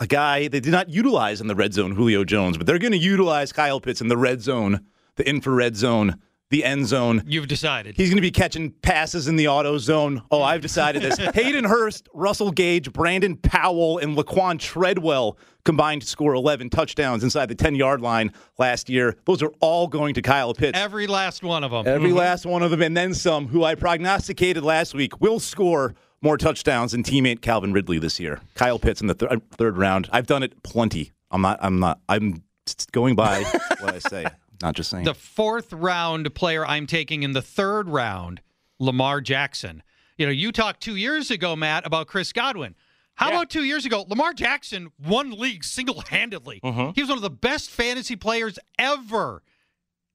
a 0.00 0.06
guy 0.06 0.48
they 0.48 0.60
did 0.60 0.72
not 0.72 0.88
utilize 0.88 1.40
in 1.40 1.46
the 1.46 1.54
red 1.54 1.72
zone, 1.72 1.92
Julio 1.92 2.24
Jones, 2.24 2.58
but 2.58 2.66
they're 2.66 2.78
going 2.80 2.92
to 2.92 2.98
utilize 2.98 3.52
Kyle 3.52 3.80
Pitts 3.80 4.00
in 4.00 4.08
the 4.08 4.16
red 4.16 4.42
zone, 4.42 4.84
the 5.14 5.28
infrared 5.28 5.76
zone 5.76 6.20
the 6.52 6.64
end 6.64 6.86
zone. 6.86 7.24
You've 7.26 7.48
decided. 7.48 7.96
He's 7.96 8.10
going 8.10 8.18
to 8.18 8.22
be 8.22 8.30
catching 8.30 8.70
passes 8.70 9.26
in 9.26 9.36
the 9.36 9.48
auto 9.48 9.78
zone. 9.78 10.22
Oh, 10.30 10.42
I've 10.42 10.60
decided 10.60 11.02
this. 11.02 11.16
Hayden 11.34 11.64
Hurst, 11.64 12.08
Russell 12.12 12.52
Gage, 12.52 12.92
Brandon 12.92 13.36
Powell, 13.36 13.98
and 13.98 14.16
Laquan 14.16 14.58
Treadwell 14.60 15.38
combined 15.64 16.02
to 16.02 16.08
score 16.08 16.34
11 16.34 16.68
touchdowns 16.68 17.24
inside 17.24 17.46
the 17.46 17.54
10 17.54 17.74
yard 17.74 18.02
line 18.02 18.32
last 18.58 18.90
year. 18.90 19.16
Those 19.24 19.42
are 19.42 19.50
all 19.60 19.88
going 19.88 20.12
to 20.14 20.22
Kyle 20.22 20.52
Pitts. 20.52 20.78
Every 20.78 21.06
last 21.06 21.42
one 21.42 21.64
of 21.64 21.70
them. 21.70 21.88
Every 21.88 22.10
mm-hmm. 22.10 22.18
last 22.18 22.44
one 22.44 22.62
of 22.62 22.70
them, 22.70 22.82
and 22.82 22.94
then 22.94 23.14
some, 23.14 23.48
who 23.48 23.64
I 23.64 23.74
prognosticated 23.74 24.62
last 24.62 24.94
week 24.94 25.20
will 25.22 25.40
score 25.40 25.94
more 26.20 26.36
touchdowns 26.36 26.92
than 26.92 27.02
teammate 27.02 27.40
Calvin 27.40 27.72
Ridley 27.72 27.98
this 27.98 28.20
year. 28.20 28.40
Kyle 28.54 28.78
Pitts 28.78 29.00
in 29.00 29.06
the 29.06 29.14
th- 29.14 29.40
third 29.52 29.78
round. 29.78 30.08
I've 30.12 30.26
done 30.26 30.42
it 30.42 30.62
plenty. 30.62 31.12
I'm 31.30 31.40
not, 31.40 31.58
I'm 31.62 31.80
not, 31.80 32.00
I'm 32.10 32.42
going 32.92 33.16
by 33.16 33.42
what 33.80 33.94
I 33.94 33.98
say. 33.98 34.26
Not 34.62 34.74
just 34.74 34.90
saying. 34.90 35.04
The 35.04 35.14
fourth 35.14 35.72
round 35.72 36.34
player 36.34 36.64
I'm 36.64 36.86
taking 36.86 37.22
in 37.22 37.32
the 37.32 37.42
third 37.42 37.88
round, 37.88 38.40
Lamar 38.78 39.20
Jackson. 39.20 39.82
You 40.16 40.26
know, 40.26 40.32
you 40.32 40.52
talked 40.52 40.80
two 40.80 40.96
years 40.96 41.30
ago, 41.30 41.56
Matt, 41.56 41.86
about 41.86 42.06
Chris 42.06 42.32
Godwin. 42.32 42.74
How 43.14 43.28
yeah. 43.28 43.36
about 43.36 43.50
two 43.50 43.64
years 43.64 43.84
ago? 43.84 44.06
Lamar 44.08 44.32
Jackson 44.32 44.90
won 45.04 45.32
league 45.32 45.64
single 45.64 46.00
handedly. 46.08 46.60
Mm-hmm. 46.62 46.92
He 46.94 47.02
was 47.02 47.08
one 47.08 47.18
of 47.18 47.22
the 47.22 47.30
best 47.30 47.70
fantasy 47.70 48.16
players 48.16 48.58
ever. 48.78 49.42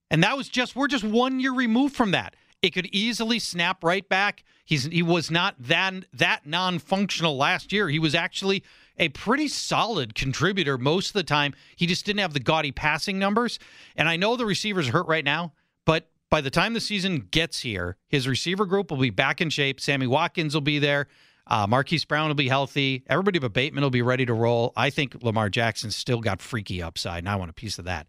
And 0.10 0.24
that 0.24 0.38
was 0.38 0.50
just, 0.50 0.76
we're 0.76 0.88
just 0.88 1.04
one 1.04 1.40
year 1.40 1.54
removed 1.54 1.96
from 1.96 2.12
that. 2.12 2.36
It 2.62 2.72
could 2.72 2.88
easily 2.88 3.40
snap 3.40 3.84
right 3.84 4.08
back. 4.08 4.44
He's 4.66 4.86
he 4.86 5.04
was 5.04 5.30
not 5.30 5.56
that 5.60 5.94
that 6.14 6.46
non-functional 6.46 7.38
last 7.38 7.72
year. 7.72 7.88
He 7.88 8.00
was 8.00 8.16
actually 8.16 8.64
a 8.98 9.10
pretty 9.10 9.48
solid 9.48 10.16
contributor 10.16 10.78
most 10.78 11.10
of 11.10 11.14
the 11.14 11.24
time. 11.24 11.54
He 11.76 11.86
just 11.86 12.06
didn't 12.06 12.20
have 12.20 12.34
the 12.34 12.40
gaudy 12.40 12.72
passing 12.72 13.20
numbers. 13.20 13.60
And 13.96 14.10
I 14.10 14.16
know 14.16 14.36
the 14.36 14.46
receivers 14.46 14.88
hurt 14.88 15.08
right 15.08 15.26
now, 15.26 15.54
but 15.86 16.10
by 16.30 16.42
the 16.42 16.50
time 16.50 16.74
the 16.74 16.80
season 16.80 17.28
gets 17.32 17.62
here, 17.62 17.98
his 18.08 18.28
receiver 18.28 18.66
group 18.66 18.92
will 18.92 18.98
be 18.98 19.10
back 19.10 19.42
in 19.42 19.50
shape. 19.50 19.80
Sammy 19.80 20.08
Watkins 20.08 20.54
will 20.54 20.62
be 20.62 20.80
there. 20.80 21.08
Uh, 21.50 21.66
Marquise 21.66 22.04
Brown 22.04 22.28
will 22.28 22.36
be 22.36 22.50
healthy. 22.50 23.04
Everybody 23.08 23.40
but 23.40 23.54
Bateman 23.54 23.84
will 23.84 23.90
be 23.90 24.02
ready 24.02 24.26
to 24.26 24.34
roll. 24.34 24.74
I 24.76 24.90
think 24.90 25.24
Lamar 25.24 25.50
Jackson's 25.50 25.96
still 25.96 26.20
got 26.20 26.42
freaky 26.42 26.82
upside, 26.82 27.20
and 27.20 27.30
I 27.30 27.38
want 27.38 27.50
a 27.50 27.54
piece 27.54 27.80
of 27.80 27.86
that. 27.86 28.08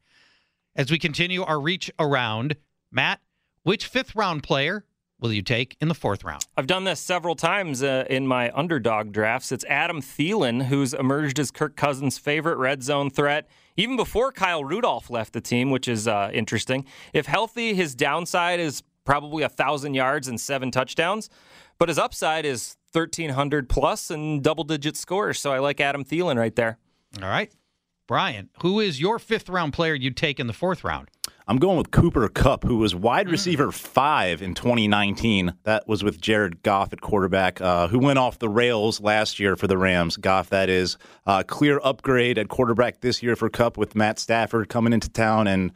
As 0.74 0.90
we 0.90 0.98
continue 0.98 1.42
our 1.44 1.60
reach 1.60 1.90
around, 2.00 2.56
Matt, 2.90 3.20
which 3.62 3.86
fifth 3.86 4.16
round 4.16 4.42
player 4.42 4.84
will 5.20 5.32
you 5.32 5.42
take 5.42 5.76
in 5.80 5.88
the 5.88 5.94
fourth 5.94 6.24
round? 6.24 6.44
I've 6.56 6.66
done 6.66 6.84
this 6.84 7.00
several 7.00 7.34
times 7.34 7.82
uh, 7.82 8.04
in 8.08 8.26
my 8.26 8.50
underdog 8.52 9.12
drafts. 9.12 9.52
It's 9.52 9.64
Adam 9.64 10.00
Thielen, 10.00 10.64
who's 10.66 10.94
emerged 10.94 11.38
as 11.38 11.50
Kirk 11.50 11.76
Cousins' 11.76 12.18
favorite 12.18 12.56
red 12.56 12.82
zone 12.82 13.10
threat, 13.10 13.48
even 13.76 13.96
before 13.96 14.32
Kyle 14.32 14.64
Rudolph 14.64 15.10
left 15.10 15.32
the 15.32 15.40
team, 15.40 15.70
which 15.70 15.88
is 15.88 16.06
uh, 16.08 16.30
interesting. 16.32 16.84
If 17.12 17.26
healthy, 17.26 17.74
his 17.74 17.94
downside 17.94 18.60
is 18.60 18.82
probably 19.04 19.42
a 19.42 19.48
thousand 19.48 19.94
yards 19.94 20.28
and 20.28 20.40
seven 20.40 20.70
touchdowns, 20.70 21.30
but 21.78 21.88
his 21.88 21.98
upside 21.98 22.44
is 22.44 22.76
1,300 22.92 23.68
plus 23.68 24.10
and 24.10 24.42
double 24.42 24.64
digit 24.64 24.96
scores. 24.96 25.38
So 25.38 25.52
I 25.52 25.58
like 25.58 25.80
Adam 25.80 26.04
Thielen 26.04 26.36
right 26.36 26.54
there. 26.54 26.78
All 27.22 27.28
right. 27.28 27.52
Brian, 28.06 28.48
who 28.62 28.80
is 28.80 29.00
your 29.00 29.18
fifth 29.18 29.48
round 29.48 29.72
player 29.74 29.94
you'd 29.94 30.16
take 30.16 30.40
in 30.40 30.46
the 30.46 30.52
fourth 30.52 30.82
round? 30.82 31.10
I'm 31.48 31.56
going 31.56 31.78
with 31.78 31.90
Cooper 31.90 32.28
Kupp, 32.28 32.62
who 32.62 32.76
was 32.76 32.94
wide 32.94 33.30
receiver 33.30 33.72
five 33.72 34.42
in 34.42 34.54
2019. 34.54 35.54
That 35.62 35.88
was 35.88 36.04
with 36.04 36.20
Jared 36.20 36.62
Goff 36.62 36.92
at 36.92 37.00
quarterback, 37.00 37.62
uh, 37.62 37.88
who 37.88 37.98
went 37.98 38.18
off 38.18 38.38
the 38.38 38.50
rails 38.50 39.00
last 39.00 39.40
year 39.40 39.56
for 39.56 39.66
the 39.66 39.78
Rams. 39.78 40.18
Goff, 40.18 40.50
that 40.50 40.68
is. 40.68 40.98
Uh, 41.26 41.42
clear 41.42 41.80
upgrade 41.82 42.36
at 42.36 42.48
quarterback 42.48 43.00
this 43.00 43.22
year 43.22 43.34
for 43.34 43.48
Kupp 43.48 43.78
with 43.78 43.94
Matt 43.94 44.18
Stafford 44.18 44.68
coming 44.68 44.92
into 44.92 45.08
town. 45.08 45.46
And, 45.46 45.72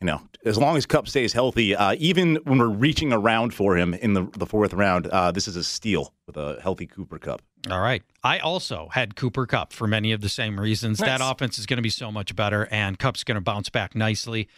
you 0.00 0.06
know, 0.06 0.20
as 0.44 0.56
long 0.56 0.76
as 0.76 0.86
Kupp 0.86 1.08
stays 1.08 1.32
healthy, 1.32 1.74
uh, 1.74 1.96
even 1.98 2.36
when 2.44 2.60
we're 2.60 2.68
reaching 2.68 3.12
around 3.12 3.52
for 3.52 3.76
him 3.76 3.94
in 3.94 4.12
the, 4.12 4.28
the 4.36 4.46
fourth 4.46 4.72
round, 4.72 5.08
uh, 5.08 5.32
this 5.32 5.48
is 5.48 5.56
a 5.56 5.64
steal 5.64 6.14
with 6.28 6.36
a 6.36 6.60
healthy 6.62 6.86
Cooper 6.86 7.18
Kupp. 7.18 7.42
All 7.68 7.80
right. 7.80 8.04
I 8.22 8.38
also 8.38 8.88
had 8.92 9.16
Cooper 9.16 9.46
Kupp 9.46 9.72
for 9.72 9.88
many 9.88 10.12
of 10.12 10.20
the 10.20 10.28
same 10.28 10.60
reasons. 10.60 11.00
Nice. 11.00 11.18
That 11.18 11.28
offense 11.28 11.58
is 11.58 11.66
going 11.66 11.78
to 11.78 11.82
be 11.82 11.90
so 11.90 12.12
much 12.12 12.36
better, 12.36 12.68
and 12.70 12.96
Kupp's 13.00 13.24
going 13.24 13.34
to 13.34 13.40
bounce 13.40 13.68
back 13.68 13.96
nicely. 13.96 14.48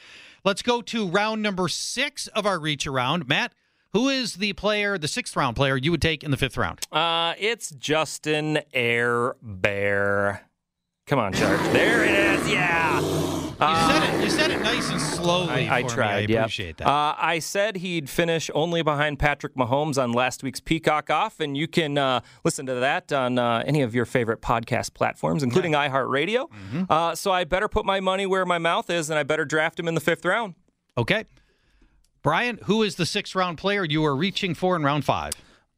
Let's 0.45 0.63
go 0.63 0.81
to 0.83 1.07
round 1.07 1.43
number 1.43 1.69
six 1.69 2.27
of 2.29 2.47
our 2.47 2.59
reach 2.59 2.87
around. 2.87 3.29
Matt, 3.29 3.53
who 3.93 4.09
is 4.09 4.35
the 4.37 4.53
player, 4.55 4.97
the 4.99 5.09
sixth 5.09 5.37
round 5.37 5.57
player 5.57 5.77
you 5.77 5.91
would 5.91 6.03
take 6.03 6.23
in 6.25 6.31
the 6.31 6.37
fifth 6.37 6.57
round? 6.57 6.81
Uh, 6.93 7.35
it's 7.39 7.71
Justin 7.73 8.61
Herbert. 8.73 10.41
Come 11.07 11.19
on, 11.19 11.33
Shark. 11.33 11.61
there 11.73 12.05
it 12.05 12.11
is. 12.11 12.51
Yeah. 12.51 13.40
You 13.61 13.77
said 13.77 14.15
it. 14.15 14.25
You 14.25 14.31
said 14.31 14.51
it 14.51 14.63
nice 14.63 14.91
and 14.91 15.01
slowly. 15.01 15.69
I, 15.69 15.79
I 15.79 15.83
for 15.83 15.89
me. 15.89 15.95
tried. 15.95 16.31
I 16.31 16.33
yeah. 16.33 16.41
appreciate 16.41 16.77
that. 16.79 16.89
Uh, 16.89 17.15
I 17.19 17.39
said 17.41 17.77
he'd 17.77 18.09
finish 18.09 18.51
only 18.55 18.83
behind 18.83 19.19
Patrick 19.19 19.55
Mahomes 19.55 20.03
on 20.03 20.13
last 20.13 20.43
week's 20.43 20.61
Peacock 20.61 21.11
Off, 21.11 21.41
and 21.41 21.57
you 21.57 21.69
can 21.69 21.99
uh, 21.99 22.21
listen 22.45 22.65
to 22.67 22.75
that 22.75 23.13
on 23.13 23.39
uh, 23.39 23.63
any 23.67 23.83
of 23.83 23.95
your 23.95 24.07
favorite 24.07 24.41
podcast 24.41 24.95
platforms, 24.95 25.43
including 25.43 25.73
iHeartRadio. 25.73 26.49
Mm-hmm. 26.49 26.85
Uh, 26.89 27.15
so 27.15 27.31
I 27.33 27.45
better 27.45 27.69
put 27.69 27.85
my 27.85 28.01
money 28.01 28.25
where 28.27 28.47
my 28.47 28.59
mouth 28.59 28.89
is, 28.89 29.11
and 29.11 29.19
I 29.19 29.25
better 29.25 29.45
draft 29.45 29.79
him 29.79 29.89
in 29.89 29.95
the 29.95 30.01
fifth 30.01 30.25
round. 30.25 30.55
okay. 30.97 31.25
Brian, 32.23 32.59
who 32.65 32.83
is 32.83 32.97
the 32.97 33.07
sixth 33.07 33.35
round 33.35 33.57
player 33.57 33.83
you 33.85 34.05
are 34.05 34.15
reaching 34.15 34.55
for 34.55 34.77
in 34.77 34.83
round 34.83 35.05
five? 35.07 35.33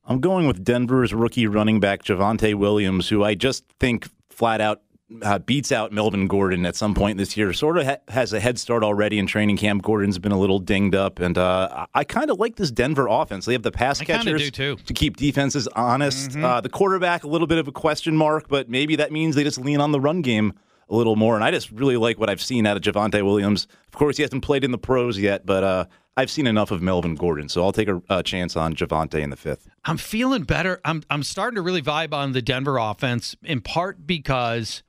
I'm 0.04 0.20
going 0.20 0.48
with 0.48 0.64
Denver's 0.64 1.14
rookie 1.14 1.46
running 1.46 1.78
back 1.78 2.02
Javonte 2.02 2.54
Williams, 2.54 3.08
who 3.10 3.22
I 3.22 3.34
just 3.34 3.64
think 3.78 4.08
flat 4.28 4.60
out 4.60 4.82
uh, 5.22 5.38
beats 5.38 5.72
out 5.72 5.92
Melvin 5.92 6.26
Gordon 6.26 6.64
at 6.64 6.76
some 6.76 6.94
point 6.94 7.18
this 7.18 7.36
year. 7.36 7.52
Sort 7.52 7.78
of 7.78 7.86
ha- 7.86 7.96
has 8.08 8.32
a 8.32 8.40
head 8.40 8.58
start 8.58 8.82
already 8.82 9.18
in 9.18 9.26
training 9.26 9.56
camp. 9.56 9.82
Gordon's 9.82 10.18
been 10.18 10.32
a 10.32 10.38
little 10.38 10.58
dinged 10.58 10.94
up, 10.94 11.18
and 11.18 11.36
uh, 11.36 11.86
I, 11.94 12.00
I 12.00 12.04
kind 12.04 12.30
of 12.30 12.38
like 12.38 12.56
this 12.56 12.70
Denver 12.70 13.06
offense. 13.08 13.44
They 13.44 13.52
have 13.52 13.62
the 13.62 13.72
pass 13.72 14.00
I 14.00 14.04
catchers 14.04 14.50
to 14.50 14.76
keep 14.94 15.16
defenses 15.16 15.68
honest. 15.68 16.36
Uh, 16.36 16.60
the 16.60 16.68
quarterback, 16.68 17.24
a 17.24 17.28
little 17.28 17.46
bit 17.46 17.58
of 17.58 17.68
a 17.68 17.72
question 17.72 18.16
mark, 18.16 18.48
but 18.48 18.68
maybe 18.68 18.96
that 18.96 19.12
means 19.12 19.34
they 19.34 19.44
just 19.44 19.58
lean 19.58 19.80
on 19.80 19.92
the 19.92 20.00
run 20.00 20.22
game 20.22 20.54
a 20.88 20.94
little 20.94 21.16
more. 21.16 21.34
And 21.34 21.44
I 21.44 21.50
just 21.50 21.70
really 21.70 21.96
like 21.96 22.18
what 22.18 22.28
I've 22.28 22.42
seen 22.42 22.66
out 22.66 22.76
of 22.76 22.82
Javonte 22.82 23.24
Williams. 23.24 23.66
Of 23.88 23.92
course, 23.92 24.16
he 24.16 24.22
hasn't 24.22 24.44
played 24.44 24.64
in 24.64 24.70
the 24.72 24.78
pros 24.78 25.18
yet, 25.18 25.46
but 25.46 25.64
uh, 25.64 25.84
I've 26.16 26.30
seen 26.30 26.46
enough 26.46 26.70
of 26.70 26.82
Melvin 26.82 27.14
Gordon, 27.14 27.48
so 27.48 27.62
I'll 27.62 27.72
take 27.72 27.88
a, 27.88 28.02
a 28.10 28.22
chance 28.22 28.56
on 28.56 28.74
Javonte 28.74 29.20
in 29.20 29.30
the 29.30 29.36
fifth. 29.36 29.68
I'm 29.84 29.96
feeling 29.96 30.42
better. 30.42 30.80
I'm 30.84 31.02
I'm 31.08 31.22
starting 31.22 31.56
to 31.56 31.62
really 31.62 31.82
vibe 31.82 32.12
on 32.12 32.32
the 32.32 32.42
Denver 32.42 32.76
offense 32.76 33.34
in 33.42 33.62
part 33.62 34.06
because 34.06 34.82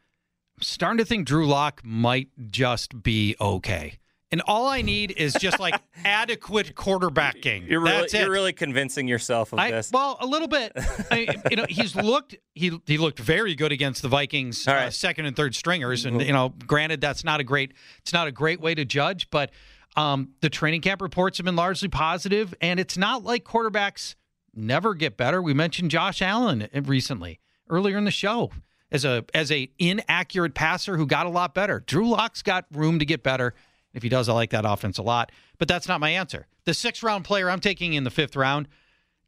starting 0.63 0.97
to 0.97 1.05
think 1.05 1.27
Drew 1.27 1.47
Lock 1.47 1.81
might 1.83 2.29
just 2.49 3.03
be 3.03 3.35
okay. 3.39 3.99
And 4.33 4.41
all 4.47 4.65
I 4.65 4.81
need 4.81 5.11
is 5.11 5.33
just 5.33 5.59
like 5.59 5.75
adequate 6.05 6.73
quarterbacking. 6.73 7.69
You're 7.69 7.81
really, 7.81 8.07
you're 8.11 8.31
really 8.31 8.51
convincing 8.51 9.07
yourself 9.07 9.53
of 9.53 9.59
I, 9.59 9.69
this. 9.69 9.91
well, 9.93 10.17
a 10.19 10.25
little 10.25 10.47
bit. 10.47 10.71
I, 11.11 11.27
you 11.51 11.55
know, 11.55 11.67
he's 11.69 11.95
looked 11.95 12.35
he 12.55 12.79
he 12.87 12.97
looked 12.97 13.19
very 13.19 13.53
good 13.53 13.71
against 13.71 14.01
the 14.01 14.07
Vikings 14.07 14.67
uh. 14.67 14.71
Mm-hmm. 14.73 14.89
second 14.89 15.27
and 15.27 15.35
third 15.35 15.53
stringers, 15.53 16.05
and 16.05 16.19
you 16.19 16.33
know, 16.33 16.49
granted 16.65 16.99
that's 16.99 17.23
not 17.23 17.41
a 17.41 17.43
great 17.43 17.73
it's 17.99 18.11
not 18.11 18.27
a 18.27 18.31
great 18.31 18.59
way 18.59 18.73
to 18.73 18.83
judge, 18.83 19.29
but 19.29 19.51
um, 19.95 20.29
the 20.41 20.49
training 20.49 20.81
camp 20.81 21.03
reports 21.03 21.37
have 21.37 21.45
been 21.45 21.55
largely 21.55 21.89
positive, 21.89 22.55
and 22.59 22.79
it's 22.79 22.97
not 22.97 23.23
like 23.23 23.43
quarterbacks 23.43 24.15
never 24.55 24.95
get 24.95 25.15
better. 25.15 25.43
We 25.43 25.53
mentioned 25.53 25.91
Josh 25.91 26.23
Allen 26.23 26.67
recently 26.73 27.39
earlier 27.69 27.99
in 27.99 28.05
the 28.05 28.09
show 28.09 28.51
as 28.93 29.03
a 29.03 29.25
as 29.33 29.51
a 29.51 29.69
inaccurate 29.79 30.53
passer 30.53 30.95
who 30.95 31.05
got 31.05 31.25
a 31.25 31.29
lot 31.29 31.53
better. 31.53 31.83
Drew 31.85 32.07
Lock's 32.07 32.41
got 32.41 32.65
room 32.71 32.99
to 32.99 33.05
get 33.05 33.23
better. 33.23 33.53
If 33.93 34.03
he 34.03 34.09
does, 34.09 34.29
I 34.29 34.33
like 34.33 34.51
that 34.51 34.65
offense 34.65 34.97
a 34.97 35.03
lot. 35.03 35.31
But 35.57 35.67
that's 35.67 35.87
not 35.87 35.99
my 35.99 36.11
answer. 36.11 36.47
The 36.65 36.73
sixth 36.73 37.03
round 37.03 37.25
player 37.25 37.49
I'm 37.49 37.59
taking 37.59 37.93
in 37.93 38.05
the 38.05 38.09
fifth 38.09 38.35
round, 38.35 38.67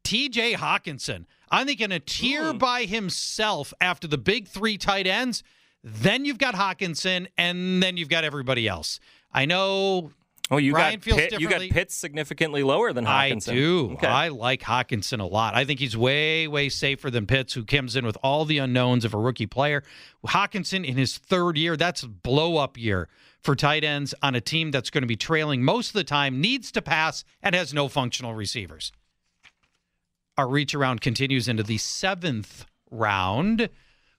TJ 0.03 0.55
Hockenson. 0.55 1.25
I'm 1.51 1.67
thinking 1.67 1.91
a 1.91 1.99
tier 1.99 2.53
by 2.53 2.85
himself 2.85 3.73
after 3.81 4.07
the 4.07 4.17
big 4.17 4.47
three 4.47 4.77
tight 4.77 5.07
ends. 5.07 5.43
Then 5.83 6.25
you've 6.25 6.39
got 6.39 6.55
Hockenson, 6.55 7.27
and 7.37 7.81
then 7.81 7.97
you've 7.97 8.09
got 8.09 8.23
everybody 8.23 8.67
else. 8.67 8.99
I 9.31 9.45
know 9.45 10.11
oh, 10.51 10.57
you 10.57 10.73
Brian 10.73 10.99
got 10.99 11.17
Pitt, 11.17 11.39
you 11.39 11.49
got. 11.49 11.61
Pitts 11.61 11.95
significantly 11.95 12.63
lower 12.63 12.93
than 12.93 13.05
Hockenson. 13.05 13.51
I 13.51 13.55
do. 13.55 13.91
Okay. 13.93 14.07
I 14.07 14.27
like 14.29 14.61
Hockenson 14.61 15.19
a 15.19 15.25
lot. 15.25 15.55
I 15.55 15.65
think 15.65 15.79
he's 15.79 15.97
way, 15.97 16.47
way 16.47 16.69
safer 16.69 17.09
than 17.09 17.25
Pitts, 17.25 17.53
who 17.53 17.65
comes 17.65 17.95
in 17.95 18.05
with 18.05 18.17
all 18.23 18.45
the 18.45 18.57
unknowns 18.59 19.05
of 19.05 19.13
a 19.13 19.17
rookie 19.17 19.47
player. 19.47 19.83
Hockenson 20.27 20.85
in 20.85 20.97
his 20.97 21.17
third 21.17 21.57
year, 21.57 21.75
that's 21.77 22.03
a 22.03 22.07
blow 22.07 22.57
up 22.57 22.77
year 22.77 23.07
for 23.41 23.55
tight 23.55 23.83
ends 23.83 24.13
on 24.23 24.33
a 24.33 24.41
team 24.41 24.71
that's 24.71 24.89
going 24.89 25.03
to 25.03 25.07
be 25.07 25.15
trailing 25.15 25.63
most 25.63 25.89
of 25.89 25.93
the 25.93 26.03
time, 26.03 26.41
needs 26.41 26.71
to 26.71 26.81
pass, 26.81 27.23
and 27.43 27.53
has 27.53 27.73
no 27.73 27.87
functional 27.87 28.33
receivers. 28.33 28.91
Our 30.37 30.47
reach 30.47 30.73
around 30.73 31.01
continues 31.01 31.47
into 31.47 31.63
the 31.63 31.77
seventh 31.77 32.65
round. 32.89 33.69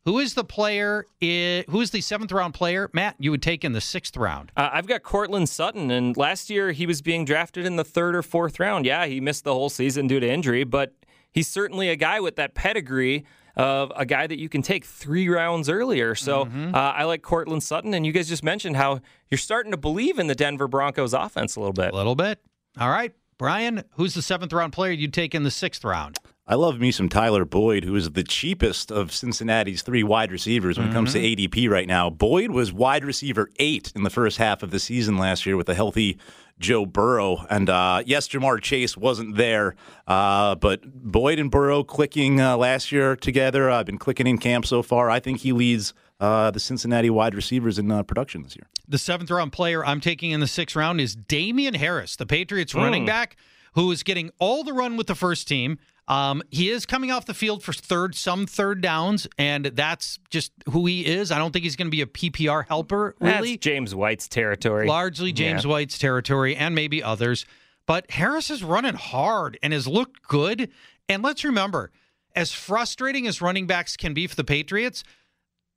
Who 0.07 0.19
is 0.21 0.33
the 0.35 0.45
player? 0.45 1.05
i- 1.23 1.65
Who 1.69 1.81
is 1.83 1.91
the 1.91 2.01
seventh 2.01 2.33
round 2.33 2.55
player, 2.55 2.89
Matt? 2.95 3.17
You 3.19 3.31
would 3.33 3.43
take 3.43 3.65
in 3.65 3.73
the 3.73 3.81
sixth 3.83 4.17
round. 4.17 4.53
Uh, 4.57 4.71
I've 4.73 4.87
got 4.87 5.03
Courtland 5.03 5.49
Sutton, 5.49 5.91
and 5.91 6.17
last 6.17 6.49
year 6.49 6.73
he 6.73 6.87
was 6.87 7.03
being 7.03 7.25
drafted 7.25 7.67
in 7.67 7.77
the 7.77 7.85
third 7.85 8.17
or 8.17 8.23
fourth 8.23 8.59
round. 8.59 8.87
Yeah, 8.87 9.05
he 9.07 9.21
missed 9.21 9.45
the 9.45 9.53
whole 9.53 9.69
season 9.69 10.07
due 10.07 10.21
to 10.21 10.29
injury, 10.29 10.65
but 10.65 10.95
he's 11.33 11.49
certainly 11.49 11.89
a 11.91 11.97
guy 11.97 12.21
with 12.21 12.37
that 12.37 12.55
pedigree 12.55 13.25
of 13.57 13.91
a 13.97 14.05
guy 14.07 14.27
that 14.27 14.39
you 14.39 14.49
can 14.49 14.63
take 14.63 14.85
three 14.85 15.29
rounds 15.29 15.69
earlier. 15.69 16.15
So 16.15 16.45
Mm-hmm. 16.45 16.75
uh, 16.75 16.79
I 16.79 17.05
like 17.05 17.23
Courtland 17.23 17.63
Sutton, 17.63 17.93
and 17.95 18.07
you 18.07 18.13
guys 18.13 18.29
just 18.29 18.45
mentioned 18.45 18.77
how 18.77 19.01
you're 19.31 19.39
starting 19.39 19.73
to 19.73 19.79
believe 19.79 20.19
in 20.19 20.27
the 20.29 20.35
Denver 20.35 20.69
Broncos 20.69 21.15
offense 21.15 21.57
a 21.57 21.61
little 21.61 21.73
bit. 21.73 21.93
A 21.93 21.97
little 21.97 22.15
bit. 22.15 22.39
All 22.79 22.91
right, 22.91 23.13
Brian. 23.39 23.83
Who's 23.93 24.15
the 24.15 24.23
seventh 24.23 24.53
round 24.53 24.73
player 24.73 24.93
you'd 24.93 25.15
take 25.15 25.35
in 25.35 25.43
the 25.43 25.51
sixth 25.51 25.85
round? 25.85 26.19
I 26.49 26.55
love 26.55 26.79
me 26.79 26.93
some 26.93 27.09
Tyler 27.09 27.45
Boyd, 27.45 27.83
who 27.83 27.97
is 27.97 28.09
the 28.13 28.23
cheapest 28.23 28.93
of 28.93 29.13
Cincinnati's 29.13 29.83
three 29.83 30.05
wide 30.05 30.31
receivers 30.31 30.79
when 30.79 30.89
it 30.89 30.93
comes 30.93 31.13
to 31.15 31.19
ADP 31.19 31.69
right 31.69 31.89
now. 31.89 32.09
Boyd 32.09 32.53
was 32.53 32.73
wide 32.73 33.05
receiver 33.05 33.51
eight 33.59 33.93
in 33.97 34.05
the 34.05 34.11
first 34.11 34.39
half 34.39 34.63
of 34.63 34.71
the 34.71 34.79
season 34.79 35.19
last 35.19 35.45
year 35.45 35.57
with 35.57 35.69
a 35.69 35.75
healthy 35.75 36.19
Joe 36.61 36.87
Burrow. 36.87 37.45
And 37.51 37.69
uh, 37.69 38.05
yes, 38.07 38.29
Ja'Marr 38.29 38.63
Chase 38.63 38.97
wasn't 38.97 39.37
there, 39.37 39.75
uh, 40.07 40.55
but 40.55 40.83
Boyd 40.85 41.41
and 41.41 41.51
Burrow 41.51 41.83
clicking 41.83 42.41
uh, 42.41 42.57
last 42.57 42.93
year 42.93 43.17
together. 43.17 43.69
I've 43.69 43.87
been 43.87 43.99
clicking 43.99 44.29
in 44.29 44.39
camp 44.39 44.67
so 44.67 44.85
far. 44.85 45.11
I 45.11 45.19
think 45.19 45.41
he 45.41 45.51
leads 45.53 45.95
uh, 46.21 46.53
the 46.53 46.61
Cincinnati 46.61 47.11
wide 47.11 47.35
receivers 47.35 47.77
in 47.77 47.91
uh, 47.91 48.05
production 48.05 48.45
this 48.45 48.55
year. 48.55 48.69
The 48.87 48.99
seventh 48.99 49.33
round 49.33 49.53
player 49.53 49.85
I'm 49.85 50.01
taking 50.01 50.31
in 50.31 50.39
the 50.39 50.47
sixth 50.47 50.77
round 50.77 51.01
is 51.01 51.17
Damien 51.17 51.75
Harris, 51.75 52.15
the 52.15 52.25
Patriots 52.25 52.73
running 52.73 53.05
back, 53.05 53.37
who 53.73 53.91
is 53.91 54.05
getting 54.05 54.31
all 54.39 54.63
the 54.63 54.73
run 54.73 54.97
with 54.97 55.09
the 55.09 55.17
first 55.17 55.49
team. 55.49 55.79
Um, 56.09 56.43
he 56.51 56.71
is 56.71 56.87
coming 56.87 57.11
off 57.11 57.27
the 57.27 57.35
field 57.35 57.65
for 57.65 57.73
third, 57.73 58.15
some 58.15 58.47
third 58.47 58.81
downs, 58.81 59.27
and 59.39 59.67
that's 59.67 60.19
just 60.31 60.53
who 60.71 60.87
he 60.87 61.05
is. 61.05 61.33
I 61.33 61.39
don't 61.39 61.51
think 61.53 61.65
he's 61.65 61.75
going 61.75 61.89
to 61.89 61.91
be 61.91 62.03
a 62.03 62.07
PPR 62.07 62.67
helper, 62.69 63.17
really. 63.19 63.53
That's 63.53 63.63
James 63.65 63.95
White's 63.95 64.29
territory. 64.29 64.87
Largely 64.87 65.33
James 65.33 65.65
Yeah. 65.65 65.71
White's 65.71 65.99
territory 65.99 66.55
and 66.55 66.75
maybe 66.77 67.03
others. 67.03 67.45
But 67.87 68.11
Harris 68.13 68.51
is 68.51 68.63
running 68.63 68.95
hard 68.95 69.59
and 69.63 69.73
has 69.73 69.87
looked 69.89 70.23
good. 70.23 70.71
And 71.09 71.23
let's 71.25 71.43
remember, 71.45 71.91
as 72.37 72.53
frustrating 72.53 73.27
as 73.27 73.41
running 73.43 73.67
backs 73.67 73.97
can 73.97 74.15
be 74.15 74.27
for 74.29 74.37
the 74.37 74.45
Patriots, 74.45 75.03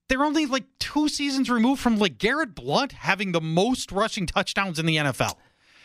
they're 0.09 0.23
only 0.23 0.45
like 0.45 0.65
two 0.79 1.07
seasons 1.09 1.49
removed 1.49 1.81
from 1.81 1.97
like 1.97 2.17
Garrett 2.19 2.53
Blount 2.55 2.91
having 2.93 3.31
the 3.31 3.41
most 3.41 3.91
rushing 3.91 4.25
touchdowns 4.27 4.77
in 4.79 4.85
the 4.85 4.97
NFL. 4.97 5.37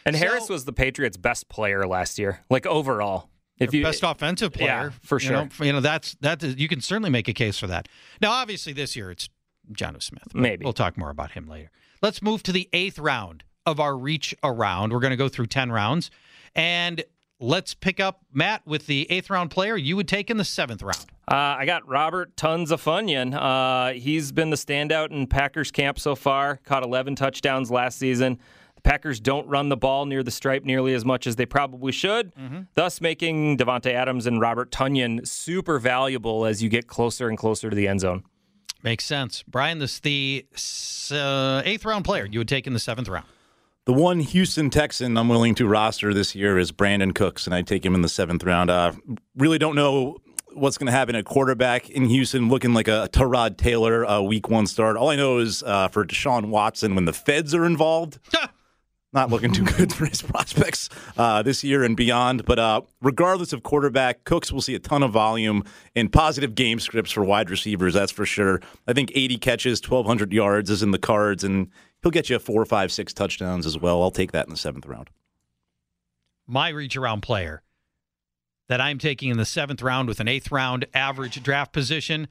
And 0.06 0.16
So- 0.16 0.20
Harris 0.26 0.48
was 0.50 0.64
the 0.66 0.72
Patriots' 0.72 1.16
best 1.16 1.48
player 1.48 1.86
last 1.86 2.18
year, 2.18 2.40
like 2.50 2.66
overall. 2.66 3.30
If 3.58 3.72
you 3.72 3.82
best 3.82 4.02
offensive 4.02 4.52
player, 4.52 4.66
Yeah, 4.66 4.90
for 5.02 5.16
you 5.16 5.26
sure. 5.28 5.32
know, 5.36 5.48
you 5.60 5.72
know 5.72 5.80
that's 5.80 6.14
that 6.20 6.42
You 6.42 6.68
can 6.68 6.80
certainly 6.80 7.10
make 7.10 7.28
a 7.28 7.32
case 7.32 7.58
for 7.58 7.66
that. 7.68 7.88
Now, 8.20 8.32
obviously, 8.32 8.72
this 8.72 8.96
year 8.96 9.10
it's 9.10 9.28
John 9.72 9.98
Smith. 10.00 10.34
Maybe. 10.34 10.64
we'll 10.64 10.72
talk 10.72 10.98
more 10.98 11.10
about 11.10 11.32
him 11.32 11.46
later. 11.46 11.70
Let's 12.02 12.20
move 12.20 12.42
to 12.44 12.52
the 12.52 12.68
eighth 12.72 12.98
round 12.98 13.44
of 13.64 13.78
our 13.80 13.96
reach 13.96 14.34
around. 14.42 14.92
We're 14.92 15.00
going 15.00 15.12
to 15.12 15.16
go 15.16 15.28
through 15.28 15.46
ten 15.46 15.70
rounds, 15.72 16.10
and 16.54 17.04
let's 17.40 17.74
pick 17.74 18.00
up 18.00 18.22
Matt 18.32 18.66
with 18.66 18.86
the 18.86 19.10
eighth 19.10 19.30
round 19.30 19.50
player 19.50 19.76
you 19.76 19.96
would 19.96 20.08
take 20.08 20.30
in 20.30 20.36
the 20.36 20.44
seventh 20.44 20.82
round. 20.82 21.06
Uh, 21.26 21.34
I 21.58 21.64
got 21.64 21.88
Robert 21.88 22.36
Tons 22.36 22.70
of 22.70 22.82
Funyon. 22.82 23.34
Uh, 23.34 23.94
he's 23.94 24.30
been 24.32 24.50
the 24.50 24.56
standout 24.56 25.10
in 25.10 25.26
Packers 25.26 25.70
camp 25.70 25.98
so 25.98 26.14
far. 26.14 26.56
Caught 26.64 26.82
11 26.84 27.16
touchdowns 27.16 27.70
last 27.70 27.98
season. 27.98 28.38
The 28.84 28.90
Packers 28.90 29.18
don't 29.18 29.48
run 29.48 29.70
the 29.70 29.76
ball 29.78 30.04
near 30.04 30.22
the 30.22 30.30
stripe 30.30 30.64
nearly 30.64 30.92
as 30.92 31.04
much 31.06 31.26
as 31.26 31.36
they 31.36 31.46
probably 31.46 31.90
should, 31.90 32.32
thus 32.74 33.00
making 33.00 33.56
Davante 33.56 33.92
Adams 33.92 34.26
and 34.26 34.40
Robert 34.40 34.70
Tonyan 34.70 35.26
super 35.26 35.78
valuable 35.78 36.44
as 36.44 36.62
you 36.62 36.68
get 36.68 36.86
closer 36.86 37.28
and 37.28 37.38
closer 37.38 37.70
to 37.70 37.76
the 37.76 37.88
end 37.88 38.00
zone. 38.00 38.24
Makes 38.82 39.06
sense, 39.06 39.42
Brian. 39.42 39.78
This 39.78 40.00
the 40.00 40.44
uh, 41.10 41.62
eighth 41.64 41.86
round 41.86 42.04
player 42.04 42.26
you 42.30 42.38
would 42.40 42.48
take 42.48 42.66
in 42.66 42.74
the 42.74 42.78
seventh 42.78 43.08
round. 43.08 43.24
The 43.86 43.94
one 43.94 44.20
Houston 44.20 44.68
Texan 44.68 45.16
I'm 45.16 45.28
willing 45.30 45.54
to 45.56 45.66
roster 45.66 46.12
this 46.12 46.34
year 46.34 46.58
is 46.58 46.70
Brandin 46.70 47.14
Cooks, 47.14 47.46
and 47.46 47.54
I 47.54 47.62
take 47.62 47.84
him 47.84 47.94
in 47.94 48.02
the 48.02 48.08
seventh 48.08 48.44
round. 48.44 48.68
Uh, 48.70 48.92
really 49.34 49.58
don't 49.58 49.74
know 49.76 50.18
what's 50.52 50.78
going 50.78 50.86
to 50.86 50.92
happen 50.92 51.14
at 51.16 51.24
quarterback 51.24 51.90
in 51.90 52.04
Houston, 52.06 52.48
looking 52.48 52.74
like 52.74 52.88
a 52.88 53.08
Tyrod 53.12 53.56
Taylor 53.56 54.06
uh, 54.06 54.20
week 54.20 54.48
one 54.48 54.66
start. 54.66 54.96
All 54.96 55.10
I 55.10 55.16
know 55.16 55.38
is 55.38 55.62
uh, 55.62 55.88
for 55.88 56.04
Deshaun 56.04 56.46
Watson, 56.46 56.94
when 56.94 57.06
the 57.06 57.12
feds 57.12 57.54
are 57.54 57.64
involved, 57.64 58.18
not 59.14 59.30
looking 59.30 59.52
too 59.52 59.64
good 59.64 59.92
for 59.94 60.06
his 60.06 60.20
prospects 60.20 60.88
uh, 61.16 61.42
this 61.42 61.64
year 61.64 61.84
and 61.84 61.96
beyond. 61.96 62.44
But 62.44 62.58
uh, 62.58 62.82
regardless 63.00 63.52
of 63.52 63.62
quarterback, 63.62 64.24
Cooks 64.24 64.52
will 64.52 64.60
see 64.60 64.74
a 64.74 64.78
ton 64.78 65.02
of 65.02 65.12
volume 65.12 65.64
and 65.94 66.12
positive 66.12 66.54
game 66.54 66.80
scripts 66.80 67.12
for 67.12 67.24
wide 67.24 67.48
receivers. 67.48 67.94
That's 67.94 68.12
for 68.12 68.26
sure. 68.26 68.60
I 68.86 68.92
think 68.92 69.12
80 69.14 69.38
catches, 69.38 69.80
1,200 69.80 70.32
yards 70.32 70.68
is 70.68 70.82
in 70.82 70.90
the 70.90 70.98
cards, 70.98 71.44
and 71.44 71.70
he'll 72.02 72.10
get 72.10 72.28
you 72.28 72.38
four, 72.38 72.64
five, 72.64 72.92
six 72.92 73.14
touchdowns 73.14 73.64
as 73.64 73.78
well. 73.78 74.02
I'll 74.02 74.10
take 74.10 74.32
that 74.32 74.46
in 74.46 74.50
the 74.50 74.58
seventh 74.58 74.86
round. 74.86 75.08
my 76.46 76.68
reach 76.68 76.96
around 76.96 77.22
player 77.22 77.62
that 78.68 78.80
I'm 78.80 78.98
taking 78.98 79.30
in 79.30 79.36
the 79.36 79.44
seventh 79.44 79.82
round 79.82 80.08
with 80.08 80.20
an 80.20 80.28
eighth 80.28 80.50
round 80.50 80.86
average 80.94 81.42
draft 81.42 81.72
position. 81.72 82.28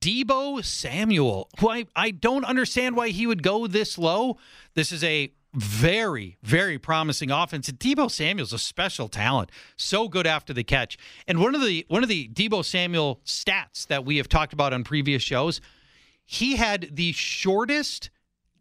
Debo 0.00 0.64
Samuel, 0.64 1.48
who 1.58 1.68
I, 1.68 1.86
I 1.96 2.12
don't 2.12 2.44
understand 2.44 2.96
why 2.96 3.08
he 3.08 3.26
would 3.26 3.42
go 3.42 3.66
this 3.66 3.98
low. 3.98 4.38
This 4.74 4.92
is 4.92 5.02
a 5.02 5.32
very, 5.54 6.38
very 6.42 6.78
promising 6.78 7.30
offense. 7.30 7.68
And 7.68 7.78
Debo 7.78 8.10
Samuel's 8.10 8.52
a 8.52 8.58
special 8.58 9.08
talent. 9.08 9.50
So 9.76 10.08
good 10.08 10.26
after 10.26 10.52
the 10.52 10.64
catch. 10.64 10.96
And 11.26 11.40
one 11.40 11.54
of 11.54 11.60
the 11.62 11.84
one 11.88 12.02
of 12.02 12.08
the 12.08 12.28
Debo 12.28 12.64
Samuel 12.64 13.20
stats 13.24 13.86
that 13.88 14.04
we 14.04 14.16
have 14.16 14.28
talked 14.28 14.52
about 14.52 14.72
on 14.72 14.84
previous 14.84 15.22
shows, 15.22 15.60
he 16.24 16.56
had 16.56 16.88
the 16.92 17.12
shortest 17.12 18.10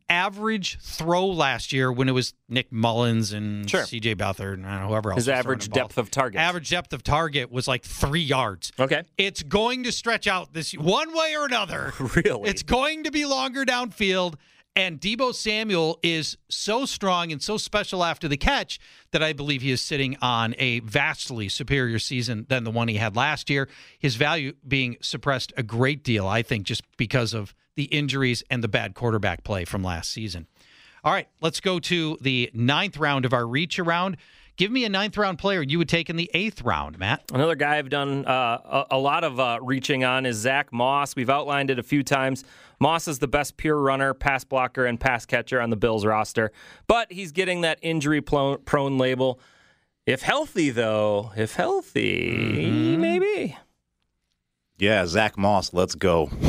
average 0.10 0.78
throw 0.82 1.26
last 1.26 1.72
year 1.72 1.90
when 1.90 2.10
it 2.10 2.12
was 2.12 2.34
Nick 2.50 2.70
Mullens 2.70 3.32
and 3.32 3.70
Sure. 3.70 3.84
CJ 3.84 4.18
Beathard 4.18 4.56
and 4.56 4.64
know, 4.64 4.90
whoever 4.90 5.12
else. 5.12 5.20
His 5.20 5.30
average 5.30 5.70
depth 5.70 5.98
of 5.98 6.12
target. 6.12 6.42
Average 6.42 6.70
depth 6.70 6.92
of 6.92 7.02
target 7.02 7.50
was 7.50 7.66
like 7.66 7.84
three 7.86 8.20
yards. 8.22 8.74
Okay. 8.78 9.04
It's 9.18 9.42
going 9.42 9.84
to 9.84 9.92
stretch 9.94 10.28
out 10.28 10.52
this 10.54 10.74
one 10.74 11.16
way 11.16 11.36
or 11.38 11.46
another. 11.46 11.94
Really? 12.16 12.50
It's 12.50 12.64
going 12.64 13.06
to 13.06 13.12
be 13.12 13.24
longer 13.26 13.64
downfield. 13.64 14.36
And 14.74 15.02
Debo 15.02 15.36
Samuel 15.36 16.00
is 16.02 16.38
so 16.48 16.86
strong 16.86 17.32
and 17.32 17.42
so 17.42 17.58
special 17.58 18.06
after 18.06 18.30
the 18.30 18.38
catch 18.38 18.80
that 19.12 19.22
I 19.22 19.34
believe 19.34 19.62
he 19.62 19.72
is 19.72 19.82
sitting 19.82 20.16
on 20.22 20.56
a 20.58 20.80
vastly 20.80 21.50
superior 21.50 22.00
season 22.00 22.46
than 22.48 22.64
the 22.64 22.72
one 22.72 22.88
he 22.88 22.96
had 22.96 23.18
last 23.18 23.50
year. 23.50 23.68
His 24.00 24.16
value 24.16 24.54
being 24.66 24.96
suppressed 25.02 25.52
a 25.58 25.64
great 25.64 26.06
deal, 26.06 26.26
I 26.26 26.42
think, 26.42 26.66
just 26.66 26.84
because 26.96 27.34
of 27.34 27.54
the 27.76 27.84
injuries 27.86 28.44
and 28.50 28.64
the 28.64 28.70
bad 28.70 28.94
quarterback 28.96 29.44
play 29.44 29.66
from 29.66 29.84
last 29.84 30.10
season. 30.10 30.48
All 31.04 31.12
right, 31.12 31.28
let's 31.42 31.60
go 31.60 31.80
to 31.80 32.18
the 32.22 32.50
ninth 32.54 32.96
round 32.98 33.26
of 33.26 33.34
our 33.34 33.48
reach 33.48 33.78
around. 33.78 34.18
Give 34.62 34.72
me 34.72 34.86
a 34.86 34.90
ninth 34.90 35.18
round 35.18 35.40
player 35.40 35.64
you 35.64 35.80
would 35.80 35.90
take 35.90 36.08
in 36.08 36.18
the 36.18 36.30
eighth 36.36 36.62
round, 36.62 37.00
Matt. 37.00 37.24
Another 37.34 37.56
guy 37.56 37.80
I've 37.80 37.90
done 37.90 38.28
uh, 38.28 38.86
a, 38.92 38.96
a 38.96 38.98
lot 39.00 39.24
of 39.24 39.40
uh, 39.40 39.58
reaching 39.60 40.04
on 40.04 40.24
is 40.28 40.38
Zack 40.38 40.72
Moss. 40.72 41.16
We've 41.16 41.32
outlined 41.32 41.72
it 41.72 41.80
a 41.80 41.84
few 41.84 42.04
times. 42.04 42.44
Moss 42.80 43.08
is 43.08 43.18
the 43.18 43.28
best 43.28 43.58
pure 43.58 43.76
runner, 43.76 44.14
pass 44.14 44.44
blocker, 44.44 44.86
and 44.86 45.00
pass 45.00 45.26
catcher 45.26 45.60
on 45.60 45.72
the 45.72 45.78
Bills 45.78 46.06
roster, 46.06 46.52
but 46.86 47.12
he's 47.12 47.32
getting 47.32 47.62
that 47.62 47.80
injury 47.82 48.22
prone 48.22 49.00
label. 49.00 49.40
If 50.06 50.22
healthy, 50.22 50.70
though, 50.70 51.32
if 51.36 51.56
healthy, 51.56 52.96
maybe. 52.98 53.58
Yeah, 54.78 55.08
Zack 55.08 55.40
Moss, 55.40 55.74
let's 55.74 55.96
go. 55.96 56.30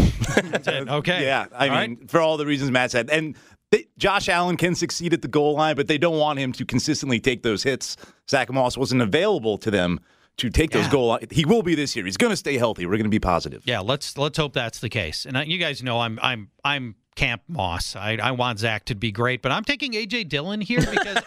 Okay. 0.63 1.23
Yeah, 1.25 1.47
I 1.55 1.69
All 1.69 1.81
mean, 1.81 2.07
for 2.07 2.21
all 2.21 2.37
the 2.37 2.47
reasons 2.47 2.71
Matt 2.71 2.91
said, 2.91 3.11
and 3.11 3.37
they, 3.73 3.87
Josh 3.99 4.29
Allen 4.29 4.57
can 4.57 4.77
succeed 4.77 5.13
at 5.13 5.23
the 5.23 5.29
goal 5.29 5.55
line, 5.55 5.75
but 5.75 5.89
they 5.89 5.99
don't 5.99 6.19
want 6.19 6.39
him 6.39 6.53
to 6.53 6.65
consistently 6.65 7.19
take 7.19 7.43
those 7.43 7.65
hits. 7.65 7.97
Zack 8.31 8.53
Moss 8.53 8.79
wasn't 8.79 9.03
available 9.03 9.59
to 9.59 9.71
them 9.71 9.99
to 10.37 10.49
take 10.49 10.71
those 10.71 10.85
Yeah. 10.85 10.91
goal 10.93 11.07
line. 11.09 11.27
He 11.31 11.45
will 11.45 11.63
be 11.63 11.75
this 11.75 11.97
year. 11.97 12.05
He's 12.05 12.17
going 12.17 12.31
to 12.31 12.37
stay 12.37 12.57
healthy. 12.57 12.87
We're 12.87 12.93
going 12.93 13.05
to 13.05 13.09
be 13.11 13.19
positive. 13.19 13.63
Yeah, 13.67 13.81
let's 13.81 14.17
let's 14.17 14.39
hope 14.39 14.53
that's 14.53 14.79
the 14.79 14.89
case. 14.89 15.27
And 15.27 15.37
uh, 15.37 15.41
you 15.41 15.59
guys 15.59 15.83
know 15.83 15.99
I'm 16.01 16.19
I'm 16.23 16.51
I'm 16.65 16.95
Camp 17.17 17.43
Moss. 17.49 17.95
I, 17.97 18.17
I 18.23 18.31
want 18.31 18.59
Zack 18.61 18.87
to 18.87 18.95
be 18.95 19.11
great, 19.13 19.43
but 19.43 19.53
I'm 19.53 19.65
taking 19.65 19.93
AJ 19.93 20.29
Dillon 20.31 20.61
here 20.63 20.81
because 20.81 21.19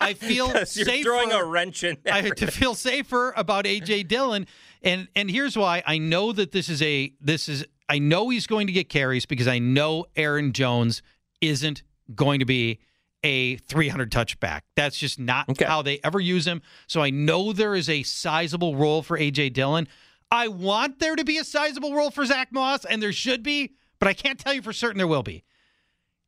I 0.00 0.14
feel 0.30 0.48
You're 0.48 0.64
safer. 0.64 1.02
throwing 1.02 1.32
a 1.32 1.44
wrench 1.44 1.84
in. 1.84 1.98
I 2.10 2.22
to 2.30 2.46
feel 2.50 2.74
safer 2.74 3.34
about 3.36 3.66
AJ 3.66 4.08
Dillon, 4.08 4.46
and 4.82 5.08
and 5.14 5.30
here's 5.30 5.56
why. 5.56 5.82
I 5.86 5.98
know 5.98 6.32
that 6.32 6.52
this 6.52 6.68
is 6.70 6.80
a 6.80 7.12
this 7.20 7.48
is 7.50 7.66
I 7.88 7.98
know 7.98 8.30
he's 8.30 8.46
going 8.46 8.66
to 8.68 8.72
get 8.72 8.88
carries 8.88 9.26
because 9.26 9.46
I 9.48 9.58
know 9.58 10.06
Aaron 10.16 10.52
Jones 10.54 11.02
isn't 11.42 11.82
going 12.14 12.40
to 12.40 12.44
be 12.44 12.80
a 13.22 13.56
300 13.56 14.10
touchback. 14.12 14.62
That's 14.76 14.98
just 14.98 15.18
not 15.18 15.48
Okay. 15.48 15.64
how 15.64 15.82
they 15.82 15.98
ever 16.04 16.20
use 16.20 16.46
him. 16.46 16.60
So 16.86 17.00
I 17.00 17.10
know 17.10 17.52
there 17.52 17.74
is 17.74 17.88
a 17.88 18.02
sizable 18.02 18.76
role 18.76 19.02
for 19.02 19.16
AJ 19.18 19.52
Dillon. 19.54 19.88
I 20.30 20.48
want 20.48 20.98
there 20.98 21.16
to 21.16 21.24
be 21.24 21.38
a 21.38 21.44
sizable 21.44 21.94
role 21.94 22.10
for 22.10 22.24
Zack 22.26 22.52
Moss, 22.52 22.84
and 22.84 23.02
there 23.02 23.12
should 23.12 23.42
be, 23.42 23.72
but 23.98 24.08
I 24.08 24.12
can't 24.14 24.38
tell 24.38 24.52
you 24.52 24.60
for 24.62 24.72
certain 24.72 24.98
there 24.98 25.06
will 25.06 25.22
be. 25.22 25.44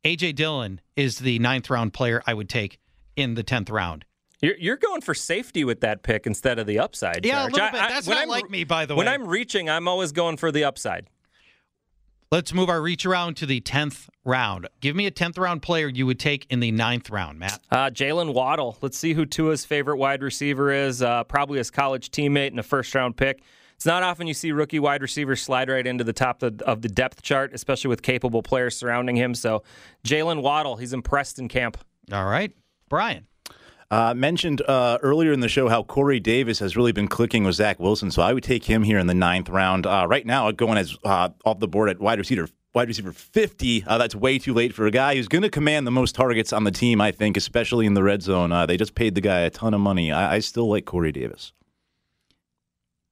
AJ 0.05 0.35
Dillon 0.35 0.81
is 0.95 1.19
the 1.19 1.37
ninth 1.39 1.69
round 1.69 1.93
player 1.93 2.21
I 2.25 2.33
would 2.33 2.49
take 2.49 2.79
in 3.15 3.33
the 3.33 3.43
10th 3.43 3.69
round. 3.71 4.05
You're, 4.41 4.55
you're 4.57 4.77
going 4.77 5.01
for 5.01 5.13
safety 5.15 5.63
with 5.63 5.81
that 5.81 6.03
pick 6.03 6.25
instead 6.27 6.59
of 6.59 6.67
the 6.67 6.79
upside. 6.79 7.25
Yeah, 7.25 7.43
a 7.43 7.49
little 7.49 7.59
bit. 7.59 7.73
That's 7.73 8.07
when 8.07 8.15
not 8.15 8.21
I'm- 8.21 8.29
like 8.29 8.49
me, 8.49 8.63
by 8.63 8.85
the 8.85 8.93
way. 8.95 8.99
When. 8.99 9.07
I'm 9.07 9.27
reaching, 9.27 9.69
I'm 9.69 9.87
always 9.87 10.11
going 10.11 10.37
for 10.37 10.51
the 10.51 10.63
upside. 10.63 11.07
Let's 12.29 12.53
move 12.53 12.67
our 12.67 12.81
reach 12.81 13.05
around 13.05 13.37
to 13.37 13.45
the 13.45 13.61
10th 13.61 14.09
round. 14.25 14.67
Give 14.81 14.97
me 14.97 15.05
a 15.05 15.11
10th 15.11 15.37
round 15.37 15.61
player 15.61 15.87
you 15.87 16.05
would 16.05 16.19
take 16.19 16.45
in 16.49 16.59
the 16.59 16.71
ninth 16.71 17.09
round, 17.09 17.39
Matt. 17.39 17.61
Uh, 17.71 17.89
Jaylen 17.89 18.33
Waddle. 18.33 18.77
Let's 18.81 18.97
see 18.97 19.13
who 19.13 19.25
Tua's 19.25 19.63
favorite 19.63 19.95
wide 19.95 20.21
receiver 20.21 20.69
is. 20.69 21.01
Uh, 21.01 21.23
probably 21.23 21.57
his 21.57 21.71
college 21.71 22.11
teammate 22.11 22.47
and 22.47 22.59
a 22.59 22.63
first 22.63 22.93
round 22.93 23.15
pick. 23.15 23.41
It's 23.75 23.85
not 23.85 24.03
often 24.03 24.27
you 24.27 24.33
see 24.33 24.51
rookie 24.51 24.79
wide 24.79 25.01
receivers 25.01 25.41
slide 25.41 25.69
right 25.69 25.87
into 25.87 26.03
the 26.03 26.11
top 26.11 26.43
of, 26.43 26.61
of 26.63 26.81
the 26.81 26.89
depth 26.89 27.21
chart, 27.21 27.53
especially 27.53 27.87
with 27.87 28.01
capable 28.01 28.43
players 28.43 28.75
surrounding 28.75 29.15
him. 29.15 29.33
So, 29.33 29.63
Jaylen 30.03 30.41
Waddle, 30.41 30.75
he's 30.75 30.91
impressed 30.91 31.39
in 31.39 31.47
camp. 31.47 31.77
All 32.11 32.25
right. 32.25 32.51
Brian. 32.89 33.26
Uh, 33.89 34.13
mentioned 34.13 34.61
uh, 34.67 34.97
earlier 35.01 35.31
in 35.31 35.39
the 35.39 35.47
show 35.47 35.69
how 35.69 35.81
Corey 35.81 36.19
Davis 36.19 36.59
has 36.59 36.75
really 36.75 36.91
been 36.91 37.07
clicking 37.07 37.45
with 37.45 37.55
Zach 37.55 37.79
Wilson, 37.79 38.11
so 38.11 38.21
I 38.21 38.33
would 38.33 38.43
take 38.43 38.65
him 38.65 38.83
here 38.83 38.99
in 38.99 39.07
the 39.07 39.13
ninth 39.13 39.47
round. 39.47 39.85
Uh, 39.85 40.05
right 40.09 40.25
now, 40.25 40.51
going 40.51 40.77
as 40.77 40.97
uh, 41.05 41.29
off 41.45 41.59
the 41.59 41.69
board 41.69 41.89
at 41.89 41.97
wide 41.97 42.19
receiver, 42.19 42.49
wide 42.73 42.89
receiver 42.89 43.13
fifty. 43.13 43.85
Uh, 43.87 43.97
that's 43.97 44.13
way 44.13 44.39
too 44.39 44.53
late 44.53 44.73
for 44.73 44.87
a 44.87 44.91
guy 44.91 45.15
who's 45.15 45.29
going 45.29 45.43
to 45.43 45.49
command 45.49 45.87
the 45.87 45.91
most 45.91 46.15
targets 46.15 46.51
on 46.51 46.65
the 46.65 46.71
team. 46.71 46.99
I 46.99 47.13
think, 47.13 47.37
especially 47.37 47.85
in 47.85 47.93
the 47.93 48.03
red 48.03 48.21
zone. 48.21 48.51
Uh, 48.51 48.65
they 48.65 48.75
just 48.75 48.93
paid 48.93 49.15
the 49.15 49.21
guy 49.21 49.39
a 49.39 49.49
ton 49.49 49.73
of 49.73 49.79
money. 49.79 50.11
I, 50.11 50.35
I 50.35 50.39
still 50.39 50.67
like 50.67 50.83
Corey 50.83 51.13
Davis. 51.13 51.53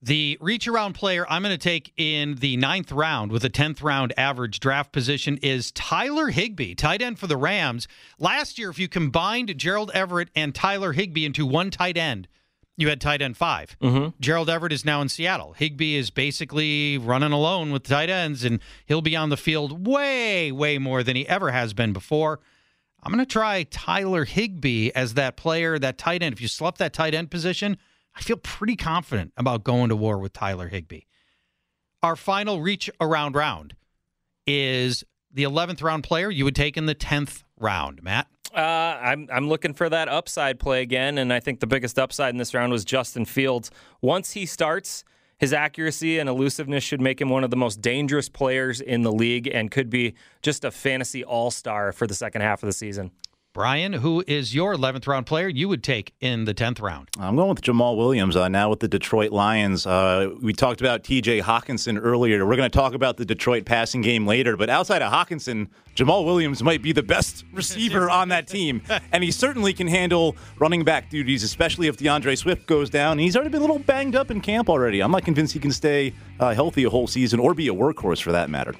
The 0.06 0.38
reach 0.40 0.68
around 0.68 0.94
player 0.94 1.26
I'm 1.28 1.42
going 1.42 1.52
to 1.52 1.58
take 1.58 1.92
in 1.98 2.36
the 2.36 2.58
ninth 2.58 2.92
round 2.92 3.32
with 3.32 3.44
a 3.44 3.50
10th 3.50 3.82
round 3.82 4.14
average 4.16 4.60
draft 4.60 4.92
position 4.92 5.40
is 5.42 5.72
Tyler 5.72 6.28
Higbee, 6.28 6.76
tight 6.76 7.02
end 7.02 7.18
for 7.18 7.26
the 7.26 7.36
Rams. 7.36 7.88
Last 8.20 8.60
year, 8.60 8.70
if 8.70 8.78
you 8.78 8.88
combined 8.88 9.58
Gerald 9.58 9.90
Everett 9.96 10.30
and 10.36 10.54
Tyler 10.54 10.94
Higbee 10.94 11.26
into 11.26 11.44
one 11.44 11.72
tight 11.72 11.98
end, 11.98 12.28
you 12.78 12.88
had 12.88 13.02
tight 13.02 13.24
end 13.24 13.36
5 13.36 13.78
Mm-hmm. 13.82 14.10
Gerald 14.20 14.48
Everett 14.48 14.74
is 14.74 14.86
now 14.86 15.02
in 15.02 15.10
Seattle. 15.10 15.54
Higbee 15.54 15.96
is 15.96 16.12
basically 16.12 17.00
running 17.00 17.32
alone 17.32 17.72
with 17.72 17.82
tight 17.82 18.12
ends, 18.12 18.44
and 18.44 18.60
he'll 18.86 19.02
be 19.02 19.16
on 19.16 19.30
the 19.30 19.38
field 19.38 19.88
way, 19.88 20.52
way 20.52 20.78
more 20.78 21.02
than 21.02 21.16
he 21.16 21.28
ever 21.28 21.50
has 21.50 21.74
been 21.74 21.94
before. 21.94 22.42
I'm 23.02 23.12
going 23.12 23.26
to 23.26 23.32
try 23.32 23.64
Tyler 23.64 24.26
Higbee 24.26 24.92
as 24.94 25.16
that 25.16 25.36
player, 25.36 25.80
that 25.80 25.98
tight 25.98 26.22
end. 26.22 26.34
If 26.34 26.42
you 26.42 26.48
slept 26.48 26.78
that 26.78 26.94
tight 26.94 27.16
end 27.16 27.32
position, 27.32 27.80
I 28.16 28.22
feel 28.22 28.38
pretty 28.38 28.76
confident 28.76 29.34
about 29.38 29.64
going 29.64 29.90
to 29.90 29.96
war 29.96 30.18
with 30.18 30.34
Tyler 30.34 30.70
Higbee. 30.70 31.02
Our 32.02 32.16
final 32.16 32.62
reach 32.62 32.90
around 33.02 33.36
round 33.36 33.76
is 34.48 35.04
the 35.34 35.44
11th 35.44 35.84
round 35.84 36.04
player 36.04 36.30
you 36.30 36.46
would 36.46 36.56
take 36.56 36.78
in 36.78 36.86
the 36.86 36.96
10th 36.96 37.44
round, 37.60 38.02
Matt. 38.04 38.28
Uh, 38.54 38.60
I'm 38.60 39.28
I'm 39.34 39.50
looking 39.50 39.74
for 39.74 39.90
that 39.90 40.08
upside 40.08 40.60
play 40.60 40.82
again, 40.82 41.18
and 41.18 41.34
I 41.34 41.42
think 41.42 41.60
the 41.60 41.68
biggest 41.68 42.00
upside 42.00 42.34
in 42.34 42.38
this 42.38 42.54
round 42.54 42.72
was 42.72 42.86
Justin 42.86 43.26
Fields. 43.26 43.70
Once 44.02 44.32
he 44.32 44.46
starts, 44.46 45.04
his 45.38 45.52
accuracy 45.52 46.20
and 46.20 46.30
elusiveness 46.30 46.82
should 46.82 47.02
make 47.02 47.20
him 47.20 47.30
one 47.30 47.44
of 47.44 47.50
the 47.50 47.58
most 47.58 47.82
dangerous 47.82 48.30
players 48.30 48.80
in 48.80 49.02
the 49.02 49.12
league, 49.12 49.48
and 49.48 49.72
could 49.72 49.90
be 49.90 50.14
just 50.42 50.64
a 50.64 50.72
fantasy 50.72 51.22
all 51.22 51.52
star 51.52 51.92
for 51.92 52.08
the 52.08 52.14
second 52.14 52.44
half 52.44 52.64
of 52.64 52.68
the 52.68 52.74
season. 52.74 53.12
Brian, 53.56 53.94
who 53.94 54.22
is 54.28 54.54
your 54.54 54.76
11th 54.76 55.08
round 55.08 55.26
player 55.26 55.48
you 55.48 55.70
would 55.70 55.82
take 55.82 56.14
in 56.20 56.44
the 56.44 56.54
10th 56.54 56.82
round? 56.82 57.08
I'm 57.18 57.38
going 57.38 57.48
with 57.48 57.62
Jamaal 57.62 57.96
Williams 57.96 58.36
uh, 58.36 58.50
now 58.50 58.70
with 58.70 58.82
the 58.82 58.90
Detroit 58.90 59.32
Lions. 59.32 59.88
Uh, 59.88 60.32
we 60.42 60.52
talked 60.52 60.82
about 60.82 61.04
TJ 61.04 61.42
Hockenson 61.42 61.98
earlier. 62.04 62.46
We're 62.46 62.58
going 62.58 62.70
to 62.70 62.78
talk 62.78 62.94
about 62.94 63.16
the 63.16 63.24
Detroit 63.24 63.64
passing 63.64 64.02
game 64.02 64.28
later, 64.28 64.58
but 64.58 64.70
outside 64.70 65.02
of 65.02 65.10
Hockenson, 65.10 65.70
Jamaal 65.96 66.26
Williams 66.26 66.62
might 66.64 66.82
be 66.82 66.92
the 66.92 67.02
best 67.02 67.46
receiver 67.54 68.10
on 68.10 68.28
that 68.28 68.50
team. 68.50 68.82
And 69.14 69.24
he 69.24 69.32
certainly 69.32 69.72
can 69.72 69.88
handle 69.88 70.36
running 70.60 70.84
back 70.84 71.10
duties, 71.10 71.42
especially 71.42 71.88
if 71.88 71.96
D'Andre 71.96 72.36
Swift 72.36 72.68
goes 72.68 72.90
down. 72.90 73.20
He's 73.20 73.38
already 73.38 73.52
been 73.52 73.62
a 73.62 73.66
little 73.66 73.80
banged 73.80 74.18
up 74.18 74.32
in 74.32 74.42
camp 74.42 74.68
already. 74.68 75.00
I'm 75.00 75.12
not 75.12 75.24
convinced 75.24 75.54
he 75.54 75.62
can 75.62 75.72
stay 75.72 76.14
uh, 76.42 76.54
healthy 76.54 76.84
a 76.84 76.90
whole 76.90 77.08
season 77.08 77.40
or 77.40 77.54
be 77.54 77.70
a 77.70 77.74
workhorse 77.74 78.22
for 78.22 78.34
that 78.34 78.50
matter. 78.50 78.76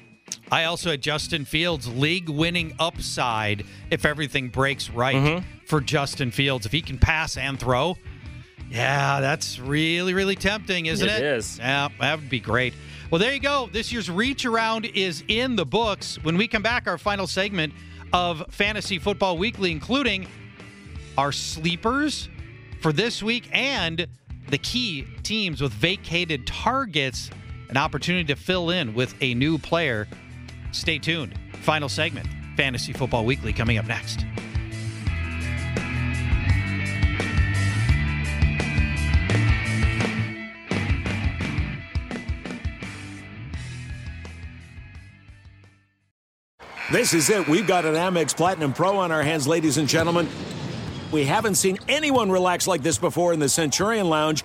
I 0.50 0.64
also 0.64 0.90
had 0.90 1.00
Justin 1.02 1.44
Fields 1.44 1.88
league 1.88 2.28
winning 2.28 2.74
upside 2.78 3.64
if 3.90 4.04
everything 4.04 4.48
breaks 4.48 4.88
right 4.90 5.16
Mm-hmm. 5.16 5.46
for 5.66 5.80
Justin 5.80 6.30
Fields. 6.30 6.66
If 6.66 6.72
he 6.72 6.82
can 6.82 6.98
pass 6.98 7.36
and 7.36 7.58
throw, 7.58 7.96
yeah, 8.70 9.20
that's 9.20 9.58
really, 9.58 10.14
really 10.14 10.36
tempting, 10.36 10.86
isn't 10.86 11.08
it? 11.08 11.20
It 11.20 11.24
is. 11.24 11.58
Yeah, 11.58 11.88
that 12.00 12.20
would 12.20 12.30
be 12.30 12.40
great. 12.40 12.74
Well, 13.10 13.18
there 13.20 13.32
you 13.32 13.40
go. 13.40 13.68
This 13.72 13.92
year's 13.92 14.10
reach 14.10 14.44
around 14.44 14.84
is 14.86 15.22
in 15.28 15.56
the 15.56 15.64
books. 15.66 16.16
When 16.22 16.36
we 16.36 16.48
come 16.48 16.62
back, 16.62 16.86
our 16.88 16.98
final 16.98 17.26
segment 17.26 17.72
of 18.12 18.44
Fantasy 18.50 18.98
Football 18.98 19.38
Weekly, 19.38 19.70
including 19.70 20.26
our 21.18 21.32
sleepers 21.32 22.28
for 22.82 22.92
this 22.92 23.22
week 23.22 23.48
and 23.52 24.06
the 24.48 24.58
key 24.58 25.06
teams 25.22 25.60
with 25.60 25.72
vacated 25.72 26.46
targets, 26.46 27.30
an 27.68 27.76
opportunity 27.76 28.24
to 28.24 28.36
fill 28.36 28.70
in 28.70 28.94
with 28.94 29.14
a 29.20 29.34
new 29.34 29.58
player. 29.58 30.06
Stay 30.72 30.98
tuned. 30.98 31.34
Final 31.62 31.88
segment, 31.88 32.28
Fantasy 32.56 32.92
Football 32.92 33.24
Weekly, 33.24 33.52
coming 33.52 33.78
up 33.78 33.86
next. 33.86 34.24
This 46.92 47.14
is 47.14 47.28
it. 47.30 47.48
We've 47.48 47.66
got 47.66 47.84
an 47.84 47.94
Amex 47.94 48.36
Platinum 48.36 48.72
Pro 48.72 48.96
on 48.96 49.10
our 49.10 49.22
hands, 49.22 49.48
ladies 49.48 49.76
and 49.76 49.88
gentlemen. 49.88 50.28
We 51.10 51.24
haven't 51.24 51.56
seen 51.56 51.78
anyone 51.88 52.30
relax 52.30 52.68
like 52.68 52.82
this 52.82 52.96
before 52.96 53.32
in 53.32 53.40
the 53.40 53.48
Centurion 53.48 54.08
Lounge. 54.08 54.44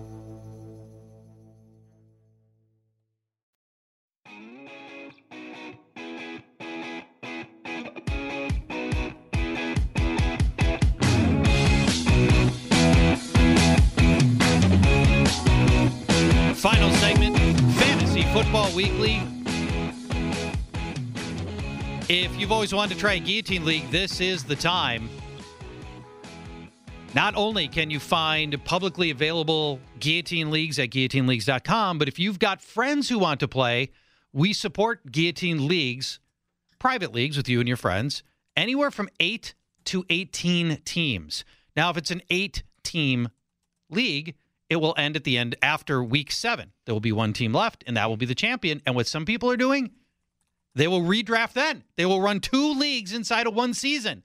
Final 16.61 16.91
segment, 16.91 17.35
Fantasy 17.79 18.21
Football 18.33 18.71
Weekly. 18.75 19.19
If 22.07 22.39
you've 22.39 22.51
always 22.51 22.71
wanted 22.71 22.93
to 22.93 22.99
try 22.99 23.13
a 23.13 23.19
guillotine 23.19 23.65
league, 23.65 23.89
this 23.89 24.21
is 24.21 24.43
the 24.43 24.55
time. 24.55 25.09
Not 27.15 27.33
only 27.35 27.67
can 27.67 27.89
you 27.89 27.99
find 27.99 28.63
publicly 28.63 29.09
available 29.09 29.79
guillotine 29.99 30.51
leagues 30.51 30.77
at 30.77 30.91
guillotineleagues.com, 30.91 31.97
but 31.97 32.07
if 32.07 32.19
you've 32.19 32.37
got 32.37 32.61
friends 32.61 33.09
who 33.09 33.17
want 33.17 33.39
to 33.39 33.47
play, 33.47 33.89
we 34.31 34.53
support 34.53 35.11
guillotine 35.11 35.67
leagues, 35.67 36.19
private 36.77 37.11
leagues 37.11 37.37
with 37.37 37.49
you 37.49 37.59
and 37.59 37.67
your 37.67 37.75
friends, 37.75 38.21
anywhere 38.55 38.91
from 38.91 39.09
8 39.19 39.55
to 39.85 40.05
18 40.11 40.81
teams. 40.85 41.43
Now, 41.75 41.89
if 41.89 41.97
it's 41.97 42.11
an 42.11 42.21
8 42.29 42.61
team 42.83 43.29
league, 43.89 44.35
it 44.71 44.79
will 44.79 44.93
end 44.95 45.17
at 45.17 45.25
the 45.25 45.37
end 45.37 45.57
after 45.61 46.01
week 46.01 46.31
7. 46.31 46.71
There 46.85 46.95
will 46.95 47.01
be 47.01 47.11
one 47.11 47.33
team 47.33 47.53
left 47.53 47.83
and 47.85 47.97
that 47.97 48.07
will 48.07 48.15
be 48.15 48.25
the 48.25 48.33
champion. 48.33 48.81
And 48.85 48.95
what 48.95 49.05
some 49.05 49.25
people 49.25 49.51
are 49.51 49.57
doing, 49.57 49.91
they 50.75 50.87
will 50.87 51.01
redraft 51.01 51.51
then. 51.51 51.83
They 51.97 52.05
will 52.05 52.21
run 52.21 52.39
two 52.39 52.71
leagues 52.73 53.11
inside 53.11 53.47
of 53.47 53.53
one 53.53 53.73
season. 53.73 54.23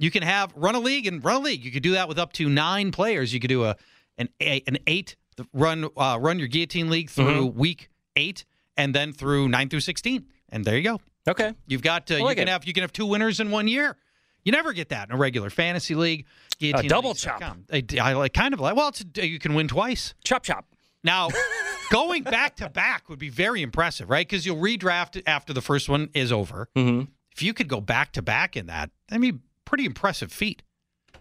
You 0.00 0.10
can 0.10 0.24
have 0.24 0.52
run 0.56 0.74
a 0.74 0.80
league 0.80 1.06
and 1.06 1.24
run 1.24 1.36
a 1.36 1.38
league. 1.44 1.64
You 1.64 1.70
could 1.70 1.84
do 1.84 1.92
that 1.92 2.08
with 2.08 2.18
up 2.18 2.32
to 2.32 2.48
nine 2.48 2.90
players. 2.90 3.32
You 3.32 3.38
could 3.38 3.46
do 3.46 3.62
a 3.62 3.76
an 4.18 4.30
eight, 4.40 4.64
an 4.66 4.78
eight 4.88 5.14
run 5.52 5.88
uh, 5.96 6.18
run 6.20 6.40
your 6.40 6.48
guillotine 6.48 6.90
league 6.90 7.08
through 7.08 7.46
week 7.46 7.88
eight 8.16 8.44
and 8.76 8.92
then 8.92 9.12
through 9.12 9.46
nine 9.46 9.68
through 9.68 9.78
sixteen. 9.78 10.26
And 10.48 10.64
there 10.64 10.76
you 10.76 10.82
go. 10.82 11.00
Okay. 11.28 11.54
You've 11.68 11.82
got 11.82 12.10
uh, 12.10 12.14
like 12.14 12.36
you 12.36 12.42
can 12.42 12.48
it. 12.48 12.50
have 12.50 12.64
you 12.64 12.72
can 12.72 12.82
have 12.82 12.92
two 12.92 13.06
winners 13.06 13.38
in 13.38 13.52
one 13.52 13.68
year. 13.68 13.96
You 14.44 14.52
never 14.52 14.72
get 14.72 14.90
that 14.90 15.08
in 15.08 15.14
a 15.14 15.18
regular 15.18 15.50
fantasy 15.50 15.94
league. 15.94 16.26
Guillotine 16.58 16.88
double 16.88 17.14
chop. 17.14 17.42
I, 17.72 17.82
I 18.00 18.12
like 18.12 18.34
kind 18.34 18.54
of 18.54 18.60
like 18.60 18.76
well, 18.76 18.88
it's 18.88 19.04
a, 19.16 19.26
you 19.26 19.38
can 19.38 19.54
win 19.54 19.68
twice. 19.68 20.14
Chop 20.24 20.42
chop. 20.42 20.66
Now, 21.02 21.28
going 21.90 22.22
back 22.22 22.56
to 22.56 22.68
back 22.68 23.08
would 23.08 23.18
be 23.18 23.28
very 23.28 23.62
impressive, 23.62 24.08
right? 24.08 24.26
Because 24.26 24.46
you'll 24.46 24.56
redraft 24.56 25.20
after 25.26 25.52
the 25.52 25.60
first 25.60 25.88
one 25.88 26.10
is 26.14 26.30
over. 26.30 26.68
Mm-hmm. 26.76 27.10
If 27.32 27.42
you 27.42 27.52
could 27.52 27.68
go 27.68 27.80
back 27.80 28.12
to 28.12 28.22
back 28.22 28.56
in 28.56 28.66
that, 28.66 28.90
I 29.10 29.18
mean, 29.18 29.40
pretty 29.64 29.84
impressive 29.84 30.32
feat. 30.32 30.62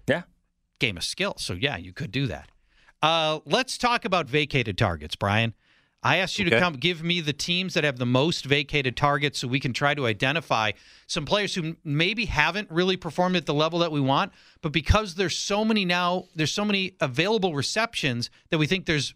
Yeah. 0.08 0.24
Game 0.80 0.98
of 0.98 1.04
skill. 1.04 1.36
So 1.38 1.54
yeah, 1.54 1.78
you 1.78 1.94
could 1.94 2.12
do 2.12 2.28
that. 2.28 2.50
Uh, 3.02 3.40
let's 3.46 3.78
talk 3.78 4.06
about 4.06 4.28
vacated 4.28 4.78
targets, 4.78 5.16
Brian. 5.16 5.54
I 6.04 6.18
asked 6.18 6.38
you 6.38 6.50
to 6.50 6.60
come 6.60 6.74
give 6.74 7.02
me 7.02 7.22
the 7.22 7.34
teams 7.34 7.74
that 7.76 7.84
have 7.84 7.98
the 7.98 8.06
most 8.06 8.46
vacated 8.46 8.98
targets 8.98 9.40
so 9.40 9.48
we 9.48 9.60
can 9.60 9.72
try 9.72 9.94
to 9.96 10.06
identify 10.06 10.72
some 11.08 11.26
players 11.26 11.56
who 11.56 11.78
maybe 11.84 12.26
haven't 12.26 12.70
really 12.70 12.98
performed 12.98 13.38
at 13.38 13.46
the 13.46 13.54
level 13.54 13.80
that 13.80 13.92
we 13.92 14.02
want, 14.02 14.34
but 14.62 14.74
because 14.74 15.16
there's 15.16 15.38
so 15.38 15.64
many 15.64 15.86
now, 15.86 16.26
there's 16.36 16.52
so 16.52 16.66
many 16.66 16.96
available 17.00 17.54
receptions 17.56 18.30
that 18.50 18.58
we 18.58 18.68
think 18.68 18.86
there's 18.86 19.14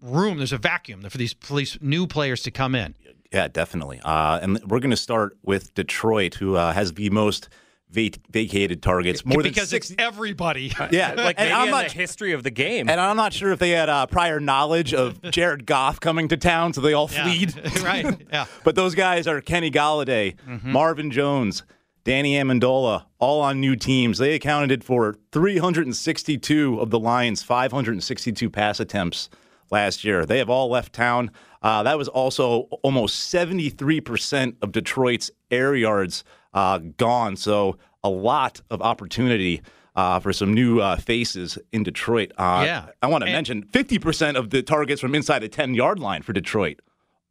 room. 0.00 0.38
There's 0.38 0.52
a 0.52 0.58
vacuum 0.58 1.02
for 1.02 1.18
these 1.18 1.34
police 1.34 1.78
new 1.80 2.06
players 2.06 2.42
to 2.42 2.50
come 2.50 2.74
in. 2.74 2.94
Yeah, 3.32 3.48
definitely. 3.48 4.00
Uh, 4.02 4.38
and 4.40 4.60
we're 4.66 4.80
going 4.80 4.90
to 4.90 4.96
start 4.96 5.36
with 5.42 5.74
Detroit, 5.74 6.36
who 6.36 6.56
uh, 6.56 6.72
has 6.72 6.94
the 6.94 7.10
most 7.10 7.48
vacated 7.90 8.82
targets. 8.82 9.24
More 9.24 9.42
than 9.42 9.50
because 9.52 9.70
six. 9.70 9.90
it's 9.90 10.00
everybody. 10.02 10.72
Yeah, 10.90 11.14
Like 11.16 11.36
and 11.38 11.48
maybe 11.48 11.52
I'm 11.52 11.64
in 11.68 11.70
not 11.70 11.86
the 11.88 11.92
history 11.94 12.32
of 12.32 12.42
the 12.42 12.50
game. 12.50 12.88
And 12.88 13.00
I'm 13.00 13.16
not 13.16 13.32
sure 13.32 13.52
if 13.52 13.58
they 13.58 13.70
had 13.70 13.88
uh, 13.88 14.06
prior 14.06 14.40
knowledge 14.40 14.92
of 14.92 15.20
Jared 15.30 15.66
Goff 15.66 16.00
coming 16.00 16.28
to 16.28 16.36
town, 16.36 16.72
so 16.72 16.80
they 16.80 16.92
all 16.92 17.08
Yeah. 17.12 17.24
fleed. 17.24 17.54
right. 17.82 18.20
Yeah. 18.32 18.46
But 18.64 18.74
those 18.74 18.94
guys 18.94 19.26
are 19.26 19.40
Kenny 19.40 19.70
Golladay, 19.70 20.36
Mm-hmm. 20.46 20.72
Marvin 20.72 21.10
Jones, 21.10 21.62
Danny 22.04 22.34
Amendola, 22.34 23.04
all 23.18 23.40
on 23.40 23.60
new 23.60 23.74
teams. 23.76 24.18
They 24.18 24.34
accounted 24.34 24.84
for 24.84 25.16
362 25.32 26.78
of 26.80 26.90
the 26.90 26.98
Lions' 26.98 27.42
562 27.42 28.50
pass 28.50 28.78
attempts 28.80 29.28
last 29.70 30.04
year. 30.04 30.24
They 30.26 30.38
have 30.38 30.50
all 30.50 30.68
left 30.70 30.92
town. 30.92 31.30
Uh, 31.62 31.82
that 31.82 31.98
was 31.98 32.06
also 32.08 32.68
almost 32.82 33.32
73% 33.32 34.56
of 34.62 34.72
Detroit's 34.72 35.30
air 35.50 35.74
yards 35.74 36.22
uh, 36.56 36.78
gone. 36.78 37.36
So 37.36 37.78
a 38.02 38.10
lot 38.10 38.60
of 38.70 38.82
opportunity. 38.82 39.62
Uh, 39.94 40.20
for 40.20 40.30
some 40.30 40.52
new 40.52 40.78
uh, 40.78 40.94
faces 40.94 41.56
in 41.72 41.82
Detroit. 41.82 42.30
Uh, 42.36 42.64
Yeah. 42.66 42.86
I 43.00 43.06
want 43.06 43.24
to 43.24 43.32
mention 43.32 43.62
50% 43.62 44.36
of 44.36 44.50
the 44.50 44.62
targets 44.62 45.00
from 45.00 45.14
inside 45.14 45.38
the 45.38 45.48
10 45.48 45.72
yard 45.72 45.98
line 45.98 46.20
for 46.20 46.34
Detroit 46.34 46.80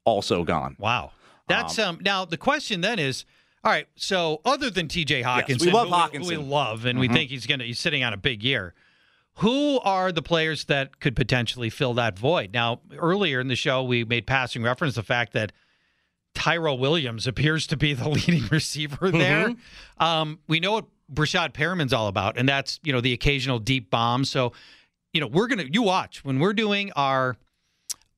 also 0.04 0.44
gone. 0.44 0.76
Wow. 0.80 1.12
That's 1.48 1.78
um, 1.78 2.00
now 2.02 2.26
the 2.26 2.38
question 2.38 2.82
then 2.82 2.98
is 2.98 3.24
all 3.64 3.72
right, 3.72 3.88
so 3.96 4.42
other 4.46 4.70
than 4.70 4.88
TJ 4.88 5.24
Hockenson, 5.24 5.72
love 5.74 5.90
who 5.90 5.94
who 5.94 6.20
Hockenson. 6.20 6.28
we 6.28 6.38
love 6.38 6.86
and 6.86 7.00
we 7.00 7.08
think 7.08 7.30
he's 7.30 7.46
gonna 7.48 7.64
he's 7.66 7.80
sitting 7.80 8.04
on 8.04 8.14
a 8.14 8.18
big 8.18 8.44
year. 8.44 8.74
Who 9.40 9.80
are 9.82 10.12
the 10.12 10.22
players 10.22 10.66
that 10.66 11.00
could 11.00 11.16
potentially 11.16 11.70
fill 11.70 11.94
that 11.96 12.18
void? 12.18 12.54
Now, 12.54 12.80
earlier 12.98 13.40
in 13.40 13.48
the 13.48 13.56
show, 13.56 13.84
we 13.84 14.06
made 14.06 14.26
passing 14.26 14.64
reference 14.64 14.94
to 14.94 15.02
the 15.02 15.06
fact 15.06 15.34
that 15.34 15.52
Tyrell 16.36 16.78
Williams 16.78 17.26
appears 17.26 17.66
to 17.68 17.78
be 17.78 17.94
the 17.94 18.08
leading 18.10 18.46
receiver 18.52 19.10
there. 19.10 19.56
Um, 19.98 20.40
we 20.48 20.60
know 20.60 20.74
what 20.74 20.86
Breshad 21.12 21.54
Perriman's 21.54 21.94
all 21.94 22.08
about, 22.08 22.38
and 22.38 22.48
that's 22.48 22.80
you 22.84 22.94
know 22.94 23.02
the 23.02 23.14
occasional 23.14 23.58
deep 23.58 23.90
bomb. 23.90 24.26
So, 24.26 24.54
you 25.14 25.22
know, 25.22 25.28
we're 25.28 25.48
gonna 25.48 25.66
you 25.72 25.82
watch 25.82 26.24
when 26.24 26.40
we're 26.40 26.54
doing 26.54 26.92
our 26.96 27.38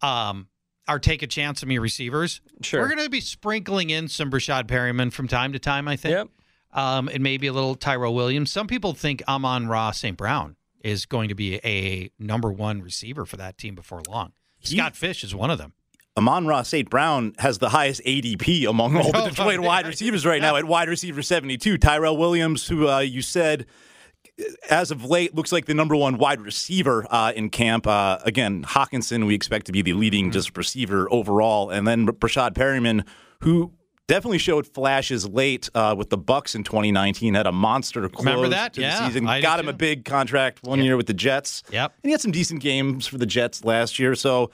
um 0.02 0.48
our 0.88 0.99
take 0.99 1.22
a 1.22 1.27
chance 1.27 1.64
on 1.64 1.69
me 1.69 1.77
receivers. 1.77 2.41
Sure. 2.61 2.81
We're 2.81 2.89
gonna 2.89 3.10
be 3.10 3.22
sprinkling 3.22 3.89
in 3.89 4.07
some 4.07 4.30
Breshad 4.30 4.64
Perriman 4.65 5.14
from 5.14 5.27
time 5.27 5.53
to 5.53 5.60
time, 5.60 5.88
I 5.88 5.95
think. 5.95 6.14
Yep. 6.14 6.30
Um, 6.73 7.07
and 7.07 7.23
maybe 7.23 7.48
a 7.48 7.53
little 7.53 7.76
Tyrell 7.76 8.14
Williams. 8.14 8.52
Some 8.52 8.68
people 8.68 8.94
think 8.94 9.23
Amon 9.27 9.68
Ra 9.68 9.91
St. 9.91 10.18
Brown 10.18 10.57
is 10.81 11.06
going 11.06 11.30
to 11.30 11.35
be 11.35 11.56
a 11.64 12.11
number 12.19 12.52
one 12.52 12.81
receiver 12.81 13.26
for 13.26 13.38
that 13.38 13.57
team 13.57 13.73
before 13.73 14.02
long. 14.07 14.34
Scott 14.61 14.95
Fish 14.95 15.23
is 15.23 15.34
one 15.34 15.49
of 15.49 15.57
them. 15.57 15.73
Amon 16.18 16.48
Ross 16.48 16.69
St. 16.69 16.89
Brown 16.89 17.34
has 17.38 17.60
the 17.60 17.69
highest 17.69 18.02
ADP 18.03 18.68
among 18.68 18.98
all 18.98 19.11
the 19.11 19.22
Detroit 19.30 19.60
wide 19.60 19.85
receivers 19.85 20.26
right 20.26 20.41
now 20.41 20.56
at 20.56 20.65
wide 20.65 20.89
receiver 20.89 21.22
72. 21.22 21.77
Tyrell 21.77 22.18
Williams, 22.18 22.68
who 22.68 22.88
uh, 22.88 22.99
you 22.99 23.22
said 23.22 23.65
as 24.69 24.91
of 24.91 25.03
late 25.06 25.34
looks 25.35 25.52
like 25.52 25.65
the 25.65 25.73
number 25.73 25.95
one 25.95 26.18
wide 26.18 26.41
receiver 26.41 27.06
uh, 27.10 27.31
in 27.35 27.49
camp. 27.49 27.88
Uh, 27.88 28.19
again, 28.23 28.64
Hockenson, 28.64 29.26
we 29.26 29.34
expect 29.35 29.65
to 29.68 29.72
be 29.72 29.81
the 29.81 29.94
leading 29.94 30.31
just 30.31 30.56
receiver 30.57 31.07
overall. 31.11 31.69
And 31.69 31.88
then 31.88 32.06
Breshad 32.07 32.53
Perriman, 32.53 33.06
who 33.41 33.73
definitely 34.07 34.38
showed 34.38 34.68
flashes 34.68 35.27
late 35.27 35.69
uh, 35.73 35.95
with 35.98 36.10
the 36.10 36.18
Bucs 36.18 36.53
in 36.56 36.64
2019, 36.64 37.34
had 37.34 37.48
a 37.48 37.52
monster 37.52 38.07
close 38.10 38.26
Remember 38.26 38.49
that? 38.49 38.73
to 38.73 38.81
Yeah, 38.81 38.99
the 38.99 39.07
season. 39.07 39.27
I 39.27 39.41
Got 39.41 39.60
him 39.60 39.65
too. 39.65 39.72
a 39.72 39.73
big 39.73 40.06
contract 40.06 40.64
one 40.64 40.81
year 40.84 40.98
with 40.98 41.07
the 41.07 41.14
Jets. 41.15 41.64
Yep. 41.72 41.94
And 42.03 42.10
he 42.10 42.11
had 42.11 42.22
some 42.22 42.31
decent 42.31 42.61
games 42.61 43.07
for 43.07 43.18
the 43.18 43.26
Jets 43.26 43.65
last 43.65 43.98
year. 43.98 44.14
So 44.14 44.52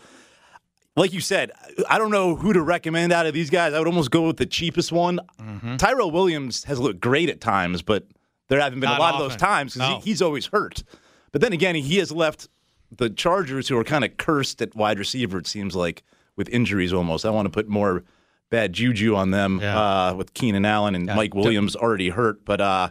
like 0.95 1.13
you 1.13 1.21
said, 1.21 1.51
I 1.89 1.97
don't 1.97 2.11
know 2.11 2.35
who 2.35 2.53
to 2.53 2.61
recommend 2.61 3.11
out 3.13 3.25
of 3.25 3.33
these 3.33 3.49
guys. 3.49 3.73
I 3.73 3.79
would 3.79 3.87
almost 3.87 4.11
go 4.11 4.27
with 4.27 4.37
the 4.37 4.45
cheapest 4.45 4.91
one. 4.91 5.19
Mm-hmm. 5.39 5.77
Tyrell 5.77 6.11
Williams 6.11 6.63
has 6.65 6.79
looked 6.79 6.99
great 6.99 7.29
at 7.29 7.41
times, 7.41 7.81
but 7.81 8.05
there 8.49 8.59
haven't 8.59 8.79
been 8.79 8.89
Not 8.89 8.99
a 8.99 9.01
lot 9.01 9.13
of 9.15 9.19
those 9.21 9.35
times 9.35 9.73
because 9.73 9.89
No. 9.89 9.95
he, 9.99 10.09
he's 10.11 10.21
always 10.21 10.47
hurt. 10.47 10.83
But 11.31 11.41
then 11.41 11.53
again, 11.53 11.73
he 11.75 11.97
has 11.97 12.11
left 12.11 12.47
the 12.95 13.09
Chargers, 13.09 13.67
who 13.67 13.77
are 13.77 13.83
kind 13.83 14.03
of 14.05 14.17
cursed 14.17 14.61
at 14.61 14.75
wide 14.75 14.99
receiver, 14.99 15.39
it 15.39 15.47
seems 15.47 15.75
like, 15.75 16.03
with 16.35 16.47
injuries 16.49 16.93
almost. 16.93 17.25
I 17.25 17.31
want 17.31 17.47
to 17.47 17.49
put 17.49 17.67
more 17.67 18.03
bad 18.51 18.71
juju 18.73 19.15
on 19.15 19.31
them 19.31 19.59
Yeah. 19.61 19.79
uh, 20.09 20.13
with 20.13 20.35
Keenan 20.35 20.63
Allen 20.63 20.93
and 20.93 21.07
Yeah. 21.07 21.15
Mike 21.15 21.33
Williams 21.33 21.75
already 21.75 22.09
hurt. 22.09 22.45
But 22.45 22.61
uh, 22.61 22.89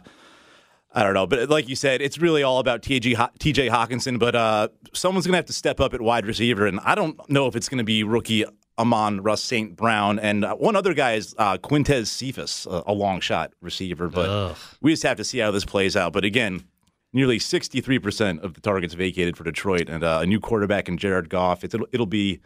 I 0.93 1.03
don't 1.03 1.13
know. 1.15 1.25
But 1.25 1.49
like 1.49 1.67
you 1.67 1.75
said, 1.75 2.01
it's 2.01 2.19
really 2.19 2.43
all 2.43 2.59
about 2.59 2.81
TJ, 2.83 3.15
Ho- 3.15 3.29
TJ 3.39 3.69
Hockenson. 3.69 4.19
But 4.19 4.35
uh, 4.35 4.67
someone's 4.93 5.25
going 5.25 5.33
to 5.33 5.37
have 5.37 5.45
to 5.47 5.53
step 5.53 5.79
up 5.79 5.93
at 5.93 6.01
wide 6.01 6.25
receiver. 6.25 6.67
And 6.67 6.79
I 6.83 6.93
don't 6.95 7.17
know 7.29 7.47
if 7.47 7.55
it's 7.55 7.67
going 7.67 7.79
to 7.79 7.83
be 7.83 8.03
rookie 8.03 8.45
Amon 8.77 9.21
Russ 9.21 9.41
St. 9.41 9.75
Brown. 9.75 10.19
And 10.19 10.45
uh, 10.45 10.55
one 10.55 10.75
other 10.75 10.93
guy 10.93 11.13
is 11.13 11.33
uh, 11.37 11.57
Quintez 11.57 12.07
Cephus, 12.07 12.67
a, 12.67 12.83
a 12.87 12.93
long 12.93 13.19
shot 13.21 13.53
receiver. 13.61 14.07
But 14.07 14.29
we 14.81 14.91
just 14.91 15.03
have 15.03 15.17
to 15.17 15.23
see 15.23 15.39
how 15.39 15.49
this 15.51 15.65
plays 15.65 15.95
out. 15.95 16.13
But 16.13 16.25
again, 16.25 16.63
nearly 17.11 17.39
63% 17.39 18.43
of 18.43 18.53
the 18.53 18.61
targets 18.61 18.93
vacated 18.93 19.35
for 19.35 19.43
Detroit 19.43 19.89
and 19.89 20.03
uh, 20.03 20.19
a 20.21 20.25
new 20.27 20.39
quarterback 20.39 20.87
in 20.87 20.97
Jared 20.97 21.29
Goff. 21.29 21.63
It's, 21.63 21.73
it'll, 21.73 21.87
it'll 21.91 22.05
be 22.05 22.39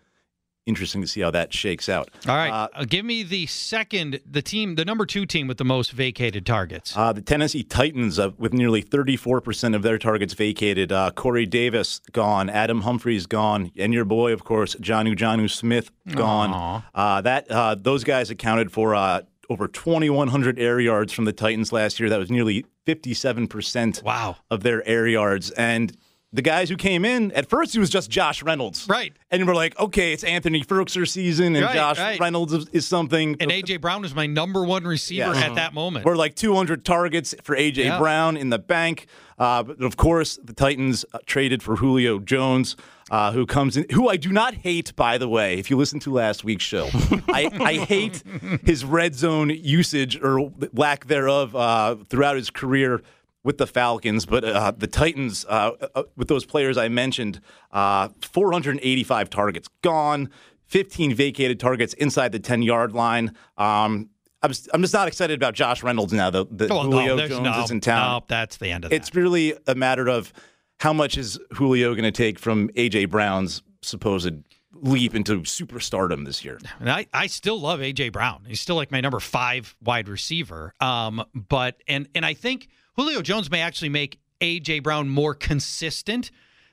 interesting 0.68 1.02
to 1.02 1.08
see 1.08 1.22
how 1.22 1.32
that 1.32 1.54
shakes 1.54 1.90
out. 1.90 2.10
All 2.28 2.36
right, 2.36 2.50
Uh, 2.52 2.68
uh, 2.76 2.86
give 2.86 3.06
me 3.06 3.24
the 3.24 3.46
second, 3.48 4.20
the 4.30 4.42
team, 4.42 4.76
the 4.76 4.86
number 4.86 5.06
two 5.06 5.26
team 5.26 5.48
with 5.48 5.58
the 5.58 5.66
most 5.66 5.92
vacated 5.92 6.46
targets. 6.46 6.96
Uh, 6.96 7.14
the 7.14 7.22
Tennessee 7.22 7.64
Titans, 7.64 8.20
uh, 8.20 8.32
with 8.38 8.54
nearly 8.54 8.84
34% 8.84 9.76
of 9.76 9.82
their 9.82 9.98
targets 9.98 10.34
vacated. 10.34 10.92
Uh, 10.92 11.12
Corey 11.12 11.46
Davis 11.46 12.02
gone, 12.12 12.50
Adam 12.50 12.82
Humphries 12.82 13.26
gone, 13.26 13.72
and 13.78 13.94
your 13.94 14.06
boy, 14.06 14.34
of 14.34 14.44
course, 14.44 14.76
Jonnu 14.76 15.16
Jonnu 15.16 15.50
Smith 15.50 15.90
gone. 16.14 16.84
Uh, 16.94 17.22
that 17.22 17.50
uh, 17.50 17.76
those 17.76 18.04
guys 18.04 18.30
accounted 18.30 18.72
for 18.72 18.94
uh, 18.94 19.22
over 19.50 19.68
2,100 19.70 20.60
air 20.60 20.80
yards 20.80 21.14
from 21.14 21.24
the 21.26 21.32
Titans 21.34 21.72
last 21.72 22.00
year. 22.00 22.10
That 22.10 22.20
was 22.20 22.30
nearly 22.30 22.66
57% 22.86 24.04
Wow. 24.04 24.38
of 24.52 24.64
their 24.64 24.86
air 24.88 25.08
yards. 25.08 25.52
And 25.52 25.96
the 26.34 26.42
guys 26.42 26.70
who 26.70 26.76
came 26.76 27.06
in 27.06 27.32
at 27.32 27.50
first, 27.50 27.76
it 27.76 27.80
was 27.80 27.90
just 27.90 28.10
Josh 28.10 28.44
Reynolds, 28.44 28.86
Right. 28.90 29.14
And 29.32 29.46
we're 29.48 29.56
like, 29.56 29.78
okay, 29.80 30.14
it's 30.14 30.24
Anthony 30.24 30.62
Firkser 30.64 31.08
season, 31.08 31.56
and 31.56 31.66
Right, 31.66 31.74
Josh 31.76 31.98
right. 31.98 32.20
Reynolds 32.20 32.54
is, 32.54 32.68
is 32.70 32.88
something. 32.88 33.38
and 33.40 33.50
AJ 33.52 33.80
Brown 33.82 34.02
was 34.02 34.14
my 34.14 34.26
number 34.28 34.64
one 34.64 34.84
receiver 34.84 35.34
Yes. 35.34 35.44
at 35.44 35.56
that 35.56 35.74
moment. 35.74 36.06
We're 36.06 36.16
like 36.18 36.36
200 36.36 36.84
targets 36.86 37.34
for 37.44 37.56
AJ 37.56 37.78
Yeah. 37.86 37.98
Brown 37.98 38.36
in 38.38 38.50
the 38.50 38.60
bank. 38.60 39.08
Uh, 39.40 39.64
but 39.64 39.82
of 39.84 39.98
course, 39.98 40.40
the 40.44 40.54
Titans 40.54 41.06
uh, 41.14 41.20
traded 41.28 41.62
for 41.62 41.76
Julio 41.76 42.18
Jones, 42.20 42.76
uh, 43.12 43.32
who 43.32 43.46
comes 43.46 43.78
in, 43.78 43.86
who 43.94 44.10
I 44.10 44.18
do 44.18 44.32
not 44.32 44.54
hate, 44.56 44.96
by 44.96 45.18
the 45.20 45.30
way. 45.30 45.60
If 45.60 45.70
you 45.70 45.78
listened 45.78 46.02
to 46.04 46.12
last 46.14 46.44
week's 46.44 46.64
show, 46.64 46.90
I, 47.30 47.50
I 47.60 47.74
hate 47.76 48.24
his 48.66 48.84
red 48.84 49.14
zone 49.16 49.50
usage 49.52 50.20
or 50.22 50.52
lack 50.74 51.06
thereof 51.06 51.56
uh, 51.56 51.96
throughout 52.10 52.36
his 52.36 52.50
career 52.50 53.02
with 53.48 53.58
the 53.58 53.66
Falcons. 53.66 54.26
But 54.26 54.44
uh, 54.44 54.74
the 54.78 54.88
Titans, 54.88 55.46
uh, 55.48 55.72
uh, 55.96 56.04
with 56.18 56.28
those 56.28 56.46
players 56.46 56.78
I 56.78 56.90
mentioned, 56.90 57.40
uh, 57.72 58.10
485 58.22 59.30
targets 59.30 59.70
gone. 59.82 60.30
15 60.66 61.16
vacated 61.16 61.58
targets 61.58 61.94
inside 61.94 62.34
the 62.34 62.40
10 62.40 62.62
yard 62.62 62.92
line. 62.92 63.30
Um, 63.58 64.10
I'm, 64.44 64.52
I'm 64.74 64.82
just 64.82 64.94
not 64.94 65.08
excited 65.08 65.40
about 65.42 65.54
Josh 65.54 65.82
Reynolds 65.82 66.12
now. 66.12 66.30
The, 66.30 66.46
the 66.52 66.68
Oh, 66.70 66.84
Julio 66.84 67.16
there's 67.16 67.30
Jones 67.30 67.44
no, 67.44 67.64
is 67.64 67.72
in 67.72 67.80
town. 67.80 68.20
No, 68.20 68.26
that's 68.28 68.58
the 68.58 68.70
end 68.70 68.84
of 68.84 68.92
it. 68.92 68.96
It's 68.98 69.16
really 69.16 69.54
a 69.66 69.76
matter 69.76 70.10
of 70.10 70.34
how 70.82 70.92
much 70.92 71.18
is 71.18 71.40
Julio 71.54 71.94
going 71.94 72.04
to 72.04 72.12
take 72.12 72.38
from 72.40 72.68
AJ 72.72 73.10
Brown's 73.10 73.64
supposed 73.82 74.34
leap 74.74 75.16
into 75.16 75.40
superstardom 75.40 76.26
this 76.26 76.44
year. 76.44 76.60
And 76.82 76.92
I, 76.92 77.08
I 77.14 77.28
still 77.28 77.62
love 77.62 77.80
AJ 77.80 78.12
Brown. 78.12 78.44
He's 78.46 78.60
still 78.60 78.76
like 78.76 78.92
my 78.92 79.00
number 79.00 79.22
five 79.22 79.74
wide 79.82 80.10
receiver. 80.10 80.74
Um, 80.82 81.24
but 81.34 81.82
and 81.88 82.10
and 82.14 82.26
I 82.26 82.34
think 82.34 82.68
Julio 82.98 83.22
Jones 83.22 83.50
may 83.50 83.62
actually 83.62 83.90
make 83.90 84.20
AJ 84.42 84.84
Brown 84.84 85.10
more 85.10 85.34
consistent 85.34 86.32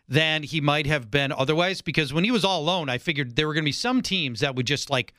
than 0.08 0.42
he 0.42 0.60
might 0.60 0.86
have 0.86 1.10
been 1.10 1.32
otherwise. 1.32 1.80
Because 1.80 2.12
when 2.12 2.24
he 2.24 2.30
was 2.30 2.44
all 2.44 2.60
alone, 2.60 2.88
I 2.88 2.98
figured 2.98 3.36
there 3.36 3.46
were 3.46 3.54
going 3.54 3.64
to 3.64 3.68
be 3.68 3.72
some 3.72 4.02
teams 4.02 4.40
that 4.40 4.54
would 4.56 4.66
just 4.66 4.90
like 4.90 5.12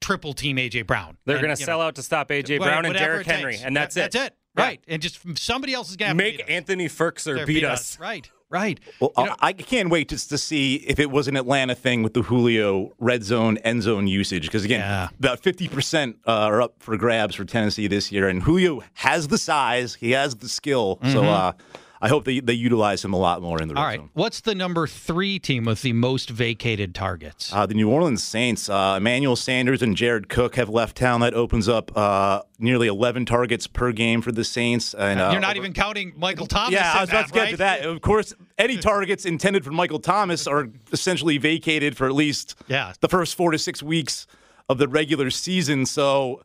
triple 0.00 0.32
team 0.32 0.56
AJ 0.56 0.86
Brown. 0.86 1.16
They're 1.24 1.38
going 1.38 1.50
to 1.50 1.56
sell 1.56 1.78
know, 1.78 1.86
out 1.86 1.94
to 1.96 2.02
stop 2.02 2.28
AJ 2.30 2.58
Brown 2.58 2.84
and 2.84 2.94
Derrick 2.94 3.26
Henry, 3.26 3.58
and 3.62 3.76
that's 3.76 3.94
That- 3.94 4.06
it. 4.06 4.12
That's 4.12 4.26
it. 4.28 4.34
Yeah. 4.56 4.64
Right. 4.64 4.80
And 4.88 5.00
just 5.00 5.20
somebody 5.38 5.72
else 5.72 5.88
is 5.90 5.96
going 5.96 6.10
to 6.10 6.14
Make 6.16 6.50
Anthony 6.50 6.88
Firkser 6.88 7.46
beat 7.46 7.62
us. 7.62 7.98
Right. 8.00 8.28
Right. 8.50 8.80
Well, 8.98 9.12
I 9.16 9.52
can't 9.52 9.90
wait 9.90 10.08
just 10.08 10.30
to 10.30 10.38
see 10.38 10.76
if 10.76 10.98
it 10.98 11.10
was 11.10 11.28
an 11.28 11.36
Atlanta 11.36 11.74
thing 11.74 12.02
with 12.02 12.14
the 12.14 12.22
Julio 12.22 12.92
red 12.98 13.22
zone, 13.22 13.58
end 13.58 13.82
zone 13.82 14.06
usage. 14.06 14.42
Because 14.46 14.64
again, 14.64 14.80
Yeah. 14.80 15.08
about 15.18 15.42
50% 15.42 16.14
uh, 16.26 16.30
are 16.32 16.62
up 16.62 16.74
for 16.78 16.96
grabs 16.96 17.34
for 17.34 17.44
Tennessee 17.44 17.88
this 17.88 18.10
year. 18.10 18.26
And 18.26 18.42
Julio 18.42 18.82
has 18.94 19.28
the 19.28 19.36
size, 19.36 19.96
he 19.96 20.12
has 20.12 20.36
the 20.36 20.48
skill. 20.48 20.98
So 21.02 21.08
Mm-hmm. 21.22 21.28
uh, 21.28 21.52
I 22.00 22.08
hope 22.08 22.24
they, 22.24 22.38
they 22.40 22.52
utilize 22.52 23.04
him 23.04 23.12
a 23.12 23.16
lot 23.18 23.42
more 23.42 23.60
in 23.60 23.68
the 23.68 23.74
All 23.74 23.84
right. 23.84 23.98
zone. 23.98 24.10
What's 24.14 24.40
the 24.40 24.54
number 24.54 24.86
three 24.86 25.38
team 25.38 25.64
with 25.64 25.82
the 25.82 25.92
most 25.92 26.30
vacated 26.30 26.94
targets? 26.94 27.52
Uh, 27.52 27.66
the 27.66 27.74
New 27.74 27.90
Orleans 27.90 28.22
Saints, 28.22 28.68
uh, 28.68 28.94
Emmanuel 28.98 29.34
Sanders 29.34 29.82
and 29.82 29.96
Jared 29.96 30.28
Cook 30.28 30.54
have 30.56 30.68
left 30.68 30.96
town. 30.96 31.20
That 31.22 31.34
opens 31.34 31.68
up 31.68 31.96
uh, 31.96 32.42
nearly 32.58 32.86
11 32.86 33.26
targets 33.26 33.66
per 33.66 33.90
game 33.92 34.22
for 34.22 34.30
the 34.30 34.44
Saints. 34.44 34.94
And 34.94 35.18
uh, 35.20 35.30
You're 35.32 35.40
not 35.40 35.56
even 35.56 35.72
counting 35.72 36.12
Michael 36.16 36.46
Thomas. 36.46 36.72
Yeah, 36.72 36.92
I 36.94 37.00
was 37.00 37.10
about 37.10 37.20
that, 37.22 37.26
to 37.28 37.32
get 37.34 37.40
right? 37.40 37.50
to 37.50 37.56
that. 37.56 37.80
Of 37.84 38.00
course, 38.00 38.32
any 38.58 38.76
targets 38.76 39.24
intended 39.24 39.64
for 39.64 39.72
Michael 39.72 39.98
Thomas 40.00 40.46
are 40.46 40.68
essentially 40.92 41.38
vacated 41.38 41.96
for 41.96 42.06
at 42.06 42.12
least 42.14 42.54
Yeah. 42.68 42.92
the 43.00 43.08
first 43.08 43.34
four 43.34 43.50
to 43.50 43.58
six 43.58 43.82
weeks 43.82 44.26
of 44.68 44.78
the 44.78 44.86
regular 44.86 45.30
season. 45.30 45.84
So 45.86 46.42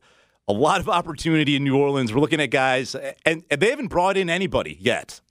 a 0.48 0.54
lot 0.54 0.80
of 0.80 0.90
opportunity 0.90 1.56
in 1.56 1.64
New 1.64 1.78
Orleans. 1.78 2.14
We're 2.14 2.22
looking 2.22 2.42
at 2.42 2.48
guys, 2.52 2.96
and, 3.26 3.44
and 3.52 3.62
they 3.62 3.70
haven't 3.70 3.88
brought 3.88 4.18
in 4.18 4.30
anybody 4.30 4.78
yet. 4.80 5.22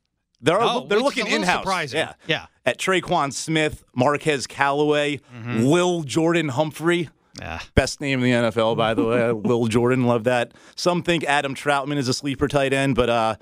They're, 0.43 0.61
Oh, 0.61 0.87
they're 0.89 1.01
looking 1.01 1.27
in 1.27 1.43
house. 1.43 1.61
surprising. 1.63 1.99
Yeah. 2.01 2.13
Yeah. 2.27 2.47
At 2.67 2.79
Tre'Quan 2.79 3.33
Smith, 3.33 3.85
Marquez 3.95 4.47
Callaway, 4.47 5.19
Mm-hmm. 5.35 5.65
Lil 5.65 6.03
Jordan 6.03 6.49
Humphrey. 6.49 7.09
Yeah. 7.41 7.61
Best 7.75 8.01
name 8.01 8.23
in 8.23 8.25
the 8.25 8.51
NFL, 8.51 8.77
by 8.77 8.93
the 8.95 9.05
way. 9.05 9.33
Will 9.49 9.67
Jordan, 9.67 10.05
love 10.05 10.25
that. 10.25 10.53
Some 10.77 11.03
think 11.03 11.25
Adam 11.25 11.55
Trautman 11.55 11.97
is 11.97 12.07
a 12.09 12.13
sleeper 12.15 12.47
tight 12.49 12.73
end, 12.75 12.95
but 12.95 13.09
uh, 13.09 13.37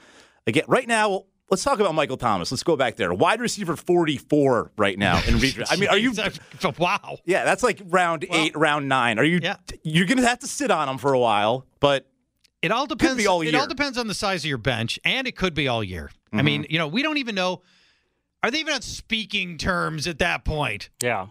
again, 0.47 0.63
right 0.69 0.87
now, 0.87 1.25
let's 1.51 1.65
talk 1.65 1.81
about 1.81 1.95
Michael 1.97 2.17
Thomas. 2.17 2.53
Let's 2.53 2.63
go 2.63 2.77
back 2.77 2.95
there. 2.95 3.13
Wide 3.13 3.41
receiver 3.41 3.75
44 3.75 4.71
right 4.77 4.97
now 4.97 5.17
in 5.27 5.35
redraft. 5.35 5.67
I 5.71 5.77
mean, 5.77 5.89
are 5.89 5.99
you? 5.99 6.13
wow. 6.79 7.19
Yeah, 7.25 7.45
that's 7.45 7.65
like 7.65 7.83
round 7.87 8.25
eight, 8.31 8.57
round 8.57 8.89
nine. 8.89 9.19
Are 9.19 9.25
you? 9.25 9.41
Yeah. 9.43 9.57
You're 9.83 10.07
gonna 10.07 10.23
have 10.27 10.39
to 10.41 10.47
sit 10.47 10.71
on 10.71 10.89
him 10.89 10.97
for 10.99 11.13
a 11.13 11.19
while, 11.19 11.67
but 11.81 12.07
It 12.63 12.71
all 12.71 12.87
depends. 12.87 13.17
be 13.17 13.27
all 13.27 13.43
It 13.43 13.55
all 13.57 13.67
depends 13.67 13.99
on 13.99 14.07
the 14.07 14.15
size 14.15 14.43
of 14.45 14.49
your 14.49 14.59
bench, 14.59 15.01
and 15.05 15.27
it 15.27 15.35
could 15.37 15.53
be 15.55 15.67
all 15.67 15.83
year. 15.83 16.11
I 16.33 16.37
Mm-hmm. 16.37 16.45
mean, 16.47 16.67
you 16.71 16.79
know, 16.79 16.89
we 16.89 17.03
don't 17.03 17.17
even 17.19 17.35
know. 17.35 17.63
Are 18.43 18.51
they 18.51 18.61
even 18.61 18.75
on 18.75 18.83
speaking 18.83 19.59
terms 19.59 20.07
at 20.07 20.19
that 20.21 20.45
point? 20.45 20.91
Yeah. 21.03 21.27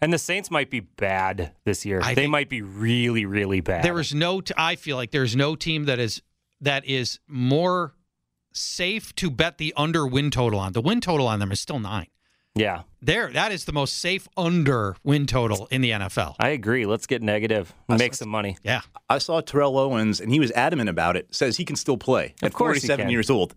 And 0.00 0.12
the 0.12 0.18
Saints 0.18 0.50
might 0.50 0.70
be 0.70 0.80
bad 0.80 1.52
this 1.64 1.84
year. 1.86 2.00
I 2.02 2.14
they 2.14 2.26
might 2.26 2.48
be 2.48 2.62
really, 2.62 3.24
really 3.26 3.60
bad. 3.60 3.82
There 3.82 3.98
is 3.98 4.14
no. 4.14 4.40
T- 4.40 4.54
I 4.56 4.76
feel 4.76 4.96
like 4.96 5.10
there's 5.10 5.34
no 5.34 5.56
team 5.56 5.84
that 5.86 5.98
is 5.98 6.22
that 6.60 6.84
is 6.86 7.18
more 7.26 7.94
safe 8.52 9.14
to 9.16 9.30
bet 9.30 9.58
the 9.58 9.72
under 9.76 10.06
win 10.06 10.30
total 10.30 10.58
on. 10.60 10.72
The 10.72 10.80
win 10.80 11.00
total 11.00 11.26
on 11.26 11.40
them 11.40 11.50
is 11.52 11.60
still 11.60 11.78
nine. 11.78 12.06
yeah, 12.54 12.82
There, 13.02 13.30
that 13.32 13.52
is 13.52 13.66
the 13.66 13.72
most 13.72 13.98
safe 13.98 14.26
under 14.36 14.96
win 15.04 15.26
total 15.26 15.66
in 15.70 15.82
the 15.82 15.90
NFL. 15.90 16.36
I 16.40 16.48
agree. 16.50 16.86
Let's 16.86 17.06
get 17.06 17.20
negative 17.22 17.74
and 17.88 17.98
make 17.98 18.14
some 18.14 18.30
money. 18.30 18.56
Yeah. 18.62 18.80
I 19.10 19.18
saw 19.18 19.40
Terrell 19.42 19.76
Owens, 19.78 20.20
and 20.20 20.32
he 20.32 20.40
was 20.40 20.50
adamant 20.52 20.88
about 20.88 21.16
it. 21.16 21.34
Says 21.34 21.58
he 21.58 21.64
can 21.66 21.76
still 21.76 21.98
play 21.98 22.34
at 22.42 22.52
course 22.54 22.78
47 22.80 23.10
years 23.10 23.28
old. 23.28 23.54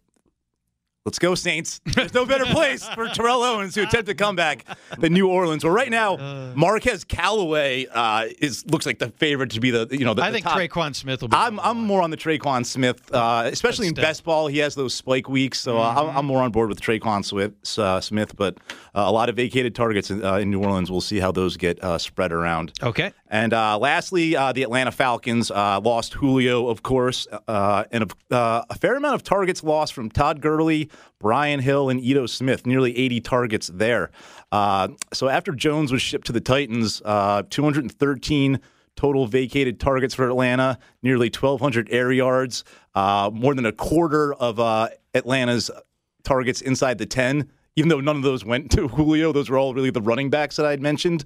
Let's 1.09 1.17
go, 1.17 1.33
Saints. 1.33 1.81
There's 1.85 2.13
no 2.13 2.23
better 2.23 2.45
place 2.45 2.87
for 2.89 3.07
Terrell 3.07 3.41
Owens 3.41 3.73
to 3.73 3.81
attempt 3.81 4.07
a 4.09 4.13
comeback 4.13 4.63
than 4.99 5.11
New 5.11 5.27
Orleans. 5.27 5.63
Well, 5.63 5.73
right 5.73 5.89
now, 5.89 6.53
Marquez 6.53 7.03
Callaway 7.03 7.87
uh, 7.87 8.27
is 8.37 8.63
looks 8.67 8.85
like 8.85 8.99
the 8.99 9.09
favorite 9.09 9.49
to 9.51 9.59
be 9.59 9.71
the 9.71 9.87
you 9.89 10.05
know 10.05 10.13
the, 10.13 10.21
I 10.21 10.29
the 10.29 10.35
think 10.35 10.45
top. 10.45 10.59
Tre'Quan 10.59 10.95
Smith 10.95 11.21
will 11.21 11.29
be. 11.29 11.35
I'm 11.35 11.59
I'm 11.61 11.79
more 11.79 12.03
on 12.03 12.11
the 12.11 12.17
Tre'Quan 12.17 12.63
Smith, 12.63 13.11
uh, 13.11 13.49
especially 13.51 13.87
in 13.87 13.95
best 13.95 14.23
ball. 14.23 14.45
He 14.45 14.59
has 14.59 14.75
those 14.75 14.93
spike 14.93 15.27
weeks, 15.27 15.59
so 15.59 15.79
uh, 15.79 15.89
Mm-hmm. 15.99 16.17
I'm, 16.17 16.25
more 16.25 16.43
on 16.43 16.51
board 16.51 16.69
with 16.69 16.79
Tre'Quan 16.79 17.25
Smith. 17.25 17.53
Uh, 17.79 17.99
Smith, 17.99 18.35
but 18.35 18.57
uh, 18.93 19.05
a 19.07 19.11
lot 19.11 19.29
of 19.29 19.35
vacated 19.35 19.73
targets 19.73 20.11
in, 20.11 20.23
uh, 20.23 20.35
in 20.35 20.51
New 20.51 20.61
Orleans. 20.61 20.91
We'll 20.91 21.01
see 21.01 21.19
how 21.19 21.31
those 21.31 21.57
get 21.57 21.83
uh, 21.83 21.97
spread 21.97 22.31
around. 22.31 22.73
okay. 22.83 23.13
And 23.31 23.53
uh, 23.53 23.77
lastly, 23.77 24.35
uh, 24.35 24.53
the 24.53 24.63
Atlanta 24.63 24.91
Falcons 24.91 25.51
uh, 25.51 25.79
lost 25.81 26.13
Julio, 26.13 26.67
of 26.67 26.81
course, 26.81 27.27
uh, 27.47 27.83
and 27.91 28.11
uh, 28.31 28.63
a 28.69 28.75
fair 28.75 28.95
amount 28.95 29.15
of 29.15 29.23
targets 29.23 29.63
lost 29.63 29.93
from 29.93 30.09
Todd 30.09 30.41
Gurley, 30.41 30.89
Brian 31.19 31.59
Hill, 31.59 31.89
and 31.89 31.99
Ito 31.99 32.25
Smith. 32.25 32.65
Nearly 32.65 32.97
80 32.97 33.21
targets 33.21 33.71
there. 33.73 34.11
Uh, 34.51 34.89
so 35.13 35.27
after 35.29 35.51
Jones 35.51 35.91
was 35.91 36.01
shipped 36.01 36.27
to 36.27 36.33
the 36.33 36.41
Titans, 36.41 37.01
uh, 37.05 37.43
213 37.49 38.59
total 38.95 39.27
vacated 39.27 39.79
targets 39.79 40.13
for 40.13 40.27
Atlanta, 40.27 40.77
nearly 41.01 41.27
1,200 41.27 41.87
air 41.89 42.11
yards, 42.11 42.63
uh, 42.95 43.29
more 43.33 43.55
than 43.55 43.65
a 43.65 43.71
quarter 43.71 44.33
of 44.33 44.59
uh, 44.59 44.89
Atlanta's 45.13 45.71
targets 46.23 46.61
inside 46.61 46.97
the 46.97 47.05
10. 47.05 47.49
Even 47.75 47.87
though 47.87 48.01
none 48.01 48.17
of 48.17 48.23
those 48.23 48.43
went 48.43 48.71
to 48.71 48.87
Julio, 48.89 49.31
those 49.31 49.49
were 49.49 49.57
all 49.57 49.73
really 49.73 49.89
the 49.89 50.01
running 50.01 50.29
backs 50.29 50.57
that 50.57 50.65
I 50.65 50.71
had 50.71 50.81
mentioned. 50.81 51.23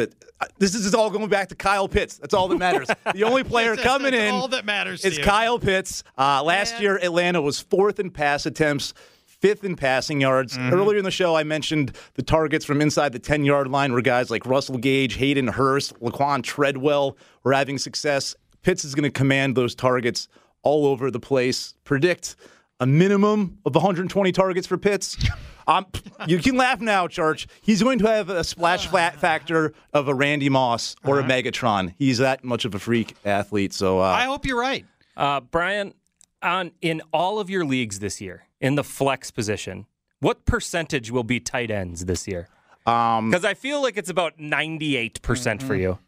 But 0.00 0.14
uh, 0.40 0.46
this 0.58 0.74
is 0.74 0.94
all 0.94 1.10
going 1.10 1.28
back 1.28 1.48
to 1.50 1.54
Kyle 1.54 1.88
Pitts. 1.88 2.16
That's 2.16 2.32
all 2.32 2.48
that 2.48 2.58
matters. 2.58 2.88
The 3.12 3.24
only 3.24 3.44
player 3.44 3.76
That's- 3.76 3.86
coming 3.86 4.12
that's 4.12 4.24
in 4.24 4.34
all 4.34 4.48
that 4.48 4.64
matters 4.64 5.04
is. 5.04 5.18
Kyle 5.18 5.58
Pitts. 5.58 6.02
Uh, 6.16 6.42
last 6.42 6.74
Man. 6.74 6.82
year, 6.82 6.96
Atlanta 6.96 7.42
was 7.42 7.60
fourth 7.60 8.00
in 8.00 8.10
pass 8.10 8.46
attempts, 8.46 8.94
fifth 9.26 9.64
in 9.64 9.76
passing 9.76 10.20
yards. 10.20 10.56
Mm-hmm. 10.56 10.72
Earlier 10.72 10.98
in 10.98 11.04
the 11.04 11.10
show, 11.10 11.34
I 11.36 11.42
mentioned 11.42 11.94
the 12.14 12.22
targets 12.22 12.64
from 12.64 12.80
inside 12.80 13.12
the 13.12 13.18
10 13.18 13.44
yard 13.44 13.68
line 13.68 13.92
were 13.92 14.00
guys 14.00 14.30
like 14.30 14.46
Russell 14.46 14.78
Gage, 14.78 15.14
Hayden 15.16 15.48
Hurst, 15.48 15.98
Laquon 16.00 16.42
Treadwell 16.42 17.16
were 17.42 17.52
having 17.52 17.76
success. 17.76 18.34
Pitts 18.62 18.84
is 18.84 18.94
going 18.94 19.04
to 19.04 19.10
command 19.10 19.56
those 19.56 19.74
targets 19.74 20.28
all 20.62 20.86
over 20.86 21.10
the 21.10 21.20
place. 21.20 21.74
Predict 21.84 22.36
a 22.78 22.86
minimum 22.86 23.58
of 23.66 23.74
120 23.74 24.32
targets 24.32 24.66
for 24.66 24.78
Pitts. 24.78 25.16
Um, 25.66 25.86
you 26.26 26.38
can 26.38 26.56
laugh 26.56 26.80
now, 26.80 27.06
Church. 27.08 27.46
He's 27.60 27.82
going 27.82 27.98
to 28.00 28.06
have 28.08 28.28
a 28.30 28.42
splash 28.44 28.86
flat 28.86 29.16
factor 29.20 29.72
of 29.92 30.08
a 30.08 30.14
Randy 30.14 30.48
Moss 30.48 30.96
or 31.04 31.20
a 31.20 31.22
Megatron. 31.22 31.94
He's 31.98 32.18
that 32.18 32.42
much 32.44 32.64
of 32.64 32.74
a 32.74 32.78
freak 32.78 33.14
athlete. 33.24 33.72
So 33.72 34.00
uh, 34.00 34.04
I 34.04 34.24
hope 34.24 34.46
you're 34.46 34.60
right. 34.60 34.84
Uh, 35.16 35.40
Brian, 35.40 35.94
on 36.42 36.72
in 36.80 37.02
all 37.12 37.38
of 37.38 37.50
your 37.50 37.64
leagues 37.64 37.98
this 37.98 38.20
year, 38.20 38.44
in 38.60 38.74
the 38.74 38.84
flex 38.84 39.30
position, 39.30 39.86
what 40.20 40.44
percentage 40.44 41.10
will 41.10 41.24
be 41.24 41.40
tight 41.40 41.70
ends 41.70 42.04
this 42.06 42.26
year? 42.28 42.48
um, 42.86 43.30
Because 43.30 43.44
I 43.44 43.54
feel 43.54 43.82
like 43.82 43.96
it's 43.96 44.10
about 44.10 44.38
98% 44.38 45.62
for 45.62 45.74
you. 45.74 45.98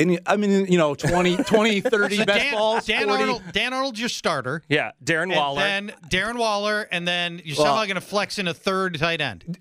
And, 0.00 0.20
I 0.26 0.36
mean, 0.36 0.66
you 0.70 0.78
know, 0.78 0.94
20, 0.94 1.36
20 1.44 1.80
30 1.80 2.16
So 2.16 2.24
best 2.24 2.38
Dan, 2.38 2.54
balls. 2.54 2.86
Dan 2.86 3.04
40. 3.08 3.22
Arnold. 3.22 3.42
Dan 3.52 3.72
Arnold's 3.72 4.00
your 4.00 4.08
starter. 4.08 4.62
Yeah, 4.68 4.92
Darren 5.04 5.34
Waller. 5.34 5.62
And 5.62 5.88
then 5.90 5.96
Darren 6.10 6.38
Waller, 6.38 6.88
and 6.92 7.06
then 7.06 7.40
you're 7.44 7.56
Well- 7.56 7.66
somehow 7.66 7.84
going 7.84 7.94
to 7.96 8.00
flex 8.00 8.38
in 8.38 8.46
a 8.48 8.54
third 8.54 8.98
tight 8.98 9.20
end. 9.20 9.58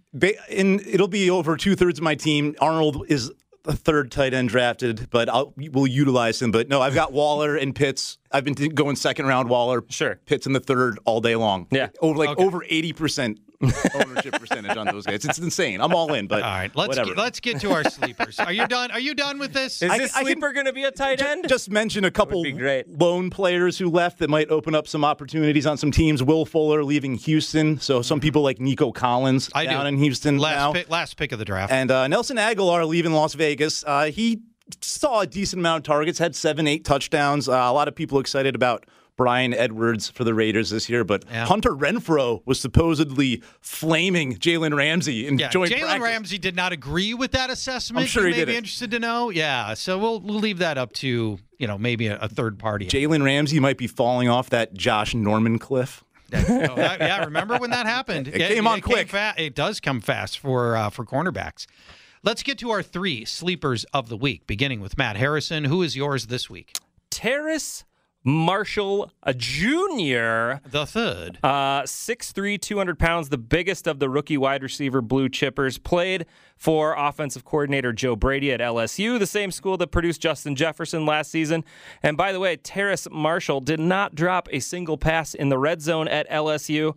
And 0.52 0.82
it'll 0.82 1.08
be 1.08 1.30
over 1.30 1.58
two 1.58 1.76
thirds 1.76 2.00
of 2.00 2.04
my 2.04 2.16
team. 2.16 2.56
Arnold 2.62 3.06
is 3.10 3.32
the 3.64 3.76
third 3.76 4.12
tight 4.12 4.34
end 4.34 4.48
drafted, 4.48 5.10
but 5.12 5.28
I'll, 5.28 5.54
we'll 5.58 5.88
utilize 5.88 6.42
him. 6.42 6.52
But 6.52 6.70
no, 6.70 6.82
I've 6.82 6.94
got 6.94 7.12
Waller 7.12 7.58
and 7.58 7.76
Pitts. 7.76 8.18
I've 8.32 8.46
been 8.46 8.54
going 8.54 8.96
second 8.96 9.26
round 9.26 9.50
Waller. 9.50 9.84
Sure. 9.90 10.16
Pitts 10.26 10.48
in 10.48 10.54
the 10.54 10.62
third 10.62 11.00
all 11.04 11.20
day 11.20 11.36
long. 11.36 11.68
Yeah. 11.72 11.90
over 12.02 12.18
like 12.18 12.30
Okay. 12.30 12.44
over 12.46 12.64
eighty 12.70 12.94
percent 12.94 13.40
ownership 13.62 14.34
percentage 14.40 14.78
on 14.78 14.86
those 14.88 15.06
guys. 15.06 15.26
It's 15.26 15.40
insane. 15.40 15.82
I'm 15.82 15.94
all 15.94 16.14
in. 16.14 16.28
But 16.28 16.44
All 16.44 16.50
right, 16.50 16.72
let's 16.76 16.90
whatever. 16.90 17.10
get, 17.10 17.18
let's 17.18 17.40
get 17.40 17.60
to 17.62 17.72
our 17.72 17.84
sleepers. 17.84 18.40
Are 18.40 18.52
you 18.52 18.68
done? 18.68 18.92
Are 18.92 19.00
you 19.00 19.16
done 19.16 19.40
with 19.40 19.54
this? 19.54 19.82
Is 19.82 19.90
I- 19.90 19.98
this 19.98 20.14
sleeper 20.14 20.54
going 20.54 20.66
to 20.66 20.74
be 20.74 20.84
a 20.84 20.92
tight 20.92 21.22
end? 21.22 21.48
Just 21.50 21.70
mention 21.72 22.06
a 22.06 22.12
couple 22.12 22.44
great. 22.54 22.88
lone 23.00 23.30
players 23.30 23.78
who 23.78 23.90
left 23.90 24.20
that 24.20 24.30
might 24.30 24.50
open 24.50 24.76
up 24.76 24.88
some 24.88 25.04
opportunities 25.04 25.66
on 25.66 25.78
some 25.78 25.92
teams. 25.92 26.22
Will 26.24 26.46
Fuller 26.46 26.84
leaving 26.84 27.16
Houston, 27.16 27.80
so 27.80 28.02
some 28.02 28.20
people 28.20 28.42
like 28.42 28.60
Nico 28.60 28.92
Collins 28.92 29.50
I 29.54 29.64
do. 29.66 29.72
down 29.72 29.88
in 29.88 29.98
Houston 29.98 30.38
last 30.38 30.56
now. 30.56 30.74
pick, 30.74 30.90
last 30.90 31.18
pick 31.18 31.32
of 31.32 31.40
the 31.40 31.46
draft. 31.46 31.72
And 31.72 31.90
uh, 31.92 32.08
Nelson 32.08 32.38
Agholor 32.38 32.88
leaving 32.88 33.12
Las 33.14 33.34
Vegas. 33.34 33.84
Uh, 33.86 34.06
he 34.06 34.42
saw 34.82 35.22
a 35.22 35.28
decent 35.28 35.60
amount 35.60 35.80
of 35.80 35.84
targets, 35.84 36.20
had 36.20 36.36
seven, 36.36 36.68
eight 36.68 36.84
touchdowns. 36.86 37.48
Uh, 37.50 37.54
a 37.54 37.74
lot 37.74 37.88
of 37.88 37.96
people 37.96 38.20
excited 38.20 38.54
about 38.56 38.86
Bryan 39.18 39.54
Edwards 39.54 40.10
for 40.10 40.24
the 40.24 40.34
Raiders 40.34 40.70
this 40.70 40.88
year, 40.90 41.04
but 41.04 41.26
Yeah. 41.30 41.46
Hunter 41.48 41.72
Renfrow 41.72 42.42
was 42.46 42.60
supposedly 42.60 43.42
flaming 43.60 44.36
Jalen 44.38 44.76
Ramsey 44.78 45.28
in 45.28 45.40
yeah, 45.40 45.50
joint 45.50 45.72
Jalen 45.72 45.80
practice. 45.82 46.04
Ramsey 46.04 46.38
did 46.38 46.56
not 46.56 46.72
agree 46.72 47.14
with 47.16 47.32
that 47.32 47.50
assessment. 47.50 48.04
I'm 48.04 48.08
sure 48.08 48.28
you 48.28 48.34
he 48.36 48.40
may 48.40 48.46
be 48.46 48.52
didn't. 48.52 48.58
interested 48.60 48.92
to 48.92 49.00
know. 49.00 49.30
Yeah, 49.32 49.74
so 49.74 49.98
we'll 49.98 50.20
we'll 50.22 50.40
leave 50.40 50.60
that 50.60 50.78
up 50.78 50.94
to 50.94 51.40
you 51.58 51.68
know 51.68 51.78
maybe 51.78 52.08
a, 52.08 52.18
a 52.20 52.30
third 52.30 52.60
party. 52.60 52.86
Jalen 52.88 53.24
Ramsey 53.26 53.60
might 53.60 53.78
be 53.78 53.88
falling 53.88 54.30
off 54.30 54.50
that 54.52 54.74
Josh 54.76 55.14
Norman 55.16 55.58
cliff. 55.60 56.04
Oh, 56.34 56.38
that- 56.76 57.00
yeah, 57.00 57.24
remember 57.26 57.58
when 57.58 57.72
that 57.72 57.86
happened? 57.88 58.28
It 58.34 58.38
came 58.50 58.68
on 58.68 58.82
quick. 58.82 59.10
fa- 59.10 59.34
it 59.38 59.56
does 59.56 59.80
come 59.80 60.00
fast 60.00 60.38
for 60.40 60.76
uh, 60.78 60.90
for 60.92 61.06
cornerbacks. 61.06 61.66
Let's 62.24 62.44
get 62.44 62.58
to 62.60 62.70
our 62.72 62.84
three 62.84 63.26
sleepers 63.26 63.84
of 63.94 64.10
the 64.10 64.18
week, 64.18 64.46
beginning 64.46 64.80
with 64.82 64.98
Matt 64.98 65.16
Harrison. 65.18 65.64
Who 65.64 65.82
is 65.82 65.96
yours 65.96 66.28
this 66.28 66.50
week? 66.50 66.76
Terrace 67.10 67.84
Marshall 68.28 69.10
Jr. 69.38 70.60
The 70.70 70.86
third. 70.86 71.40
Uh, 71.42 71.84
6'3", 71.84 72.60
200 72.60 73.00
pounds, 73.00 73.30
the 73.30 73.38
biggest 73.38 73.88
of 73.88 74.00
the 74.00 74.10
rookie 74.10 74.36
wide 74.36 74.64
receiver 74.64 75.02
blue 75.02 75.30
chippers. 75.30 75.82
Played 75.82 76.26
for 76.58 76.94
offensive 76.98 77.46
coordinator 77.46 77.94
Joe 77.94 78.18
Brady 78.18 78.52
at 78.52 78.60
LSU, 78.60 79.18
the 79.18 79.26
same 79.26 79.50
school 79.50 79.78
that 79.78 79.92
produced 79.92 80.20
Justin 80.20 80.58
Jefferson 80.58 81.06
last 81.06 81.32
season. 81.32 81.64
And 82.04 82.18
by 82.18 82.34
the 82.34 82.42
way, 82.42 82.58
Terrace 82.58 83.08
Marshall 83.10 83.62
did 83.62 83.80
not 83.80 84.14
drop 84.14 84.50
a 84.52 84.60
single 84.60 84.98
pass 84.98 85.34
in 85.34 85.48
the 85.48 85.58
red 85.58 85.82
zone 85.82 86.10
at 86.10 86.30
LSU. 86.30 86.96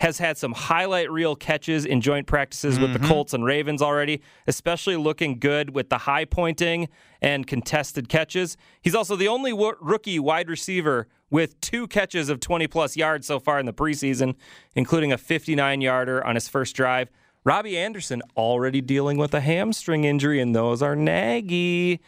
Has 0.00 0.18
had 0.18 0.38
some 0.38 0.52
highlight 0.52 1.10
reel 1.10 1.34
catches 1.34 1.84
in 1.84 2.00
joint 2.00 2.28
practices 2.28 2.78
with 2.78 2.92
the 2.92 3.00
Colts 3.00 3.34
and 3.34 3.44
Ravens 3.44 3.82
already, 3.82 4.22
especially 4.46 4.94
looking 4.94 5.40
good 5.40 5.70
with 5.70 5.88
the 5.88 5.98
high 5.98 6.24
pointing 6.24 6.88
and 7.20 7.48
contested 7.48 8.08
catches. 8.08 8.56
He's 8.80 8.94
also 8.94 9.16
the 9.16 9.26
only 9.26 9.52
wo- 9.52 9.74
rookie 9.80 10.20
wide 10.20 10.48
receiver 10.48 11.08
with 11.30 11.60
two 11.60 11.88
catches 11.88 12.28
of 12.28 12.38
20 12.38 12.68
plus 12.68 12.96
yards 12.96 13.26
so 13.26 13.40
far 13.40 13.58
in 13.58 13.66
the 13.66 13.72
preseason, 13.72 14.36
including 14.76 15.10
a 15.12 15.18
59 15.18 15.80
yarder 15.80 16.24
on 16.24 16.36
his 16.36 16.48
first 16.48 16.76
drive. 16.76 17.10
Robby 17.42 17.76
Anderson 17.76 18.22
already 18.36 18.80
dealing 18.80 19.16
with 19.16 19.34
a 19.34 19.40
hamstring 19.40 20.04
injury, 20.04 20.40
and 20.40 20.54
those 20.54 20.80
are 20.80 20.94
naggy. 20.94 21.98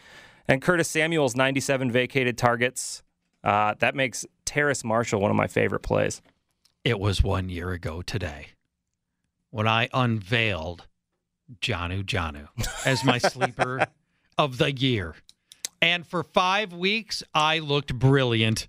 And 0.47 0.63
Curtis 0.63 0.89
Samuel's 0.89 1.35
97 1.35 1.91
vacated 1.91 2.39
targets. 2.39 3.03
Uh, 3.43 3.75
that 3.79 3.95
makes 3.95 4.27
Terrace 4.45 4.85
Marshall 4.85 5.21
one 5.21 5.31
of 5.31 5.37
my 5.37 5.47
favorite 5.47 5.81
plays. 5.81 6.21
It 6.85 6.99
was 6.99 7.23
one 7.23 7.49
year 7.49 7.71
ago 7.73 8.03
today 8.03 8.49
when 9.51 9.69
I 9.69 9.89
unveiled 9.93 10.87
Jonnu 11.61 12.05
Jonnu 12.05 12.49
as 12.87 13.05
my 13.05 13.19
sleeper 13.19 13.87
of 14.39 14.59
the 14.59 14.73
year. 14.73 15.15
And 15.83 16.07
for 16.07 16.23
five 16.23 16.73
weeks, 16.73 17.23
I 17.35 17.59
looked 17.59 17.95
brilliant. 17.95 18.69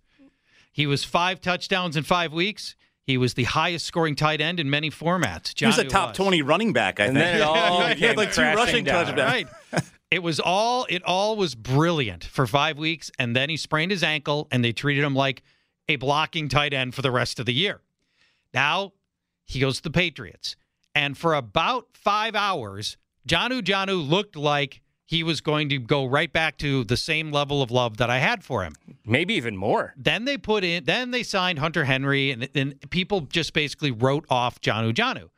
He 0.73 0.87
was 0.87 1.03
five 1.03 1.41
touchdowns 1.41 1.95
in 1.95 2.03
five 2.03 2.33
weeks. 2.33 2.75
He 3.03 3.17
was 3.17 3.33
the 3.33 3.43
highest 3.45 3.85
scoring 3.85 4.15
tight 4.15 4.41
end 4.41 4.59
in 4.59 4.69
many 4.69 4.89
formats. 4.89 5.57
He 5.57 5.65
was 5.65 5.77
a 5.77 5.83
top 5.83 6.09
was. 6.09 6.17
20 6.17 6.41
running 6.41 6.71
back, 6.73 6.99
I 6.99 7.05
And 7.05 7.15
think. 7.15 7.25
then 7.25 7.35
it 7.37 7.41
all 7.41 7.81
he 7.95 8.05
had 8.05 8.17
like 8.17 8.33
two 8.33 8.41
rushing 8.41 8.83
down. 8.83 9.05
touchdowns. 9.05 9.45
Right. 9.73 9.83
It 10.11 10.21
was 10.21 10.41
all 10.41 10.85
it 10.89 11.03
all 11.05 11.37
was 11.37 11.55
brilliant 11.55 12.25
for 12.25 12.45
five 12.45 12.77
weeks, 12.77 13.09
and 13.17 13.33
then 13.33 13.49
he 13.49 13.55
sprained 13.55 13.91
his 13.91 14.03
ankle, 14.03 14.45
and 14.51 14.61
they 14.61 14.73
treated 14.73 15.05
him 15.05 15.15
like 15.15 15.41
a 15.87 15.95
blocking 15.95 16.49
tight 16.49 16.73
end 16.73 16.93
for 16.93 17.01
the 17.01 17.11
rest 17.11 17.39
of 17.39 17.45
the 17.45 17.53
year. 17.53 17.79
Now 18.53 18.93
he 19.45 19.59
goes 19.59 19.77
to 19.77 19.83
the 19.83 19.91
Patriots, 19.91 20.55
and 20.95 21.17
for 21.17 21.33
about 21.33 21.87
five 21.93 22.35
hours, 22.35 22.97
Jonnu 23.27 23.61
Jonnu 23.61 24.07
looked 24.07 24.35
like 24.35 24.81
he 25.05 25.23
was 25.23 25.41
going 25.41 25.67
to 25.67 25.77
go 25.77 26.05
right 26.05 26.31
back 26.31 26.57
to 26.59 26.85
the 26.85 26.95
same 26.95 27.31
level 27.31 27.61
of 27.61 27.69
love 27.69 27.97
that 27.97 28.09
I 28.09 28.19
had 28.19 28.45
for 28.45 28.63
him. 28.63 28.73
Maybe 29.05 29.33
even 29.33 29.57
more. 29.57 29.93
Then 29.97 30.23
they 30.23 30.37
put 30.37 30.63
in, 30.63 30.85
then 30.85 31.11
they 31.11 31.23
signed 31.23 31.59
Hunter 31.59 31.83
Henry, 31.83 32.31
and, 32.31 32.47
and 32.55 32.89
people 32.91 33.21
just 33.21 33.51
basically 33.53 33.91
wrote 33.91 34.25
off 34.29 34.61
Jonnu 34.61 34.93
Jonnu. 34.93 35.29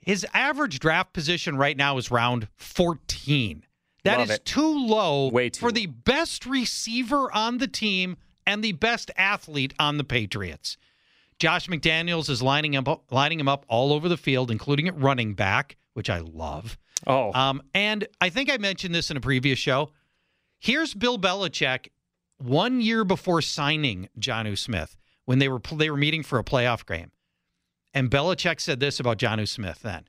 His 0.00 0.26
average 0.32 0.78
draft 0.78 1.12
position 1.12 1.58
right 1.58 1.76
now 1.76 1.98
is 1.98 2.10
round 2.10 2.48
14. 2.56 3.64
That 4.04 4.20
is 4.20 4.28
Love 4.30 4.36
it. 4.36 4.44
too 4.46 4.86
low 4.86 5.28
Way 5.28 5.50
too 5.50 5.60
for 5.60 5.70
the 5.70 5.84
best 5.84 6.46
receiver 6.46 7.30
on 7.34 7.58
the 7.58 7.68
team 7.68 8.16
and 8.46 8.64
the 8.64 8.72
best 8.72 9.10
athlete 9.18 9.74
on 9.78 9.98
the 9.98 10.04
Patriots. 10.04 10.78
Josh 11.38 11.68
McDaniels 11.68 12.28
is 12.28 12.42
lining 12.42 12.74
him 12.74 12.84
up, 12.86 13.04
lining 13.10 13.38
him 13.38 13.48
up 13.48 13.64
all 13.68 13.92
over 13.92 14.08
the 14.08 14.16
field, 14.16 14.50
including 14.50 14.88
at 14.88 14.98
running 14.98 15.34
back, 15.34 15.76
which 15.94 16.10
I 16.10 16.18
love. 16.18 16.76
Oh, 17.06 17.32
Um, 17.32 17.62
and 17.74 18.06
I 18.20 18.28
think 18.28 18.50
I 18.50 18.56
mentioned 18.56 18.94
this 18.94 19.10
in 19.10 19.16
a 19.16 19.20
previous 19.20 19.58
show. 19.58 19.92
Here's 20.58 20.94
Bill 20.94 21.18
Belichick 21.18 21.88
one 22.38 22.80
year 22.80 23.04
before 23.04 23.40
signing 23.40 24.08
Jonnu 24.18 24.58
Smith 24.58 24.96
when 25.24 25.38
they 25.38 25.48
were 25.48 25.60
they 25.76 25.90
were 25.90 25.96
meeting 25.96 26.22
for 26.22 26.38
a 26.38 26.44
playoff 26.44 26.84
game. 26.84 27.12
And 27.94 28.10
Belichick 28.10 28.60
said 28.60 28.80
this 28.80 28.98
about 28.98 29.18
Jonnu 29.18 29.46
Smith 29.46 29.80
then. 29.82 30.04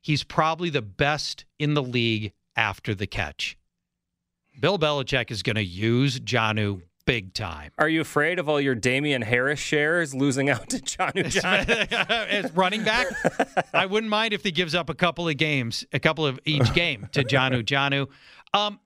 He's 0.00 0.24
probably 0.24 0.70
the 0.70 0.82
best 0.82 1.44
in 1.58 1.74
the 1.74 1.82
league 1.82 2.32
after 2.56 2.94
the 2.94 3.06
catch. 3.06 3.56
Bill 4.58 4.78
Belichick 4.78 5.30
is 5.30 5.42
going 5.42 5.56
to 5.56 5.64
use 5.64 6.20
Jonnu 6.20 6.82
big 7.10 7.34
time. 7.34 7.72
are 7.76 7.88
you 7.88 8.00
afraid 8.00 8.38
of 8.38 8.48
all 8.48 8.60
your 8.60 8.76
Damien 8.76 9.20
Harris 9.20 9.58
shares 9.58 10.14
losing 10.14 10.48
out 10.48 10.68
to 10.70 10.78
Jonnu 10.78 11.28
John? 11.28 11.68
As 12.30 12.52
running 12.52 12.84
back, 12.84 13.08
I 13.74 13.86
wouldn't 13.86 14.10
mind 14.10 14.32
if 14.32 14.44
he 14.44 14.52
gives 14.52 14.76
up 14.76 14.88
a 14.88 14.94
couple 14.94 15.28
of 15.28 15.36
games, 15.36 15.84
a 15.92 15.98
couple 15.98 16.24
of 16.24 16.38
each 16.44 16.72
game 16.74 17.08
to 17.12 17.24
Jonnu 17.24 17.64
Jonnu. 17.64 18.06
Um, 18.54 18.78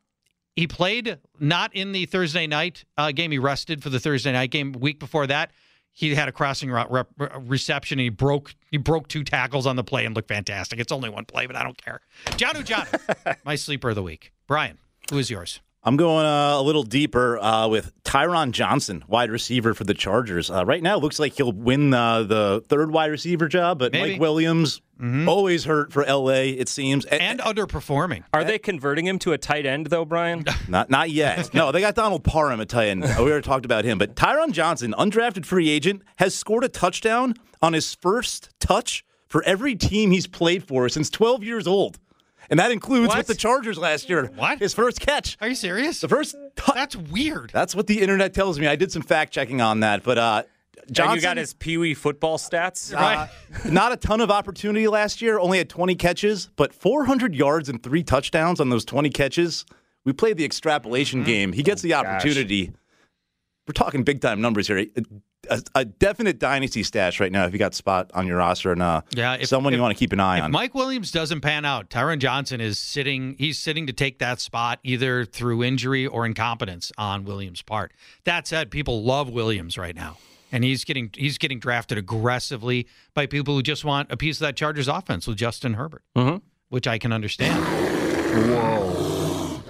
he 0.57 0.67
played 0.67 1.19
not 1.39 1.75
in 1.77 1.93
the 1.93 2.07
Thursday 2.07 2.47
night 2.47 2.87
uh, 2.97 3.13
game. 3.13 3.31
He 3.31 3.39
rested 3.39 3.83
for 3.83 3.91
the 3.91 4.01
Thursday 4.01 4.33
night 4.33 4.51
game. 4.51 4.73
Week 4.73 4.99
before 4.99 5.27
that, 5.27 5.51
he 5.93 6.15
had 6.15 6.27
a 6.27 6.33
crossing 6.33 6.71
route 6.71 6.91
rep- 6.91 7.11
reception. 7.41 7.99
He 7.99 8.09
broke 8.09 8.55
he 8.71 8.79
broke 8.79 9.09
two 9.09 9.23
tackles 9.23 9.67
on 9.67 9.77
the 9.77 9.85
play 9.85 10.07
and 10.07 10.17
looked 10.17 10.29
fantastic. 10.29 10.81
It's 10.81 10.93
only 10.93 11.11
one 11.11 11.27
play, 11.27 11.47
but 11.47 11.57
I 11.57 11.63
don't 11.63 11.77
care. 11.77 12.01
Jonnu 12.29 12.65
Jonnu, 12.65 13.37
my 13.45 13.57
sleeper 13.57 13.91
of 13.91 13.97
the 13.97 14.03
week. 14.03 14.33
Brian, 14.47 14.79
who 15.11 15.19
is 15.19 15.29
yours? 15.29 15.61
I'm 15.87 15.97
going 15.97 16.25
uh, 16.25 16.55
a 16.59 16.63
little 16.63 16.83
deeper 16.83 17.39
uh, 17.39 17.69
with 17.69 17.93
Tyron 18.05 18.53
Johnson, 18.53 19.05
wide 19.07 19.31
receiver 19.31 19.75
for 19.75 19.85
the 19.85 19.93
Chargers. 19.93 20.51
Uh, 20.51 20.65
right 20.65 20.83
now, 20.83 20.97
it 20.97 21.03
looks 21.03 21.19
like 21.19 21.35
he'll 21.35 21.53
win 21.53 21.93
uh, 21.93 22.23
the 22.23 22.65
third 22.69 22.91
wide 22.91 23.11
receiver 23.11 23.49
job, 23.49 23.79
but 23.81 23.93
Maybe. 23.93 24.13
Mike 24.13 24.21
Williams 24.21 24.81
always 25.29 25.65
hurt 25.65 25.93
for 25.93 26.03
LA. 26.07 26.45
It 26.57 26.69
seems, 26.71 27.05
And 27.05 27.39
underperforming. 27.41 28.25
Are 28.33 28.45
they 28.45 28.59
converting 28.59 29.07
him 29.07 29.19
to 29.21 29.33
a 29.33 29.39
tight 29.39 29.67
end 29.67 29.89
though, 29.89 30.07
Brian? 30.07 30.45
Not 30.69 30.89
not 30.89 31.11
yet. 31.11 31.53
No, 31.55 31.71
they 31.73 31.81
got 31.81 31.95
Donald 31.95 32.25
Parham 32.25 32.61
at 32.61 32.69
tight 32.71 32.89
end. 32.89 33.03
We 33.03 33.09
already 33.11 33.43
talked 33.43 33.65
about 33.67 33.85
him. 33.85 33.99
But 33.99 34.15
Tyron 34.17 34.53
Johnson, 34.53 34.95
undrafted 34.99 35.45
free 35.45 35.69
agent, 35.69 36.03
has 36.17 36.35
scored 36.35 36.65
a 36.65 36.69
touchdown 36.69 37.35
on 37.61 37.75
his 37.75 37.95
first 37.95 38.49
touch 38.59 39.05
for 39.29 39.43
every 39.45 39.75
team 39.75 40.11
he's 40.13 40.27
played 40.27 40.65
for 40.67 40.89
since 40.89 41.11
12 41.11 41.43
years 41.45 41.67
old. 41.67 41.99
And 42.51 42.59
that 42.61 42.71
includes 42.71 43.09
What? 43.09 43.19
with 43.19 43.27
the 43.27 43.35
Chargers 43.35 43.79
last 43.79 44.09
year. 44.09 44.31
What? 44.37 44.59
His 44.59 44.75
first 44.75 45.01
catch. 45.01 45.37
Are 45.41 45.49
you 45.49 45.55
serious? 45.55 46.01
The 46.01 46.09
first 46.09 46.35
tou- 46.57 46.73
That's 46.75 46.95
weird. 46.97 47.51
That's 47.53 47.75
what 47.75 47.87
the 47.87 48.01
internet 48.01 48.35
tells 48.35 48.59
me. 48.59 48.67
I 48.67 48.77
did 48.77 48.93
some 48.93 49.03
fact 49.03 49.33
checking 49.33 49.61
on 49.61 49.81
that. 49.81 50.03
But 50.03 50.19
uh, 50.19 50.43
Johnson, 50.91 51.13
and 51.13 51.17
you 51.17 51.23
got 51.23 51.37
his 51.39 51.55
Pee 51.55 51.79
Wee 51.79 51.95
football 51.95 52.37
stats. 52.39 52.93
uh, 52.95 53.27
not 53.71 53.93
a 53.93 53.97
ton 53.97 54.21
of 54.21 54.31
opportunity 54.31 54.87
last 54.89 55.23
year. 55.23 55.39
Only 55.39 55.59
had 55.59 55.69
20 55.71 55.95
catches, 55.95 56.51
but 56.57 56.75
400 56.75 57.35
yards 57.35 57.69
and 57.69 57.83
three 57.83 58.03
touchdowns 58.03 58.61
on 58.61 58.69
those 58.69 58.85
20 58.85 59.09
catches. 59.11 59.65
We 60.05 60.13
played 60.13 60.37
the 60.37 60.45
extrapolation 60.45 61.21
Mm-hmm. 61.21 61.27
game. 61.27 61.53
He 61.55 61.63
gets 61.63 61.83
Oh, 61.83 61.89
the 61.89 61.95
opportunity. 61.95 62.73
We're 63.67 63.73
talking 63.73 64.03
big 64.05 64.21
time 64.21 64.43
numbers 64.43 64.67
here. 64.67 64.85
A, 65.51 65.55
a- 65.75 65.81
a 65.81 65.85
definite 65.85 66.39
dynasty 66.39 66.83
stash 66.83 67.21
right 67.21 67.31
now 67.33 67.45
if 67.47 67.53
you 67.53 67.59
got 67.59 67.75
spot 67.75 68.11
on 68.15 68.27
your 68.27 68.39
roster 68.39 68.73
and 68.73 68.83
uh, 68.83 69.03
Yeah, 69.15 69.35
if- 69.35 69.49
someone 69.49 69.73
if- 69.73 69.79
you 69.79 69.83
want 69.83 69.97
to 69.97 69.99
keep 69.99 70.13
an 70.13 70.21
eye 70.21 70.39
If 70.39 70.45
on. 70.45 70.53
Mike 70.53 70.75
Williams 70.75 71.11
doesn't 71.11 71.41
pan 71.41 71.65
out, 71.65 71.91
Tyron 71.91 72.19
Johnson 72.19 72.61
is 72.61 72.79
sitting. 72.79 73.37
He's 73.39 73.59
sitting 73.59 73.87
to 73.87 73.93
take 73.93 74.19
that 74.19 74.41
spot 74.41 74.79
either 74.83 75.25
through 75.25 75.63
injury 75.65 76.07
or 76.07 76.27
incompetence 76.27 76.93
on 76.99 77.25
Williams' 77.25 77.63
part. 77.63 77.93
That 78.25 78.47
said, 78.47 78.71
people 78.71 79.03
love 79.03 79.29
Williams 79.31 79.77
right 79.79 79.95
now, 79.95 80.19
and 80.53 80.65
he's 80.65 80.85
getting 80.85 81.11
he's 81.15 81.39
getting 81.39 81.59
drafted 81.59 81.99
aggressively 81.99 82.87
by 83.15 83.27
people 83.27 83.55
who 83.55 83.63
just 83.63 83.85
want 83.85 84.11
a 84.13 84.17
piece 84.17 84.37
of 84.37 84.41
that 84.41 84.57
Chargers 84.57 84.89
offense 84.89 85.27
with 85.27 85.37
Justin 85.37 85.75
Herbert, 85.75 86.03
which 86.69 86.87
I 86.87 86.99
can 86.99 87.13
understand. 87.13 87.63
Whoa. 88.51 89.61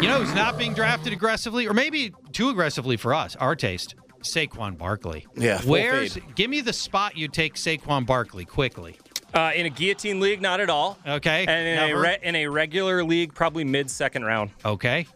You 0.00 0.08
know 0.10 0.18
who's 0.22 0.34
not 0.34 0.58
being 0.58 0.74
drafted 0.74 1.12
aggressively, 1.14 1.66
or 1.66 1.72
maybe 1.72 2.12
too 2.32 2.50
aggressively 2.50 2.96
for 2.98 3.14
us, 3.14 3.36
our 3.36 3.56
taste? 3.56 3.94
Saquon 4.24 4.76
Barkley. 4.76 5.26
Yeah, 5.36 5.60
Where's 5.62 6.14
fade. 6.14 6.34
give 6.34 6.50
me 6.50 6.60
the 6.60 6.72
spot 6.72 7.16
you 7.16 7.28
take 7.28 7.54
Saquon 7.54 8.04
Barkley 8.06 8.44
quickly. 8.44 8.96
Uh, 9.32 9.50
in 9.54 9.66
a 9.66 9.70
guillotine 9.70 10.20
league, 10.20 10.40
not 10.40 10.60
at 10.60 10.70
all. 10.70 10.96
Okay. 11.06 11.44
And 11.48 11.66
in 11.66 11.90
a, 11.90 11.98
re- 12.00 12.18
in 12.22 12.36
a 12.36 12.46
regular 12.46 13.02
league, 13.02 13.34
probably 13.34 13.64
mid 13.64 13.90
second 13.90 14.24
round. 14.24 14.50
Okay. 14.64 15.06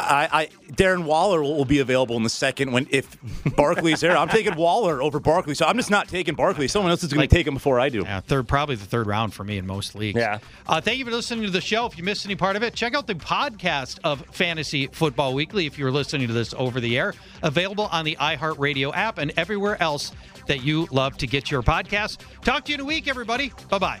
I, 0.00 0.28
I 0.32 0.46
Darren 0.72 1.04
Waller 1.04 1.42
will, 1.42 1.56
will 1.56 1.64
be 1.64 1.80
available 1.80 2.16
in 2.16 2.22
the 2.22 2.30
second 2.30 2.72
when 2.72 2.86
if 2.90 3.16
Barkley's 3.56 4.00
there. 4.00 4.16
I'm 4.16 4.28
taking 4.28 4.54
Waller 4.54 5.02
over 5.02 5.20
Barkley, 5.20 5.54
so 5.54 5.66
I'm 5.66 5.76
just 5.76 5.90
not 5.90 6.08
taking 6.08 6.34
Barkley. 6.34 6.68
Someone 6.68 6.90
else 6.90 7.02
is 7.02 7.12
going 7.12 7.28
to 7.28 7.34
take 7.34 7.46
him 7.46 7.54
before 7.54 7.80
I 7.80 7.88
do. 7.88 8.02
Yeah, 8.02 8.20
third, 8.20 8.48
probably 8.48 8.76
the 8.76 8.86
third 8.86 9.06
round 9.06 9.34
for 9.34 9.44
me 9.44 9.58
in 9.58 9.66
most 9.66 9.94
leagues. 9.94 10.18
Yeah. 10.18 10.38
Uh, 10.66 10.80
thank 10.80 10.98
you 10.98 11.04
for 11.04 11.10
listening 11.10 11.44
to 11.44 11.50
the 11.50 11.60
show. 11.60 11.86
If 11.86 11.98
you 11.98 12.04
missed 12.04 12.24
any 12.24 12.36
part 12.36 12.56
of 12.56 12.62
it, 12.62 12.74
check 12.74 12.94
out 12.94 13.06
the 13.06 13.14
podcast 13.14 13.98
of 14.04 14.24
Fantasy 14.32 14.86
Football 14.88 15.34
Weekly 15.34 15.66
if 15.66 15.78
you're 15.78 15.92
listening 15.92 16.28
to 16.28 16.34
this 16.34 16.54
over 16.54 16.80
the 16.80 16.98
air. 16.98 17.14
Available 17.42 17.86
on 17.86 18.04
the 18.04 18.16
iHeartRadio 18.20 18.94
app 18.94 19.18
and 19.18 19.32
everywhere 19.36 19.80
else 19.82 20.12
that 20.46 20.62
you 20.62 20.88
love 20.90 21.16
to 21.18 21.26
get 21.26 21.50
your 21.50 21.62
podcast. 21.62 22.18
Talk 22.44 22.64
to 22.64 22.72
you 22.72 22.74
in 22.74 22.80
a 22.80 22.84
week, 22.84 23.08
everybody. 23.08 23.52
Bye 23.68 23.78
bye. 23.78 24.00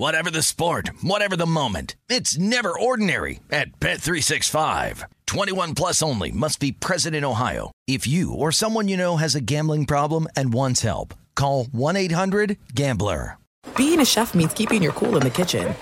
Whatever 0.00 0.30
the 0.30 0.40
sport, 0.40 0.88
whatever 1.02 1.36
the 1.36 1.44
moment. 1.44 1.94
It's 2.08 2.38
never 2.38 2.72
ordinary 2.72 3.40
at 3.50 3.78
Bet365. 3.80 5.04
21 5.26 5.74
plus 5.74 6.02
only 6.02 6.30
must 6.32 6.58
be 6.58 6.72
present 6.72 7.14
in 7.14 7.22
Ohio. 7.22 7.70
If 7.86 8.06
you 8.06 8.32
or 8.32 8.50
someone 8.50 8.88
you 8.88 8.96
know 8.96 9.18
has 9.18 9.34
a 9.34 9.42
gambling 9.42 9.84
problem 9.84 10.26
and 10.36 10.54
wants 10.54 10.80
help, 10.80 11.12
Call 11.36 11.64
1 11.72 11.96
800 11.96 12.56
GAMBLER. 12.74 13.36
Being 13.76 14.00
a 14.00 14.06
chef 14.06 14.34
means 14.34 14.54
keeping 14.54 14.82
your 14.82 14.92
cool 14.92 15.18
in 15.18 15.22
the 15.22 15.28
kitchen. 15.28 15.74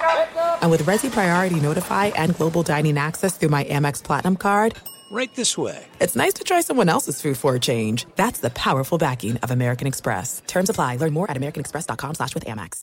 And 0.62 0.72
with 0.72 0.82
Resy 0.82 1.12
Priority 1.12 1.60
Notify 1.60 2.06
and 2.06 2.34
Global 2.34 2.64
Dining 2.64 2.98
Access 2.98 3.36
through 3.38 3.50
my 3.50 3.62
Amex 3.66 4.02
Platinum 4.02 4.34
card, 4.34 4.74
Right 5.12 5.32
this 5.36 5.56
way. 5.56 5.86
it's 6.00 6.16
nice 6.16 6.34
to 6.34 6.42
try 6.42 6.60
someone 6.60 6.88
else's 6.88 7.22
food 7.22 7.36
for 7.36 7.54
a 7.54 7.60
change. 7.60 8.04
That's 8.16 8.40
the 8.40 8.50
powerful 8.50 8.98
backing 8.98 9.36
of 9.44 9.52
American 9.52 9.86
Express. 9.86 10.42
Terms 10.48 10.70
apply. 10.70 10.96
Learn 10.96 11.12
more 11.12 11.30
at 11.30 11.36
americanexpress.com 11.36 12.14
slash 12.16 12.34
with 12.34 12.44
Amex. 12.44 12.82